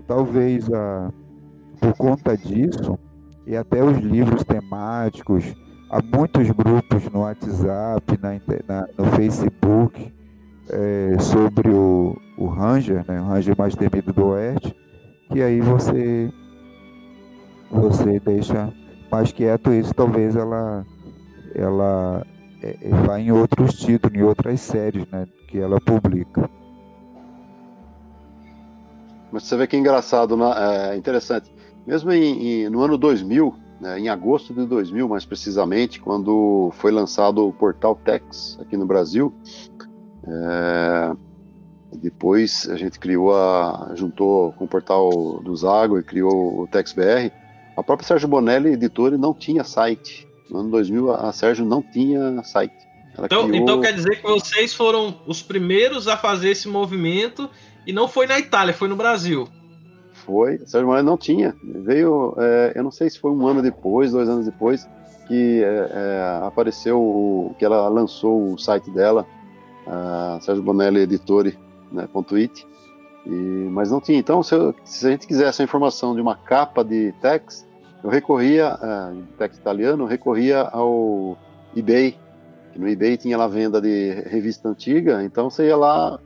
Talvez 0.08 0.72
a, 0.72 1.12
por 1.80 1.94
conta 1.94 2.38
disso, 2.38 3.00
e 3.48 3.56
até 3.56 3.84
os 3.84 3.98
livros 3.98 4.44
temáticos, 4.44 5.56
há 5.90 6.02
muitos 6.02 6.50
grupos 6.52 7.10
no 7.10 7.22
WhatsApp, 7.22 8.20
na, 8.22 8.34
na 8.68 8.88
no 8.98 9.06
Facebook, 9.12 10.14
é, 10.70 11.16
sobre 11.20 11.70
o, 11.70 12.16
o 12.38 12.48
Ranger, 12.48 13.06
né, 13.08 13.22
o 13.22 13.26
Ranger 13.26 13.56
mais 13.58 13.76
temido 13.76 14.12
do 14.12 14.28
Oeste, 14.28 14.76
que 15.32 15.42
aí 15.42 15.62
você 15.62 16.32
você 17.72 18.20
deixa 18.20 18.72
mais 19.12 19.32
quieto 19.32 19.72
isso, 19.74 19.94
talvez 19.94 20.36
ela 20.36 20.86
ela 21.54 22.26
é 22.62 22.90
vá 23.06 23.20
em 23.20 23.32
outros 23.32 23.74
títulos, 23.76 24.18
em 24.18 24.24
outras 24.24 24.60
séries, 24.60 25.06
né, 25.12 25.28
que 25.48 25.60
ela 25.60 25.80
publica. 25.80 26.50
Mas 29.36 29.44
você 29.44 29.58
vê 29.58 29.68
que 29.68 29.76
é 29.76 29.80
engraçado, 29.80 30.38
né? 30.38 30.46
é 30.94 30.96
interessante. 30.96 31.52
Mesmo 31.86 32.10
em, 32.14 32.64
em, 32.64 32.70
no 32.70 32.80
ano 32.82 32.98
2000, 32.98 33.54
né, 33.82 34.00
em 34.00 34.08
agosto 34.08 34.54
de 34.54 34.66
2000, 34.66 35.10
mais 35.10 35.26
precisamente, 35.26 36.00
quando 36.00 36.72
foi 36.78 36.90
lançado 36.90 37.46
o 37.46 37.52
Portal 37.52 38.00
Tex 38.02 38.58
aqui 38.62 38.78
no 38.78 38.86
Brasil, 38.86 39.34
é, 40.26 41.12
depois 41.98 42.70
a 42.70 42.78
gente 42.78 42.98
criou 42.98 43.36
a. 43.36 43.92
juntou 43.94 44.54
com 44.54 44.64
o 44.64 44.68
portal 44.70 45.10
do 45.44 45.54
Zago 45.54 46.00
e 46.00 46.04
criou 46.04 46.62
o 46.62 46.66
TexBR. 46.68 47.30
A 47.76 47.84
própria 47.84 48.08
Sérgio 48.08 48.30
Bonelli, 48.30 48.70
editora, 48.70 49.18
não 49.18 49.34
tinha 49.34 49.66
site. 49.66 50.26
No 50.50 50.60
ano 50.60 50.72
2000, 50.72 51.12
a 51.12 51.34
Sérgio 51.34 51.66
não 51.66 51.82
tinha 51.82 52.42
site. 52.42 52.88
Então, 53.20 53.50
criou... 53.50 53.64
então 53.64 53.82
quer 53.82 53.92
dizer 53.92 54.22
que 54.22 54.24
vocês 54.24 54.74
foram 54.74 55.20
os 55.28 55.42
primeiros 55.42 56.08
a 56.08 56.16
fazer 56.16 56.52
esse 56.52 56.70
movimento 56.70 57.50
e 57.86 57.94
não 57.94 58.08
foi 58.08 58.28
na 58.28 58.40
Itália, 58.40 58.74
foi 58.74 58.88
no 58.88 58.96
Brasil. 58.96 59.48
Foi, 60.26 60.58
Sérgio 60.60 60.88
Bonelli 60.88 61.06
não 61.06 61.18
tinha. 61.18 61.56
Veio, 61.64 62.36
é, 62.38 62.74
eu 62.76 62.84
não 62.84 62.92
sei 62.92 63.10
se 63.10 63.20
foi 63.20 63.32
um 63.32 63.46
ano 63.46 63.62
depois, 63.62 64.12
dois 64.12 64.28
anos 64.28 64.46
depois, 64.46 64.88
que 65.28 65.64
é, 65.64 65.68
é, 65.68 66.46
apareceu, 66.46 67.00
o, 67.00 67.56
que 67.60 67.66
ela 67.66 67.88
lançou 67.88 68.54
o 68.54 68.58
site 68.58 68.90
dela, 68.92 69.26
a 69.86 70.40
Sérgio 70.42 70.64
Bonelli 70.64 71.02
Editore, 71.02 71.58
né, 71.92 72.08
.it, 72.34 72.68
e, 73.26 73.30
mas 73.30 73.92
não 73.92 74.00
tinha. 74.00 74.18
Então, 74.18 74.42
se, 74.42 74.56
eu, 74.56 74.74
se, 74.84 75.06
a 75.06 75.12
gente 75.12 75.28
quisesse 75.28 75.62
a 75.62 75.66
informação 75.66 76.16
de 76.16 76.22
uma 76.22 76.36
capa 76.36 76.84
de 76.84 77.14
text, 77.22 77.66
eu 78.04 78.10
recorria, 78.10 78.76
uh, 78.76 79.24
text 79.38 79.60
italiano, 79.60 80.06
recorria 80.06 80.62
ao 80.62 81.38
eBay, 81.76 82.18
no 82.76 82.88
eBay 82.88 83.18
tinha 83.18 83.38
lá 83.38 83.48
venda 83.48 83.82
de 83.82 84.12
revista 84.28 84.70
antiga, 84.70 85.24
então 85.24 85.50
você 85.50 85.68
ia 85.68 85.78
lá, 85.78 86.20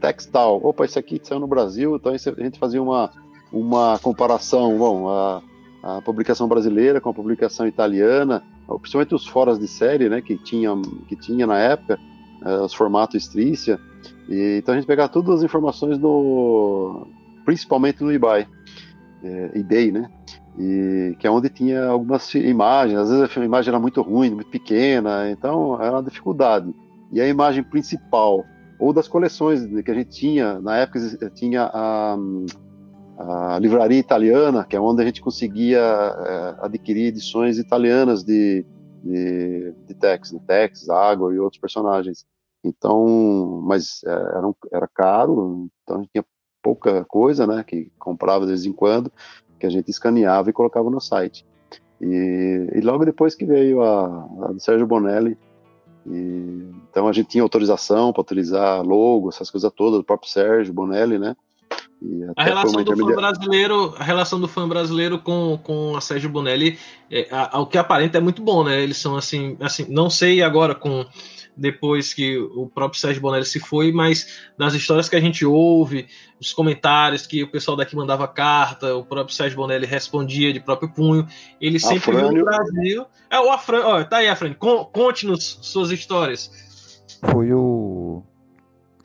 textal, 0.00 0.60
opa, 0.62 0.84
esse 0.84 0.98
aqui 0.98 1.20
saiu 1.22 1.40
no 1.40 1.46
Brasil, 1.46 1.96
então 1.96 2.12
a 2.12 2.16
gente 2.16 2.58
fazia 2.58 2.82
uma, 2.82 3.10
uma 3.52 3.98
comparação, 3.98 4.76
bom, 4.76 5.08
a, 5.08 5.42
a 5.82 6.02
publicação 6.02 6.48
brasileira 6.48 7.00
com 7.00 7.10
a 7.10 7.14
publicação 7.14 7.66
italiana, 7.66 8.42
principalmente 8.80 9.14
os 9.14 9.26
fóruns 9.26 9.58
de 9.58 9.68
série, 9.68 10.08
né, 10.08 10.20
que 10.20 10.36
tinha, 10.36 10.70
que 11.08 11.16
tinha 11.16 11.46
na 11.46 11.58
época, 11.58 11.98
uh, 12.42 12.64
os 12.64 12.74
formatos 12.74 13.22
Strícia, 13.22 13.78
e, 14.28 14.58
então 14.58 14.74
a 14.74 14.76
gente 14.76 14.86
pegava 14.86 15.08
todas 15.08 15.36
as 15.36 15.42
informações 15.42 15.98
no, 15.98 17.06
principalmente 17.44 18.02
no 18.02 18.12
eBay, 18.12 18.46
é, 19.22 19.50
eBay, 19.54 19.92
né? 19.92 20.10
E, 20.58 21.14
que 21.18 21.26
é 21.26 21.30
onde 21.30 21.48
tinha 21.48 21.86
algumas 21.86 22.34
imagens, 22.34 22.98
às 22.98 23.10
vezes 23.10 23.36
a 23.36 23.44
imagem 23.44 23.68
era 23.68 23.78
muito 23.78 24.00
ruim, 24.02 24.30
muito 24.30 24.50
pequena, 24.50 25.30
então 25.30 25.80
era 25.80 25.92
uma 25.92 26.02
dificuldade. 26.02 26.74
E 27.12 27.20
a 27.20 27.28
imagem 27.28 27.62
principal, 27.62 28.44
ou 28.78 28.92
das 28.92 29.08
coleções 29.08 29.64
que 29.82 29.90
a 29.90 29.94
gente 29.94 30.10
tinha, 30.10 30.60
na 30.60 30.76
época 30.76 31.00
tinha 31.34 31.70
a, 31.72 32.16
a 33.18 33.58
livraria 33.58 33.98
italiana, 33.98 34.64
que 34.64 34.76
é 34.76 34.80
onde 34.80 35.02
a 35.02 35.06
gente 35.06 35.20
conseguia 35.20 35.78
é, 35.80 36.56
adquirir 36.60 37.06
edições 37.06 37.58
italianas 37.58 38.22
de, 38.22 38.64
de, 39.02 39.74
de 39.86 39.94
Tex, 39.94 40.32
né? 40.32 40.40
Tex, 40.46 40.88
Água 40.90 41.34
e 41.34 41.38
outros 41.38 41.60
personagens. 41.60 42.26
Então, 42.62 43.62
mas 43.64 44.02
é, 44.04 44.10
era, 44.10 44.46
um, 44.46 44.54
era 44.72 44.88
caro, 44.88 45.68
então 45.82 45.96
a 45.96 45.98
gente 46.00 46.10
tinha 46.12 46.24
pouca 46.62 47.04
coisa, 47.04 47.46
né, 47.46 47.62
que 47.64 47.92
comprava 47.96 48.44
de 48.44 48.50
vez 48.50 48.66
em 48.66 48.72
quando, 48.72 49.12
que 49.58 49.66
a 49.66 49.70
gente 49.70 49.88
escaneava 49.88 50.50
e 50.50 50.52
colocava 50.52 50.90
no 50.90 51.00
site. 51.00 51.46
E, 52.00 52.68
e 52.74 52.80
logo 52.80 53.04
depois 53.04 53.34
que 53.34 53.46
veio 53.46 53.82
a, 53.82 54.24
a 54.42 54.52
do 54.52 54.60
Sérgio 54.60 54.86
Bonelli, 54.86 55.38
e, 56.10 56.70
então 56.90 57.08
a 57.08 57.12
gente 57.12 57.28
tinha 57.28 57.42
autorização 57.42 58.12
para 58.12 58.22
utilizar 58.22 58.82
logo, 58.82 59.28
essas 59.28 59.50
coisas 59.50 59.70
todas, 59.74 59.98
do 59.98 60.04
próprio 60.04 60.30
Sérgio 60.30 60.72
Bonelli, 60.72 61.18
né? 61.18 61.36
a 62.36 62.44
relação 62.44 62.84
do 62.84 62.96
fã 62.96 63.14
brasileiro, 63.14 63.94
a 63.98 64.04
relação 64.04 64.40
do 64.40 64.48
fã 64.48 64.68
brasileiro 64.68 65.18
com, 65.18 65.58
com 65.62 65.96
a 65.96 66.00
Sérgio 66.00 66.28
Bonelli, 66.28 66.78
é, 67.10 67.26
ao 67.30 67.66
que 67.66 67.78
aparenta 67.78 68.18
é 68.18 68.20
muito 68.20 68.42
bom, 68.42 68.62
né? 68.62 68.82
Eles 68.82 68.98
são 68.98 69.16
assim, 69.16 69.56
assim, 69.60 69.86
não 69.88 70.10
sei 70.10 70.42
agora 70.42 70.74
com 70.74 71.06
depois 71.56 72.12
que 72.12 72.36
o 72.38 72.66
próprio 72.66 73.00
Sérgio 73.00 73.22
Bonelli 73.22 73.46
se 73.46 73.58
foi, 73.58 73.90
mas 73.90 74.48
nas 74.58 74.74
histórias 74.74 75.08
que 75.08 75.16
a 75.16 75.20
gente 75.20 75.44
ouve, 75.44 76.06
os 76.40 76.52
comentários 76.52 77.26
que 77.26 77.42
o 77.42 77.50
pessoal 77.50 77.76
daqui 77.76 77.96
mandava 77.96 78.28
carta, 78.28 78.94
o 78.94 79.04
próprio 79.04 79.34
Sérgio 79.34 79.56
Bonelli 79.56 79.86
respondia 79.86 80.52
de 80.52 80.60
próprio 80.60 80.90
punho, 80.90 81.26
ele 81.60 81.80
sempre 81.80 82.14
viu 82.14 82.30
no 82.30 82.44
Brasil. 82.44 83.06
É 83.30 83.40
o 83.40 83.50
Afran, 83.50 83.84
ó, 83.84 84.04
tá 84.04 84.18
aí, 84.18 84.28
Afran, 84.28 84.52
conte-nos 84.54 85.58
suas 85.62 85.90
histórias. 85.90 86.50
Foi 87.30 87.52
o 87.52 88.22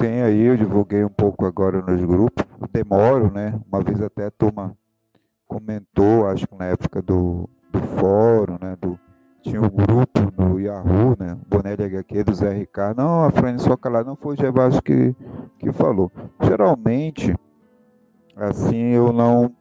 tem 0.02 0.24
aí, 0.24 0.42
eu 0.42 0.58
divulguei 0.58 1.06
um 1.06 1.10
pouco 1.10 1.46
agora 1.46 1.80
nos 1.80 2.04
grupos, 2.04 2.44
demoro, 2.72 3.32
né? 3.32 3.54
Uma 3.72 3.84
vez 3.84 4.02
até 4.02 4.26
a 4.26 4.32
turma 4.32 4.76
comentou, 5.48 6.26
acho 6.28 6.48
que 6.48 6.56
na 6.56 6.66
época 6.66 7.04
do, 7.04 7.48
do 7.72 7.80
fórum, 8.00 8.58
né? 8.60 8.76
Do, 8.82 9.00
tinha 9.42 9.62
um 9.62 9.70
grupo 9.70 10.20
no 10.38 10.60
Yahoo, 10.60 11.16
né? 11.20 11.38
Bonelli 11.48 11.84
HQ 11.84 12.24
do 12.24 12.34
Zé 12.34 12.54
Ricardo. 12.54 12.98
Não, 12.98 13.26
a 13.26 13.32
Frane 13.32 13.60
só 13.60 13.76
calada, 13.76 14.08
não 14.08 14.16
foi 14.16 14.36
o 14.36 14.38
Gervásio 14.38 14.82
que, 14.82 15.16
que 15.60 15.72
falou. 15.72 16.12
Geralmente, 16.42 17.36
assim, 18.36 18.92
eu 18.94 19.12
não 19.12 19.52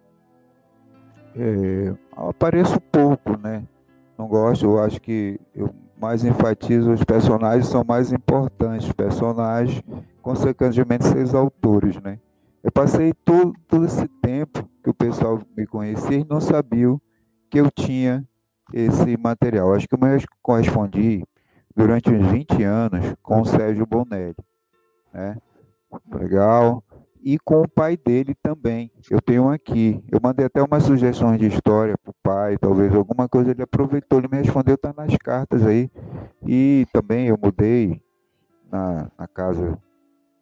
é, 1.36 1.94
apareço 2.16 2.80
pouco, 2.80 3.38
né? 3.38 3.64
Não 4.18 4.28
gosto, 4.28 4.66
eu 4.66 4.78
acho 4.82 5.00
que 5.00 5.40
eu 5.54 5.74
mais 6.00 6.24
enfatizo 6.24 6.92
os 6.92 7.04
personagens 7.04 7.66
são 7.66 7.84
mais 7.84 8.12
importantes, 8.12 8.90
personagens, 8.92 9.82
consequentemente, 10.22 11.06
seus 11.06 11.34
autores, 11.34 12.00
né? 12.00 12.18
Eu 12.62 12.72
passei 12.72 13.12
todo, 13.24 13.54
todo 13.68 13.84
esse 13.84 14.06
tempo 14.22 14.68
que 14.82 14.90
o 14.90 14.94
pessoal 14.94 15.40
me 15.56 15.66
conhecia 15.66 16.18
e 16.18 16.26
não 16.28 16.40
sabia 16.40 16.96
que 17.50 17.58
eu 17.58 17.70
tinha 17.70 18.26
esse 18.72 19.16
material. 19.16 19.74
Acho 19.74 19.88
que 19.88 19.94
eu 19.94 19.98
me 19.98 20.24
correspondi 20.42 21.24
durante 21.74 22.10
uns 22.10 22.26
20 22.30 22.62
anos 22.62 23.14
com 23.22 23.40
o 23.40 23.44
Sérgio 23.44 23.86
Bonelli, 23.86 24.36
né? 25.12 25.36
Legal. 26.12 26.82
E 27.22 27.38
com 27.38 27.62
o 27.62 27.68
pai 27.68 27.96
dele 27.96 28.34
também. 28.42 28.90
Eu 29.10 29.20
tenho 29.20 29.50
aqui. 29.50 30.02
Eu 30.10 30.20
mandei 30.22 30.46
até 30.46 30.62
umas 30.62 30.84
sugestões 30.84 31.38
de 31.38 31.46
história 31.46 31.96
para 31.98 32.10
o 32.10 32.14
pai, 32.22 32.56
talvez 32.56 32.94
alguma 32.94 33.28
coisa 33.28 33.50
ele 33.50 33.62
aproveitou, 33.62 34.18
ele 34.18 34.28
me 34.28 34.38
respondeu, 34.38 34.74
está 34.74 34.92
nas 34.96 35.14
cartas 35.18 35.66
aí. 35.66 35.90
E 36.46 36.86
também 36.92 37.26
eu 37.26 37.38
mudei 37.42 38.02
na, 38.70 39.10
na 39.18 39.28
casa 39.28 39.78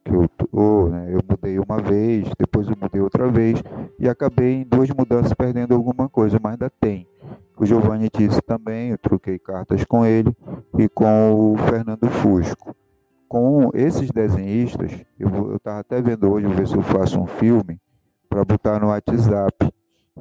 que 0.08 0.14
eu 0.14 0.28
tô, 0.28 0.88
né? 0.88 1.08
Eu 1.12 1.20
mudei 1.28 1.58
uma 1.58 1.80
vez, 1.82 2.28
depois 2.38 2.66
eu 2.66 2.76
mudei 2.80 3.00
outra 3.00 3.28
vez 3.28 3.62
e 3.98 4.08
acabei 4.08 4.62
em 4.62 4.64
duas 4.64 4.88
mudanças 4.90 5.34
perdendo 5.34 5.74
alguma 5.74 6.08
coisa, 6.08 6.38
mas 6.42 6.52
ainda 6.52 6.70
tem. 6.80 7.06
O 7.56 7.66
Giovanni 7.66 8.08
disse 8.12 8.40
também, 8.40 8.90
eu 8.90 8.98
troquei 8.98 9.38
cartas 9.38 9.84
com 9.84 10.06
ele 10.06 10.34
e 10.78 10.88
com 10.88 11.52
o 11.52 11.58
Fernando 11.58 12.08
Fusco. 12.08 12.74
Com 13.28 13.70
esses 13.74 14.10
desenhistas, 14.10 14.92
eu 15.18 15.56
estava 15.56 15.80
até 15.80 16.00
vendo 16.00 16.32
hoje, 16.32 16.46
vou 16.46 16.56
ver 16.56 16.66
se 16.66 16.76
eu 16.76 16.82
faço 16.82 17.20
um 17.20 17.26
filme 17.26 17.78
para 18.28 18.44
botar 18.44 18.80
no 18.80 18.88
WhatsApp. 18.88 19.70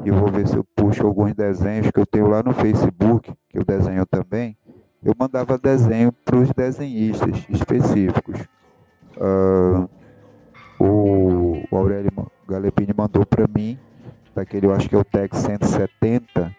E 0.04 0.12
vou 0.12 0.32
ver 0.32 0.48
se 0.48 0.56
eu 0.56 0.64
puxo 0.76 1.06
alguns 1.08 1.34
desenhos 1.34 1.90
que 1.90 2.00
eu 2.00 2.06
tenho 2.06 2.28
lá 2.28 2.44
no 2.44 2.54
Facebook, 2.54 3.34
que 3.50 3.58
eu 3.58 3.64
desenho 3.64 4.06
também. 4.06 4.56
Eu 5.04 5.14
mandava 5.18 5.58
desenho 5.58 6.12
para 6.12 6.38
os 6.38 6.52
desenhistas 6.52 7.46
específicos. 7.50 8.48
Uh, 9.18 9.89
o, 10.80 11.64
o 11.69 11.77
Aurélio 11.77 12.11
Galepini 12.48 12.94
mandou 12.95 13.26
para 13.26 13.48
mim, 13.48 13.77
daquele, 14.35 14.68
eu 14.68 14.73
acho 14.73 14.88
que 14.88 14.95
é 14.95 14.98
o 14.98 15.03
TEC 15.03 15.35
170, 15.35 16.56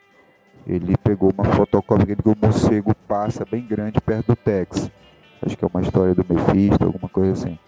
ele 0.66 0.96
pegou 0.98 1.32
uma 1.32 1.44
fotocópia 1.44 2.14
que 2.14 2.28
o 2.28 2.36
morcego 2.40 2.94
passa 3.06 3.44
bem 3.50 3.66
grande 3.66 4.00
perto 4.00 4.28
do 4.28 4.36
Tex. 4.36 4.90
Acho 5.40 5.56
que 5.56 5.64
é 5.64 5.68
uma 5.72 5.80
história 5.80 6.14
do 6.14 6.26
Mephisto, 6.28 6.84
alguma 6.84 7.08
coisa 7.08 7.32
assim. 7.32 7.58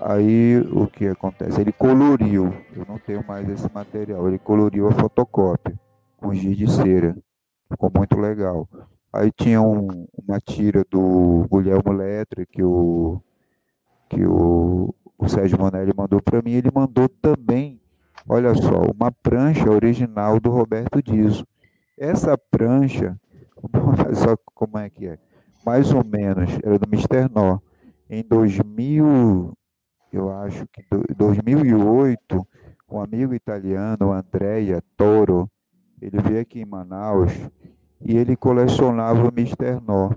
Aí 0.00 0.58
o 0.72 0.86
que 0.88 1.06
acontece? 1.06 1.60
Ele 1.60 1.70
coloriu, 1.70 2.52
eu 2.74 2.84
não 2.88 2.98
tenho 2.98 3.22
mais 3.26 3.48
esse 3.48 3.70
material, 3.72 4.26
ele 4.26 4.38
coloriu 4.38 4.88
a 4.88 4.92
fotocópia 4.92 5.78
com 6.16 6.34
giz 6.34 6.56
de 6.56 6.68
cera, 6.68 7.16
ficou 7.70 7.92
muito 7.94 8.18
legal. 8.18 8.68
Aí 9.12 9.30
tinha 9.30 9.60
um, 9.60 10.06
uma 10.26 10.40
tira 10.40 10.84
do 10.90 11.46
Guilherme 11.52 11.96
Letre 11.96 12.46
que 12.46 12.62
o, 12.62 13.20
que 14.10 14.26
o, 14.26 14.92
o 15.16 15.28
Sérgio 15.28 15.58
Manelli 15.58 15.92
mandou 15.96 16.20
para 16.20 16.42
mim, 16.42 16.52
ele 16.52 16.70
mandou 16.74 17.08
também, 17.08 17.80
olha 18.28 18.52
só, 18.54 18.82
uma 18.92 19.10
prancha 19.12 19.70
original 19.70 20.38
do 20.40 20.50
Roberto 20.50 21.00
Dizo. 21.00 21.46
Essa 21.96 22.36
prancha, 22.36 23.16
só 24.14 24.36
como 24.54 24.76
é 24.78 24.90
que 24.90 25.06
é, 25.06 25.18
mais 25.64 25.92
ou 25.94 26.04
menos, 26.04 26.50
era 26.62 26.78
do 26.78 26.88
Mister 26.88 27.30
Nó. 27.32 27.58
Em 28.08 28.24
2000, 28.24 29.52
eu 30.12 30.32
acho 30.32 30.66
que 30.72 30.82
em 30.82 31.14
2008, 31.16 32.46
um 32.90 33.00
amigo 33.00 33.32
italiano, 33.32 34.12
Andrea 34.12 34.82
Toro, 34.96 35.48
ele 36.02 36.20
veio 36.20 36.40
aqui 36.40 36.60
em 36.60 36.64
Manaus 36.64 37.30
e 38.00 38.16
ele 38.16 38.34
colecionava 38.34 39.28
o 39.28 39.32
Mister 39.32 39.80
No. 39.80 40.16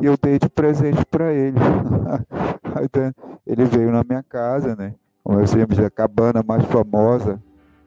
E 0.00 0.06
eu 0.06 0.16
dei 0.20 0.38
de 0.38 0.48
presente 0.48 1.04
para 1.04 1.32
ele. 1.32 1.58
ele 3.46 3.64
veio 3.64 3.90
na 3.90 4.02
minha 4.04 4.22
casa, 4.22 4.74
né? 4.76 4.94
Como 5.22 5.40
eu 5.40 5.46
sempre 5.46 5.84
a 5.84 5.90
cabana 5.90 6.42
mais 6.46 6.64
famosa 6.66 7.42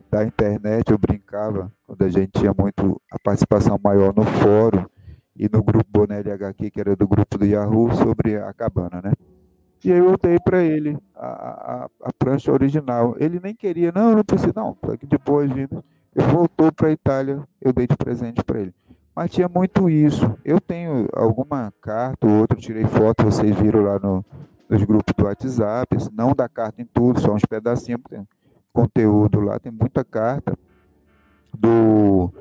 da 0.09 0.23
internet, 0.23 0.91
eu 0.91 0.97
brincava 0.97 1.71
quando 1.85 2.01
a 2.03 2.09
gente 2.09 2.31
tinha 2.31 2.53
muito 2.57 2.99
a 3.11 3.19
participação 3.19 3.79
maior 3.83 4.13
no 4.15 4.23
fórum 4.23 4.85
e 5.35 5.47
no 5.51 5.61
grupo 5.61 5.85
Bonelli 5.91 6.31
HQ, 6.31 6.71
que 6.71 6.79
era 6.79 6.95
do 6.95 7.07
grupo 7.07 7.37
do 7.37 7.45
Yahoo, 7.45 7.93
sobre 7.93 8.37
a 8.37 8.51
cabana, 8.53 9.01
né? 9.03 9.13
E 9.83 9.91
aí 9.91 9.99
eu 9.99 10.17
dei 10.17 10.39
para 10.39 10.63
ele 10.63 10.97
a, 11.15 11.27
a, 11.27 11.89
a, 12.05 12.13
prancha 12.17 12.51
original. 12.51 13.15
Ele 13.19 13.39
nem 13.39 13.55
queria, 13.55 13.91
não, 13.93 14.15
não 14.15 14.23
precisa, 14.23 14.53
não, 14.55 14.75
aqui 14.91 15.05
de 15.05 15.17
boas-vindas. 15.19 15.83
Ele 16.15 16.27
voltou 16.27 16.71
para 16.71 16.87
a 16.87 16.91
Itália, 16.91 17.43
eu 17.61 17.71
dei 17.71 17.85
de 17.85 17.95
presente 17.95 18.43
para 18.43 18.59
ele. 18.59 18.73
Mas 19.15 19.31
tinha 19.31 19.47
muito 19.47 19.89
isso. 19.89 20.35
Eu 20.43 20.59
tenho 20.59 21.07
alguma 21.13 21.71
carta 21.79 22.25
ou 22.25 22.39
outra, 22.39 22.57
tirei 22.57 22.85
foto, 22.85 23.23
vocês 23.23 23.55
viram 23.55 23.83
lá 23.83 23.99
no, 23.99 24.25
nos 24.69 24.83
grupos 24.83 25.13
do 25.15 25.25
WhatsApp, 25.25 25.97
não 26.11 26.33
da 26.33 26.47
carta 26.49 26.81
em 26.81 26.85
tudo, 26.85 27.19
só 27.19 27.33
uns 27.33 27.45
pedacinhos, 27.45 28.01
tem 28.09 28.27
conteúdo 28.73 29.39
lá, 29.39 29.59
tem 29.59 29.71
muita 29.71 30.03
carta. 30.03 30.57
Do, 31.57 32.31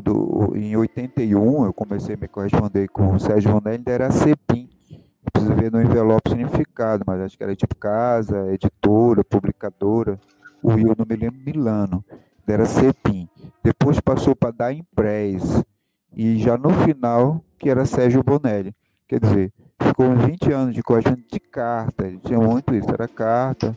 do, 0.00 0.52
em 0.54 0.76
81, 0.76 1.64
eu 1.64 1.72
comecei 1.72 2.14
a 2.14 2.18
me 2.18 2.28
corresponder 2.28 2.88
com 2.88 3.14
o 3.14 3.18
Sérgio 3.18 3.50
Rondelli, 3.50 3.78
ainda 3.78 3.90
era 3.90 4.10
CEPIM 4.10 4.68
precisa 5.32 5.54
ver 5.54 5.70
no 5.70 5.80
envelope 5.80 6.30
significado, 6.30 7.04
mas 7.06 7.20
acho 7.20 7.36
que 7.36 7.44
era 7.44 7.54
tipo 7.54 7.74
casa, 7.76 8.52
editora, 8.52 9.22
publicadora. 9.24 10.18
O 10.62 10.70
Rio 10.70 10.94
não 10.96 11.06
me 11.08 11.16
lembro 11.16 11.40
Milano, 11.44 12.04
era 12.46 12.64
Cepim. 12.64 13.28
Depois 13.62 14.00
passou 14.00 14.34
para 14.34 14.50
dar 14.50 14.72
Impress. 14.72 15.62
E 16.14 16.38
já 16.38 16.56
no 16.56 16.70
final, 16.70 17.44
que 17.58 17.68
era 17.68 17.84
Sérgio 17.84 18.22
Bonelli. 18.22 18.74
Quer 19.06 19.20
dizer, 19.20 19.52
ficou 19.80 20.06
uns 20.06 20.24
20 20.24 20.52
anos 20.52 20.74
de 20.74 20.82
correspondente 20.82 21.28
de 21.32 21.40
carta. 21.40 22.06
Ele 22.06 22.18
tinha 22.18 22.38
muito 22.38 22.74
isso, 22.74 22.90
era 22.90 23.08
carta. 23.08 23.76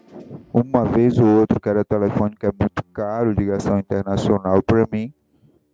Uma 0.53 0.85
vez 0.85 1.17
ou 1.17 1.27
outra, 1.27 1.59
que 1.59 1.69
era 1.69 1.84
telefone, 1.84 2.35
que 2.35 2.45
é 2.45 2.51
muito 2.57 2.84
caro, 2.93 3.31
ligação 3.31 3.80
internacional 3.80 4.61
para 4.61 4.88
mim. 4.91 5.13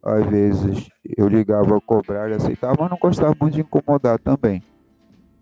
Às 0.03 0.25
vezes 0.27 0.89
eu 1.17 1.27
ligava 1.27 1.77
a 1.77 1.81
cobrar, 1.81 2.25
ele 2.25 2.35
aceitava, 2.35 2.75
mas 2.79 2.91
não 2.91 2.97
gostava 2.97 3.35
muito 3.39 3.55
de 3.55 3.61
incomodar 3.61 4.19
também. 4.19 4.61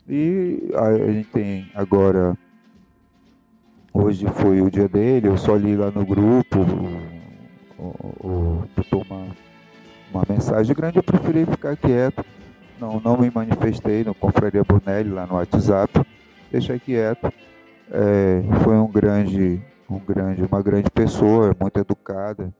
E 0.07 0.71
a, 0.75 1.11
gente 1.11 1.29
tem 1.29 1.71
agora, 1.75 2.37
hoje 3.93 4.25
foi 4.27 4.61
o 4.61 4.71
dia 4.71 4.87
dele, 4.87 5.27
eu 5.27 5.37
só 5.37 5.55
li 5.55 5.75
lá 5.75 5.91
no 5.91 6.05
grupo, 6.05 6.59
o, 7.77 8.63
uma, 8.91 9.27
uma 10.13 10.23
mensagem 10.29 10.75
grande, 10.75 10.97
eu 10.97 11.03
preferi 11.03 11.45
ficar 11.45 11.75
quieto. 11.75 12.23
Não, 12.83 12.99
não 12.99 13.17
me 13.17 13.31
manifestei 13.31 14.03
no 14.03 14.13
Confraria 14.13 14.61
Bonelli 14.61 15.09
lá 15.09 15.25
no 15.25 15.35
WhatsApp, 15.35 16.05
deixei 16.51 16.77
quieto. 16.77 17.31
É, 17.89 18.43
foi 18.61 18.75
um 18.75 18.91
grande, 18.91 19.63
um 19.89 19.99
grande, 19.99 20.43
uma 20.43 20.61
grande 20.61 20.91
pessoa, 20.91 21.55
muito 21.57 21.79
educada, 21.79 22.53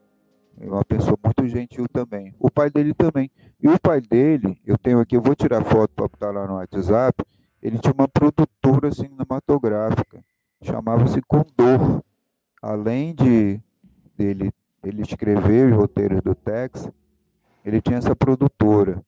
uma 0.56 0.82
pessoa 0.82 1.18
muito 1.22 1.46
gentil 1.46 1.86
também. 1.86 2.34
O 2.40 2.50
pai 2.50 2.70
dele 2.70 2.94
também. 2.94 3.30
E 3.62 3.68
o 3.68 3.78
pai 3.78 4.00
dele, 4.00 4.58
eu 4.64 4.78
tenho 4.78 4.98
aqui, 4.98 5.14
eu 5.14 5.20
vou 5.20 5.34
tirar 5.34 5.62
foto 5.62 5.90
para 5.94 6.08
botar 6.08 6.30
lá 6.30 6.46
no 6.46 6.54
WhatsApp, 6.54 7.22
ele 7.62 7.78
tinha 7.78 7.92
uma 7.92 8.08
produtora 8.08 8.90
cinematográfica, 8.92 10.24
chamava-se 10.62 11.20
Condor. 11.28 12.02
Além 12.62 13.14
de 13.14 13.60
dele 14.16 14.50
ele 14.82 15.02
escrever 15.02 15.70
os 15.70 15.76
roteiros 15.76 16.22
do 16.22 16.34
Tex, 16.34 16.88
ele 17.62 17.82
tinha 17.82 17.98
essa 17.98 18.16
produtora. 18.16 19.02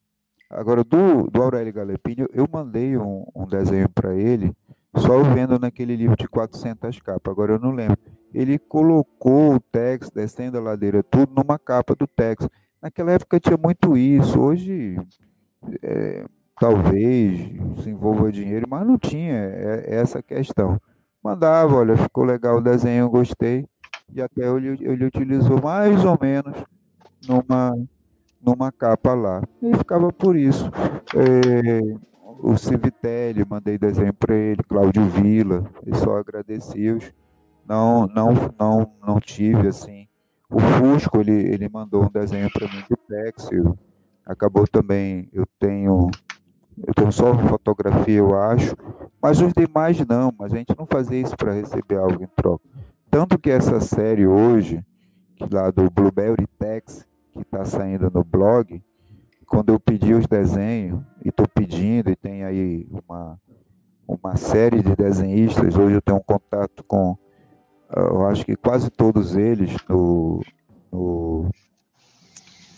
Agora, 0.49 0.85
do, 0.85 1.29
do 1.31 1.43
Aurélio 1.43 1.73
Galepini, 1.73 2.27
eu 2.33 2.49
mandei 2.51 2.97
um, 2.97 3.27
um 3.35 3.47
desenho 3.47 3.89
para 3.89 4.15
ele, 4.15 4.55
só 4.95 5.23
vendo 5.23 5.59
naquele 5.59 5.97
livro 5.97 6.17
de 6.17 6.29
400 6.29 7.01
capas, 7.01 7.31
agora 7.31 7.55
eu 7.55 7.59
não 7.59 7.73
lembro. 7.73 7.99
Ele 8.33 8.59
colocou 8.59 9.55
o 9.55 9.61
Tex, 9.61 10.11
descendo 10.11 10.59
a 10.59 10.61
ladeira, 10.61 11.03
tudo 11.03 11.33
numa 11.35 11.59
capa 11.59 11.95
do 11.95 12.07
Tex. 12.07 12.49
Naquela 12.81 13.13
época 13.13 13.41
tinha 13.41 13.57
muito 13.57 13.97
isso, 13.97 14.41
hoje 14.41 14.97
é, 15.83 16.25
talvez 16.61 17.41
se 17.83 17.91
envolva 17.91 18.31
dinheiro, 18.31 18.67
mas 18.69 18.87
não 18.87 18.99
tinha 18.99 19.35
essa 19.87 20.23
questão. 20.23 20.81
Mandava, 21.23 21.75
olha, 21.75 21.97
ficou 21.97 22.25
legal 22.25 22.59
o 22.59 22.63
desenho, 22.63 23.11
gostei, 23.11 23.67
e 24.13 24.23
até 24.23 24.47
ele, 24.49 24.79
ele 24.81 25.05
utilizou 25.05 25.61
mais 25.61 26.05
ou 26.05 26.17
menos 26.21 26.65
numa, 27.27 27.73
numa 28.41 28.71
capa 28.73 29.15
lá. 29.15 29.43
E 29.63 29.77
ficava 29.77 30.13
por 30.13 30.37
isso. 30.37 30.71
É, 31.15 31.81
o 32.41 32.57
Civitelli, 32.57 33.45
mandei 33.49 33.79
desenho 33.79 34.13
para 34.13 34.35
ele, 34.35 34.63
Cláudio 34.63 35.05
Vila, 35.07 35.65
e 35.87 35.95
só 35.97 36.19
agradeci 36.19 36.91
os. 36.91 37.13
Não, 37.67 38.07
não, 38.07 38.35
não, 38.59 38.93
não 39.05 39.21
tive 39.21 39.69
assim. 39.69 40.07
O 40.49 40.61
Fusco, 40.61 41.21
ele, 41.21 41.33
ele 41.33 41.69
mandou 41.69 42.05
um 42.05 42.11
desenho 42.11 42.51
para 42.53 42.69
mim 42.69 42.85
do 42.89 42.97
Texel. 42.97 43.77
Acabou 44.25 44.67
também, 44.67 45.29
eu 45.33 45.45
tenho 45.59 46.11
eu 46.87 46.93
tenho 46.93 47.11
só 47.11 47.37
fotografia, 47.49 48.19
eu 48.19 48.39
acho. 48.39 48.77
Mas 49.21 49.41
os 49.41 49.53
demais 49.55 49.99
não, 50.07 50.33
mas 50.39 50.53
a 50.53 50.57
gente 50.59 50.77
não 50.77 50.85
fazia 50.85 51.21
isso 51.21 51.37
para 51.37 51.53
receber 51.53 51.97
algo 51.97 52.23
em 52.23 52.29
troca. 52.37 52.65
Tanto 53.11 53.39
que 53.39 53.51
essa 53.51 53.81
série 53.81 54.27
hoje, 54.27 54.85
que 55.37 55.47
lá 55.53 55.71
do 55.71 55.91
Blueberry 55.91 56.47
Tex, 56.59 57.07
que 57.37 57.43
está 57.43 57.65
saindo 57.65 58.11
no 58.11 58.25
blog, 58.25 58.83
quando 59.47 59.71
eu 59.71 59.79
pedi 59.79 60.15
os 60.15 60.27
desenhos, 60.27 61.01
e 61.25 61.29
estou 61.29 61.47
pedindo, 61.49 62.11
e 62.11 62.17
tem 62.17 62.45
aí 62.45 62.89
uma, 62.91 63.41
uma 64.07 64.37
série 64.37 64.83
de 64.83 64.97
desenhistas, 64.97 65.77
hoje 65.77 65.95
eu 65.95 66.03
tenho 66.03 66.19
um 66.19 66.23
contato 66.23 66.83
com, 66.85 67.17
eu 67.95 68.27
acho 68.27 68.45
que 68.45 68.57
quase 68.57 68.91
todos 68.91 69.37
eles 69.37 69.77
no, 69.89 70.41
no 70.91 71.49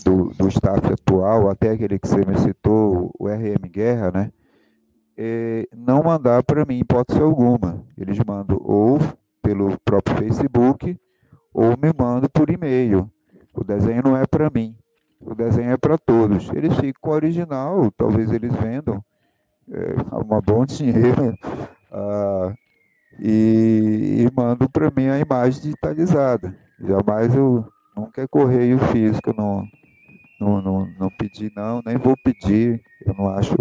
do, 0.05 0.33
do 0.35 0.49
staff 0.49 0.93
atual, 0.93 1.51
até 1.51 1.71
aquele 1.71 1.99
que 1.99 2.09
você 2.09 2.25
me 2.25 2.39
citou, 2.39 3.11
o 3.19 3.29
RM 3.29 3.69
Guerra, 3.71 4.11
né? 4.11 4.33
É, 5.17 5.69
não 5.77 6.03
mandar 6.03 6.43
para 6.45 6.65
mim 6.65 6.79
hipótese 6.79 7.21
alguma. 7.21 7.85
Eles 7.97 8.17
mandam 8.25 8.57
ou 8.63 8.99
pelo 9.43 9.77
próprio 9.85 10.17
Facebook 10.17 10.97
ou 11.53 11.71
me 11.71 11.93
mandam 11.99 12.31
por 12.33 12.49
e-mail. 12.51 13.11
O 13.59 13.65
desenho 13.65 14.03
não 14.05 14.17
é 14.17 14.25
para 14.25 14.49
mim, 14.49 14.77
o 15.21 15.35
desenho 15.35 15.73
é 15.73 15.77
para 15.77 15.99
todos. 15.99 16.49
Eles 16.51 16.73
ficam 16.77 17.01
com 17.01 17.11
o 17.11 17.15
original, 17.15 17.91
talvez 17.97 18.31
eles 18.31 18.55
vendam 18.55 19.05
é, 19.69 19.95
uma 20.25 20.41
bom 20.41 20.65
dinheiro 20.65 21.37
ah, 21.91 22.55
e, 23.19 24.25
e 24.25 24.31
mandam 24.33 24.69
para 24.69 24.93
mim 24.97 25.09
a 25.09 25.19
imagem 25.19 25.61
digitalizada. 25.61 26.57
Jamais 26.79 27.35
eu 27.35 27.67
nunca 27.97 28.23
é 28.23 28.29
correio 28.29 28.79
físico, 28.93 29.35
não, 29.37 29.67
não, 30.41 30.63
não, 30.63 30.87
não 30.97 31.11
pedi 31.11 31.51
não, 31.57 31.83
nem 31.85 31.97
vou 31.97 32.15
pedir, 32.23 32.81
eu 33.05 33.13
não 33.15 33.29
acho. 33.29 33.57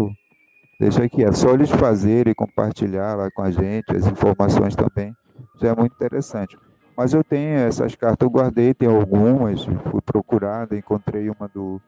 Deixa 0.80 1.03
aqui, 1.03 1.24
é 1.24 1.32
só 1.32 1.56
eles 1.56 1.72
fazerem, 1.72 2.36
compartilhar 2.36 3.15
lá 3.15 3.32
com 3.32 3.41
a 3.41 3.49
gente, 3.49 3.95
as 3.95 4.06
informações 4.06 4.76
também, 4.76 5.11
já 5.60 5.69
é 5.69 5.76
muito 5.76 5.95
interessante. 5.95 6.56
Mas 6.98 7.14
eu 7.14 7.24
tenho 7.24 7.60
essas 7.60 7.94
cartas, 7.94 8.26
eu 8.26 8.32
guardei, 8.32 8.74
tem 8.74 8.90
algumas, 8.90 9.64
fui 9.64 10.02
procurado, 10.03 10.76
encontrei 10.76 11.30
uma 11.30 11.48
do, 11.48 11.80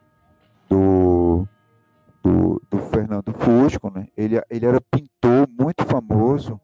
do, 0.68 1.48
do, 2.22 2.62
do 2.70 2.78
Fernando 2.78 3.32
Fusco, 3.32 3.90
né? 3.90 4.06
ele, 4.16 4.40
ele 4.48 4.66
era 4.66 4.80
pintor 4.80 5.48
muito 5.48 5.84
famoso 5.84 6.60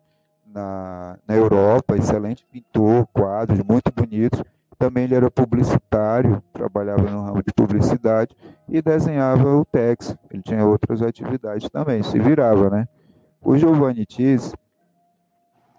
na, 0.47 1.19
na 1.27 1.35
Europa, 1.35 1.97
excelente 1.97 2.47
pintor, 2.47 3.09
quadros 3.13 3.59
muito 3.65 3.91
bonitos, 3.93 4.41
também 4.79 5.05
ele 5.05 5.17
era 5.17 5.29
publicitário, 5.29 6.41
trabalhava 6.53 7.03
no 7.03 7.23
ramo 7.23 7.43
de 7.43 7.53
publicidade 7.53 8.37
e 8.69 8.81
desenhava 8.81 9.57
o 9.57 9.65
Tex. 9.65 10.17
Ele 10.31 10.43
tinha 10.43 10.65
outras 10.65 11.03
atividades 11.03 11.69
também, 11.69 12.01
se 12.05 12.19
virava, 12.21 12.71
né? 12.71 12.87
O 13.43 13.57
Giovanni 13.57 14.07
Tis, 14.07 14.55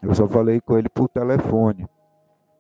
Eu 0.02 0.14
só 0.14 0.28
falei 0.28 0.60
com 0.60 0.78
ele 0.78 0.90
por 0.90 1.08
telefone, 1.08 1.88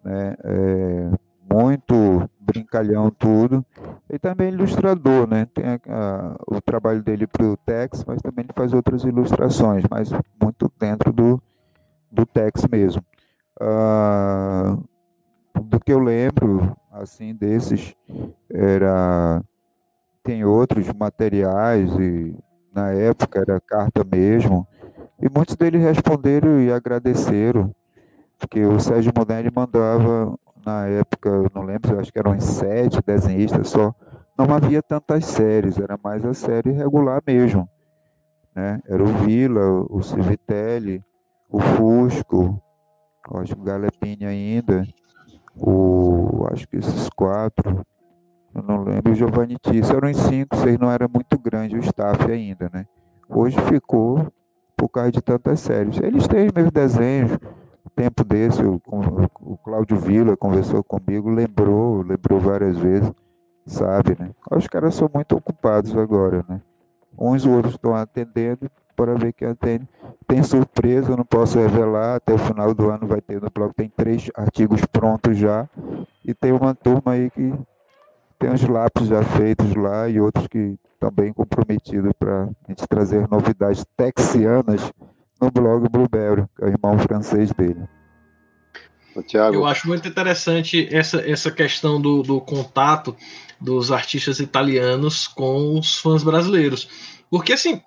né? 0.07 0.35
É, 0.43 1.11
muito 1.53 2.29
brincalhão 2.39 3.11
tudo. 3.11 3.65
E 4.09 4.17
também 4.17 4.49
ilustrador, 4.49 5.27
né? 5.27 5.45
Tem 5.53 5.65
a, 5.65 5.79
a, 5.89 6.35
o 6.47 6.61
trabalho 6.61 7.03
dele 7.03 7.27
para 7.27 7.45
o 7.45 7.57
Tex, 7.57 8.05
mas 8.05 8.21
também 8.21 8.45
ele 8.45 8.53
faz 8.53 8.73
outras 8.73 9.03
ilustrações, 9.03 9.83
mas 9.91 10.09
muito 10.41 10.71
dentro 10.79 11.11
do, 11.11 11.41
do 12.11 12.25
Tex 12.25 12.65
mesmo. 12.71 13.03
Ah, 13.59 14.77
do 15.61 15.79
que 15.79 15.91
eu 15.91 15.99
lembro, 15.99 16.75
assim, 16.91 17.33
desses, 17.33 17.95
era 18.49 19.41
tem 20.23 20.43
outros 20.43 20.91
materiais 20.91 21.89
e 21.93 22.35
na 22.75 22.91
época 22.91 23.39
era 23.39 23.61
carta 23.61 24.03
mesmo, 24.03 24.67
e 25.21 25.29
muitos 25.29 25.55
deles 25.55 25.81
responderam 25.81 26.59
e 26.59 26.71
agradeceram, 26.71 27.73
porque 28.37 28.63
o 28.65 28.79
Sérgio 28.79 29.11
Monelli 29.15 29.51
mandava 29.53 30.37
na 30.65 30.85
época, 30.87 31.29
eu 31.29 31.51
não 31.53 31.63
lembro, 31.63 31.99
acho 31.99 32.11
que 32.11 32.19
eram 32.19 32.39
sete 32.39 32.99
desenhistas 33.05 33.69
só, 33.69 33.93
não 34.37 34.53
havia 34.53 34.81
tantas 34.81 35.25
séries, 35.25 35.79
era 35.79 35.97
mais 36.03 36.25
a 36.25 36.33
série 36.33 36.71
regular 36.71 37.21
mesmo. 37.25 37.67
Né? 38.53 38.81
Era 38.87 39.01
o 39.01 39.07
Vila, 39.07 39.85
o 39.89 40.01
Civitelli, 40.01 41.03
o 41.49 41.59
Fusco, 41.59 42.61
acho 43.35 43.55
que 43.55 43.61
o 43.61 43.63
Galepini 43.63 44.25
ainda, 44.25 44.85
o, 45.55 46.45
acho 46.51 46.67
que 46.67 46.77
esses 46.77 47.09
quatro, 47.09 47.85
eu 48.53 48.63
não 48.63 48.83
lembro, 48.83 49.11
o 49.11 49.15
Giovanni 49.15 49.57
Tisse, 49.61 49.95
eram 49.95 50.09
os 50.09 50.17
cinco, 50.17 50.55
seis, 50.57 50.77
não 50.77 50.91
era 50.91 51.07
muito 51.07 51.37
grande 51.37 51.75
o 51.75 51.79
staff 51.79 52.29
ainda, 52.31 52.69
né? 52.73 52.85
Hoje 53.29 53.57
ficou 53.61 54.31
por 54.75 54.89
causa 54.89 55.11
de 55.11 55.21
tantas 55.21 55.59
séries. 55.59 55.99
Eles 55.99 56.27
têm 56.27 56.49
meus 56.55 56.71
desenhos, 56.71 57.37
tempo 57.97 58.23
desse, 58.23 58.63
o, 58.63 58.79
o 59.41 59.57
Cláudio 59.57 59.97
Vila 59.97 60.37
conversou 60.37 60.83
comigo, 60.83 61.31
lembrou, 61.31 62.03
lembrou 62.03 62.39
várias 62.39 62.77
vezes, 62.77 63.11
sabe, 63.65 64.15
né? 64.19 64.29
Os 64.51 64.67
caras 64.67 64.93
são 64.93 65.09
muito 65.11 65.35
ocupados 65.35 65.97
agora, 65.97 66.45
né? 66.47 66.61
Uns 67.17 67.43
ou 67.43 67.53
outros 67.53 67.73
estão 67.73 67.95
atendendo 67.95 68.69
para 68.95 69.15
ver 69.15 69.33
quem 69.33 69.47
atende. 69.47 69.89
Tem 70.27 70.43
surpresa, 70.43 71.11
eu 71.11 71.17
não 71.17 71.25
posso 71.25 71.57
revelar, 71.57 72.17
até 72.17 72.33
o 72.33 72.37
final 72.37 72.71
do 72.75 72.87
ano 72.91 73.07
vai 73.07 73.19
ter 73.19 73.41
no 73.41 73.49
blog, 73.49 73.73
tem 73.73 73.89
três 73.89 74.29
artigos 74.35 74.85
prontos 74.85 75.35
já, 75.35 75.67
e 76.23 76.35
tem 76.35 76.51
uma 76.51 76.75
turma 76.75 77.13
aí 77.13 77.31
que 77.31 77.51
tem 78.37 78.51
uns 78.51 78.63
lápis 78.63 79.07
já 79.07 79.23
feitos 79.23 79.73
lá 79.73 80.07
e 80.07 80.21
outros 80.21 80.47
que 80.47 80.77
bem 81.11 81.33
comprometidos 81.33 82.11
para 82.13 82.43
a 82.43 82.49
gente 82.67 82.87
trazer 82.87 83.27
novidades 83.27 83.85
texianas 83.95 84.91
no 85.41 85.51
blog 85.51 85.87
Blueberry, 85.89 86.45
que 86.55 86.63
é 86.63 86.67
o 86.67 86.69
irmão 86.69 86.99
francês 86.99 87.51
dele. 87.51 87.87
Thiago. 89.23 89.55
Eu 89.55 89.65
acho 89.65 89.87
muito 89.87 90.07
interessante 90.07 90.87
essa, 90.91 91.19
essa 91.27 91.51
questão 91.51 91.99
do, 91.99 92.21
do 92.21 92.39
contato 92.39 93.15
dos 93.59 93.91
artistas 93.91 94.39
italianos 94.39 95.27
com 95.27 95.77
os 95.79 95.97
fãs 95.97 96.23
brasileiros. 96.23 96.87
Porque, 97.29 97.53
assim, 97.53 97.81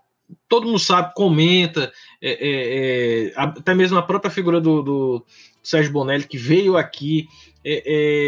todo 0.49 0.67
mundo 0.67 0.79
sabe, 0.79 1.13
comenta, 1.15 1.93
é, 2.21 2.31
é, 2.31 3.29
é, 3.29 3.33
até 3.37 3.75
mesmo 3.75 3.99
a 3.99 4.03
própria 4.03 4.31
figura 4.31 4.61
do, 4.61 4.83
do 4.83 5.27
Sérgio 5.63 5.93
Bonelli, 5.93 6.25
que 6.25 6.39
veio 6.39 6.77
aqui, 6.77 7.29
é, 7.65 7.83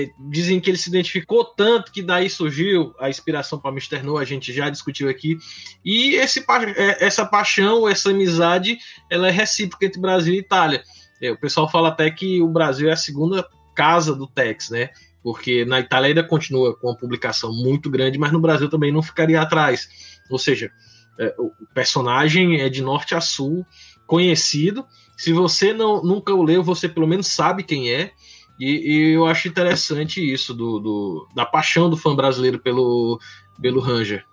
é, 0.04 0.10
dizem 0.30 0.60
que 0.60 0.68
ele 0.68 0.76
se 0.76 0.90
identificou 0.90 1.44
tanto 1.44 1.90
que 1.90 2.02
daí 2.02 2.28
surgiu 2.28 2.94
a 3.00 3.08
inspiração 3.08 3.58
para 3.58 3.70
Mr. 3.70 4.02
No, 4.02 4.18
a 4.18 4.24
gente 4.24 4.52
já 4.52 4.68
discutiu 4.68 5.08
aqui. 5.08 5.38
E 5.84 6.14
esse, 6.16 6.44
é, 6.76 7.04
essa 7.04 7.24
paixão, 7.24 7.88
essa 7.88 8.10
amizade, 8.10 8.78
ela 9.10 9.28
é 9.28 9.30
recíproca 9.30 9.86
entre 9.86 10.00
Brasil 10.00 10.34
e 10.34 10.38
Itália. 10.38 10.82
É, 11.20 11.30
o 11.30 11.38
pessoal 11.38 11.70
fala 11.70 11.88
até 11.88 12.10
que 12.10 12.42
o 12.42 12.48
Brasil 12.48 12.90
é 12.90 12.92
a 12.92 12.96
segunda 12.96 13.48
casa 13.74 14.14
do 14.14 14.26
Tex, 14.26 14.70
né? 14.70 14.90
Porque 15.22 15.64
na 15.64 15.80
Itália 15.80 16.08
ainda 16.08 16.24
continua 16.24 16.76
com 16.76 16.88
uma 16.88 16.96
publicação 16.96 17.52
muito 17.54 17.88
grande, 17.88 18.18
mas 18.18 18.32
no 18.32 18.40
Brasil 18.40 18.68
também 18.68 18.92
não 18.92 19.02
ficaria 19.02 19.40
atrás. 19.40 19.88
Ou 20.28 20.38
seja, 20.38 20.70
é, 21.18 21.34
o 21.38 21.52
personagem 21.72 22.60
é 22.60 22.68
de 22.68 22.82
norte 22.82 23.14
a 23.14 23.20
sul, 23.20 23.64
conhecido. 24.06 24.84
Se 25.22 25.32
você 25.32 25.72
não, 25.72 26.02
nunca 26.02 26.34
o 26.34 26.42
leu, 26.42 26.64
você 26.64 26.88
pelo 26.88 27.06
menos 27.06 27.28
sabe 27.28 27.62
quem 27.62 27.92
é. 27.92 28.10
E, 28.58 28.66
e 28.66 29.12
eu 29.12 29.24
acho 29.24 29.46
interessante 29.46 30.20
isso, 30.20 30.52
do, 30.52 30.80
do, 30.80 31.28
da 31.32 31.46
paixão 31.46 31.88
do 31.88 31.96
fã 31.96 32.12
brasileiro 32.12 32.58
pelo, 32.58 33.20
pelo 33.60 33.80
Ranger. 33.80 34.24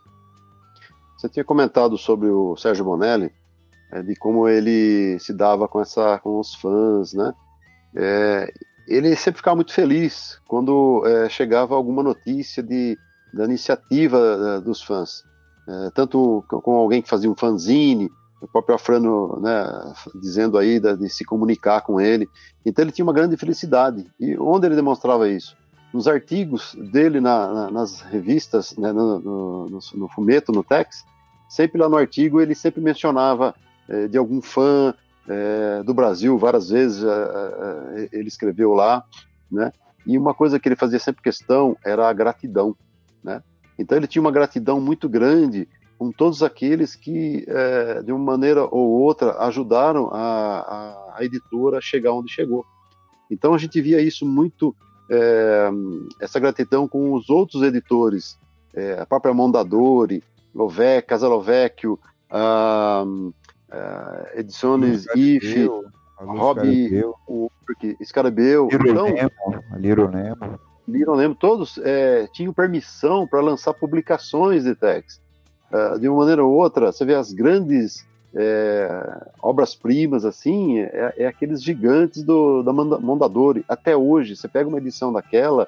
Você 1.15 1.29
tinha 1.29 1.45
comentado 1.45 1.95
sobre 1.95 2.27
o 2.27 2.57
Sérgio 2.57 2.83
Bonelli, 2.83 3.31
é, 3.91 4.01
de 4.01 4.15
como 4.15 4.47
ele 4.47 5.19
se 5.19 5.31
dava 5.31 5.67
com, 5.67 5.79
essa, 5.79 6.17
com 6.23 6.39
os 6.39 6.55
fãs, 6.55 7.13
né? 7.13 7.35
É, 7.95 8.51
ele 8.87 9.15
sempre 9.15 9.37
ficava 9.37 9.57
muito 9.57 9.71
feliz 9.71 10.41
quando 10.47 11.03
é, 11.05 11.29
chegava 11.29 11.75
alguma 11.75 12.01
notícia 12.01 12.63
de, 12.63 12.97
da 13.31 13.45
iniciativa 13.45 14.17
é, 14.57 14.61
dos 14.61 14.81
fãs. 14.81 15.23
É, 15.67 15.91
tanto 15.91 16.43
com 16.49 16.71
alguém 16.77 16.99
que 16.99 17.09
fazia 17.09 17.29
um 17.29 17.35
fanzine, 17.35 18.09
o 18.41 18.47
próprio 18.47 18.75
Afrano 18.75 19.39
né, 19.41 19.93
dizendo 20.15 20.57
aí 20.57 20.79
de, 20.79 21.09
se 21.09 21.25
comunicar 21.25 21.81
com 21.81 21.99
ele. 21.99 22.29
Então 22.65 22.83
ele 22.83 22.91
tinha 22.91 23.05
uma 23.05 23.13
grande 23.13 23.35
felicidade. 23.37 24.05
E 24.19 24.37
onde 24.37 24.65
ele 24.65 24.75
demonstrava 24.75 25.29
isso? 25.29 25.57
Nos 25.93 26.07
artigos 26.07 26.75
dele 26.91 27.19
na, 27.19 27.53
na, 27.53 27.71
nas 27.71 28.01
revistas, 28.01 28.75
né, 28.77 28.91
no, 28.91 29.19
no, 29.19 29.65
no, 29.65 29.79
no, 29.95 30.07
Fumeto, 30.09 30.51
no 30.51 30.63
Tex, 30.63 31.03
sempre 31.49 31.81
lá 31.81 31.89
no 31.89 31.97
artigo 31.97 32.39
ele 32.39 32.53
sempre 32.53 32.81
mencionava 32.81 33.55
é, 33.87 34.07
de 34.07 34.17
algum 34.17 34.41
fã 34.41 34.93
é, 35.27 35.83
do 35.83 35.93
Brasil, 35.93 36.37
várias 36.37 36.69
vezes 36.69 37.03
é, 37.03 38.09
ele 38.11 38.27
escreveu 38.27 38.73
lá, 38.73 39.03
né? 39.51 39.71
E 40.05 40.17
uma 40.17 40.33
coisa 40.33 40.59
que 40.59 40.67
ele 40.67 40.75
fazia 40.75 40.97
sempre 40.97 41.21
questão 41.21 41.75
era 41.83 42.07
a 42.07 42.13
gratidão, 42.13 42.75
né? 43.23 43.43
Então 43.77 43.97
ele 43.97 44.07
tinha 44.07 44.21
uma 44.21 44.31
gratidão 44.31 44.79
muito 44.79 45.09
grande 45.09 45.67
com 45.99 46.13
todos 46.13 46.41
aqueles 46.41 46.95
que, 46.95 47.43
é, 47.45 48.01
de 48.01 48.13
uma 48.13 48.23
maneira 48.23 48.63
ou 48.63 48.89
outra, 49.01 49.37
ajudaram 49.43 50.09
a, 50.13 50.59
a, 50.59 51.15
a, 51.17 51.25
editora 51.25 51.77
a 51.77 51.81
chegar 51.81 52.13
onde 52.13 52.31
chegou. 52.31 52.65
Então 53.29 53.53
a 53.53 53.57
gente 53.57 53.81
via 53.81 54.01
isso 54.01 54.25
muito, 54.25 54.73
é, 55.11 55.69
essa 56.21 56.39
gratidão 56.39 56.87
com 56.87 57.11
os 57.13 57.29
outros 57.29 57.61
editores, 57.63 58.39
é, 58.73 58.97
a 58.97 59.05
própria 59.05 59.33
Mondadori, 59.33 60.23
Lovec, 60.55 61.05
Casa 61.05 61.27
Lovecchio, 61.27 61.99
a, 62.29 63.03
a 63.69 64.29
Edições 64.35 65.05
IF, 65.13 65.69
Rob, 66.17 66.61
Scarabeu, 68.05 68.69
Little 68.71 68.89
então, 68.89 69.05
Nemo, 69.05 69.29
Nemo. 70.07 70.59
Little 70.87 71.17
Nemo, 71.17 71.35
todos 71.35 71.77
é, 71.79 72.25
tinham 72.31 72.53
permissão 72.53 73.27
para 73.27 73.41
lançar 73.41 73.73
publicações 73.73 74.63
de 74.63 74.73
text. 74.75 75.19
Uh, 75.71 75.99
de 75.99 76.09
uma 76.09 76.19
maneira 76.19 76.43
ou 76.43 76.51
outra, 76.51 76.91
você 76.91 77.05
vê 77.05 77.13
as 77.13 77.31
grandes 77.31 78.07
é, 78.33 79.27
obras-primas, 79.41 80.25
assim, 80.25 80.79
é, 80.79 81.13
é, 81.17 81.27
aqueles 81.27 81.63
gigantes 81.63 82.23
do, 82.23 82.61
da 82.63 82.71
Mondadori. 82.71 83.63
Até 83.67 83.95
hoje, 83.95 84.35
você 84.35 84.47
pega 84.47 84.69
uma 84.69 84.77
edição 84.77 85.11
daquela, 85.11 85.67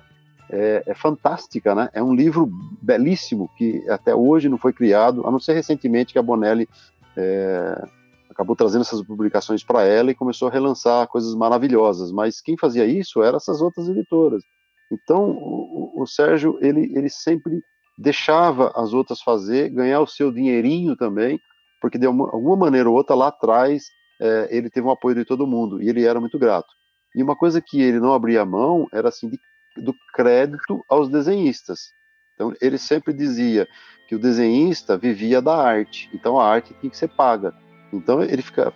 é, 0.50 0.84
é, 0.86 0.94
fantástica, 0.94 1.74
né? 1.74 1.90
É 1.94 2.04
um 2.04 2.14
livro 2.14 2.52
belíssimo 2.82 3.50
que 3.58 3.88
até 3.90 4.14
hoje 4.14 4.50
não 4.50 4.58
foi 4.58 4.74
criado, 4.74 5.26
a 5.26 5.32
não 5.32 5.40
ser 5.40 5.54
recentemente 5.54 6.14
que 6.14 6.20
a 6.20 6.24
Bonelli 6.24 6.68
é, 7.16 7.84
acabou 8.30 8.56
trazendo 8.56 8.82
essas 8.82 9.02
publicações 9.02 9.64
para 9.64 9.84
ela 9.84 10.12
e 10.12 10.16
começou 10.16 10.48
a 10.48 10.52
relançar 10.52 11.08
coisas 11.08 11.34
maravilhosas. 11.36 12.12
Mas 12.12 12.42
quem 12.42 12.58
fazia 12.58 12.86
isso 12.86 13.24
eram 13.24 13.38
essas 13.38 13.62
outras 13.62 13.88
editoras. 13.88 14.44
Então, 14.92 15.32
o, 15.32 16.02
o 16.02 16.06
Sérgio, 16.06 16.58
ele, 16.62 16.92
ele 16.96 17.10
sempre 17.10 17.64
deixava 17.98 18.72
as 18.76 18.94
outras 18.94 19.22
fazer, 19.22 19.70
ganhar 19.70 20.02
o 20.02 20.08
seu 20.08 20.32
dinheirinho 20.32 20.96
também, 20.96 21.40
porque 21.82 21.98
de 21.98 22.08
uma, 22.08 22.26
alguma 22.26 22.58
maneira 22.58 22.90
ou 22.90 22.96
outra 22.96 23.16
lá 23.16 23.28
atrás 23.28 23.84
é, 24.20 24.48
ele 24.52 24.70
teve 24.70 24.86
um 24.88 24.92
apoio 24.92 25.16
de 25.16 25.26
todo 25.26 25.48
mundo 25.48 25.82
e 25.82 25.90
ele 25.90 26.06
era 26.06 26.20
muito 26.20 26.38
grato. 26.38 26.68
E 27.16 27.22
uma 27.22 27.36
coisa 27.36 27.62
que 27.62 27.82
ele 27.82 28.00
não 28.00 28.14
abria 28.14 28.46
mão 28.46 28.88
era 28.94 29.10
assim 29.10 29.30
de, 29.30 29.40
do 29.78 29.94
crédito 30.14 30.84
aos 30.88 31.10
desenhistas. 31.10 31.92
Então 32.36 32.54
ele 32.62 32.78
sempre 32.78 33.14
dizia 33.14 33.68
que 34.08 34.16
o 34.16 34.20
desenhista 34.20 34.98
vivia 34.98 35.42
da 35.42 35.56
arte, 35.56 36.10
então 36.14 36.40
a 36.40 36.48
arte 36.48 36.74
tinha 36.80 36.90
que 36.90 36.98
ser 36.98 37.10
paga. 37.10 37.54
Então 37.92 38.22
ele 38.22 38.42
fica, 38.42 38.74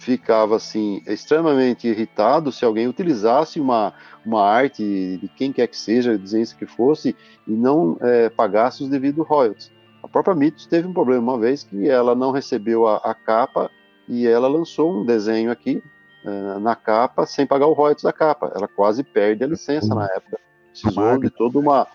ficava 0.00 0.56
assim 0.56 1.02
extremamente 1.06 1.86
irritado 1.86 2.50
se 2.50 2.64
alguém 2.64 2.88
utilizasse 2.88 3.60
uma, 3.60 3.92
uma 4.24 4.42
arte 4.42 5.18
de 5.18 5.28
quem 5.28 5.52
quer 5.52 5.66
que 5.66 5.76
seja, 5.76 6.16
desenhista 6.16 6.56
que 6.56 6.66
fosse, 6.66 7.14
e 7.46 7.52
não 7.52 7.98
é, 8.00 8.30
pagasse 8.30 8.82
os 8.82 8.88
devidos 8.88 9.26
royalties. 9.26 9.70
A 10.02 10.08
própria 10.08 10.34
Mitos 10.34 10.66
teve 10.66 10.88
um 10.88 10.92
problema 10.94 11.32
uma 11.32 11.38
vez 11.38 11.62
que 11.62 11.88
ela 11.88 12.14
não 12.14 12.30
recebeu 12.30 12.88
a, 12.88 12.96
a 12.96 13.14
capa 13.14 13.70
e 14.08 14.26
ela 14.26 14.48
lançou 14.48 14.90
um 14.90 15.04
desenho 15.04 15.50
aqui 15.50 15.82
uh, 16.24 16.58
na 16.58 16.74
capa 16.74 17.26
sem 17.26 17.46
pagar 17.46 17.66
o 17.66 17.74
royalties 17.74 18.04
da 18.04 18.12
capa. 18.12 18.50
Ela 18.54 18.66
quase 18.66 19.04
perde 19.04 19.44
a 19.44 19.46
licença 19.46 19.94
na 19.94 20.06
época. 20.06 20.40
Precisou 20.70 21.18
de 21.18 21.28
toda 21.28 21.58
uma. 21.58 21.86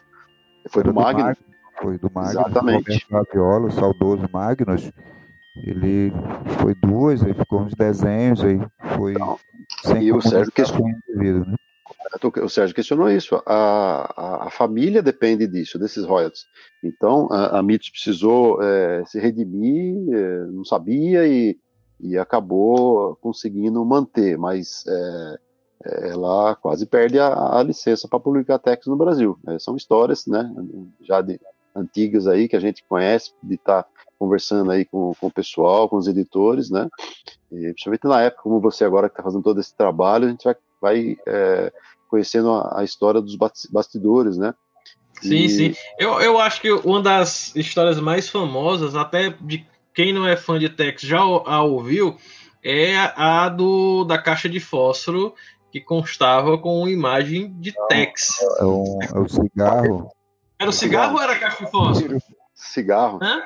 Foi 0.70 0.84
do, 0.84 0.94
do 0.94 0.96
Magno. 0.96 1.36
Foi 1.82 1.98
do 1.98 2.12
Magno. 2.14 2.42
Exatamente. 2.42 3.08
Viola, 3.34 3.66
o 3.66 3.72
saudoso 3.72 4.30
Magnus 4.32 4.92
ele 5.58 6.12
foi 6.60 6.76
duas, 6.76 7.24
aí 7.24 7.34
ficou 7.34 7.62
uns 7.62 7.74
desenhos, 7.74 8.44
aí 8.44 8.60
foi. 8.96 9.14
Então, 9.14 9.40
e 10.02 10.12
o 10.12 10.22
Sérgio 10.22 10.52
questionou. 10.52 10.88
Né? 10.88 11.56
O 12.44 12.50
Sérgio 12.50 12.76
questionou 12.76 13.10
isso. 13.10 13.42
A, 13.46 14.14
a, 14.16 14.48
a, 14.48 14.50
família 14.50 15.02
depende 15.02 15.48
disso, 15.48 15.80
desses 15.80 16.06
royalties. 16.06 16.46
Então, 16.84 17.28
a, 17.32 17.60
a 17.60 17.64
Mitos 17.64 17.90
precisou 17.90 18.62
é, 18.62 19.04
se 19.06 19.20
redimir, 19.20 20.14
é, 20.14 20.46
não 20.46 20.66
sabia 20.66 21.28
e, 21.28 21.58
e 22.00 22.18
acabou 22.18 23.16
conseguindo 23.18 23.84
manter, 23.86 24.38
mas 24.38 24.84
é, 24.88 25.40
ela 26.12 26.56
quase 26.56 26.86
perde 26.86 27.20
a, 27.20 27.58
a 27.60 27.64
licença 27.64 28.08
para 28.08 28.20
publicar 28.20 28.60
textos 28.60 28.88
no 28.88 28.98
Brasil. 28.98 29.38
É, 29.48 29.60
são 29.60 29.76
histórias, 29.76 30.26
né, 30.26 30.52
já 31.02 31.22
de, 31.22 31.40
antigas 31.76 32.26
aí 32.28 32.48
que 32.48 32.56
a 32.56 32.60
gente 32.60 32.84
conhece, 32.88 33.34
de 33.44 33.56
estar 33.56 33.84
tá 33.84 33.90
conversando 34.18 34.72
aí 34.72 34.86
com, 34.86 35.14
com 35.20 35.28
o 35.28 35.32
pessoal, 35.32 35.90
com 35.90 35.98
os 35.98 36.08
editores, 36.08 36.70
né, 36.70 36.88
e 37.52 37.72
principalmente 37.74 38.06
na 38.06 38.22
época, 38.22 38.44
como 38.44 38.60
você 38.60 38.84
agora 38.84 39.10
que 39.10 39.14
está 39.14 39.24
fazendo 39.24 39.44
todo 39.44 39.60
esse 39.60 39.76
trabalho, 39.76 40.26
a 40.26 40.30
gente 40.30 40.44
vai, 40.44 40.56
vai 40.82 41.18
é, 41.28 41.74
conhecendo 42.10 42.52
a, 42.52 42.80
a, 42.80 42.84
história 42.84 43.22
dos 43.22 43.36
bastidores, 43.70 44.38
né. 44.38 44.54
Sim, 45.22 45.36
e... 45.36 45.50
sim. 45.50 45.76
Eu, 45.98 46.20
eu 46.20 46.40
acho 46.40 46.62
que 46.62 46.72
uma 46.72 47.02
das 47.02 47.56
histórias 47.56 48.00
mais 48.00 48.30
famosas, 48.30 48.96
até 48.96 49.30
de 49.30 49.66
quem 49.94 50.12
não 50.12 50.28
é 50.28 50.36
fã 50.36 50.60
de 50.60 50.70
Tex 50.70 51.02
já 51.02 51.20
a 51.20 51.64
ouviu, 51.64 52.18
é 52.64 52.98
a 53.16 53.48
do 53.48 54.04
da 54.04 54.18
caixa 54.18 54.50
de 54.50 54.60
fósforo 54.60 55.34
que 55.72 55.80
constava 55.80 56.58
com 56.58 56.88
imagem 56.88 57.54
de 57.60 57.74
Tex. 57.88 58.42
É, 58.60 58.66
um, 58.66 59.00
é 59.02 59.20
o 59.20 59.28
cigarro. 59.28 60.12
Era 60.58 60.70
o 60.70 60.74
cigarro 60.74 61.16
ou 61.16 61.22
era 61.22 61.34
a 61.34 61.40
caixa 61.40 61.66
de 61.66 61.72
fósforo? 61.72 62.18
Cigarro. 62.54 63.20
Hã? 63.22 63.44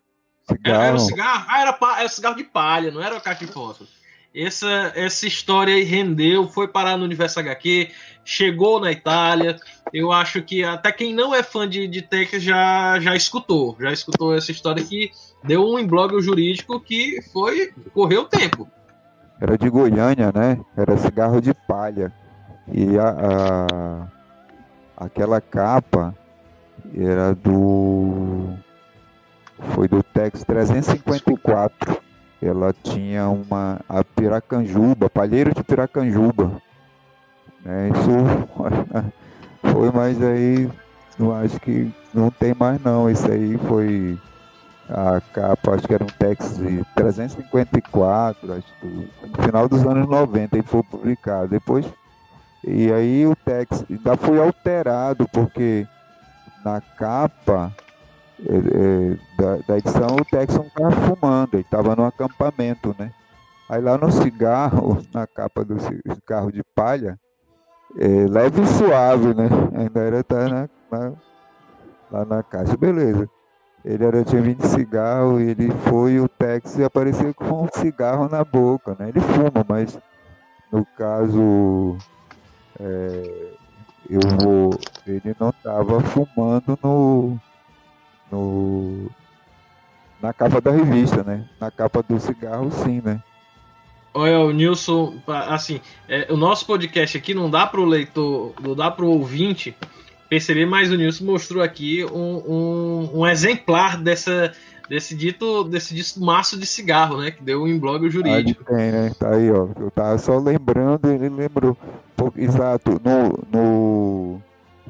Cigarro. 0.50 0.84
Era, 0.84 0.96
o 0.96 1.00
cigarro? 1.00 1.46
Ah, 1.48 1.62
era, 1.62 1.78
era 2.00 2.10
cigarro 2.10 2.36
de 2.36 2.44
palha, 2.44 2.92
não 2.92 3.02
era 3.02 3.18
a 3.18 3.22
caixa 3.22 3.46
de 3.46 3.52
fósforo. 3.52 3.90
Essa, 4.34 4.92
essa 4.96 5.28
história 5.28 5.74
aí 5.74 5.84
rendeu, 5.84 6.48
foi 6.48 6.68
parar 6.68 6.98
no 6.98 7.04
Universo 7.04 7.40
HQ, 7.40 7.90
chegou 8.24 8.80
na 8.80 8.92
Itália. 8.92 9.58
Eu 9.92 10.12
acho 10.12 10.42
que 10.44 10.64
até 10.64 10.92
quem 10.92 11.14
não 11.14 11.34
é 11.34 11.42
fã 11.42 11.68
de, 11.68 11.88
de 11.88 12.02
Tex 12.02 12.42
já, 12.42 13.00
já 13.00 13.16
escutou. 13.16 13.76
Já 13.80 13.92
escutou 13.92 14.36
essa 14.36 14.52
história 14.52 14.84
que 14.84 15.12
deu 15.44 15.66
um 15.66 15.86
blog 15.86 16.22
jurídico 16.22 16.80
que 16.80 17.22
foi. 17.34 17.74
correu 17.94 18.22
o 18.22 18.26
tempo. 18.26 18.70
Era 19.42 19.58
de 19.58 19.70
Goiânia, 19.70 20.32
né? 20.34 20.60
Era 20.78 20.98
cigarro 20.98 21.42
de 21.42 21.54
palha. 21.54 22.14
E 22.72 23.00
a, 23.00 23.10
a, 23.10 24.08
aquela 25.06 25.42
capa 25.42 26.14
era 26.96 27.34
do. 27.34 28.54
Foi 29.74 29.88
do 29.88 30.02
Tex 30.02 30.44
354. 30.44 31.98
Ela 32.42 32.74
tinha 32.84 33.28
uma. 33.28 33.80
A 33.88 34.04
Piracanjuba, 34.04 35.10
palheiro 35.10 35.54
de 35.54 35.64
Piracanjuba. 35.64 36.62
Né? 37.64 37.90
Isso 37.90 38.12
foi, 39.72 39.92
mas 39.92 40.22
aí. 40.22 40.70
Não 41.18 41.36
acho 41.36 41.60
que 41.60 41.92
não 42.14 42.32
tem 42.32 42.54
mais 42.54 42.82
não. 42.82 43.10
Isso 43.10 43.30
aí 43.30 43.58
foi 43.68 44.18
a 44.90 45.22
capa, 45.34 45.76
acho 45.76 45.88
que 45.88 45.94
era 45.94 46.04
um 46.04 46.08
Tex 46.08 46.58
de 46.58 46.84
354, 46.96 48.54
acho 48.54 48.68
que 48.80 48.88
no 49.28 49.44
final 49.44 49.70
dos 49.70 49.86
anos 49.86 50.08
90 50.08 50.56
ele 50.56 50.66
foi 50.66 50.82
publicado. 50.82 51.50
Depois 51.50 51.86
e 52.64 52.92
aí 52.92 53.26
o 53.26 53.36
texto 53.36 53.86
ainda 53.90 54.18
foi 54.18 54.40
alterado, 54.40 55.28
porque 55.30 55.88
na 56.64 56.82
capa 56.82 57.72
é, 57.72 57.72
é, 57.72 57.89
da, 59.38 59.56
da, 59.68 59.78
edição 59.78 60.16
o 60.16 60.26
Texan 60.26 60.62
estava 60.62 60.92
fumando, 60.92 61.56
ele 61.56 61.62
estava 61.62 61.96
no 61.96 62.06
acampamento, 62.06 62.96
né? 62.98 63.12
Aí 63.68 63.82
lá 63.82 63.98
no 63.98 64.12
cigarro, 64.12 65.02
na 65.14 65.28
capa 65.28 65.64
do 65.64 65.78
cigarro 65.80 66.52
de 66.52 66.64
palha, 66.76 67.20
é, 67.98 68.08
leve 68.28 68.62
e 68.62 68.68
suave, 68.68 69.34
né? 69.34 69.50
Ainda 69.76 70.00
era 70.00 70.24
tá 70.24 70.48
na, 70.48 70.70
na, 70.92 71.14
lá 72.12 72.26
na 72.26 72.44
caixa, 72.44 72.78
beleza. 72.78 73.30
Ele 73.84 74.04
era, 74.04 74.24
tinha 74.24 74.42
20 74.42 74.62
cigarro 74.68 75.40
e 75.40 75.50
ele 75.52 75.72
foi 75.72 76.20
o 76.20 76.28
Tex 76.28 76.78
e 76.78 76.84
apareceu 76.84 77.34
com 77.34 77.64
um 77.64 77.68
cigarro 77.74 78.28
na 78.28 78.44
boca, 78.44 78.96
né? 79.00 79.10
Ele 79.10 79.20
fuma, 79.22 79.66
mas 79.68 79.98
no 80.72 80.86
caso 80.98 81.98
é, 82.80 83.54
eu 84.10 84.20
vou, 84.42 84.72
ele 85.08 85.36
não 85.40 85.50
estava 85.50 86.02
fumando 86.02 86.78
no, 86.84 87.40
no 88.32 89.10
na 90.22 90.34
capa 90.34 90.60
da 90.60 90.72
revista, 90.72 91.24
né? 91.24 91.46
Na 91.60 91.72
capa 91.72 92.04
do 92.04 92.20
cigarro, 92.20 92.70
sim, 92.72 93.02
né? 93.04 93.22
Olha, 94.14 94.40
o 94.40 94.52
Nilson, 94.52 95.16
assim, 95.28 95.80
é, 96.08 96.28
o 96.30 96.36
nosso 96.36 96.66
podcast 96.66 97.18
aqui 97.18 97.34
não 97.34 97.50
dá 97.50 97.66
para 97.66 97.80
o 97.80 97.86
leitor, 97.86 98.54
não 98.62 98.76
dá 98.76 98.90
para 98.92 99.06
o 99.06 99.10
ouvinte 99.10 99.76
perceber, 100.28 100.66
mas 100.66 100.92
o 100.92 100.98
Nilson 100.98 101.26
mostrou 101.26 101.64
aqui 101.64 102.04
um, 102.06 102.44
um, 102.48 103.20
um 103.20 103.28
exemplar 103.28 103.98
dessa 104.02 104.52
desse 104.90 105.16
dito, 105.16 105.64
desse 105.66 105.94
dito 105.94 106.20
maço 106.20 106.60
de 106.60 106.66
cigarro, 106.66 107.22
né? 107.22 107.30
Que 107.30 107.44
deu 107.44 107.68
em 107.68 107.78
blog 107.78 108.10
jurídico. 108.10 108.64
Ah, 108.68 108.76
tem, 108.76 108.92
né? 108.92 109.12
Tá 109.18 109.36
aí, 109.36 109.52
ó. 109.52 109.68
Eu 109.80 109.92
tava 109.92 110.18
só 110.18 110.38
lembrando, 110.40 111.12
ele 111.12 111.30
lembrou. 111.30 111.78
Exato, 112.36 113.00
no, 113.04 113.40
no. 113.52 114.42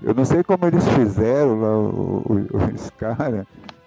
Eu 0.01 0.13
não 0.13 0.26
sei 0.26 0.43
como 0.43 0.65
eles 0.65 0.88
fizeram 0.89 1.59
lá, 1.59 1.77
os 2.73 2.89
caras. 2.91 3.45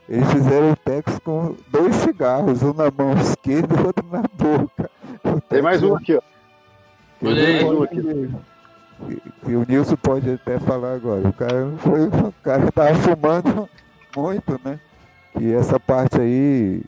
Eles 0.08 0.30
fizeram 0.30 0.72
o 0.72 0.76
texto 0.76 1.20
com 1.22 1.56
dois 1.68 1.94
cigarros, 1.96 2.62
um 2.62 2.74
na 2.74 2.90
mão 2.90 3.14
esquerda 3.14 3.74
e 3.74 3.86
outro 3.86 4.06
na 4.10 4.22
boca. 4.22 4.90
Tem 5.48 5.62
mais 5.62 5.82
um 5.82 5.94
aqui, 5.94 6.14
ó. 6.14 6.22
Olha 7.24 7.46
aí. 7.46 7.64
Um 7.64 7.82
aqui. 7.82 8.30
E 9.46 9.56
o 9.56 9.64
Nilson 9.66 9.96
pode 9.96 10.30
até 10.30 10.58
falar 10.58 10.94
agora. 10.94 11.28
O 11.28 11.32
cara 11.32 11.72
foi. 11.78 12.06
O 12.06 12.34
cara 12.42 12.70
tava 12.70 12.94
fumando 12.96 13.68
muito, 14.14 14.60
né? 14.64 14.78
E 15.40 15.52
essa 15.52 15.80
parte 15.80 16.20
aí, 16.20 16.82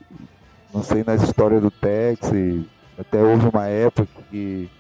não 0.72 0.82
sei 0.82 1.02
nas 1.02 1.22
histórias 1.22 1.62
do 1.62 1.70
Tex, 1.70 2.30
até 2.98 3.22
houve 3.22 3.48
uma 3.48 3.66
época 3.66 4.06
que 4.30 4.70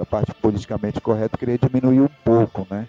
a 0.00 0.06
parte 0.06 0.32
politicamente 0.34 1.00
correta 1.00 1.36
queria 1.36 1.58
diminuir 1.58 2.00
um 2.00 2.08
pouco, 2.24 2.66
né? 2.70 2.86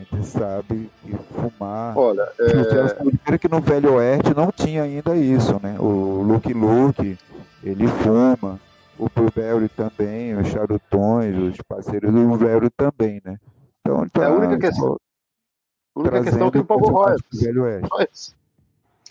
A 0.00 0.16
gente 0.16 0.26
sabe 0.26 0.90
que 1.02 1.16
fumar. 1.34 1.96
Olha, 1.96 2.28
é... 2.38 3.38
que 3.38 3.48
no 3.48 3.60
Velho 3.60 3.94
Oeste 3.94 4.34
não 4.34 4.50
tinha 4.50 4.84
ainda 4.84 5.16
isso, 5.16 5.60
né? 5.62 5.76
O 5.78 6.22
Luke 6.22 6.52
Luke, 6.52 7.18
ele 7.62 7.86
fuma. 7.86 8.58
O 8.98 9.08
Blueberry 9.08 9.68
também, 9.70 10.36
os 10.36 10.48
charutões, 10.48 11.34
os 11.34 11.56
parceiros 11.66 12.12
do 12.12 12.20
Blueberry 12.20 12.68
também, 12.70 13.20
né? 13.24 13.38
Então, 13.80 14.06
tá, 14.10 14.24
é 14.24 14.26
a 14.26 14.30
única 14.30 14.58
questão. 14.58 14.98
A 15.96 16.00
única 16.00 16.22
questão 16.22 16.48
é 16.48 16.50
que 16.50 16.58
não 16.58 16.66
pagou 16.66 16.90
royalties. 16.90 17.40
Velho 17.40 17.62
Oeste. 17.62 18.36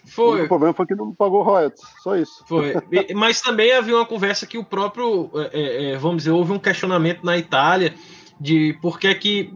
Foi. 0.06 0.44
O 0.44 0.48
problema 0.48 0.74
foi 0.74 0.86
que 0.86 0.96
não 0.96 1.14
pagou 1.14 1.44
royalties, 1.44 1.82
só 2.02 2.16
isso. 2.16 2.44
Foi. 2.48 2.74
Mas 3.16 3.42
também 3.42 3.72
havia 3.74 3.96
uma 3.96 4.06
conversa 4.06 4.46
que 4.46 4.58
o 4.58 4.64
próprio, 4.64 5.30
é, 5.36 5.60
é, 5.60 5.92
é, 5.92 5.98
vamos 5.98 6.18
dizer, 6.18 6.32
houve 6.32 6.52
um 6.52 6.60
questionamento 6.60 7.24
na 7.24 7.38
Itália 7.38 7.94
de 8.40 8.78
por 8.82 9.00
que 9.00 9.14
que, 9.16 9.54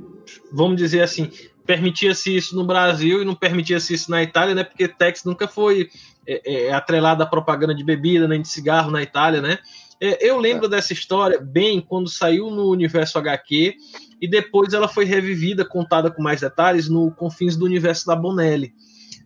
vamos 0.52 0.78
dizer 0.78 1.02
assim, 1.02 1.30
permitia-se 1.66 2.36
isso 2.36 2.56
no 2.56 2.66
Brasil 2.66 3.22
e 3.22 3.26
não 3.26 3.36
permitia-se 3.36 3.94
isso 3.94 4.12
na 4.12 4.22
Itália, 4.22 4.56
né? 4.56 4.64
Porque 4.64 4.88
Tex 4.88 5.24
nunca 5.24 5.48
foi 5.48 5.90
é, 6.28 6.68
é, 6.68 6.74
atrelada 6.74 7.24
à 7.24 7.28
propaganda 7.28 7.74
de 7.74 7.84
bebida 7.84 8.28
nem 8.28 8.42
de 8.42 8.48
cigarro 8.48 8.92
na 8.92 9.02
Itália, 9.02 9.42
né? 9.42 9.60
É, 10.00 10.28
eu 10.28 10.38
lembro 10.38 10.68
dessa 10.68 10.92
história 10.92 11.40
bem 11.40 11.80
quando 11.80 12.10
saiu 12.10 12.50
no 12.50 12.70
Universo 12.70 13.18
HQ 13.18 13.76
e 14.22 14.28
depois 14.28 14.74
ela 14.74 14.88
foi 14.88 15.06
revivida, 15.06 15.64
contada 15.66 16.12
com 16.12 16.22
mais 16.22 16.42
detalhes 16.42 16.90
no 16.90 17.12
Confins 17.12 17.56
do 17.56 17.66
Universo 17.66 18.06
da 18.06 18.16
Bonelli. 18.16 18.74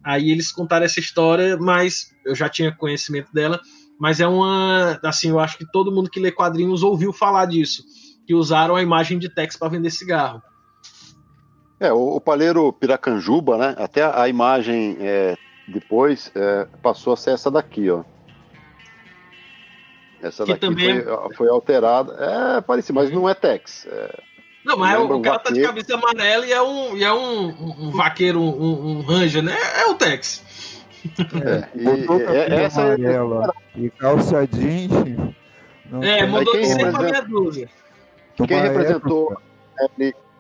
Aí 0.04 0.30
eles 0.32 0.52
contaram 0.52 0.86
essa 0.86 1.00
história, 1.00 1.58
mas 1.58 2.16
eu 2.26 2.36
já 2.36 2.48
tinha 2.48 2.72
conhecimento 2.72 3.34
dela, 3.34 3.60
mas 4.00 4.20
é 4.20 4.28
uma, 4.28 5.00
assim, 5.04 5.30
eu 5.30 5.40
acho 5.40 5.58
que 5.58 5.70
todo 5.72 5.92
mundo 5.92 6.10
que 6.10 6.20
lê 6.20 6.32
quadrinhos 6.32 6.84
ouviu 6.84 7.12
falar 7.12 7.46
disso, 7.46 7.84
que 8.26 8.34
usaram 8.34 8.76
a 8.76 8.82
imagem 8.82 9.18
de 9.18 9.30
Tex 9.30 9.58
para 9.58 9.70
vender 9.70 9.90
cigarro. 9.90 10.42
É, 11.80 11.92
o, 11.94 12.16
o 12.16 12.22
palheiro 12.22 12.74
Piracanjuba, 12.74 13.58
né? 13.58 13.76
Até 13.78 14.04
a 14.04 14.28
imagem 14.28 14.98
é, 15.00 15.36
depois 15.68 16.32
é, 16.36 16.68
passou 16.82 17.14
a 17.14 17.18
ser 17.18 17.32
essa 17.32 17.52
daqui, 17.52 17.90
ó. 17.90 18.04
Essa 20.22 20.44
que 20.44 20.54
daqui 20.54 20.62
também... 20.62 21.02
foi, 21.02 21.14
é 21.14 21.36
foi 21.36 21.50
alterada. 21.50 22.14
É 22.58 22.62
parecido, 22.62 22.96
mas 22.96 23.12
não 23.12 23.30
é 23.30 23.36
Tex. 23.36 23.88
É, 23.90 24.22
não, 24.68 24.76
mas 24.76 25.00
o, 25.00 25.22
cara 25.22 25.40
tá 25.40 25.50
de 25.50 25.62
camisa 25.62 25.96
amarela 25.96 26.46
e 26.46 26.52
é 26.52 26.62
um, 26.62 26.98
e 26.98 27.04
é 27.04 27.14
um, 27.14 27.48
um, 27.48 27.88
um 27.88 27.92
vaqueiro, 27.92 28.42
um, 28.42 28.98
um 28.98 29.02
ranger, 29.02 29.42
né? 29.42 29.56
É 29.80 29.86
o 29.86 29.96
Tex. 29.96 30.44
É, 31.18 31.70
e, 31.74 32.54
é, 32.54 32.64
essa 32.66 32.82
é 32.82 32.96
amarela 32.96 33.54
é... 33.76 33.80
e 33.80 33.90
calça 33.92 34.46
jeans. 34.46 34.92
É, 36.02 36.26
mudou 36.26 36.54
de 36.54 36.66
sempre 36.66 36.84
a 36.84 37.00
meia 37.00 37.22
dúzia. 37.22 37.70
Quem 38.36 38.60
representou, 38.60 39.38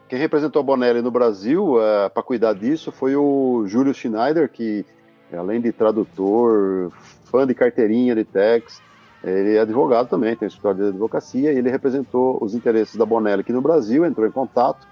quem 0.07 0.17
representou 0.17 0.61
a 0.61 0.63
Bonelli 0.63 1.01
no 1.01 1.11
Brasil 1.11 1.81
é, 1.81 2.09
para 2.09 2.23
cuidar 2.23 2.53
disso 2.53 2.91
foi 2.91 3.15
o 3.15 3.65
Júlio 3.67 3.93
Schneider, 3.93 4.49
que 4.49 4.85
além 5.33 5.59
de 5.59 5.71
tradutor, 5.71 6.91
fã 7.25 7.45
de 7.45 7.53
carteirinha 7.53 8.15
de 8.15 8.23
Tex, 8.23 8.81
ele 9.23 9.55
é 9.55 9.59
advogado 9.59 10.07
também, 10.07 10.35
tem 10.35 10.47
escritório 10.47 10.83
de 10.83 10.87
advocacia, 10.89 11.51
e 11.51 11.57
ele 11.57 11.69
representou 11.69 12.37
os 12.41 12.55
interesses 12.55 12.95
da 12.95 13.05
Bonelli 13.05 13.41
aqui 13.41 13.51
no 13.51 13.61
Brasil, 13.61 14.05
entrou 14.05 14.25
em 14.25 14.31
contato, 14.31 14.87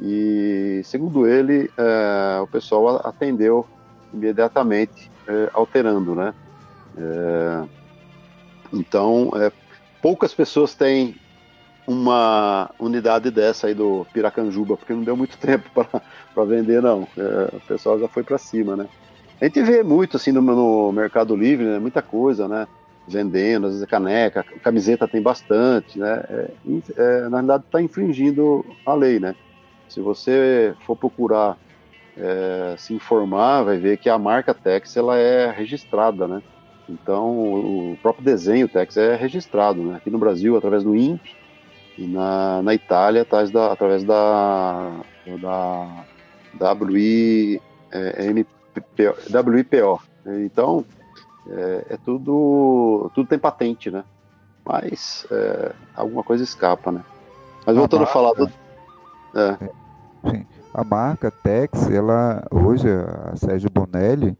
e 0.00 0.80
segundo 0.84 1.26
ele, 1.26 1.70
é, 1.76 2.40
o 2.40 2.46
pessoal 2.46 3.06
atendeu 3.06 3.66
imediatamente, 4.12 5.10
é, 5.28 5.50
alterando, 5.52 6.14
né? 6.14 6.34
Então, 8.72 9.30
poucas 10.00 10.32
pessoas 10.32 10.74
têm 10.74 11.16
uma 11.86 12.70
unidade 12.78 13.30
dessa 13.30 13.66
aí 13.66 13.74
do 13.74 14.06
Piracanjuba, 14.12 14.76
porque 14.76 14.92
não 14.92 15.02
deu 15.02 15.16
muito 15.16 15.36
tempo 15.38 15.68
para 15.72 16.44
vender, 16.44 16.82
não. 16.82 17.06
É, 17.16 17.56
o 17.56 17.60
pessoal 17.60 17.98
já 17.98 18.08
foi 18.08 18.22
para 18.22 18.38
cima, 18.38 18.76
né? 18.76 18.88
A 19.40 19.44
gente 19.44 19.62
vê 19.62 19.82
muito 19.82 20.16
assim 20.16 20.32
no, 20.32 20.40
no 20.40 20.92
Mercado 20.92 21.36
Livre, 21.36 21.64
né? 21.66 21.78
muita 21.78 22.00
coisa, 22.00 22.48
né? 22.48 22.66
Vendendo, 23.06 23.66
às 23.66 23.74
vezes 23.74 23.88
caneca, 23.88 24.42
camiseta 24.62 25.06
tem 25.06 25.20
bastante, 25.20 25.98
né? 25.98 26.24
É, 26.28 26.50
é, 26.96 27.28
na 27.28 27.38
verdade 27.38 27.64
está 27.66 27.82
infringindo 27.82 28.64
a 28.86 28.94
lei, 28.94 29.20
né? 29.20 29.34
Se 29.88 30.00
você 30.00 30.74
for 30.86 30.96
procurar 30.96 31.58
é, 32.16 32.74
se 32.78 32.94
informar, 32.94 33.64
vai 33.64 33.76
ver 33.76 33.98
que 33.98 34.08
a 34.08 34.18
marca 34.18 34.54
Tex 34.54 34.96
ela 34.96 35.18
é 35.18 35.50
registrada, 35.50 36.26
né? 36.26 36.42
Então 36.88 37.90
o 37.92 37.98
próprio 38.00 38.24
desenho 38.24 38.68
Tex 38.68 38.96
é 38.96 39.14
registrado, 39.16 39.82
né? 39.82 39.96
Aqui 39.96 40.08
no 40.08 40.18
Brasil 40.18 40.56
através 40.56 40.82
do 40.82 40.96
INPE 40.96 41.43
e 41.96 42.06
na, 42.06 42.62
na 42.62 42.74
Itália 42.74 43.22
através 43.22 43.50
da, 43.50 43.72
através 43.72 44.04
da, 44.04 44.90
da 46.54 46.72
WI, 46.72 47.60
é, 47.92 48.34
WIPO. 49.46 50.02
Então, 50.44 50.84
é, 51.48 51.86
é, 51.90 51.96
tudo, 52.04 53.10
tudo 53.14 53.28
tem 53.28 53.38
patente, 53.38 53.90
né? 53.90 54.04
Mas 54.64 55.26
é, 55.30 55.72
alguma 55.94 56.22
coisa 56.22 56.42
escapa, 56.42 56.90
né? 56.90 57.04
Mas 57.66 57.76
voltando 57.76 58.02
a, 58.02 58.04
marca, 58.04 58.10
a 58.10 58.12
falar 58.12 58.32
do. 58.34 58.52
É. 59.36 60.30
Sim. 60.30 60.46
A 60.72 60.82
marca 60.82 61.30
Tex, 61.30 61.88
ela 61.90 62.44
hoje, 62.50 62.88
a 62.90 63.36
Sérgio 63.36 63.70
Bonelli, 63.70 64.36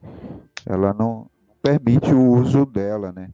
ela 0.67 0.93
não 0.93 1.27
permite 1.63 2.13
o 2.13 2.33
uso 2.33 2.67
dela, 2.67 3.13
né? 3.13 3.29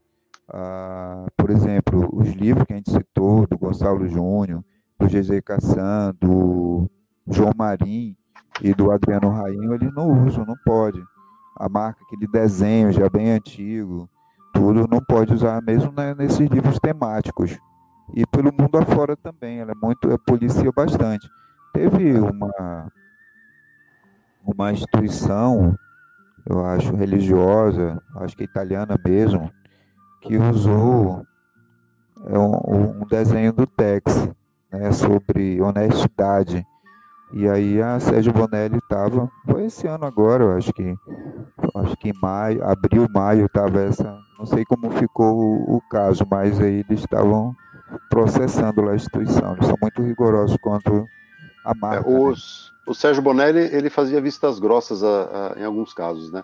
Ah, 0.52 1.26
por 1.36 1.50
exemplo, 1.50 2.08
os 2.12 2.28
livros 2.30 2.64
que 2.66 2.72
a 2.72 2.76
gente 2.76 2.90
citou, 2.90 3.46
do 3.46 3.56
Gonçalo 3.56 4.08
Júnior, 4.08 4.64
do 4.98 5.06
GZ 5.06 5.40
Cassan, 5.44 6.14
do 6.20 6.90
João 7.26 7.52
Marim, 7.56 8.16
e 8.62 8.74
do 8.74 8.90
Adriano 8.90 9.30
Rainho, 9.30 9.74
ele 9.74 9.90
não 9.90 10.26
usa, 10.26 10.44
não 10.44 10.56
pode. 10.64 11.02
A 11.56 11.68
marca, 11.68 12.02
aquele 12.04 12.26
desenho 12.26 12.92
já 12.92 13.08
bem 13.08 13.30
antigo, 13.30 14.08
tudo 14.52 14.86
não 14.88 15.00
pode 15.00 15.32
usar 15.32 15.62
mesmo 15.62 15.92
né, 15.92 16.14
nesses 16.14 16.48
livros 16.48 16.78
temáticos. 16.78 17.58
E 18.14 18.26
pelo 18.26 18.52
mundo 18.52 18.76
afora 18.76 19.16
também, 19.16 19.60
ela 19.60 19.72
é 19.72 19.74
muito, 19.74 20.10
é, 20.10 20.18
policia 20.18 20.70
bastante. 20.72 21.28
Teve 21.72 22.18
uma, 22.18 22.92
uma 24.44 24.72
instituição, 24.72 25.74
eu 26.48 26.64
acho, 26.64 26.94
religiosa, 26.96 28.02
acho 28.16 28.36
que 28.36 28.44
italiana 28.44 28.98
mesmo, 29.04 29.50
que 30.20 30.36
usou 30.36 31.24
é, 32.26 32.38
um, 32.38 33.02
um 33.02 33.06
desenho 33.06 33.52
do 33.52 33.66
Tex, 33.66 34.28
né, 34.70 34.92
sobre 34.92 35.60
honestidade. 35.60 36.66
E 37.32 37.48
aí 37.48 37.80
a 37.80 38.00
Sérgio 38.00 38.32
Bonelli 38.32 38.78
estava, 38.78 39.30
foi 39.48 39.66
esse 39.66 39.86
ano 39.86 40.04
agora, 40.04 40.44
eu 40.44 40.56
acho 40.56 40.72
que 40.72 40.96
acho 41.76 41.96
que 41.96 42.08
em 42.10 42.20
maio, 42.20 42.64
abril, 42.64 43.06
maio 43.08 43.46
estava 43.46 43.80
essa, 43.82 44.18
não 44.38 44.44
sei 44.44 44.64
como 44.64 44.90
ficou 44.90 45.38
o, 45.38 45.76
o, 45.76 45.80
caso, 45.88 46.26
mas 46.28 46.60
aí 46.60 46.84
eles 46.88 47.00
estavam 47.00 47.54
processando 48.08 48.82
lá 48.82 48.92
a 48.92 48.96
instituição. 48.96 49.52
Eles 49.54 49.66
são 49.66 49.76
muito 49.80 50.02
rigorosos 50.02 50.56
quanto 50.60 51.06
a 51.64 51.74
marca. 51.74 52.10
É, 52.10 52.18
os, 52.18 52.72
né? 52.72 52.80
O 52.88 52.94
Sérgio 52.94 53.22
Bonelli 53.22 53.60
ele 53.60 53.90
fazia 53.90 54.20
vistas 54.20 54.58
grossas 54.58 55.04
a, 55.04 55.52
a, 55.54 55.60
em 55.60 55.64
alguns 55.64 55.92
casos, 55.94 56.32
né? 56.32 56.42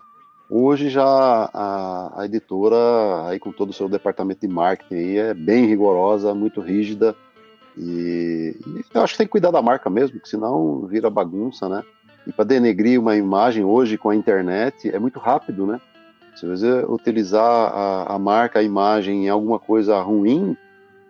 Hoje 0.49 0.89
já 0.89 1.05
a, 1.05 2.21
a, 2.21 2.25
editora, 2.25 3.29
aí 3.29 3.39
com 3.39 3.51
todo 3.51 3.71
o 3.71 3.73
seu 3.73 3.89
departamento 3.89 4.47
de 4.47 4.49
marketing 4.49 4.95
aí, 4.95 5.19
é 5.19 5.35
bem 5.35 5.67
rigorosa, 5.67 6.35
muito 6.35 6.61
rígida 6.61 7.17
e, 7.77 8.57
e, 8.67 8.85
eu 8.95 9.03
acho 9.03 9.15
que 9.15 9.19
tem 9.19 9.27
que 9.27 9.33
cuidar 9.33 9.51
da 9.51 9.61
marca 9.61 9.91
mesmo, 9.91 10.13
porque 10.13 10.31
senão 10.31 10.87
vira 10.87 11.11
bagunça, 11.11 11.69
né? 11.69 11.85
E 12.27 12.33
para 12.33 12.45
denegrir 12.45 12.99
uma 12.99 13.17
imagem 13.17 13.65
hoje 13.65 13.99
com 13.99 14.09
a 14.09 14.17
internet 14.17 14.89
é 14.89 14.99
muito 14.99 15.19
rápido, 15.19 15.67
né? 15.67 15.81
Se 16.35 16.47
você 16.47 16.85
utilizar 16.89 17.43
a, 17.45 18.15
a 18.15 18.19
marca, 18.19 18.59
a 18.59 18.63
imagem 18.63 19.27
em 19.27 19.29
alguma 19.29 19.59
coisa 19.59 20.01
ruim, 20.01 20.57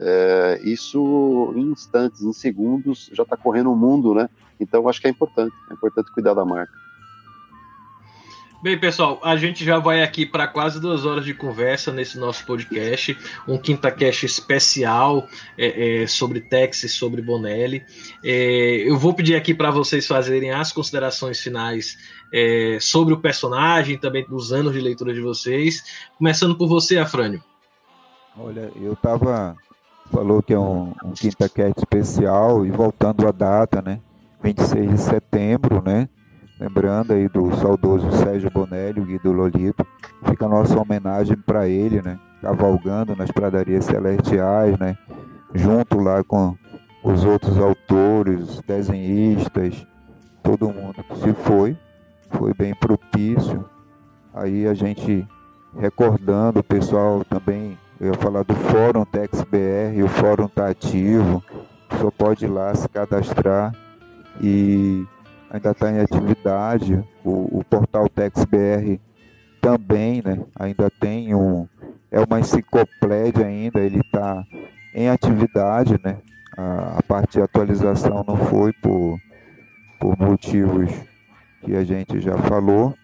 é, 0.00 0.60
isso 0.62 1.52
em 1.56 1.70
instantes, 1.70 2.22
em 2.22 2.32
segundos, 2.32 3.10
já 3.12 3.22
está 3.22 3.36
correndo 3.36 3.72
o 3.72 3.76
mundo, 3.76 4.12
né? 4.12 4.28
Então 4.58 4.88
acho 4.88 5.00
que 5.00 5.06
é 5.06 5.10
importante, 5.10 5.54
é 5.70 5.74
importante 5.74 6.12
cuidar 6.12 6.34
da 6.34 6.44
marca. 6.44 6.72
Bem, 8.62 8.78
pessoal, 8.78 9.20
a 9.22 9.36
gente 9.36 9.62
já 9.62 9.78
vai 9.78 10.02
aqui 10.02 10.24
para 10.24 10.48
quase 10.48 10.80
duas 10.80 11.04
horas 11.04 11.26
de 11.26 11.34
conversa 11.34 11.92
nesse 11.92 12.18
nosso 12.18 12.44
podcast, 12.46 13.16
um 13.46 13.58
quinta 13.58 13.90
cast 13.90 14.24
especial 14.24 15.28
é, 15.58 16.02
é, 16.02 16.06
sobre 16.06 16.40
Tex 16.40 16.82
e 16.82 16.88
sobre 16.88 17.20
Bonelli. 17.20 17.84
É, 18.24 18.82
eu 18.88 18.96
vou 18.96 19.12
pedir 19.12 19.36
aqui 19.36 19.54
para 19.54 19.70
vocês 19.70 20.06
fazerem 20.06 20.52
as 20.52 20.72
considerações 20.72 21.38
finais 21.38 21.98
é, 22.32 22.78
sobre 22.80 23.12
o 23.12 23.20
personagem, 23.20 23.98
também 23.98 24.24
dos 24.26 24.52
anos 24.52 24.72
de 24.72 24.80
leitura 24.80 25.12
de 25.12 25.20
vocês, 25.20 25.84
começando 26.16 26.56
por 26.56 26.66
você, 26.66 26.98
Afrânio. 26.98 27.44
Olha, 28.38 28.72
eu 28.80 28.94
estava 28.94 29.54
falou 30.10 30.42
que 30.42 30.54
é 30.54 30.58
um, 30.58 30.94
um 31.04 31.12
quinta 31.12 31.48
cast 31.48 31.78
especial 31.78 32.64
e 32.64 32.70
voltando 32.70 33.28
à 33.28 33.32
data, 33.32 33.82
né? 33.82 34.00
26 34.42 34.90
de 34.90 34.98
setembro, 34.98 35.82
né? 35.84 36.08
Lembrando 36.58 37.12
aí 37.12 37.28
do 37.28 37.54
saudoso 37.56 38.10
Sérgio 38.12 38.50
Bonelli, 38.50 39.00
o 39.00 39.04
Guido 39.04 39.30
Lolito. 39.30 39.86
Fica 40.24 40.46
a 40.46 40.48
nossa 40.48 40.80
homenagem 40.80 41.36
para 41.36 41.68
ele, 41.68 42.00
né? 42.00 42.18
Cavalgando 42.40 43.14
nas 43.14 43.30
pradarias 43.30 43.84
celestiais, 43.84 44.78
né? 44.78 44.96
Junto 45.54 45.98
lá 45.98 46.24
com 46.24 46.56
os 47.04 47.24
outros 47.24 47.58
autores, 47.58 48.60
desenhistas, 48.66 49.86
todo 50.42 50.72
mundo 50.72 51.04
que 51.04 51.18
se 51.18 51.32
foi. 51.34 51.76
Foi 52.30 52.54
bem 52.54 52.74
propício. 52.74 53.64
Aí 54.32 54.66
a 54.66 54.72
gente 54.72 55.26
recordando 55.78 56.60
o 56.60 56.64
pessoal 56.64 57.22
também, 57.24 57.78
eu 58.00 58.08
ia 58.08 58.14
falar 58.14 58.42
do 58.42 58.54
Fórum 58.54 59.04
TexBR, 59.04 60.02
o 60.02 60.08
Fórum 60.08 60.46
está 60.46 60.68
ativo, 60.68 61.42
só 62.00 62.10
pode 62.10 62.46
ir 62.46 62.48
lá 62.48 62.74
se 62.74 62.88
cadastrar 62.88 63.72
e 64.40 65.06
ainda 65.51 65.70
está 65.70 65.90
em 65.90 66.01
atividade. 66.01 67.02
O, 67.24 67.59
o 67.59 67.64
portal 67.64 68.09
TexBR 68.09 69.01
também, 69.60 70.23
né? 70.24 70.44
Ainda 70.59 70.90
tem 70.90 71.35
um. 71.35 71.68
É 72.10 72.20
uma 72.20 72.40
enciclopédia 72.40 73.47
ainda, 73.47 73.81
ele 73.81 74.01
está 74.01 74.44
em 74.94 75.09
atividade, 75.09 75.98
né? 76.05 76.18
A, 76.56 76.98
a, 76.98 77.02
parte 77.02 77.32
de 77.32 77.43
atualização 77.43 78.24
não 78.27 78.36
foi 78.36 78.73
por, 78.74 79.18
por 80.01 80.18
motivos 80.18 80.90
que 81.62 81.74
a 81.74 81.85
gente 81.85 82.20
já 82.20 82.39
falou. 82.39 82.94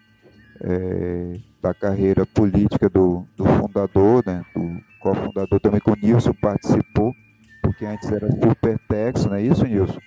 É, 0.61 1.33
da 1.63 1.73
carreira 1.73 2.25
política 2.25 2.89
do, 2.89 3.25
do 3.37 3.45
fundador, 3.45 4.21
né, 4.25 4.43
do 4.53 4.81
cofundador 4.99 5.61
também 5.61 5.79
que 5.79 5.89
o 5.89 5.95
Nilson 5.95 6.33
participou, 6.33 7.13
porque 7.61 7.85
antes 7.85 8.11
era 8.11 8.29
Supertex, 8.29 9.25
não 9.25 9.35
é 9.35 9.41
isso, 9.41 9.65
Nilson? 9.65 9.97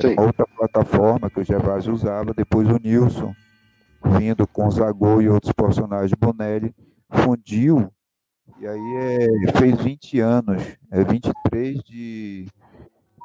Sim. 0.00 0.14
uma 0.14 0.26
outra 0.26 0.46
plataforma 0.46 1.30
que 1.30 1.40
o 1.40 1.44
Gervásio 1.44 1.92
usava, 1.92 2.32
depois 2.34 2.68
o 2.68 2.78
Nilson, 2.78 3.34
vindo 4.18 4.46
com 4.46 4.66
o 4.66 4.70
Zagou 4.70 5.20
e 5.20 5.28
outros 5.28 5.52
personagens, 5.52 6.12
Bonelli, 6.18 6.74
fundiu, 7.10 7.92
e 8.60 8.66
aí 8.66 8.96
é, 8.96 9.52
fez 9.58 9.80
20 9.80 10.20
anos, 10.20 10.62
é 10.90 11.04
23 11.04 11.82
de, 11.82 12.46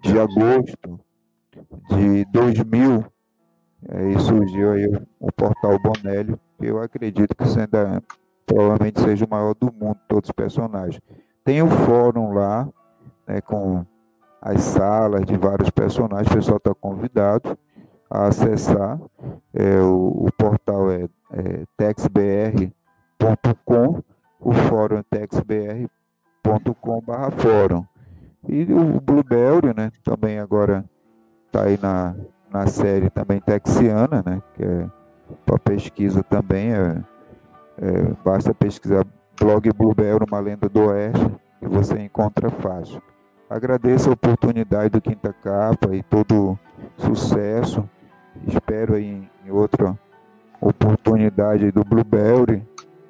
de 0.03 0.19
agosto 0.19 0.99
de 1.89 2.25
2000, 2.31 3.05
é, 3.89 4.09
e 4.11 4.19
surgiu 4.19 4.71
aí 4.71 4.87
o, 4.87 5.07
o 5.19 5.31
portal 5.31 5.77
Bonelli, 5.79 6.35
que 6.59 6.65
eu 6.65 6.81
acredito 6.81 7.35
que 7.35 7.43
ainda 7.43 8.01
provavelmente 8.45 9.01
seja 9.01 9.25
o 9.25 9.29
maior 9.29 9.53
do 9.53 9.71
mundo, 9.73 9.97
todos 10.07 10.29
os 10.29 10.33
personagens. 10.33 11.01
Tem 11.43 11.61
o 11.61 11.69
fórum 11.69 12.33
lá, 12.33 12.67
né, 13.27 13.41
com 13.41 13.85
as 14.43 14.61
salas 14.61 15.23
de 15.25 15.37
vários 15.37 15.69
personagens. 15.69 16.29
O 16.29 16.35
pessoal 16.35 16.57
está 16.57 16.75
convidado 16.75 17.57
a 18.09 18.27
acessar. 18.27 18.99
É, 19.53 19.79
o, 19.79 20.25
o, 20.25 20.29
portal 20.37 20.91
é, 20.91 21.07
é 21.31 21.63
texbr.com, 21.77 22.73
o 24.39 24.53
fórum 24.53 24.97
é 24.97 25.03
texbr.com.br 25.03 25.89
fórum. 27.37 27.85
E 28.49 28.63
o 28.73 28.99
Blueberry, 28.99 29.73
né, 29.75 29.89
também 30.03 30.37
agora 30.39 30.83
está 31.45 31.63
aí 31.63 31.79
na, 31.81 32.13
na 32.51 32.67
série 32.67 33.09
também 33.09 33.39
texiana, 33.39 34.21
né, 34.25 34.41
que 34.53 34.63
é 34.65 34.85
para 35.45 35.57
pesquisa 35.57 36.21
também, 36.23 36.73
é, 36.73 37.01
é, 37.77 38.13
basta 38.25 38.53
pesquisar 38.53 39.05
blog 39.39 39.71
Blueberry, 39.71 40.25
uma 40.29 40.39
lenda 40.41 40.67
do 40.67 40.87
oeste, 40.87 41.25
que 41.59 41.67
você 41.67 41.97
encontra 42.01 42.49
fácil. 42.49 43.01
Agradeço 43.49 44.09
a 44.09 44.13
oportunidade 44.13 44.89
do 44.89 45.01
Quinta 45.01 45.33
Capa 45.33 45.95
e 45.95 46.01
todo 46.01 46.57
sucesso. 46.97 47.87
Espero 48.47 48.95
aí 48.95 49.29
em 49.45 49.51
outra 49.51 49.97
oportunidade 50.59 51.71
do 51.71 51.83
Blueberry 51.83 52.65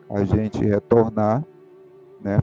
a 0.09 0.23
gente 0.23 0.63
retornar, 0.63 1.43
né, 2.21 2.39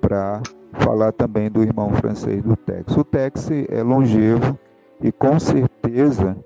para 0.00 0.40
falar 0.74 1.12
também 1.12 1.50
do 1.50 1.62
irmão 1.62 1.92
francês 1.94 2.42
do 2.42 2.56
Tex. 2.56 2.96
O 2.96 3.04
Tex 3.04 3.50
é 3.68 3.82
longevo 3.82 4.58
e 5.00 5.12
com 5.12 5.38
certeza 5.38 6.36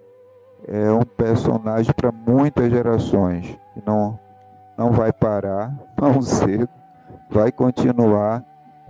é 0.66 0.90
um 0.93 1.03
personagem 1.03 1.93
para 1.94 2.12
muitas 2.12 2.70
gerações. 2.70 3.59
Não, 3.86 4.19
não 4.77 4.93
vai 4.93 5.12
parar 5.12 5.73
tão 5.97 6.20
cedo, 6.23 6.69
vai 7.31 7.51
continuar 7.53 8.44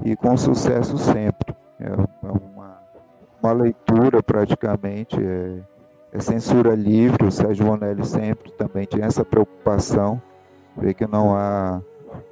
e 0.05 0.17
com 0.17 0.37
sucesso 0.37 0.97
sempre. 0.99 1.55
É, 1.83 2.27
é 2.27 2.31
uma, 2.31 2.79
uma 3.43 3.53
leitura 3.53 4.23
praticamente, 4.23 5.17
é, 5.21 5.59
é 6.13 6.21
censura 6.21 6.75
livre. 6.75 7.27
O 7.27 7.33
Sérgio 7.33 7.67
Bonelli 7.67 8.05
sempre 8.05 8.53
também 8.53 8.85
tinha 8.85 9.07
essa 9.07 9.25
preocupação, 9.25 10.23
ver 10.77 10.95
que 10.95 11.07
não 11.07 11.35
há. 11.35 11.81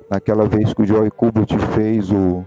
Naquela 0.09 0.47
vez 0.47 0.75
que 0.75 0.83
o 0.83 0.87
Joy 0.87 1.11
Kubert 1.11 1.57
fez 1.73 2.11
o, 2.11 2.45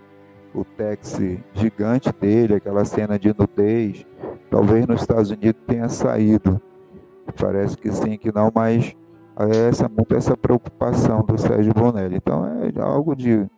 o 0.53 0.63
táxi 0.63 1.41
gigante 1.53 2.11
dele, 2.11 2.55
aquela 2.55 2.83
cena 2.83 3.17
de 3.17 3.29
nudez, 3.29 4.05
talvez 4.49 4.85
nos 4.85 5.01
Estados 5.01 5.31
Unidos 5.31 5.61
tenha 5.65 5.87
saído. 5.89 6.61
Parece 7.39 7.77
que 7.77 7.91
sim, 7.91 8.17
que 8.17 8.33
não, 8.33 8.51
mas 8.53 8.93
é 9.39 9.69
essa 9.69 9.89
muito 9.89 10.15
essa 10.15 10.37
preocupação 10.37 11.21
do 11.21 11.37
Sérgio 11.37 11.73
Bonelli. 11.73 12.17
Então 12.17 12.45
é 12.45 12.81
algo 12.81 13.15
de, 13.15 13.49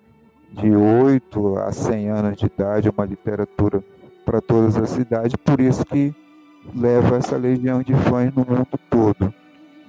de 0.55 0.73
8 0.73 1.57
a 1.59 1.71
100 1.71 2.09
anos 2.09 2.37
de 2.37 2.45
idade, 2.45 2.89
uma 2.89 3.05
literatura 3.05 3.83
para 4.25 4.41
todas 4.41 4.75
as 4.77 4.89
cidades, 4.89 5.35
por 5.35 5.59
isso 5.59 5.85
que 5.85 6.13
leva 6.73 7.17
essa 7.17 7.35
legião 7.37 7.83
de 7.83 7.93
fãs 7.93 8.33
no 8.33 8.45
mundo 8.45 8.79
todo. 8.89 9.33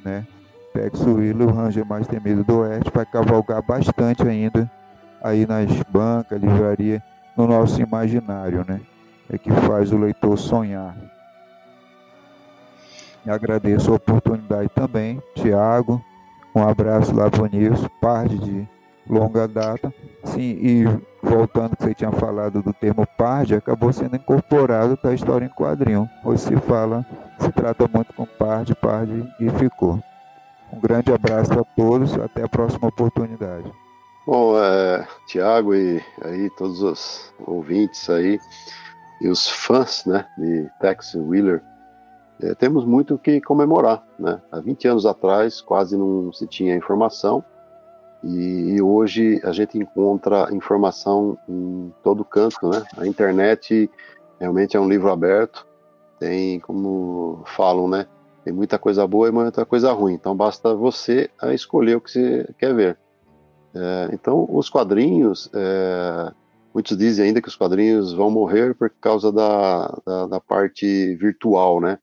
Né? 0.04 0.26
Tex 0.72 1.00
o 1.00 1.46
Ranger 1.46 1.86
mais 1.86 2.06
temido 2.06 2.44
do 2.44 2.58
Oeste, 2.58 2.90
vai 2.92 3.06
cavalgar 3.06 3.62
bastante 3.62 4.26
ainda 4.28 4.70
aí 5.22 5.46
nas 5.46 5.70
bancas, 5.88 6.40
livraria, 6.40 7.02
no 7.36 7.46
nosso 7.46 7.80
imaginário, 7.80 8.64
né? 8.66 8.80
É 9.30 9.38
que 9.38 9.50
faz 9.50 9.90
o 9.92 9.98
leitor 9.98 10.36
sonhar. 10.38 10.94
E 13.24 13.30
agradeço 13.30 13.90
a 13.90 13.96
oportunidade 13.96 14.68
também, 14.74 15.20
Tiago. 15.34 16.02
Um 16.54 16.62
abraço 16.62 17.14
lá 17.14 17.30
para 17.30 17.42
o 17.42 17.46
Nilson, 17.46 17.88
parte 18.00 18.38
de 18.38 18.68
longa 19.08 19.46
data. 19.46 19.92
Sim, 20.24 20.58
e 20.60 20.84
voltando 21.22 21.76
que 21.76 21.84
você 21.84 21.94
tinha 21.94 22.12
falado 22.12 22.62
do 22.62 22.72
termo 22.72 23.06
PARD, 23.16 23.54
acabou 23.54 23.92
sendo 23.92 24.16
incorporado 24.16 24.98
da 25.02 25.14
história 25.14 25.46
em 25.46 25.48
quadrinho. 25.48 26.08
Hoje 26.24 26.42
se 26.42 26.56
fala, 26.56 27.06
se 27.38 27.50
trata 27.52 27.88
muito 27.92 28.12
com 28.12 28.26
PARD, 28.26 28.74
PARD 28.74 29.26
e 29.40 29.50
ficou. 29.50 30.00
Um 30.72 30.80
grande 30.80 31.12
abraço 31.12 31.52
a 31.52 31.64
todos, 31.76 32.14
até 32.14 32.42
a 32.42 32.48
próxima 32.48 32.88
oportunidade. 32.88 33.70
Bom, 34.26 34.58
é, 34.58 35.06
Tiago 35.28 35.74
e 35.74 36.02
aí 36.24 36.50
todos 36.56 36.82
os 36.82 37.32
ouvintes 37.46 38.10
aí 38.10 38.40
e 39.20 39.28
os 39.28 39.48
fãs, 39.48 40.04
né, 40.04 40.26
de 40.36 40.68
Tex 40.80 41.14
Wheeler, 41.14 41.62
é, 42.42 42.54
temos 42.54 42.84
muito 42.84 43.14
o 43.14 43.18
que 43.18 43.40
comemorar, 43.40 44.04
né? 44.18 44.42
Há 44.52 44.60
20 44.60 44.88
anos 44.88 45.06
atrás 45.06 45.60
quase 45.62 45.96
não 45.96 46.32
se 46.32 46.46
tinha 46.46 46.76
informação 46.76 47.42
e, 48.28 48.82
hoje 48.82 49.40
a 49.44 49.52
gente 49.52 49.78
encontra 49.78 50.48
informação 50.52 51.38
em 51.48 51.92
todo 52.02 52.24
canto, 52.24 52.68
né? 52.68 52.82
A 52.96 53.06
internet 53.06 53.88
realmente 54.40 54.76
é 54.76 54.80
um 54.80 54.88
livro 54.88 55.10
aberto, 55.10 55.66
tem 56.18 56.58
como 56.58 57.42
falam, 57.46 57.88
né? 57.88 58.06
Tem 58.44 58.52
muita 58.52 58.78
coisa 58.78 59.06
boa 59.06 59.28
e 59.28 59.32
muita 59.32 59.64
coisa 59.64 59.92
ruim, 59.92 60.14
então 60.14 60.36
basta 60.36 60.74
você 60.74 61.30
escolher 61.52 61.96
o 61.96 62.00
que 62.00 62.10
você 62.10 62.54
quer 62.58 62.74
ver. 62.74 62.98
É, 63.74 64.10
então, 64.12 64.46
os 64.50 64.68
quadrinhos, 64.68 65.50
é, 65.54 66.32
muitos 66.72 66.96
dizem 66.96 67.26
ainda 67.26 67.42
que 67.42 67.48
os 67.48 67.56
quadrinhos 67.56 68.12
vão 68.12 68.30
morrer 68.30 68.74
por 68.74 68.90
causa 68.90 69.30
da, 69.30 69.88
da, 70.04 70.26
da, 70.26 70.40
parte 70.40 71.14
virtual, 71.16 71.80
né? 71.80 71.98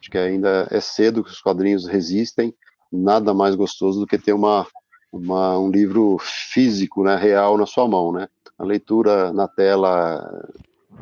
Acho 0.00 0.10
que 0.10 0.18
ainda 0.18 0.68
é 0.70 0.80
cedo 0.80 1.24
que 1.24 1.30
os 1.30 1.40
quadrinhos 1.40 1.86
resistem, 1.86 2.54
nada 2.92 3.34
mais 3.34 3.54
gostoso 3.54 4.00
do 4.00 4.06
que 4.06 4.16
ter 4.16 4.32
uma, 4.32 4.66
uma, 5.12 5.58
um 5.58 5.70
livro 5.70 6.18
físico, 6.20 7.04
né, 7.04 7.16
real 7.16 7.56
na 7.56 7.66
sua 7.66 7.88
mão, 7.88 8.12
né? 8.12 8.28
A 8.58 8.64
leitura 8.64 9.32
na 9.32 9.46
tela 9.46 10.48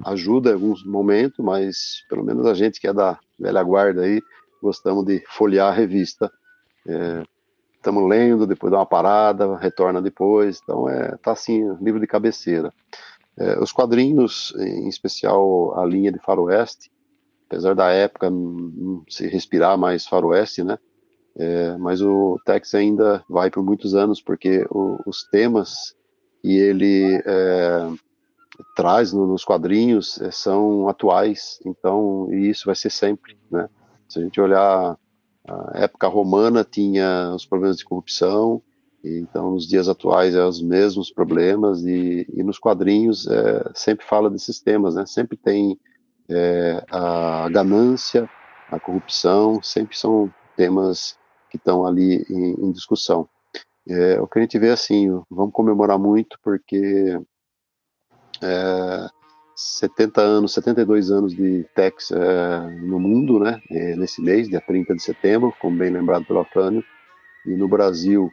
ajuda 0.04 0.50
em 0.50 0.54
alguns 0.54 0.84
momentos, 0.84 1.38
mas 1.38 2.04
pelo 2.08 2.24
menos 2.24 2.46
a 2.46 2.54
gente 2.54 2.80
que 2.80 2.88
é 2.88 2.92
da 2.92 3.18
velha 3.38 3.62
guarda 3.62 4.02
aí, 4.02 4.20
gostamos 4.60 5.04
de 5.04 5.22
folhear 5.28 5.68
a 5.68 5.74
revista. 5.74 6.30
É, 6.86 7.22
estamos 7.76 8.08
lendo, 8.08 8.46
depois 8.46 8.70
dá 8.72 8.78
uma 8.78 8.86
parada, 8.86 9.56
retorna 9.56 10.00
depois, 10.00 10.60
então 10.62 10.88
é 10.88 11.16
tá 11.18 11.32
assim, 11.32 11.62
livro 11.80 12.00
de 12.00 12.06
cabeceira. 12.06 12.72
É, 13.36 13.58
os 13.58 13.72
quadrinhos, 13.72 14.54
em 14.58 14.88
especial 14.88 15.78
a 15.78 15.84
linha 15.84 16.10
de 16.10 16.18
faroeste, 16.18 16.90
apesar 17.46 17.74
da 17.74 17.90
época 17.90 18.30
não 18.30 19.04
se 19.08 19.26
respirar 19.26 19.76
mais 19.76 20.06
faroeste, 20.06 20.64
né, 20.64 20.78
é, 21.36 21.76
mas 21.76 22.00
o 22.00 22.38
Tex 22.44 22.74
ainda 22.74 23.24
vai 23.28 23.50
por 23.50 23.62
muitos 23.62 23.94
anos, 23.94 24.20
porque 24.20 24.66
o, 24.70 24.98
os 25.06 25.24
temas 25.24 25.94
que 26.42 26.56
ele 26.56 27.22
é, 27.26 27.88
traz 28.76 29.12
no, 29.12 29.26
nos 29.26 29.44
quadrinhos 29.44 30.20
é, 30.20 30.30
são 30.30 30.88
atuais, 30.88 31.58
então, 31.64 32.28
e 32.32 32.50
isso 32.50 32.66
vai 32.66 32.74
ser 32.74 32.90
sempre, 32.90 33.36
né, 33.50 33.68
se 34.08 34.18
a 34.18 34.22
gente 34.22 34.40
olhar 34.40 34.96
a 35.46 35.72
época 35.74 36.08
romana 36.08 36.64
tinha 36.64 37.32
os 37.34 37.44
problemas 37.44 37.76
de 37.76 37.84
corrupção, 37.84 38.62
então 39.04 39.50
nos 39.50 39.68
dias 39.68 39.88
atuais 39.88 40.34
é 40.34 40.42
os 40.42 40.62
mesmos 40.62 41.10
problemas 41.10 41.84
e, 41.84 42.26
e 42.32 42.42
nos 42.42 42.58
quadrinhos 42.58 43.26
é, 43.26 43.70
sempre 43.74 44.06
fala 44.06 44.30
desses 44.30 44.60
temas, 44.60 44.94
né? 44.94 45.04
Sempre 45.04 45.36
tem 45.36 45.78
é, 46.30 46.82
a 46.90 47.46
ganância, 47.50 48.28
a 48.70 48.80
corrupção, 48.80 49.62
sempre 49.62 49.98
são 49.98 50.32
temas 50.56 51.18
que 51.54 51.58
estão 51.58 51.86
ali 51.86 52.26
em, 52.28 52.66
em 52.66 52.72
discussão. 52.72 53.28
É, 53.88 54.20
o 54.20 54.26
que 54.26 54.40
a 54.40 54.42
gente 54.42 54.58
vê 54.58 54.70
assim, 54.70 55.08
vamos 55.30 55.52
comemorar 55.52 55.98
muito 55.98 56.36
porque 56.42 57.16
é, 58.42 59.08
70 59.54 60.20
anos, 60.20 60.52
72 60.54 61.12
anos 61.12 61.32
de 61.34 61.64
Tex 61.76 62.10
é, 62.10 62.60
no 62.80 62.98
mundo, 62.98 63.38
né? 63.38 63.60
É, 63.70 63.94
nesse 63.94 64.20
mês, 64.20 64.48
dia 64.48 64.60
30 64.60 64.96
de 64.96 65.02
setembro, 65.02 65.54
como 65.60 65.78
bem 65.78 65.90
lembrado 65.90 66.24
pelo 66.24 66.40
Afrânio. 66.40 66.82
E 67.46 67.50
no 67.50 67.68
Brasil, 67.68 68.28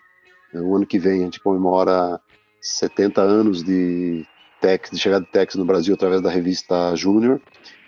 é, 0.52 0.60
o 0.60 0.76
ano 0.76 0.88
que 0.88 0.98
vem, 0.98 1.22
a 1.22 1.26
gente 1.26 1.39
comemora 1.39 2.19
70 2.60 3.22
anos 3.22 3.64
de 3.64 4.26
Tex, 4.60 4.89
de 4.89 4.98
chegada 4.98 5.26
de 5.26 5.31
Tex 5.31 5.53
no 5.56 5.65
Brasil 5.65 5.93
através 5.93 6.22
da 6.22 6.30
revista 6.31 6.95
Júnior, 6.95 7.39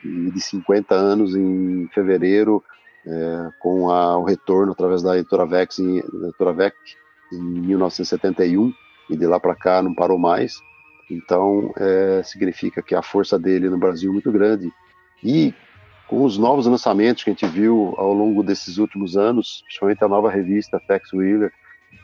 e 0.04 0.30
de 0.30 0.42
50 0.42 0.94
anos 0.94 1.36
em 1.36 1.88
fevereiro, 1.88 2.64
é, 3.06 3.50
com 3.60 3.90
a, 3.90 4.18
o 4.18 4.24
retorno 4.24 4.72
através 4.72 5.02
da 5.02 5.18
editora 5.18 5.46
Vex, 5.46 5.80
em, 5.80 5.98
editora 5.98 6.54
Vec, 6.54 6.76
em 7.32 7.42
1971, 7.42 8.74
e 9.10 9.18
de 9.18 9.28
lá 9.28 9.40
para 9.40 9.56
cá 9.56 9.82
não 9.82 9.94
parou 9.94 10.18
mais. 10.18 10.60
Então, 11.10 11.74
é, 11.78 12.24
significa 12.24 12.82
que 12.82 12.96
a 12.96 13.02
força 13.02 13.38
dele 13.38 13.70
no 13.70 13.78
Brasil 13.78 14.10
é 14.10 14.14
muito 14.14 14.32
grande. 14.32 14.72
E 15.24 15.54
com 16.08 16.24
os 16.24 16.38
novos 16.38 16.66
lançamentos 16.66 17.24
que 17.24 17.30
a 17.30 17.34
gente 17.34 17.46
viu 17.48 17.94
ao 17.98 18.14
longo 18.14 18.44
desses 18.44 18.78
últimos 18.78 19.18
anos, 19.18 19.62
principalmente 19.66 20.04
a 20.04 20.08
nova 20.08 20.30
revista 20.30 20.80
Tex 20.88 21.12
Wheeler, 21.14 21.52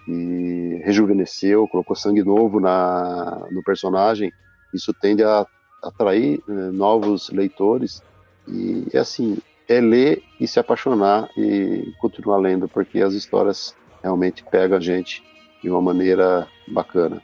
que 0.05 0.81
rejuvenesceu, 0.83 1.67
colocou 1.67 1.95
sangue 1.95 2.23
novo 2.23 2.59
na, 2.59 3.47
no 3.51 3.63
personagem, 3.63 4.31
isso 4.73 4.93
tende 4.93 5.23
a 5.23 5.45
atrair 5.83 6.41
né, 6.47 6.71
novos 6.71 7.29
leitores. 7.29 8.01
E, 8.47 8.87
e 8.93 8.97
assim, 8.97 9.37
é 9.69 9.79
ler 9.79 10.21
e 10.39 10.47
se 10.47 10.59
apaixonar 10.59 11.29
e 11.37 11.93
continuar 12.01 12.37
lendo, 12.37 12.67
porque 12.67 13.01
as 13.01 13.13
histórias 13.13 13.75
realmente 14.03 14.43
pegam 14.43 14.77
a 14.77 14.81
gente 14.81 15.23
de 15.61 15.69
uma 15.69 15.81
maneira 15.81 16.47
bacana. 16.67 17.21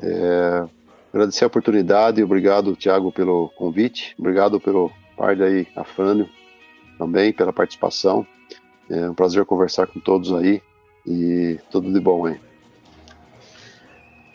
É, 0.00 0.66
Agradecer 1.12 1.44
a 1.44 1.46
oportunidade, 1.46 2.22
obrigado, 2.22 2.74
Tiago, 2.74 3.12
pelo 3.12 3.50
convite, 3.50 4.14
obrigado 4.18 4.58
pelo 4.58 4.90
par 5.14 5.38
aí, 5.42 5.66
Afrânio, 5.76 6.26
também 6.96 7.34
pela 7.34 7.52
participação. 7.52 8.26
É 8.88 9.10
um 9.10 9.14
prazer 9.14 9.44
conversar 9.44 9.86
com 9.86 10.00
todos 10.00 10.32
aí 10.32 10.62
e 11.06 11.58
tudo 11.70 11.92
de 11.92 12.00
bom 12.00 12.24
aí. 12.24 12.40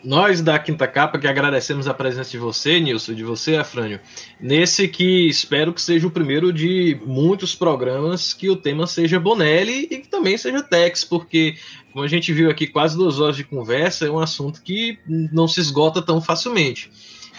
Nós 0.08 0.40
da 0.40 0.58
Quinta 0.58 0.88
Capa 0.88 1.18
que 1.18 1.26
agradecemos 1.26 1.86
a 1.86 1.92
presença 1.92 2.30
de 2.30 2.38
você, 2.38 2.80
Nilson, 2.80 3.12
de 3.12 3.22
você, 3.22 3.56
Afrânio, 3.56 4.00
nesse 4.40 4.88
que 4.88 5.28
espero 5.28 5.70
que 5.70 5.82
seja 5.82 6.06
o 6.06 6.10
primeiro 6.10 6.50
de 6.50 6.98
muitos 7.04 7.54
programas 7.54 8.32
que 8.32 8.48
o 8.48 8.56
tema 8.56 8.86
seja 8.86 9.20
Bonelli 9.20 9.86
e 9.90 9.98
que 9.98 10.08
também 10.08 10.38
seja 10.38 10.62
Tex, 10.62 11.04
porque, 11.04 11.56
como 11.92 12.06
a 12.06 12.08
gente 12.08 12.32
viu 12.32 12.50
aqui, 12.50 12.66
quase 12.66 12.96
duas 12.96 13.20
horas 13.20 13.36
de 13.36 13.44
conversa 13.44 14.06
é 14.06 14.10
um 14.10 14.18
assunto 14.18 14.62
que 14.62 14.98
não 15.06 15.46
se 15.46 15.60
esgota 15.60 16.00
tão 16.00 16.22
facilmente. 16.22 16.90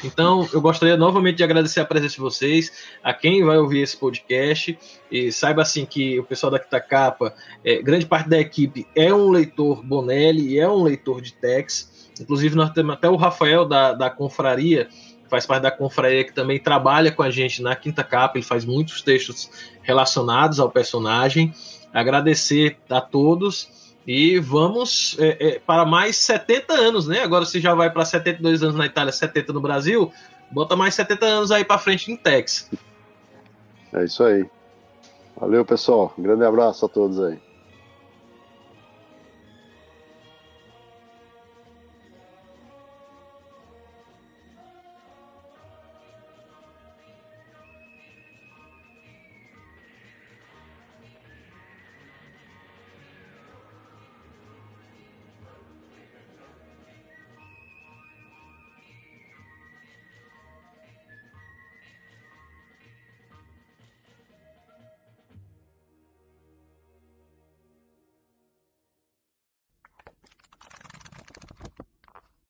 Então, 0.03 0.47
eu 0.53 0.61
gostaria 0.61 0.95
novamente 0.95 1.37
de 1.37 1.43
agradecer 1.43 1.79
a 1.79 1.85
presença 1.85 2.13
de 2.13 2.21
vocês, 2.21 2.71
a 3.03 3.15
quem 3.15 3.43
vai 3.43 3.57
ouvir 3.57 3.79
esse 3.79 3.97
podcast, 3.97 4.77
e 5.11 5.31
saiba 5.31 5.63
assim 5.63 5.87
que 5.87 6.19
o 6.19 6.23
pessoal 6.23 6.51
da 6.51 6.59
Quitacapa, 6.59 7.33
é, 7.65 7.81
grande 7.81 8.05
parte 8.05 8.29
da 8.29 8.39
equipe 8.39 8.85
é 8.95 9.11
um 9.11 9.31
leitor 9.31 9.83
Bonelli 9.83 10.49
e 10.49 10.59
é 10.59 10.69
um 10.69 10.83
leitor 10.83 11.19
de 11.19 11.33
Tex. 11.33 11.97
Inclusive, 12.19 12.55
nós 12.55 12.71
temos 12.71 12.93
até 12.93 13.09
o 13.09 13.15
Rafael 13.15 13.65
da, 13.65 13.93
da 13.93 14.09
Confraria, 14.09 14.85
que 14.85 15.29
faz 15.29 15.45
parte 15.45 15.63
da 15.63 15.71
Confraria, 15.71 16.23
que 16.23 16.33
também 16.33 16.59
trabalha 16.59 17.11
com 17.11 17.23
a 17.23 17.29
gente 17.29 17.61
na 17.61 17.75
Quinta 17.75 18.03
Capa, 18.03 18.37
ele 18.37 18.45
faz 18.45 18.65
muitos 18.65 19.01
textos 19.01 19.49
relacionados 19.81 20.59
ao 20.59 20.69
personagem. 20.69 21.53
Agradecer 21.93 22.77
a 22.89 23.01
todos 23.01 23.95
e 24.05 24.39
vamos 24.39 25.15
é, 25.19 25.37
é, 25.39 25.59
para 25.59 25.85
mais 25.85 26.17
70 26.17 26.73
anos, 26.73 27.07
né? 27.07 27.21
Agora 27.21 27.45
você 27.45 27.59
já 27.59 27.73
vai 27.73 27.91
para 27.91 28.05
72 28.05 28.63
anos 28.63 28.75
na 28.75 28.85
Itália, 28.85 29.11
70 29.11 29.53
no 29.53 29.61
Brasil, 29.61 30.11
bota 30.51 30.75
mais 30.75 30.95
70 30.95 31.25
anos 31.25 31.51
aí 31.51 31.63
para 31.63 31.77
frente 31.77 32.11
em 32.11 32.17
Tex. 32.17 32.69
É 33.93 34.03
isso 34.03 34.23
aí. 34.23 34.45
Valeu, 35.39 35.63
pessoal. 35.63 36.13
Um 36.17 36.23
grande 36.23 36.43
abraço 36.43 36.85
a 36.85 36.89
todos 36.89 37.19
aí. 37.19 37.39